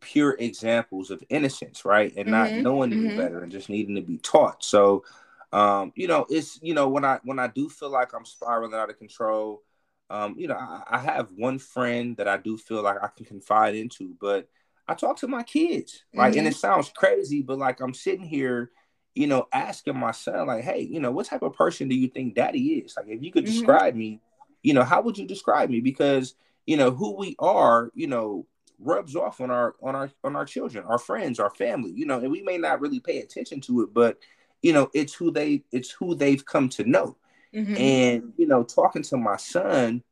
pure 0.00 0.36
examples 0.38 1.10
of 1.10 1.22
innocence 1.28 1.84
right 1.84 2.12
and 2.16 2.28
mm-hmm. 2.28 2.54
not 2.54 2.62
knowing 2.62 2.92
any 2.92 3.02
mm-hmm. 3.02 3.16
better 3.16 3.40
and 3.40 3.52
just 3.52 3.68
needing 3.68 3.94
to 3.94 4.02
be 4.02 4.18
taught 4.18 4.62
so 4.62 5.04
um, 5.52 5.92
you 5.94 6.08
know 6.08 6.26
it's 6.28 6.58
you 6.62 6.74
know 6.74 6.88
when 6.88 7.04
i 7.04 7.18
when 7.24 7.38
i 7.38 7.46
do 7.46 7.68
feel 7.68 7.90
like 7.90 8.12
i'm 8.12 8.24
spiraling 8.24 8.74
out 8.74 8.90
of 8.90 8.98
control 8.98 9.62
um, 10.10 10.34
you 10.36 10.48
know 10.48 10.56
I, 10.56 10.82
I 10.90 10.98
have 10.98 11.30
one 11.34 11.58
friend 11.58 12.16
that 12.16 12.28
i 12.28 12.36
do 12.36 12.56
feel 12.56 12.82
like 12.82 13.02
i 13.02 13.08
can 13.08 13.24
confide 13.24 13.74
into 13.74 14.14
but 14.20 14.48
i 14.86 14.94
talk 14.94 15.18
to 15.18 15.28
my 15.28 15.42
kids 15.42 16.04
like 16.12 16.32
mm-hmm. 16.32 16.40
and 16.40 16.48
it 16.48 16.56
sounds 16.56 16.90
crazy 16.94 17.42
but 17.42 17.58
like 17.58 17.80
i'm 17.80 17.94
sitting 17.94 18.26
here 18.26 18.70
you 19.14 19.26
know 19.26 19.46
asking 19.52 19.96
my 19.96 20.10
son 20.10 20.48
like 20.48 20.64
hey 20.64 20.80
you 20.80 21.00
know 21.00 21.12
what 21.12 21.26
type 21.26 21.42
of 21.42 21.54
person 21.54 21.88
do 21.88 21.94
you 21.94 22.08
think 22.08 22.34
daddy 22.34 22.84
is 22.84 22.94
like 22.96 23.06
if 23.08 23.22
you 23.22 23.30
could 23.30 23.44
mm-hmm. 23.44 23.54
describe 23.54 23.94
me 23.94 24.20
you 24.64 24.72
know, 24.72 24.82
how 24.82 25.02
would 25.02 25.16
you 25.18 25.26
describe 25.26 25.70
me? 25.70 25.80
Because 25.80 26.34
you 26.66 26.76
know 26.76 26.90
who 26.90 27.16
we 27.16 27.36
are, 27.38 27.92
you 27.94 28.08
know, 28.08 28.46
rubs 28.80 29.14
off 29.14 29.40
on 29.40 29.50
our 29.50 29.76
on 29.82 29.94
our 29.94 30.10
on 30.24 30.34
our 30.34 30.46
children, 30.46 30.84
our 30.86 30.98
friends, 30.98 31.38
our 31.38 31.50
family. 31.50 31.92
You 31.92 32.06
know, 32.06 32.18
and 32.18 32.32
we 32.32 32.42
may 32.42 32.58
not 32.58 32.80
really 32.80 32.98
pay 32.98 33.20
attention 33.20 33.60
to 33.62 33.82
it, 33.82 33.94
but 33.94 34.18
you 34.62 34.72
know, 34.72 34.90
it's 34.94 35.12
who 35.12 35.30
they 35.30 35.62
it's 35.70 35.90
who 35.90 36.14
they've 36.14 36.44
come 36.44 36.70
to 36.70 36.84
know. 36.84 37.16
Mm-hmm. 37.54 37.76
And 37.76 38.32
you 38.38 38.46
know, 38.46 38.64
talking 38.64 39.02
to 39.02 39.18
my 39.18 39.36
son, 39.36 40.02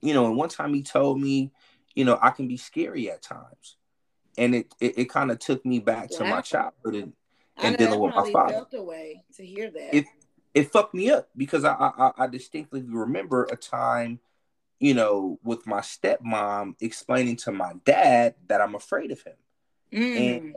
you 0.00 0.14
know, 0.14 0.26
and 0.26 0.36
one 0.36 0.48
time 0.48 0.72
he 0.72 0.82
told 0.82 1.20
me, 1.20 1.52
you 1.94 2.06
know, 2.06 2.18
I 2.20 2.30
can 2.30 2.48
be 2.48 2.56
scary 2.56 3.10
at 3.10 3.20
times, 3.20 3.76
and 4.38 4.54
it 4.54 4.74
it, 4.80 4.98
it 4.98 5.10
kind 5.10 5.30
of 5.30 5.38
took 5.38 5.64
me 5.66 5.78
back 5.78 6.08
yeah. 6.10 6.18
to 6.18 6.24
my 6.24 6.40
childhood 6.40 6.94
and, 6.94 7.12
and 7.58 7.76
dealing 7.76 8.00
with 8.00 8.14
my 8.14 8.32
father. 8.32 8.54
Felt 8.54 8.74
a 8.74 8.82
way 8.82 9.22
to 9.36 9.44
hear 9.44 9.70
that. 9.70 9.94
It, 9.94 10.06
it 10.58 10.72
fucked 10.72 10.94
me 10.94 11.10
up 11.10 11.28
because 11.36 11.64
I, 11.64 11.72
I 11.74 12.12
I 12.18 12.26
distinctly 12.26 12.82
remember 12.82 13.44
a 13.44 13.56
time, 13.56 14.18
you 14.80 14.94
know, 14.94 15.38
with 15.44 15.66
my 15.66 15.80
stepmom 15.80 16.74
explaining 16.80 17.36
to 17.36 17.52
my 17.52 17.74
dad 17.84 18.34
that 18.48 18.60
I'm 18.60 18.74
afraid 18.74 19.12
of 19.12 19.22
him, 19.22 19.36
mm. 19.92 20.36
and 20.36 20.56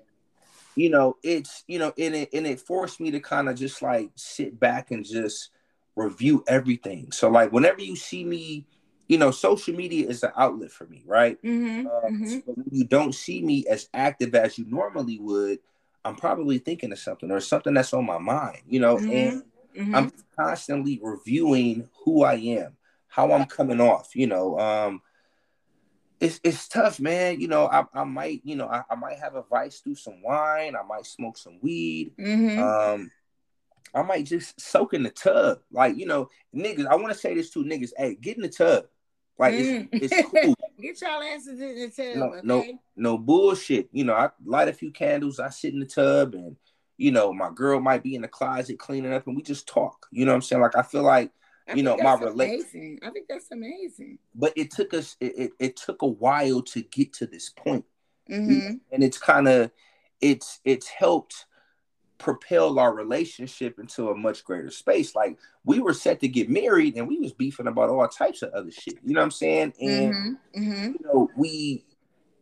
you 0.75 0.89
know, 0.89 1.17
it's 1.23 1.63
you 1.67 1.79
know, 1.79 1.93
and 1.97 2.15
it 2.15 2.29
and 2.33 2.47
it 2.47 2.59
forced 2.59 2.99
me 2.99 3.11
to 3.11 3.19
kind 3.19 3.47
of 3.49 3.55
just 3.55 3.81
like 3.81 4.09
sit 4.15 4.59
back 4.59 4.91
and 4.91 5.05
just 5.05 5.49
review 5.95 6.43
everything. 6.47 7.11
So 7.11 7.29
like 7.29 7.51
whenever 7.51 7.81
you 7.81 7.95
see 7.95 8.23
me, 8.23 8.65
you 9.07 9.17
know, 9.17 9.29
social 9.29 9.75
media 9.75 10.07
is 10.07 10.23
an 10.23 10.31
outlet 10.35 10.71
for 10.71 10.85
me, 10.85 11.03
right? 11.05 11.41
Mm-hmm, 11.43 11.87
um, 11.87 12.13
mm-hmm. 12.13 12.27
So 12.27 12.41
when 12.45 12.65
you 12.71 12.85
don't 12.85 13.13
see 13.13 13.41
me 13.41 13.65
as 13.69 13.89
active 13.93 14.33
as 14.33 14.57
you 14.57 14.65
normally 14.67 15.19
would, 15.19 15.59
I'm 16.03 16.15
probably 16.15 16.57
thinking 16.57 16.91
of 16.91 16.99
something 16.99 17.29
or 17.29 17.39
something 17.39 17.73
that's 17.73 17.93
on 17.93 18.05
my 18.05 18.17
mind, 18.17 18.61
you 18.67 18.79
know, 18.79 18.95
mm-hmm. 18.95 19.11
and 19.11 19.43
Mm-hmm. 19.77 19.95
I'm 19.95 20.11
constantly 20.37 20.99
reviewing 21.01 21.89
who 22.03 22.23
I 22.23 22.35
am, 22.35 22.77
how 23.07 23.31
I'm 23.31 23.45
coming 23.45 23.81
off. 23.81 24.15
You 24.15 24.27
know, 24.27 24.59
um, 24.59 25.01
it's 26.19 26.39
it's 26.43 26.67
tough, 26.67 26.99
man. 26.99 27.39
You 27.39 27.47
know, 27.47 27.67
I, 27.67 27.85
I 27.93 28.03
might, 28.03 28.41
you 28.43 28.55
know, 28.55 28.67
I, 28.67 28.83
I 28.89 28.95
might 28.95 29.17
have 29.19 29.35
a 29.35 29.43
vice 29.43 29.79
through 29.79 29.95
some 29.95 30.21
wine. 30.21 30.75
I 30.75 30.83
might 30.83 31.05
smoke 31.05 31.37
some 31.37 31.59
weed. 31.61 32.13
Mm-hmm. 32.19 32.61
Um, 32.61 33.11
I 33.93 34.03
might 34.03 34.25
just 34.25 34.59
soak 34.59 34.93
in 34.93 35.03
the 35.03 35.09
tub. 35.09 35.59
Like, 35.71 35.97
you 35.97 36.05
know, 36.05 36.29
niggas, 36.55 36.87
I 36.87 36.95
want 36.95 37.09
to 37.09 37.19
say 37.19 37.35
this 37.35 37.49
to 37.51 37.63
niggas, 37.63 37.91
hey, 37.97 38.15
get 38.15 38.37
in 38.37 38.43
the 38.43 38.49
tub. 38.49 38.85
Like 39.37 39.55
mm. 39.55 39.89
it's, 39.91 40.13
it's 40.13 40.29
cool. 40.29 40.55
get 40.81 41.01
y'all 41.01 41.21
asses 41.21 41.59
in 41.59 41.79
the 41.79 41.89
tub. 41.89 42.15
No, 42.15 42.25
okay? 42.25 42.41
no, 42.43 42.79
no 42.95 43.17
bullshit. 43.17 43.89
You 43.91 44.03
know, 44.03 44.13
I 44.13 44.29
light 44.45 44.67
a 44.67 44.73
few 44.73 44.91
candles, 44.91 45.39
I 45.39 45.49
sit 45.49 45.73
in 45.73 45.79
the 45.79 45.85
tub 45.85 46.35
and 46.35 46.55
you 46.97 47.11
know, 47.11 47.33
my 47.33 47.49
girl 47.53 47.79
might 47.79 48.03
be 48.03 48.15
in 48.15 48.21
the 48.21 48.27
closet 48.27 48.79
cleaning 48.79 49.13
up 49.13 49.27
and 49.27 49.35
we 49.35 49.41
just 49.41 49.67
talk. 49.67 50.07
You 50.11 50.25
know 50.25 50.31
what 50.31 50.37
I'm 50.37 50.41
saying? 50.41 50.61
Like 50.61 50.75
I 50.75 50.83
feel 50.83 51.03
like 51.03 51.31
I 51.67 51.73
you 51.73 51.83
know 51.83 51.97
my 51.97 52.13
relation. 52.15 52.99
I 53.03 53.09
think 53.09 53.27
that's 53.27 53.51
amazing. 53.51 54.19
But 54.35 54.53
it 54.55 54.71
took 54.71 54.93
us 54.93 55.17
it, 55.19 55.33
it, 55.37 55.51
it 55.59 55.75
took 55.75 56.01
a 56.01 56.07
while 56.07 56.61
to 56.63 56.81
get 56.81 57.13
to 57.13 57.27
this 57.27 57.49
point. 57.49 57.85
Mm-hmm. 58.29 58.75
And 58.91 59.03
it's 59.03 59.17
kind 59.17 59.47
of 59.47 59.71
it's 60.21 60.59
it's 60.63 60.87
helped 60.87 61.45
propel 62.21 62.77
our 62.77 62.93
relationship 62.93 63.79
into 63.79 64.09
a 64.09 64.15
much 64.15 64.43
greater 64.43 64.69
space. 64.69 65.15
Like 65.15 65.39
we 65.65 65.79
were 65.79 65.93
set 65.93 66.19
to 66.19 66.27
get 66.27 66.49
married 66.49 66.95
and 66.95 67.07
we 67.07 67.19
was 67.19 67.33
beefing 67.33 67.67
about 67.67 67.89
all 67.89 68.07
types 68.07 68.43
of 68.43 68.53
other 68.53 68.71
shit. 68.71 68.99
You 69.03 69.15
know 69.15 69.21
what 69.21 69.25
I'm 69.25 69.31
saying? 69.31 69.73
And 69.81 70.13
mm-hmm. 70.13 70.63
Mm-hmm. 70.63 70.83
you 70.91 70.99
know, 71.03 71.29
we 71.35 71.83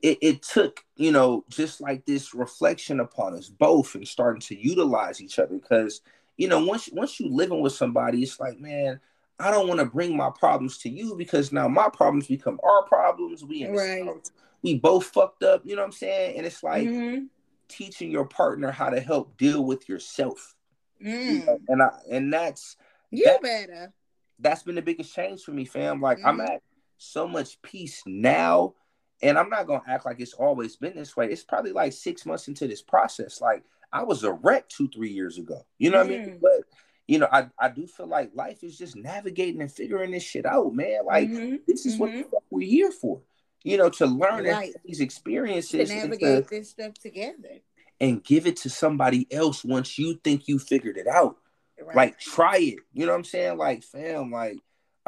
it, 0.02 0.18
it 0.22 0.42
took 0.42 0.84
you 0.96 1.12
know 1.12 1.44
just 1.50 1.82
like 1.82 2.06
this 2.06 2.34
reflection 2.34 3.00
upon 3.00 3.34
us 3.36 3.50
both 3.50 3.96
and 3.96 4.08
starting 4.08 4.42
to 4.42 4.56
utilize 4.56 5.22
each 5.22 5.40
other 5.40 5.58
because 5.58 6.02
you 6.38 6.48
know 6.48 6.64
once 6.64 6.90
once 6.94 7.20
you 7.20 7.30
living 7.30 7.62
with 7.62 7.74
somebody 7.74 8.22
it's 8.24 8.40
like 8.40 8.60
man 8.60 9.00
i 9.40 9.52
don't 9.52 9.68
want 9.68 9.80
to 9.80 9.86
bring 9.86 10.16
my 10.16 10.30
problems 10.30 10.78
to 10.78 10.90
you 10.90 11.16
because 11.16 11.52
now 11.52 11.68
my 11.68 11.90
problems 11.90 12.28
become 12.28 12.60
our 12.64 12.84
problems 12.84 13.44
we 13.44 13.68
right. 13.68 14.32
we 14.62 14.78
both 14.78 15.06
fucked 15.06 15.44
up 15.44 15.62
you 15.66 15.76
know 15.76 15.82
what 15.82 15.88
i'm 15.88 15.92
saying 15.92 16.38
and 16.38 16.46
it's 16.46 16.64
like 16.64 16.88
mm-hmm. 16.88 17.26
teaching 17.68 18.12
your 18.12 18.26
partner 18.26 18.72
how 18.72 18.90
to 18.90 19.00
help 19.00 19.38
deal 19.38 19.64
with 19.64 19.88
yourself 19.90 20.56
mm. 21.04 21.40
you 21.40 21.46
know? 21.46 21.60
and 21.68 21.82
i 21.82 21.90
and 22.10 22.34
that's 22.34 22.78
you 23.12 23.26
that, 23.26 23.42
better 23.42 23.94
that's 24.40 24.64
been 24.64 24.76
the 24.76 24.82
biggest 24.82 25.14
change 25.14 25.42
for 25.42 25.52
me 25.52 25.66
fam 25.66 26.02
like 26.02 26.20
mm-hmm. 26.20 26.28
i'm 26.28 26.42
at 26.42 26.62
so 26.98 27.28
much 27.28 27.62
peace 27.62 28.04
now 28.06 28.74
and 29.22 29.38
I'm 29.38 29.50
not 29.50 29.68
gonna 29.68 29.84
act 29.88 30.06
like 30.06 30.20
it's 30.20 30.34
always 30.34 30.76
been 30.76 30.96
this 30.96 31.16
way. 31.16 31.28
It's 31.28 31.44
probably 31.44 31.72
like 31.72 31.94
six 31.94 32.26
months 32.26 32.48
into 32.48 32.68
this 32.68 32.82
process. 32.82 33.42
Like 33.42 33.64
I 33.92 34.04
was 34.04 34.24
a 34.24 34.32
wreck 34.32 34.70
two, 34.70 34.88
three 34.88 35.12
years 35.12 35.38
ago. 35.38 35.66
You 35.78 35.90
know 35.90 36.04
mm. 36.04 36.08
what 36.08 36.14
I 36.14 36.18
mean? 36.18 36.30
Mm. 36.36 36.42
But 36.42 36.64
you 37.08 37.18
know, 37.18 37.28
I, 37.32 37.48
I 37.58 37.70
do 37.70 37.88
feel 37.88 38.08
like 38.08 38.32
life 38.36 38.64
is 38.64 38.78
just 38.78 38.96
navigating 38.96 39.62
and 39.62 39.72
figuring 39.72 40.12
this 40.12 40.24
shit 40.24 40.46
out, 40.46 40.74
man. 40.74 41.06
Like 41.06 41.28
mm-hmm. 41.28 41.56
this 41.68 41.86
is 41.86 41.98
mm-hmm. 41.98 42.22
what 42.30 42.44
we're 42.52 42.68
here 42.68 42.92
for. 42.92 43.22
You 43.64 43.78
know, 43.78 43.90
to 43.90 44.06
learn 44.06 44.46
right. 44.46 44.74
these 44.86 45.02
experiences 45.02 45.90
to 45.90 45.96
navigate 45.96 46.48
to, 46.48 46.50
this 46.50 46.70
stuff 46.70 46.94
together. 46.94 47.60
and 48.00 48.24
give 48.24 48.48
it 48.48 48.58
to 48.58 48.70
somebody 48.70 49.28
else 49.32 49.66
once 49.66 49.98
you 49.98 50.20
think 50.24 50.48
you 50.48 50.60
figured 50.60 50.98
it 50.98 51.08
out. 51.08 51.38
Right. 51.82 51.96
Like 51.96 52.20
try 52.20 52.58
it. 52.58 52.80
You 52.94 53.06
know 53.06 53.12
what 53.12 53.18
I'm 53.18 53.24
saying? 53.26 53.58
Like 53.58 53.84
fam, 53.84 54.32
like 54.32 54.60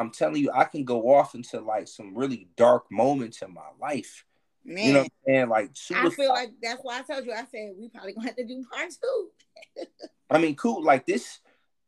I'm 0.02 0.12
telling 0.12 0.42
you, 0.42 0.52
I 0.54 0.66
can 0.66 0.84
go 0.84 1.14
off 1.14 1.36
into 1.36 1.60
like 1.62 1.88
some 1.88 2.18
really 2.18 2.50
dark 2.58 2.92
moments 2.92 3.42
in 3.42 3.54
my 3.54 3.70
life. 3.80 4.26
Man, 4.66 4.86
you 4.86 4.94
know 4.94 5.00
what 5.00 5.06
I'm 5.06 5.34
saying? 5.34 5.50
Like 5.50 5.70
suicide. 5.74 6.08
I 6.08 6.10
feel 6.10 6.30
like 6.30 6.50
that's 6.62 6.82
why 6.82 7.00
I 7.00 7.02
told 7.02 7.26
you. 7.26 7.32
I 7.32 7.46
said 7.52 7.74
we 7.80 7.90
probably 7.90 8.14
gonna 8.14 8.28
have 8.28 8.36
to 8.36 8.46
do 8.46 8.66
part 8.72 8.90
two. 8.92 9.86
I 10.30 10.38
mean, 10.38 10.56
cool. 10.56 10.84
Like 10.84 11.06
this, 11.06 11.40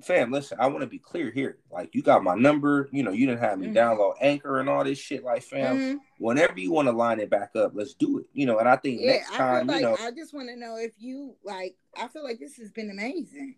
fam. 0.01 0.31
Listen, 0.31 0.59
I 0.59 0.67
want 0.67 0.81
to 0.81 0.87
be 0.87 0.97
clear 0.97 1.29
here. 1.29 1.57
Like 1.71 1.93
you 1.93 2.01
got 2.01 2.23
my 2.23 2.35
number. 2.35 2.89
You 2.91 3.03
know, 3.03 3.11
you 3.11 3.27
didn't 3.27 3.41
have 3.41 3.59
me 3.59 3.67
mm-hmm. 3.67 3.77
download 3.77 4.13
Anchor 4.21 4.59
and 4.59 4.69
all 4.69 4.83
this 4.83 4.97
shit. 4.97 5.23
Like, 5.23 5.43
fam, 5.43 5.77
mm-hmm. 5.77 5.97
whenever 6.17 6.59
you 6.59 6.71
want 6.71 6.87
to 6.87 6.93
line 6.93 7.19
it 7.19 7.29
back 7.29 7.55
up, 7.55 7.73
let's 7.75 7.93
do 7.93 8.19
it. 8.19 8.25
You 8.33 8.45
know, 8.45 8.59
and 8.59 8.67
I 8.67 8.75
think 8.75 9.01
yeah, 9.01 9.11
next 9.13 9.33
time, 9.33 9.67
like, 9.67 9.81
you 9.81 9.87
know, 9.87 9.97
I 9.99 10.11
just 10.11 10.33
want 10.33 10.49
to 10.49 10.55
know 10.55 10.77
if 10.77 10.93
you 10.97 11.35
like. 11.43 11.75
I 11.95 12.07
feel 12.07 12.23
like 12.23 12.39
this 12.39 12.57
has 12.57 12.71
been 12.71 12.89
amazing. 12.89 13.55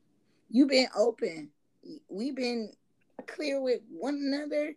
You've 0.50 0.70
been 0.70 0.88
open. 0.96 1.50
We've 2.10 2.36
been 2.36 2.72
clear 3.24 3.62
with 3.62 3.82
one 3.90 4.16
another, 4.16 4.74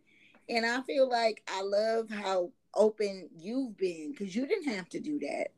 and 0.48 0.66
I 0.66 0.82
feel 0.82 1.08
like 1.08 1.42
I 1.48 1.62
love 1.62 2.10
how 2.10 2.52
open 2.74 3.28
you've 3.36 3.76
been 3.76 4.12
because 4.12 4.34
you 4.34 4.46
didn't 4.46 4.72
have 4.74 4.88
to 4.90 5.00
do 5.00 5.18
that. 5.20 5.48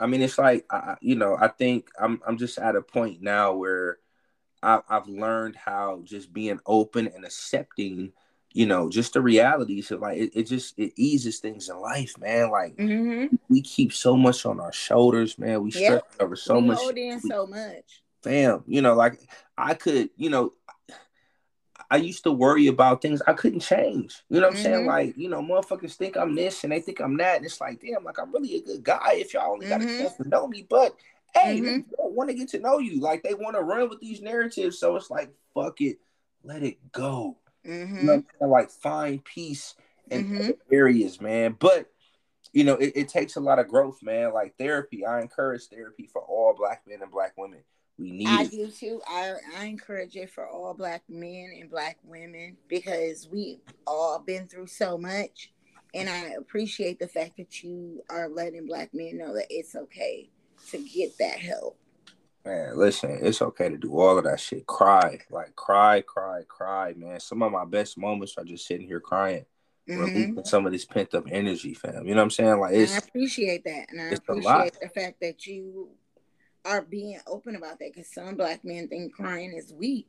I 0.00 0.06
mean, 0.06 0.22
it's 0.22 0.38
like 0.38 0.66
I, 0.70 0.96
you 1.00 1.14
know, 1.14 1.36
I 1.38 1.48
think 1.48 1.88
I'm 2.00 2.20
I'm 2.26 2.36
just 2.38 2.58
at 2.58 2.76
a 2.76 2.82
point 2.82 3.22
now 3.22 3.54
where 3.54 3.98
I, 4.62 4.80
I've 4.88 5.08
learned 5.08 5.56
how 5.56 6.02
just 6.04 6.32
being 6.32 6.60
open 6.66 7.08
and 7.08 7.24
accepting, 7.24 8.12
you 8.52 8.66
know, 8.66 8.88
just 8.88 9.12
the 9.12 9.20
realities 9.20 9.90
of 9.90 10.00
like 10.00 10.18
it, 10.18 10.30
it 10.34 10.44
just 10.44 10.78
it 10.78 10.92
eases 10.96 11.38
things 11.38 11.68
in 11.68 11.78
life, 11.80 12.18
man. 12.18 12.50
Like 12.50 12.76
mm-hmm. 12.76 13.34
we 13.48 13.60
keep 13.62 13.92
so 13.92 14.16
much 14.16 14.46
on 14.46 14.60
our 14.60 14.72
shoulders, 14.72 15.38
man. 15.38 15.62
We 15.62 15.72
yep. 15.72 15.84
stress 15.84 16.02
over 16.20 16.36
so 16.36 16.56
we 16.56 16.66
much. 16.68 16.78
Hold 16.78 16.96
in 16.96 17.20
we, 17.22 17.30
so 17.30 17.46
much. 17.46 18.02
Fam, 18.22 18.62
you 18.66 18.82
know, 18.82 18.94
like 18.94 19.20
I 19.58 19.74
could, 19.74 20.10
you 20.16 20.30
know, 20.30 20.52
I 21.92 21.96
used 21.96 22.24
to 22.24 22.32
worry 22.32 22.68
about 22.68 23.02
things 23.02 23.20
I 23.26 23.34
couldn't 23.34 23.60
change. 23.60 24.22
You 24.30 24.40
know 24.40 24.46
what 24.46 24.54
I'm 24.56 24.62
mm-hmm. 24.62 24.62
saying? 24.62 24.86
Like, 24.86 25.14
you 25.18 25.28
know, 25.28 25.42
motherfuckers 25.42 25.92
think 25.92 26.16
I'm 26.16 26.34
this 26.34 26.64
and 26.64 26.72
they 26.72 26.80
think 26.80 27.00
I'm 27.00 27.18
that. 27.18 27.36
And 27.36 27.44
it's 27.44 27.60
like, 27.60 27.82
damn, 27.82 28.02
like 28.02 28.18
I'm 28.18 28.32
really 28.32 28.56
a 28.56 28.62
good 28.62 28.82
guy 28.82 29.16
if 29.16 29.34
y'all 29.34 29.52
only 29.52 29.68
got 29.68 29.82
mm-hmm. 29.82 29.90
a 29.90 29.98
chance 29.98 30.14
to 30.14 30.26
know 30.26 30.48
me. 30.48 30.66
But 30.70 30.96
hey, 31.34 31.58
mm-hmm. 31.58 31.64
they 31.66 31.84
don't 31.98 32.14
want 32.14 32.30
to 32.30 32.34
get 32.34 32.48
to 32.48 32.60
know 32.60 32.78
you. 32.78 32.98
Like 32.98 33.22
they 33.22 33.34
want 33.34 33.56
to 33.56 33.62
run 33.62 33.90
with 33.90 34.00
these 34.00 34.22
narratives. 34.22 34.78
So 34.78 34.96
it's 34.96 35.10
like, 35.10 35.34
fuck 35.52 35.82
it, 35.82 35.98
let 36.42 36.62
it 36.62 36.78
go. 36.92 37.36
Mm-hmm. 37.66 37.96
You 38.08 38.24
know 38.40 38.46
Like 38.48 38.70
find 38.70 39.22
peace 39.22 39.74
in 40.10 40.24
mm-hmm. 40.24 40.50
areas, 40.72 41.20
man. 41.20 41.56
But 41.58 41.90
you 42.54 42.64
know, 42.64 42.76
it, 42.76 42.92
it 42.96 43.08
takes 43.10 43.36
a 43.36 43.40
lot 43.40 43.58
of 43.58 43.68
growth, 43.68 44.02
man. 44.02 44.32
Like 44.32 44.54
therapy. 44.58 45.04
I 45.04 45.20
encourage 45.20 45.66
therapy 45.66 46.08
for 46.10 46.22
all 46.22 46.54
black 46.56 46.84
men 46.86 47.02
and 47.02 47.12
black 47.12 47.34
women. 47.36 47.64
We 48.02 48.10
need 48.10 48.26
I 48.26 48.42
it. 48.42 48.50
do 48.50 48.68
too. 48.68 49.00
I, 49.06 49.34
I 49.56 49.66
encourage 49.66 50.16
it 50.16 50.28
for 50.28 50.48
all 50.48 50.74
black 50.74 51.04
men 51.08 51.52
and 51.60 51.70
black 51.70 51.98
women 52.02 52.56
because 52.68 53.28
we've 53.30 53.60
all 53.86 54.18
been 54.18 54.48
through 54.48 54.66
so 54.66 54.98
much. 54.98 55.52
And 55.94 56.08
I 56.08 56.30
appreciate 56.30 56.98
the 56.98 57.06
fact 57.06 57.36
that 57.36 57.62
you 57.62 58.02
are 58.10 58.28
letting 58.28 58.66
black 58.66 58.92
men 58.92 59.18
know 59.18 59.34
that 59.34 59.46
it's 59.50 59.76
okay 59.76 60.30
to 60.70 60.78
get 60.78 61.16
that 61.18 61.38
help. 61.38 61.78
Man, 62.44 62.76
listen, 62.76 63.20
it's 63.22 63.40
okay 63.40 63.68
to 63.68 63.76
do 63.78 63.96
all 63.96 64.18
of 64.18 64.24
that 64.24 64.40
shit. 64.40 64.66
Cry, 64.66 65.20
like 65.30 65.54
cry, 65.54 66.00
cry, 66.00 66.42
cry, 66.48 66.94
man. 66.96 67.20
Some 67.20 67.40
of 67.40 67.52
my 67.52 67.64
best 67.64 67.96
moments 67.96 68.34
are 68.36 68.44
just 68.44 68.66
sitting 68.66 68.88
here 68.88 68.98
crying, 68.98 69.44
mm-hmm. 69.88 70.00
releasing 70.00 70.44
some 70.44 70.66
of 70.66 70.72
this 70.72 70.84
pent 70.84 71.14
up 71.14 71.26
energy, 71.30 71.72
fam. 71.74 72.04
You 72.04 72.14
know 72.14 72.20
what 72.20 72.24
I'm 72.24 72.30
saying? 72.30 72.58
Like, 72.58 72.74
it's, 72.74 72.94
I 72.94 72.98
appreciate 72.98 73.62
that, 73.62 73.90
and 73.90 74.00
I 74.00 74.04
appreciate 74.06 74.76
the 74.80 74.88
fact 74.88 75.20
that 75.20 75.46
you 75.46 75.90
are 76.64 76.82
being 76.82 77.18
open 77.26 77.56
about 77.56 77.78
that 77.78 77.92
because 77.94 78.12
some 78.12 78.36
black 78.36 78.64
men 78.64 78.88
think 78.88 79.14
crying 79.14 79.52
is 79.56 79.72
weak. 79.72 80.08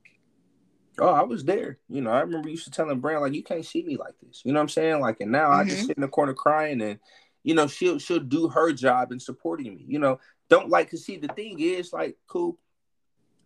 Oh, 0.99 1.09
I 1.09 1.23
was 1.23 1.43
there. 1.43 1.79
You 1.89 2.01
know, 2.01 2.11
I 2.11 2.21
remember 2.21 2.49
you 2.49 2.53
used 2.53 2.65
to 2.65 2.71
telling 2.71 2.99
Brand 2.99 3.21
like, 3.21 3.33
"You 3.33 3.43
can't 3.43 3.65
see 3.65 3.83
me 3.83 3.97
like 3.97 4.13
this." 4.21 4.41
You 4.45 4.53
know 4.53 4.59
what 4.59 4.63
I'm 4.63 4.69
saying? 4.69 4.99
Like, 4.99 5.21
and 5.21 5.31
now 5.31 5.49
mm-hmm. 5.49 5.61
I 5.61 5.63
just 5.63 5.77
mm-hmm. 5.77 5.87
sit 5.87 5.97
in 5.97 6.01
the 6.01 6.07
corner 6.07 6.33
crying, 6.33 6.81
and 6.81 6.99
you 7.43 7.55
know, 7.55 7.67
she'll 7.67 7.97
she'll 7.97 8.19
do 8.19 8.47
her 8.49 8.71
job 8.71 9.11
in 9.11 9.19
supporting 9.19 9.75
me. 9.75 9.85
You 9.87 9.99
know, 9.99 10.19
don't 10.49 10.69
like 10.69 10.91
to 10.91 10.97
see 10.97 11.17
the 11.17 11.29
thing 11.29 11.59
is 11.59 11.93
like, 11.93 12.15
cool, 12.27 12.59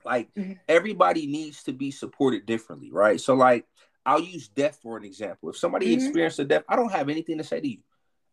like 0.04 0.34
mm-hmm. 0.34 0.54
everybody 0.68 1.26
needs 1.28 1.64
to 1.64 1.74
be 1.74 1.92
supported 1.92 2.46
differently, 2.46 2.92
right? 2.92 3.20
So, 3.22 3.34
like, 3.34 3.66
I'll 4.06 4.22
use 4.22 4.50
death 4.50 4.80
for 4.82 4.98
an 4.98 5.06
example. 5.06 5.50
If 5.50 5.58
somebody 5.58 5.88
mm-hmm. 5.88 6.06
experienced 6.06 6.40
a 6.40 6.46
death, 6.46 6.64
I 6.68 6.76
don't 6.76 6.92
have 6.92 7.08
anything 7.08 7.38
to 7.38 7.44
say 7.46 7.62
to 7.62 7.68
you. 7.68 7.80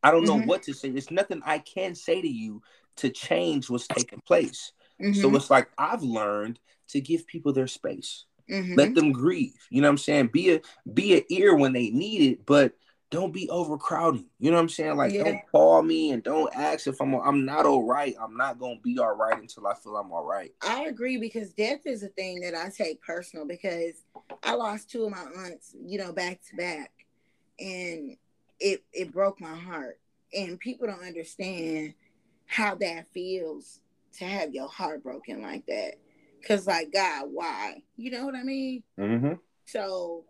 I 0.03 0.11
don't 0.11 0.25
know 0.25 0.37
mm-hmm. 0.37 0.49
what 0.49 0.65
to 0.65 0.75
say. 0.75 0.91
There's 0.91 1.11
nothing 1.11 1.41
I 1.47 1.59
can 1.59 1.95
say 1.95 2.21
to 2.21 2.29
you 2.29 2.63
to 2.97 3.11
change 3.11 3.71
what's 3.71 3.87
taking 3.87 4.21
place. 4.27 4.73
Mm-hmm. 5.01 5.21
So 5.21 5.35
it's 5.35 5.51
like 5.51 5.69
I've 5.79 6.03
learned 6.03 6.59
to 6.89 7.01
give 7.01 7.27
people 7.27 7.53
their 7.53 7.67
space. 7.67 8.25
Mm-hmm. 8.51 8.75
Let 8.75 8.95
them 8.95 9.13
grieve. 9.13 9.55
You 9.71 9.81
know 9.81 9.89
what 9.89 9.93
I'm 9.93 9.99
saying? 9.99 10.29
Be 10.29 10.55
a 10.55 10.61
be 10.93 11.17
an 11.17 11.25
ear 11.31 11.55
when 11.57 11.73
they 11.73 11.91
need 11.91 12.33
it, 12.33 12.47
but 12.47 12.75
don't 13.11 13.33
be 13.33 13.49
overcrowding. 13.49 14.27
You 14.39 14.51
know 14.51 14.57
what 14.57 14.63
I'm 14.63 14.69
saying? 14.69 14.97
Like 14.97 15.13
yeah. 15.13 15.25
don't 15.25 15.41
call 15.51 15.83
me 15.83 16.11
and 16.11 16.23
don't 16.23 16.55
ask 16.55 16.87
if 16.87 17.01
I'm 17.01 17.15
I'm 17.15 17.45
not 17.45 17.65
all 17.65 17.85
right. 17.85 18.15
I'm 18.21 18.37
not 18.37 18.59
gonna 18.59 18.81
be 18.83 18.99
all 18.99 19.15
right 19.15 19.41
until 19.41 19.67
I 19.67 19.75
feel 19.75 19.97
I'm 19.97 20.13
all 20.13 20.25
right. 20.25 20.53
I 20.63 20.85
agree 20.85 21.17
because 21.17 21.53
death 21.53 21.87
is 21.87 22.03
a 22.03 22.09
thing 22.09 22.41
that 22.41 22.55
I 22.55 22.71
take 22.71 23.01
personal 23.03 23.47
because 23.47 24.03
I 24.43 24.55
lost 24.55 24.91
two 24.91 25.05
of 25.05 25.13
my 25.13 25.25
aunts, 25.39 25.75
you 25.85 25.99
know, 25.99 26.13
back 26.13 26.41
to 26.51 26.57
back. 26.57 26.93
And 27.59 28.17
it 28.61 28.85
it 28.93 29.13
broke 29.13 29.41
my 29.41 29.57
heart. 29.57 30.01
And 30.37 30.59
people 30.59 30.89
don't 30.89 31.07
understand 31.07 31.95
how 32.55 32.77
that 32.77 33.05
feels 33.13 33.81
to 34.17 34.25
have 34.25 34.55
your 34.55 34.69
heart 34.69 35.03
broken 35.03 35.43
like 35.43 35.67
that. 35.67 35.95
Cause 36.47 36.69
like 36.69 36.93
God, 36.93 37.25
why? 37.33 37.83
You 37.97 38.13
know 38.13 38.25
what 38.25 38.37
I 38.37 38.45
mean? 38.45 38.85
Mm-hmm. 38.97 39.33
So, 39.65 40.25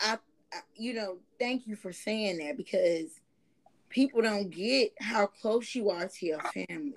I, 0.00 0.18
I, 0.52 0.58
you 0.74 0.92
know, 0.92 1.18
thank 1.38 1.68
you 1.68 1.76
for 1.76 1.92
saying 1.92 2.38
that 2.38 2.56
because 2.56 3.20
people 3.90 4.22
don't 4.22 4.50
get 4.50 4.92
how 4.98 5.26
close 5.26 5.72
you 5.72 5.90
are 5.90 6.08
to 6.08 6.26
your 6.26 6.40
family 6.40 6.94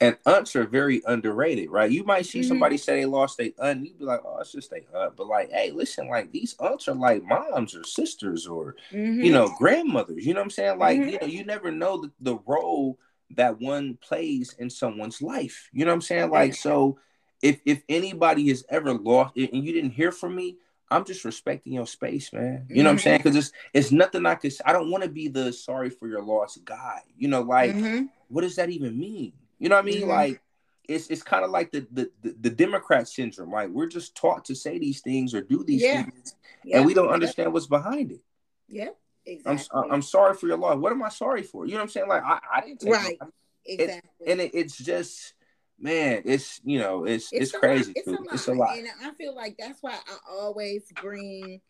and 0.00 0.16
aunts 0.24 0.56
are 0.56 0.64
very 0.64 1.02
underrated, 1.06 1.70
right? 1.70 1.90
You 1.90 2.04
might 2.04 2.24
see 2.24 2.40
mm-hmm. 2.40 2.48
somebody 2.48 2.78
say 2.78 3.00
they 3.00 3.06
lost 3.06 3.36
their 3.36 3.50
aunt, 3.58 3.84
you'd 3.84 3.98
be 3.98 4.04
like, 4.04 4.20
oh, 4.24 4.38
it's 4.40 4.52
just 4.52 4.72
a 4.72 4.80
aunt. 4.96 5.16
But 5.16 5.26
like, 5.26 5.50
hey, 5.50 5.72
listen, 5.72 6.08
like 6.08 6.32
these 6.32 6.56
aunts 6.58 6.88
are 6.88 6.94
like 6.94 7.22
moms 7.22 7.74
or 7.74 7.84
sisters 7.84 8.46
or 8.46 8.76
mm-hmm. 8.90 9.22
you 9.22 9.32
know, 9.32 9.52
grandmothers. 9.58 10.24
You 10.24 10.32
know 10.32 10.40
what 10.40 10.44
I'm 10.44 10.50
saying? 10.50 10.78
Like, 10.78 10.98
mm-hmm. 10.98 11.08
you 11.10 11.18
know, 11.20 11.26
you 11.26 11.44
never 11.44 11.70
know 11.70 12.00
the, 12.00 12.10
the 12.20 12.38
role 12.46 12.98
that 13.36 13.60
one 13.60 13.98
plays 14.00 14.54
in 14.58 14.70
someone's 14.70 15.20
life. 15.20 15.68
You 15.72 15.84
know 15.84 15.90
what 15.90 15.96
I'm 15.96 16.02
saying? 16.02 16.30
Like, 16.30 16.54
so 16.54 16.98
if 17.42 17.60
if 17.66 17.82
anybody 17.88 18.48
has 18.48 18.64
ever 18.70 18.94
lost 18.94 19.36
it 19.36 19.52
and 19.52 19.64
you 19.64 19.72
didn't 19.72 19.90
hear 19.90 20.12
from 20.12 20.34
me, 20.34 20.56
I'm 20.90 21.04
just 21.04 21.24
respecting 21.24 21.74
your 21.74 21.86
space, 21.86 22.32
man. 22.32 22.66
You 22.68 22.82
know 22.82 22.88
what 22.88 22.94
I'm 22.94 22.98
saying? 22.98 23.18
Because 23.18 23.32
mm-hmm. 23.32 23.38
it's 23.74 23.88
it's 23.88 23.92
nothing 23.92 24.24
I 24.24 24.34
could. 24.34 24.52
I 24.64 24.72
don't 24.72 24.90
want 24.90 25.04
to 25.04 25.10
be 25.10 25.28
the 25.28 25.52
sorry 25.52 25.90
for 25.90 26.08
your 26.08 26.22
loss 26.22 26.56
guy. 26.64 27.02
You 27.16 27.28
know, 27.28 27.42
like 27.42 27.72
mm-hmm. 27.72 28.06
what 28.28 28.42
does 28.42 28.56
that 28.56 28.70
even 28.70 28.98
mean? 28.98 29.32
You 29.60 29.68
know 29.68 29.76
what 29.76 29.82
I 29.82 29.86
mean? 29.86 30.00
Mm-hmm. 30.00 30.10
Like 30.10 30.42
it's 30.88 31.06
it's 31.08 31.22
kind 31.22 31.44
of 31.44 31.50
like 31.50 31.70
the, 31.70 31.86
the, 31.92 32.10
the 32.22 32.36
the 32.40 32.50
Democrat 32.50 33.06
syndrome. 33.06 33.52
Like 33.52 33.68
we're 33.68 33.86
just 33.86 34.16
taught 34.16 34.46
to 34.46 34.56
say 34.56 34.78
these 34.78 35.00
things 35.02 35.34
or 35.34 35.42
do 35.42 35.62
these 35.62 35.82
yeah. 35.82 36.02
things, 36.02 36.34
yeah. 36.64 36.78
and 36.78 36.86
we 36.86 36.94
don't 36.94 37.10
understand 37.10 37.52
what's 37.52 37.66
behind 37.66 38.10
it. 38.10 38.22
Yeah, 38.68 38.88
exactly. 39.24 39.68
I'm 39.72 39.92
I'm 39.92 40.02
sorry 40.02 40.34
for 40.34 40.48
your 40.48 40.56
loss. 40.56 40.78
What 40.78 40.90
am 40.90 41.02
I 41.02 41.10
sorry 41.10 41.44
for? 41.44 41.66
You 41.66 41.72
know 41.72 41.78
what 41.78 41.82
I'm 41.84 41.88
saying? 41.90 42.08
Like 42.08 42.24
I, 42.24 42.40
I 42.52 42.60
didn't 42.62 42.80
take 42.80 42.92
right. 42.92 43.18
Exactly. 43.66 44.10
And 44.26 44.40
it, 44.40 44.50
it's 44.54 44.78
just 44.78 45.34
man, 45.78 46.22
it's 46.24 46.60
you 46.64 46.78
know, 46.78 47.04
it's 47.04 47.32
it's, 47.32 47.52
it's 47.52 47.58
crazy. 47.58 47.92
It's 47.94 48.08
a, 48.08 48.16
it's 48.32 48.48
a 48.48 48.54
lot. 48.54 48.76
And 48.76 48.88
I 49.04 49.12
feel 49.12 49.34
like 49.34 49.56
that's 49.58 49.82
why 49.82 49.92
I 49.92 50.16
always 50.30 50.84
bring 51.00 51.60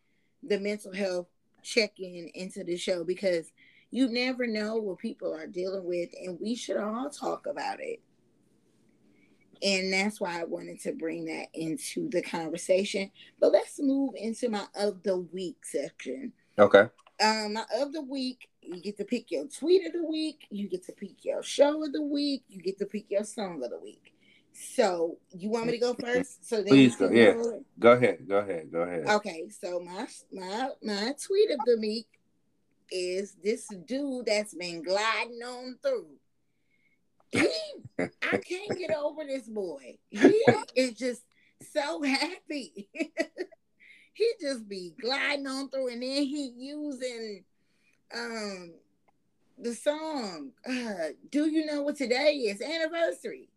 the 0.42 0.58
mental 0.58 0.94
health 0.94 1.26
check-in 1.62 2.30
into 2.34 2.64
the 2.64 2.76
show 2.76 3.04
because 3.04 3.50
you 3.90 4.08
never 4.08 4.46
know 4.46 4.76
what 4.76 4.98
people 4.98 5.34
are 5.34 5.46
dealing 5.46 5.84
with, 5.84 6.10
and 6.22 6.38
we 6.40 6.54
should 6.54 6.76
all 6.76 7.10
talk 7.10 7.46
about 7.46 7.80
it. 7.80 8.00
And 9.62 9.92
that's 9.92 10.20
why 10.20 10.40
I 10.40 10.44
wanted 10.44 10.80
to 10.82 10.92
bring 10.92 11.26
that 11.26 11.48
into 11.52 12.08
the 12.08 12.22
conversation. 12.22 13.10
But 13.38 13.52
let's 13.52 13.78
move 13.78 14.14
into 14.16 14.48
my 14.48 14.64
of 14.74 15.02
the 15.02 15.18
week 15.18 15.64
section. 15.64 16.32
Okay. 16.58 16.88
Um, 17.22 17.54
my 17.54 17.64
of 17.76 17.92
the 17.92 18.00
week, 18.00 18.48
you 18.62 18.80
get 18.80 18.96
to 18.96 19.04
pick 19.04 19.30
your 19.30 19.46
tweet 19.46 19.86
of 19.86 19.92
the 19.92 20.04
week, 20.04 20.46
you 20.50 20.68
get 20.68 20.84
to 20.86 20.92
pick 20.92 21.24
your 21.24 21.42
show 21.42 21.84
of 21.84 21.92
the 21.92 22.02
week, 22.02 22.44
you 22.48 22.62
get 22.62 22.78
to 22.78 22.86
pick 22.86 23.10
your 23.10 23.24
song 23.24 23.62
of 23.62 23.70
the 23.70 23.78
week. 23.78 24.14
So 24.52 25.18
you 25.36 25.50
want 25.50 25.66
me 25.66 25.72
to 25.72 25.78
go 25.78 25.94
first? 26.00 26.48
So 26.48 26.62
please 26.62 26.96
go. 26.96 27.10
Yeah, 27.10 27.34
go 27.78 27.92
ahead. 27.92 28.26
Go 28.26 28.38
ahead. 28.38 28.72
Go 28.72 28.80
ahead. 28.82 29.06
Okay. 29.08 29.48
So 29.50 29.80
my 29.80 30.06
my 30.32 30.70
my 30.82 31.14
tweet 31.22 31.50
of 31.50 31.58
the 31.66 31.78
week 31.78 32.06
is 32.90 33.36
this 33.42 33.68
dude 33.86 34.26
that's 34.26 34.54
been 34.54 34.82
gliding 34.82 35.40
on 35.42 35.78
through. 35.82 36.06
He, 37.30 37.48
I 37.98 38.38
can't 38.38 38.76
get 38.76 38.94
over 38.94 39.24
this 39.24 39.48
boy. 39.48 39.98
He 40.10 40.42
is 40.74 40.94
just 40.94 41.22
so 41.72 42.02
happy. 42.02 42.88
he 44.12 44.32
just 44.40 44.68
be 44.68 44.94
gliding 45.00 45.46
on 45.46 45.68
through, 45.68 45.92
and 45.92 46.02
then 46.02 46.24
he 46.24 46.52
using 46.56 47.44
um 48.12 48.72
the 49.62 49.74
song, 49.74 50.52
uh, 50.66 51.12
Do 51.30 51.46
You 51.46 51.66
Know 51.66 51.82
What 51.82 51.96
Today 51.96 52.32
Is? 52.32 52.62
Anniversary. 52.62 53.50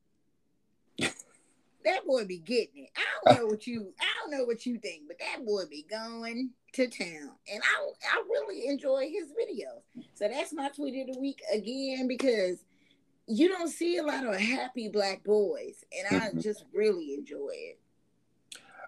That 1.86 2.06
boy 2.06 2.26
be 2.26 2.40
getting 2.40 2.86
it. 2.86 2.90
I 2.96 3.34
don't 3.34 3.42
know 3.42 3.48
what 3.48 3.68
you 3.68 3.94
I 4.00 4.06
don't 4.20 4.32
know 4.38 4.46
what 4.46 4.66
you 4.66 4.78
think, 4.80 5.04
but 5.08 5.18
that 5.20 5.46
boy 5.46 5.64
be 5.70 5.86
going 5.90 6.52
to 6.74 6.88
town. 6.88 7.32
And 7.52 7.62
I 7.64 7.92
I 8.12 8.24
really 8.30 8.68
enjoy 8.68 9.10
his 9.10 9.30
videos. 9.32 10.06
So 10.14 10.28
that's 10.28 10.54
my 10.54 10.70
tweet 10.70 11.08
of 11.08 11.16
the 11.16 11.22
week 11.22 11.42
again 11.54 12.08
because 12.08 12.64
you 13.28 13.48
don't 13.48 13.70
see 13.70 13.98
a 13.98 14.04
lot 14.04 14.26
of 14.26 14.36
happy 14.36 14.90
black 14.90 15.24
boys, 15.24 15.84
and 15.98 16.18
I 16.18 16.28
mm-hmm. 16.28 16.40
just 16.42 16.66
really 16.74 17.14
enjoy 17.14 17.52
it. 17.52 17.80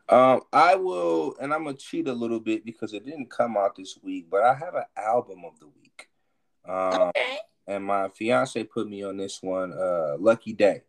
Um, 0.07 0.41
I 0.53 0.75
will, 0.75 1.35
and 1.41 1.53
I'm 1.53 1.63
gonna 1.63 1.77
cheat 1.77 2.07
a 2.07 2.13
little 2.13 2.39
bit 2.39 2.65
because 2.65 2.93
it 2.93 3.05
didn't 3.05 3.29
come 3.29 3.57
out 3.57 3.75
this 3.75 3.97
week, 4.03 4.27
but 4.29 4.43
I 4.43 4.53
have 4.53 4.75
an 4.75 4.85
album 4.97 5.43
of 5.45 5.59
the 5.59 5.67
week. 5.67 6.09
Um, 6.67 7.09
okay. 7.09 7.37
And 7.67 7.83
my 7.83 8.09
fiance 8.09 8.63
put 8.65 8.87
me 8.87 9.03
on 9.03 9.17
this 9.17 9.41
one, 9.41 9.73
uh, 9.73 10.17
Lucky 10.19 10.53
Daye, 10.53 10.83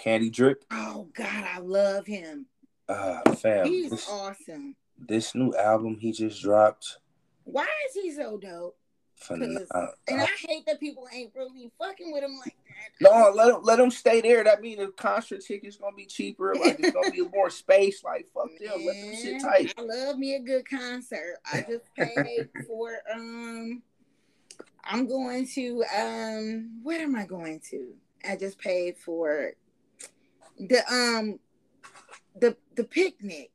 Candy 0.00 0.30
Drip. 0.30 0.64
Oh 0.70 1.08
God, 1.12 1.44
I 1.54 1.58
love 1.58 2.06
him. 2.06 2.46
Uh, 2.88 3.20
fam, 3.34 3.66
he's 3.66 3.90
this, 3.90 4.08
awesome. 4.08 4.74
This 4.98 5.34
new 5.34 5.54
album 5.54 5.98
he 6.00 6.10
just 6.10 6.42
dropped. 6.42 6.98
Why 7.44 7.68
is 7.88 8.02
he 8.02 8.10
so 8.10 8.38
dope? 8.38 8.76
and 9.28 9.68
I 10.08 10.26
hate 10.48 10.64
that 10.64 10.80
people 10.80 11.06
ain't 11.12 11.32
really 11.36 11.70
fucking 11.78 12.10
with 12.10 12.24
him 12.24 12.38
like 12.38 12.56
that. 13.00 13.12
No, 13.12 13.30
let 13.34 13.48
them 13.48 13.60
let 13.62 13.76
them 13.76 13.90
stay 13.90 14.22
there. 14.22 14.42
That 14.42 14.62
means 14.62 14.78
the 14.78 14.88
concert 14.88 15.42
ticket's 15.44 15.76
gonna 15.76 15.94
be 15.94 16.06
cheaper. 16.06 16.54
Like 16.54 16.80
it's 16.80 16.92
gonna 16.92 17.10
be 17.10 17.28
more 17.28 17.50
space. 17.50 18.02
Like 18.04 18.26
fuck 18.32 18.48
Man, 18.58 18.70
them, 18.70 18.86
let 18.86 18.96
them 18.96 19.14
sit 19.14 19.42
tight. 19.42 19.74
I 19.76 19.82
love 19.82 20.16
me 20.16 20.36
a 20.36 20.40
good 20.40 20.66
concert. 20.66 21.36
I 21.52 21.60
just 21.68 21.94
paid 21.94 22.48
for 22.66 22.92
um. 23.12 23.82
I'm 24.82 25.06
going 25.06 25.46
to 25.48 25.84
um. 25.94 26.80
What 26.82 27.02
am 27.02 27.14
I 27.14 27.26
going 27.26 27.60
to? 27.70 27.92
I 28.26 28.36
just 28.36 28.58
paid 28.58 28.96
for 28.96 29.52
the 30.68 30.92
um 30.92 31.38
the 32.38 32.56
the 32.76 32.84
picnic. 32.84 33.50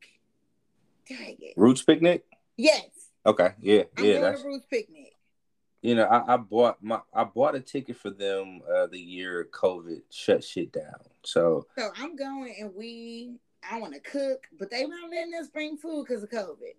Dang 1.08 1.36
it. 1.40 1.54
Roots 1.56 1.82
picnic. 1.82 2.24
Yes. 2.56 2.86
Okay. 3.24 3.50
Yeah. 3.60 3.84
I'm 3.96 4.04
yeah. 4.04 4.20
That's 4.20 4.44
Roots 4.44 4.66
picnic 4.68 5.16
you 5.86 5.94
know, 5.94 6.04
I, 6.04 6.34
I, 6.34 6.36
bought 6.36 6.82
my 6.82 6.98
I 7.14 7.22
bought 7.22 7.54
a 7.54 7.60
ticket 7.60 7.96
for 7.96 8.10
them 8.10 8.60
uh, 8.68 8.88
the 8.88 8.98
year 8.98 9.48
COVID 9.52 10.02
shut 10.10 10.42
shit 10.42 10.72
down. 10.72 10.98
So 11.24 11.68
so 11.78 11.90
I'm 11.96 12.16
going 12.16 12.56
and 12.60 12.74
we 12.74 13.36
I 13.70 13.78
want 13.78 13.94
to 13.94 14.00
cook, 14.00 14.48
but 14.58 14.68
they 14.68 14.84
not 14.84 15.10
letting 15.10 15.34
us 15.34 15.46
bring 15.46 15.76
food 15.76 16.06
because 16.08 16.24
of 16.24 16.30
COVID. 16.30 16.74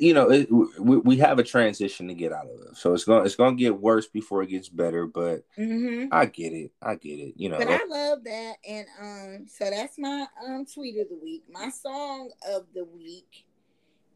You 0.00 0.14
know, 0.14 0.30
it, 0.30 0.50
we, 0.50 0.96
we 0.96 1.16
have 1.18 1.38
a 1.38 1.44
transition 1.44 2.08
to 2.08 2.14
get 2.14 2.32
out 2.32 2.46
of 2.46 2.60
it, 2.60 2.76
so 2.76 2.92
it's 2.92 3.04
going 3.04 3.20
to 3.20 3.26
it's 3.26 3.36
going 3.36 3.56
to 3.56 3.62
get 3.62 3.80
worse 3.80 4.08
before 4.08 4.42
it 4.42 4.48
gets 4.48 4.68
better. 4.68 5.06
But 5.06 5.44
mm-hmm. 5.56 6.06
I 6.12 6.26
get 6.26 6.52
it, 6.52 6.72
I 6.82 6.96
get 6.96 7.20
it. 7.20 7.34
You 7.36 7.50
know, 7.50 7.58
but 7.58 7.68
I 7.68 7.84
love 7.88 8.24
that, 8.24 8.56
and 8.68 8.86
um, 9.00 9.46
so 9.48 9.70
that's 9.70 9.96
my 9.96 10.26
um 10.44 10.66
tweet 10.66 10.98
of 10.98 11.08
the 11.08 11.18
week. 11.22 11.44
My 11.48 11.70
song 11.70 12.30
of 12.48 12.66
the 12.74 12.84
week 12.84 13.44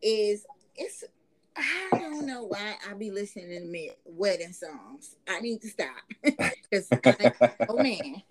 is 0.02 0.44
it's 0.74 1.04
I 1.56 1.88
don't 1.92 2.26
know 2.26 2.44
why 2.44 2.74
I 2.88 2.94
be 2.94 3.10
listening 3.10 3.72
to 3.72 3.88
wedding 4.04 4.52
songs. 4.52 5.16
I 5.28 5.40
need 5.40 5.60
to 5.62 5.68
stop 5.68 5.90
because 6.22 6.88
oh 7.68 7.76
man. 7.76 8.22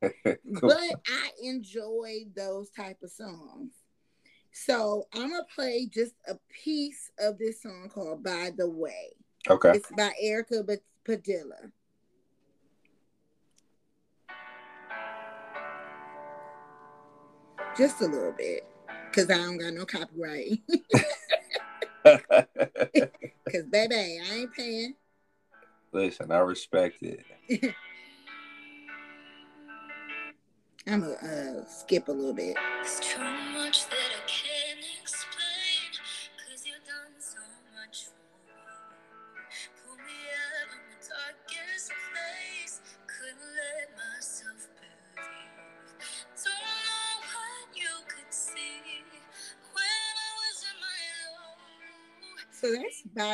but 0.60 1.00
I 1.06 1.30
enjoy 1.42 2.26
those 2.34 2.70
type 2.70 2.98
of 3.02 3.10
songs. 3.10 3.72
So 4.52 5.06
I'm 5.14 5.30
gonna 5.30 5.44
play 5.54 5.86
just 5.92 6.14
a 6.28 6.36
piece 6.50 7.10
of 7.18 7.38
this 7.38 7.62
song 7.62 7.90
called 7.92 8.22
"By 8.22 8.52
the 8.56 8.68
Way." 8.68 9.12
Okay. 9.48 9.70
It's 9.70 9.90
by 9.96 10.12
Erykah 10.22 10.78
Padilla. 11.04 11.72
Just 17.76 18.00
a 18.00 18.06
little 18.06 18.32
bit, 18.32 18.66
cause 19.12 19.30
I 19.30 19.36
don't 19.36 19.58
got 19.58 19.72
no 19.72 19.86
copyright. 19.86 20.60
Cause 22.04 23.64
baby, 23.70 23.94
I 23.94 24.34
ain't 24.34 24.54
paying. 24.54 24.94
Listen, 25.92 26.30
I 26.30 26.38
respect 26.38 27.02
it. 27.02 27.24
I'm 30.86 31.00
gonna 31.00 31.12
uh, 31.12 31.64
skip 31.66 32.08
a 32.08 32.12
little 32.12 32.32
bit. 32.32 32.56
So 32.84 33.18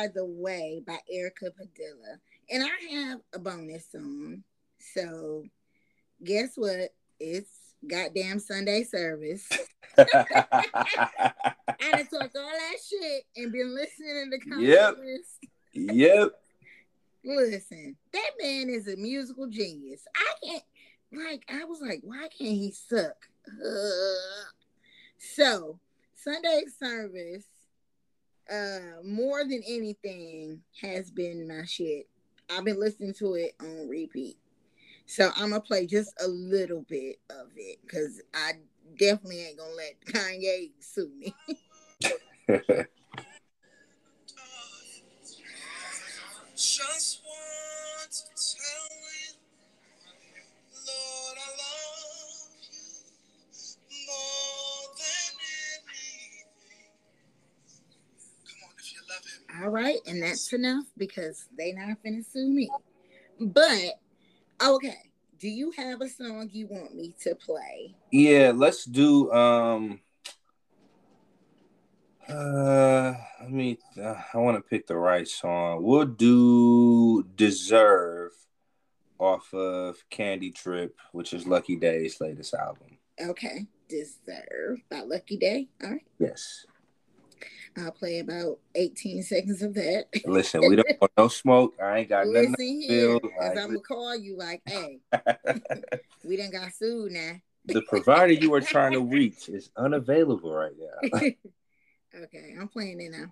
by 0.07 0.11
the 0.13 0.25
way 0.25 0.81
by 0.85 0.97
Erykah 1.13 1.55
Padilla. 1.55 2.19
And 2.49 2.63
I 2.63 2.93
have 2.93 3.19
a 3.33 3.39
bonus 3.39 3.91
song. 3.91 4.43
So 4.93 5.43
guess 6.23 6.53
what? 6.55 6.93
It's 7.19 7.51
goddamn 7.87 8.39
Sunday 8.39 8.83
service. 8.83 9.47
I 9.97 10.05
done 11.79 12.07
talked 12.07 12.35
all 12.35 12.51
that 12.51 12.77
shit 12.87 13.23
and 13.35 13.51
been 13.51 13.75
listening 13.75 14.31
to 14.31 14.37
the 14.37 14.49
comments. 14.49 15.37
Yep. 15.73 15.95
yep. 15.95 16.31
Listen, 17.23 17.95
that 18.13 18.31
man 18.41 18.69
is 18.69 18.87
a 18.87 18.95
musical 18.95 19.47
genius. 19.47 20.05
I 20.15 20.33
can't 20.45 20.63
like 21.11 21.43
I 21.49 21.65
was 21.65 21.81
like, 21.81 22.01
why 22.03 22.27
can't 22.37 22.57
he 22.57 22.71
suck? 22.71 23.15
Uh, 23.47 24.51
so 25.17 25.79
Sunday 26.15 26.63
service 26.79 27.45
uh 28.51 29.03
more 29.03 29.43
than 29.43 29.61
anything 29.67 30.61
has 30.81 31.11
been 31.11 31.47
my 31.47 31.65
shit. 31.65 32.07
I've 32.49 32.65
been 32.65 32.79
listening 32.79 33.13
to 33.15 33.33
it 33.33 33.55
on 33.59 33.87
repeat. 33.87 34.37
So 35.05 35.29
I'm 35.35 35.49
gonna 35.49 35.61
play 35.61 35.85
just 35.87 36.13
a 36.23 36.27
little 36.27 36.85
bit 36.89 37.17
of 37.29 37.47
it 37.55 37.79
because 37.81 38.21
I 38.33 38.53
definitely 38.97 39.45
ain't 39.45 39.57
gonna 39.57 39.73
let 39.73 39.99
Kanye 40.05 40.71
sue 40.79 41.11
me. 41.17 41.33
just 46.57 47.21
want 47.23 48.23
All 59.61 59.69
right, 59.69 59.99
and 60.05 60.21
that's 60.21 60.53
enough 60.53 60.85
because 60.97 61.47
they 61.57 61.71
not 61.71 61.97
finna 62.05 62.23
sue 62.25 62.49
me. 62.49 62.69
But 63.39 63.99
okay, 64.63 65.11
do 65.39 65.47
you 65.47 65.71
have 65.77 66.01
a 66.01 66.09
song 66.09 66.49
you 66.51 66.67
want 66.67 66.95
me 66.95 67.15
to 67.21 67.35
play? 67.35 67.95
Yeah, 68.11 68.51
let's 68.53 68.85
do 68.85 69.31
um 69.31 69.99
uh 72.29 73.13
I 73.41 73.47
mean 73.47 73.77
uh, 74.01 74.15
I 74.33 74.37
want 74.37 74.57
to 74.57 74.69
pick 74.69 74.85
the 74.85 74.97
right 74.97 75.27
song. 75.27 75.83
We'll 75.83 76.05
do 76.05 77.23
Deserve 77.35 78.33
off 79.19 79.51
of 79.53 79.97
Candy 80.09 80.51
Drip, 80.51 80.95
which 81.11 81.33
is 81.33 81.47
Lucky 81.47 81.75
Daye's 81.75 82.21
latest 82.21 82.53
album. 82.53 82.97
Okay. 83.19 83.65
Deserve 83.89 84.81
by 84.89 85.01
Lucky 85.01 85.37
Day. 85.37 85.69
All 85.83 85.91
right. 85.91 86.05
Yes. 86.19 86.65
I'll 87.77 87.91
play 87.91 88.19
about 88.19 88.59
18 88.75 89.21
seconds 89.23 89.61
of 89.61 89.73
that. 89.75 90.05
Listen, 90.25 90.61
we 90.67 90.75
don't 90.75 90.87
want 90.99 91.11
no 91.17 91.27
smoke. 91.27 91.75
I 91.81 91.99
ain't 91.99 92.09
got 92.09 92.27
Listen 92.27 92.51
nothing 92.51 92.81
here, 92.81 93.19
because 93.19 93.57
I'm 93.57 93.67
gonna 93.67 93.79
call 93.79 94.15
you 94.15 94.35
like, 94.35 94.61
hey, 94.67 94.99
we 96.25 96.37
didn't 96.37 96.53
got 96.53 96.73
sued 96.73 97.11
now. 97.11 97.33
the 97.65 97.83
provider 97.83 98.33
you 98.33 98.53
are 98.53 98.61
trying 98.61 98.93
to 98.93 99.01
reach 99.01 99.47
is 99.49 99.69
unavailable 99.77 100.51
right 100.51 100.73
now. 100.79 101.17
okay, 102.23 102.55
I'm 102.59 102.67
playing 102.67 102.99
it 103.01 103.11
now. 103.11 103.31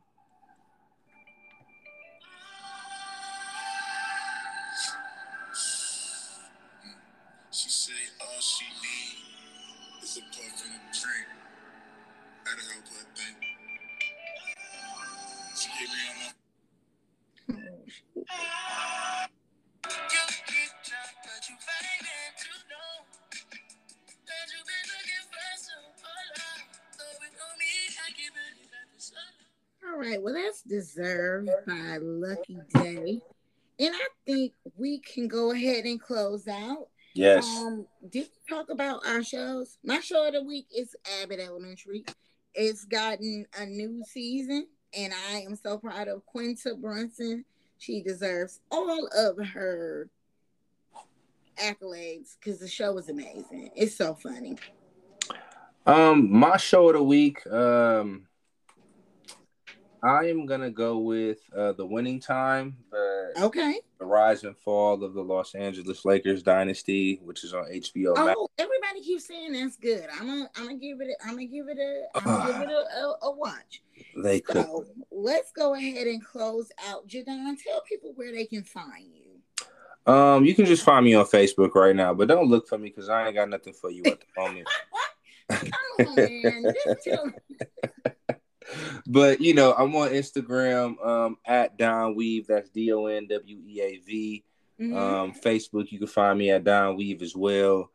All 29.88 30.00
right, 30.00 30.22
well, 30.22 30.34
that's 30.34 30.62
deserved 30.62 31.50
by 31.68 31.98
Lucky 32.02 32.58
Daye. 32.74 33.22
And 33.80 33.94
I 33.94 34.08
think 34.26 34.54
we 34.78 35.00
can 35.00 35.28
go 35.28 35.52
ahead 35.52 35.86
and 35.86 36.02
close 36.02 36.48
out. 36.48 36.88
Yes. 37.14 37.46
Um, 37.48 37.86
did 38.10 38.28
we 38.28 38.56
talk 38.56 38.70
about 38.70 39.06
our 39.06 39.24
shows? 39.24 39.78
My 39.84 40.00
show 40.02 40.28
of 40.28 40.34
the 40.34 40.44
week 40.44 40.68
is 40.76 40.96
Abbott 41.22 41.40
Elementary. 41.40 42.04
It's 42.54 42.86
gotten 42.86 43.46
a 43.58 43.66
new 43.66 44.04
season, 44.06 44.68
and 44.96 45.14
I 45.32 45.40
am 45.40 45.56
so 45.56 45.78
proud 45.78 46.08
of 46.08 46.26
Quinta 46.26 46.76
Brunson. 46.76 47.46
She 47.78 48.02
deserves 48.02 48.60
all 48.72 49.08
of 49.16 49.38
her 49.48 50.10
accolades 51.58 52.36
because 52.40 52.60
the 52.60 52.68
show 52.68 52.94
was 52.94 53.10
amazing. 53.10 53.72
It's 53.76 53.96
so 53.96 54.16
funny. 54.16 54.58
Um, 55.86 56.32
my 56.32 56.58
show 56.58 56.90
of 56.90 56.96
the 56.96 57.04
week, 57.04 57.46
um, 57.48 58.28
I 60.06 60.26
am 60.26 60.46
gonna 60.46 60.70
go 60.70 61.00
with 61.00 61.40
uh, 61.58 61.72
the 61.72 61.86
winning 61.86 62.20
time, 62.20 62.78
the, 62.92 63.34
Okay. 63.42 63.80
the 63.98 64.06
rise 64.06 64.44
and 64.44 64.56
fall 64.56 65.04
of 65.04 65.16
the 65.16 65.24
Los 65.24 65.56
Angeles 65.56 66.06
Lakers 66.06 66.44
dynasty, 66.44 67.20
which 67.24 67.44
is 67.44 67.56
on 67.56 67.64
HBO 67.64 68.16
Max. 68.16 68.36
Oh, 68.38 68.48
everybody 68.60 69.02
keeps 69.02 69.26
saying 69.26 69.54
that's 69.54 69.78
good. 69.78 70.08
I'm 70.14 70.28
gonna, 70.28 70.50
I'm 70.56 70.66
gonna 70.68 70.78
give 70.78 71.02
it, 71.02 71.08
a, 71.08 71.28
I'm 71.28 71.32
gonna 71.32 71.48
give 71.48 71.68
it 71.70 71.80
a, 71.80 72.04
I'm 72.14 72.24
gonna 72.24 72.54
give 72.54 72.62
it 72.62 72.70
a, 72.70 72.98
a, 73.00 73.18
a 73.24 73.32
watch. 73.32 73.82
They 74.24 74.42
could. 74.42 74.58
So 74.58 74.86
let's 75.12 75.52
go 75.52 75.74
ahead 75.74 76.06
and 76.06 76.24
close 76.24 76.70
out. 76.88 77.08
Jadon, 77.08 77.56
tell 77.64 77.82
people 77.90 78.12
where 78.14 78.32
they 78.32 78.46
can 78.46 78.64
find 78.64 79.08
you. 79.12 80.14
Um, 80.14 80.46
you 80.46 80.54
can 80.54 80.66
just 80.66 80.84
find 80.84 81.04
me 81.04 81.16
on 81.16 81.26
Facebook 81.26 81.74
right 81.74 81.96
now, 81.96 82.14
but 82.14 82.28
don't 82.28 82.48
look 82.48 82.68
for 82.68 82.78
me 82.78 82.90
because 82.90 83.10
I 83.10 83.26
ain't 83.26 83.36
got 83.36 83.50
nothing 83.50 83.74
for 83.74 83.90
you 83.90 84.04
at 84.06 84.20
the 84.20 84.28
moment. 84.38 84.68
Come 85.50 85.72
on, 86.00 86.16
man. 86.16 86.74
But 89.08 89.42
you 89.42 89.54
know, 89.54 89.74
I'm 89.74 89.96
on 89.96 90.10
Instagram 90.10 91.06
um, 91.06 91.38
at 91.46 91.78
Don 91.78 92.16
Weave. 92.16 92.48
That's 92.48 92.70
D 92.70 92.92
O 92.92 93.06
N 93.06 93.28
W 93.28 93.58
E 93.66 93.82
A 93.82 93.98
V. 93.98 94.44
Mhm. 94.80 94.96
Um, 94.96 95.34
Facebook, 95.34 95.92
you 95.92 96.00
can 96.00 96.08
find 96.08 96.38
me 96.38 96.52
at 96.52 96.64
Don 96.64 96.98
Weave 96.98 97.22
as 97.22 97.36
well. 97.36 97.92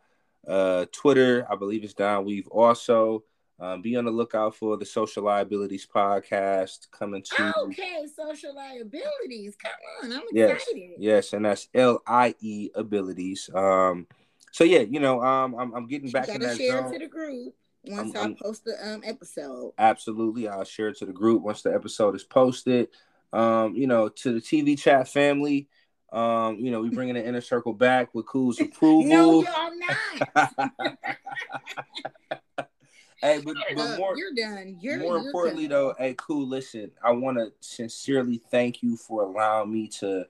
Uh, 0.47 0.87
Twitter, 0.93 1.47
I 1.51 1.57
believe 1.57 1.85
it's 1.85 1.95
Don 1.95 2.25
Weave 2.25 2.49
also. 2.49 3.25
Um, 3.59 3.83
be 3.83 3.95
on 3.97 4.07
the 4.07 4.11
lookout 4.11 4.55
for 4.55 4.79
the 4.79 4.87
Social 4.87 5.25
Liabilities 5.25 5.87
podcast 5.87 6.91
coming 6.91 7.23
to 7.23 7.55
okay, 7.65 8.07
social 8.17 8.55
liabilities. 8.55 9.55
Come 9.63 9.73
on, 10.03 10.13
I'm 10.17 10.23
yes, 10.33 10.63
excited. 10.63 10.91
yes, 10.99 11.33
and 11.35 11.45
that's 11.45 11.69
L 11.75 12.01
I 12.07 12.35
E 12.41 12.71
abilities. 12.75 13.51
Um, 13.53 14.07
so 14.51 14.65
yeah, 14.65 14.81
you 14.81 14.99
know, 14.99 15.23
um, 15.23 15.55
I'm, 15.57 15.75
I'm 15.75 15.87
getting 15.87 16.11
back 16.11 16.31
in 16.31 16.41
that 16.41 16.57
share 16.57 16.81
zone. 16.81 16.93
to 16.93 16.99
the 17.01 17.07
group 17.07 17.55
once 17.85 18.15
I'm- 18.17 18.37
i 18.39 18.43
post 18.43 18.65
the 18.65 18.77
um 18.87 19.03
episode. 19.05 19.73
Absolutely, 19.79 20.49
I'll 20.49 20.65
share 20.65 20.89
it 20.89 20.99
to 20.99 21.07
the 21.07 21.13
group 21.13 21.43
once 21.43 21.63
the 21.63 21.75
episode 21.75 22.15
is 22.15 22.25
posted. 22.25 22.89
Um, 23.33 23.75
you 23.77 23.87
know, 23.87 24.09
to 24.09 24.33
the 24.33 24.41
TV 24.41 24.77
chat 24.79 25.07
family. 25.09 25.69
Um, 26.13 26.59
you 26.59 26.73
know, 26.73 26.81
we 26.83 26.89
bringing 26.91 27.15
the 27.15 27.25
inner 27.25 27.41
circle 27.41 27.73
back 27.73 28.13
with 28.15 28.27
Cool's 28.27 28.61
approval. 28.61 29.05
No, 29.09 29.43
y'all 29.45 29.71
not. 30.35 30.77
hey, 33.23 33.41
but, 33.45 33.55
but 33.77 33.99
more 33.99 34.17
you're 34.17 34.35
done. 34.35 34.77
You're 34.81 34.99
more 34.99 35.19
you're 35.19 35.27
importantly 35.27 35.69
done. 35.69 35.79
though, 35.79 35.95
hey, 35.99 36.15
cool. 36.19 36.47
Listen, 36.49 36.91
I 37.05 37.13
want 37.13 37.39
to 37.39 37.53
sincerely 37.61 38.41
thank 38.51 38.83
you 38.83 38.97
for 38.97 39.23
allowing 39.23 39.73
me 39.73 39.87
to, 40.01 40.25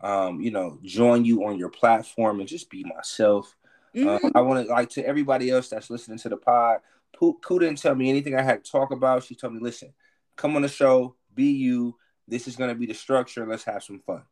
um, 0.00 0.40
you 0.40 0.50
know, 0.50 0.78
join 0.82 1.24
you 1.26 1.44
on 1.44 1.58
your 1.58 1.68
platform 1.70 2.40
and 2.40 2.48
just 2.48 2.70
be 2.70 2.84
myself. 2.84 3.54
Mhm. 3.94 4.24
Uh, 4.24 4.30
I 4.34 4.40
want 4.40 4.66
to 4.66 4.72
like 4.72 4.90
to 4.90 5.06
everybody 5.06 5.50
else 5.50 5.68
that's 5.68 5.90
listening 5.90 6.18
to 6.18 6.28
the 6.28 6.36
pod. 6.36 6.78
Pooh, 7.14 7.34
Pooh 7.34 7.58
didn't 7.58 7.78
tell 7.78 7.94
me 7.94 8.10
anything 8.10 8.34
I 8.34 8.42
had 8.42 8.64
to 8.64 8.70
talk 8.70 8.90
about. 8.90 9.24
She 9.24 9.34
told 9.34 9.54
me, 9.54 9.60
listen, 9.60 9.92
come 10.36 10.56
on 10.56 10.62
the 10.62 10.68
show, 10.68 11.16
be 11.34 11.46
you. 11.46 11.96
This 12.28 12.48
is 12.48 12.56
gonna 12.56 12.74
be 12.74 12.86
the 12.86 12.94
structure. 12.94 13.46
Let's 13.46 13.64
have 13.64 13.82
some 13.82 14.00
fun. 14.00 14.22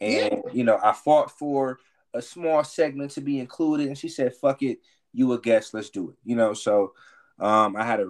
And 0.00 0.42
you 0.52 0.64
know, 0.64 0.78
I 0.82 0.92
fought 0.92 1.30
for 1.30 1.78
a 2.14 2.22
small 2.22 2.64
segment 2.64 3.12
to 3.12 3.20
be 3.20 3.38
included, 3.38 3.88
and 3.88 3.98
she 3.98 4.08
said, 4.08 4.34
"Fuck 4.34 4.62
it, 4.62 4.78
you 5.12 5.32
a 5.32 5.40
guest. 5.40 5.74
Let's 5.74 5.90
do 5.90 6.10
it." 6.10 6.16
You 6.24 6.36
know, 6.36 6.54
so 6.54 6.94
um, 7.38 7.76
I 7.76 7.84
had 7.84 8.00
a 8.00 8.06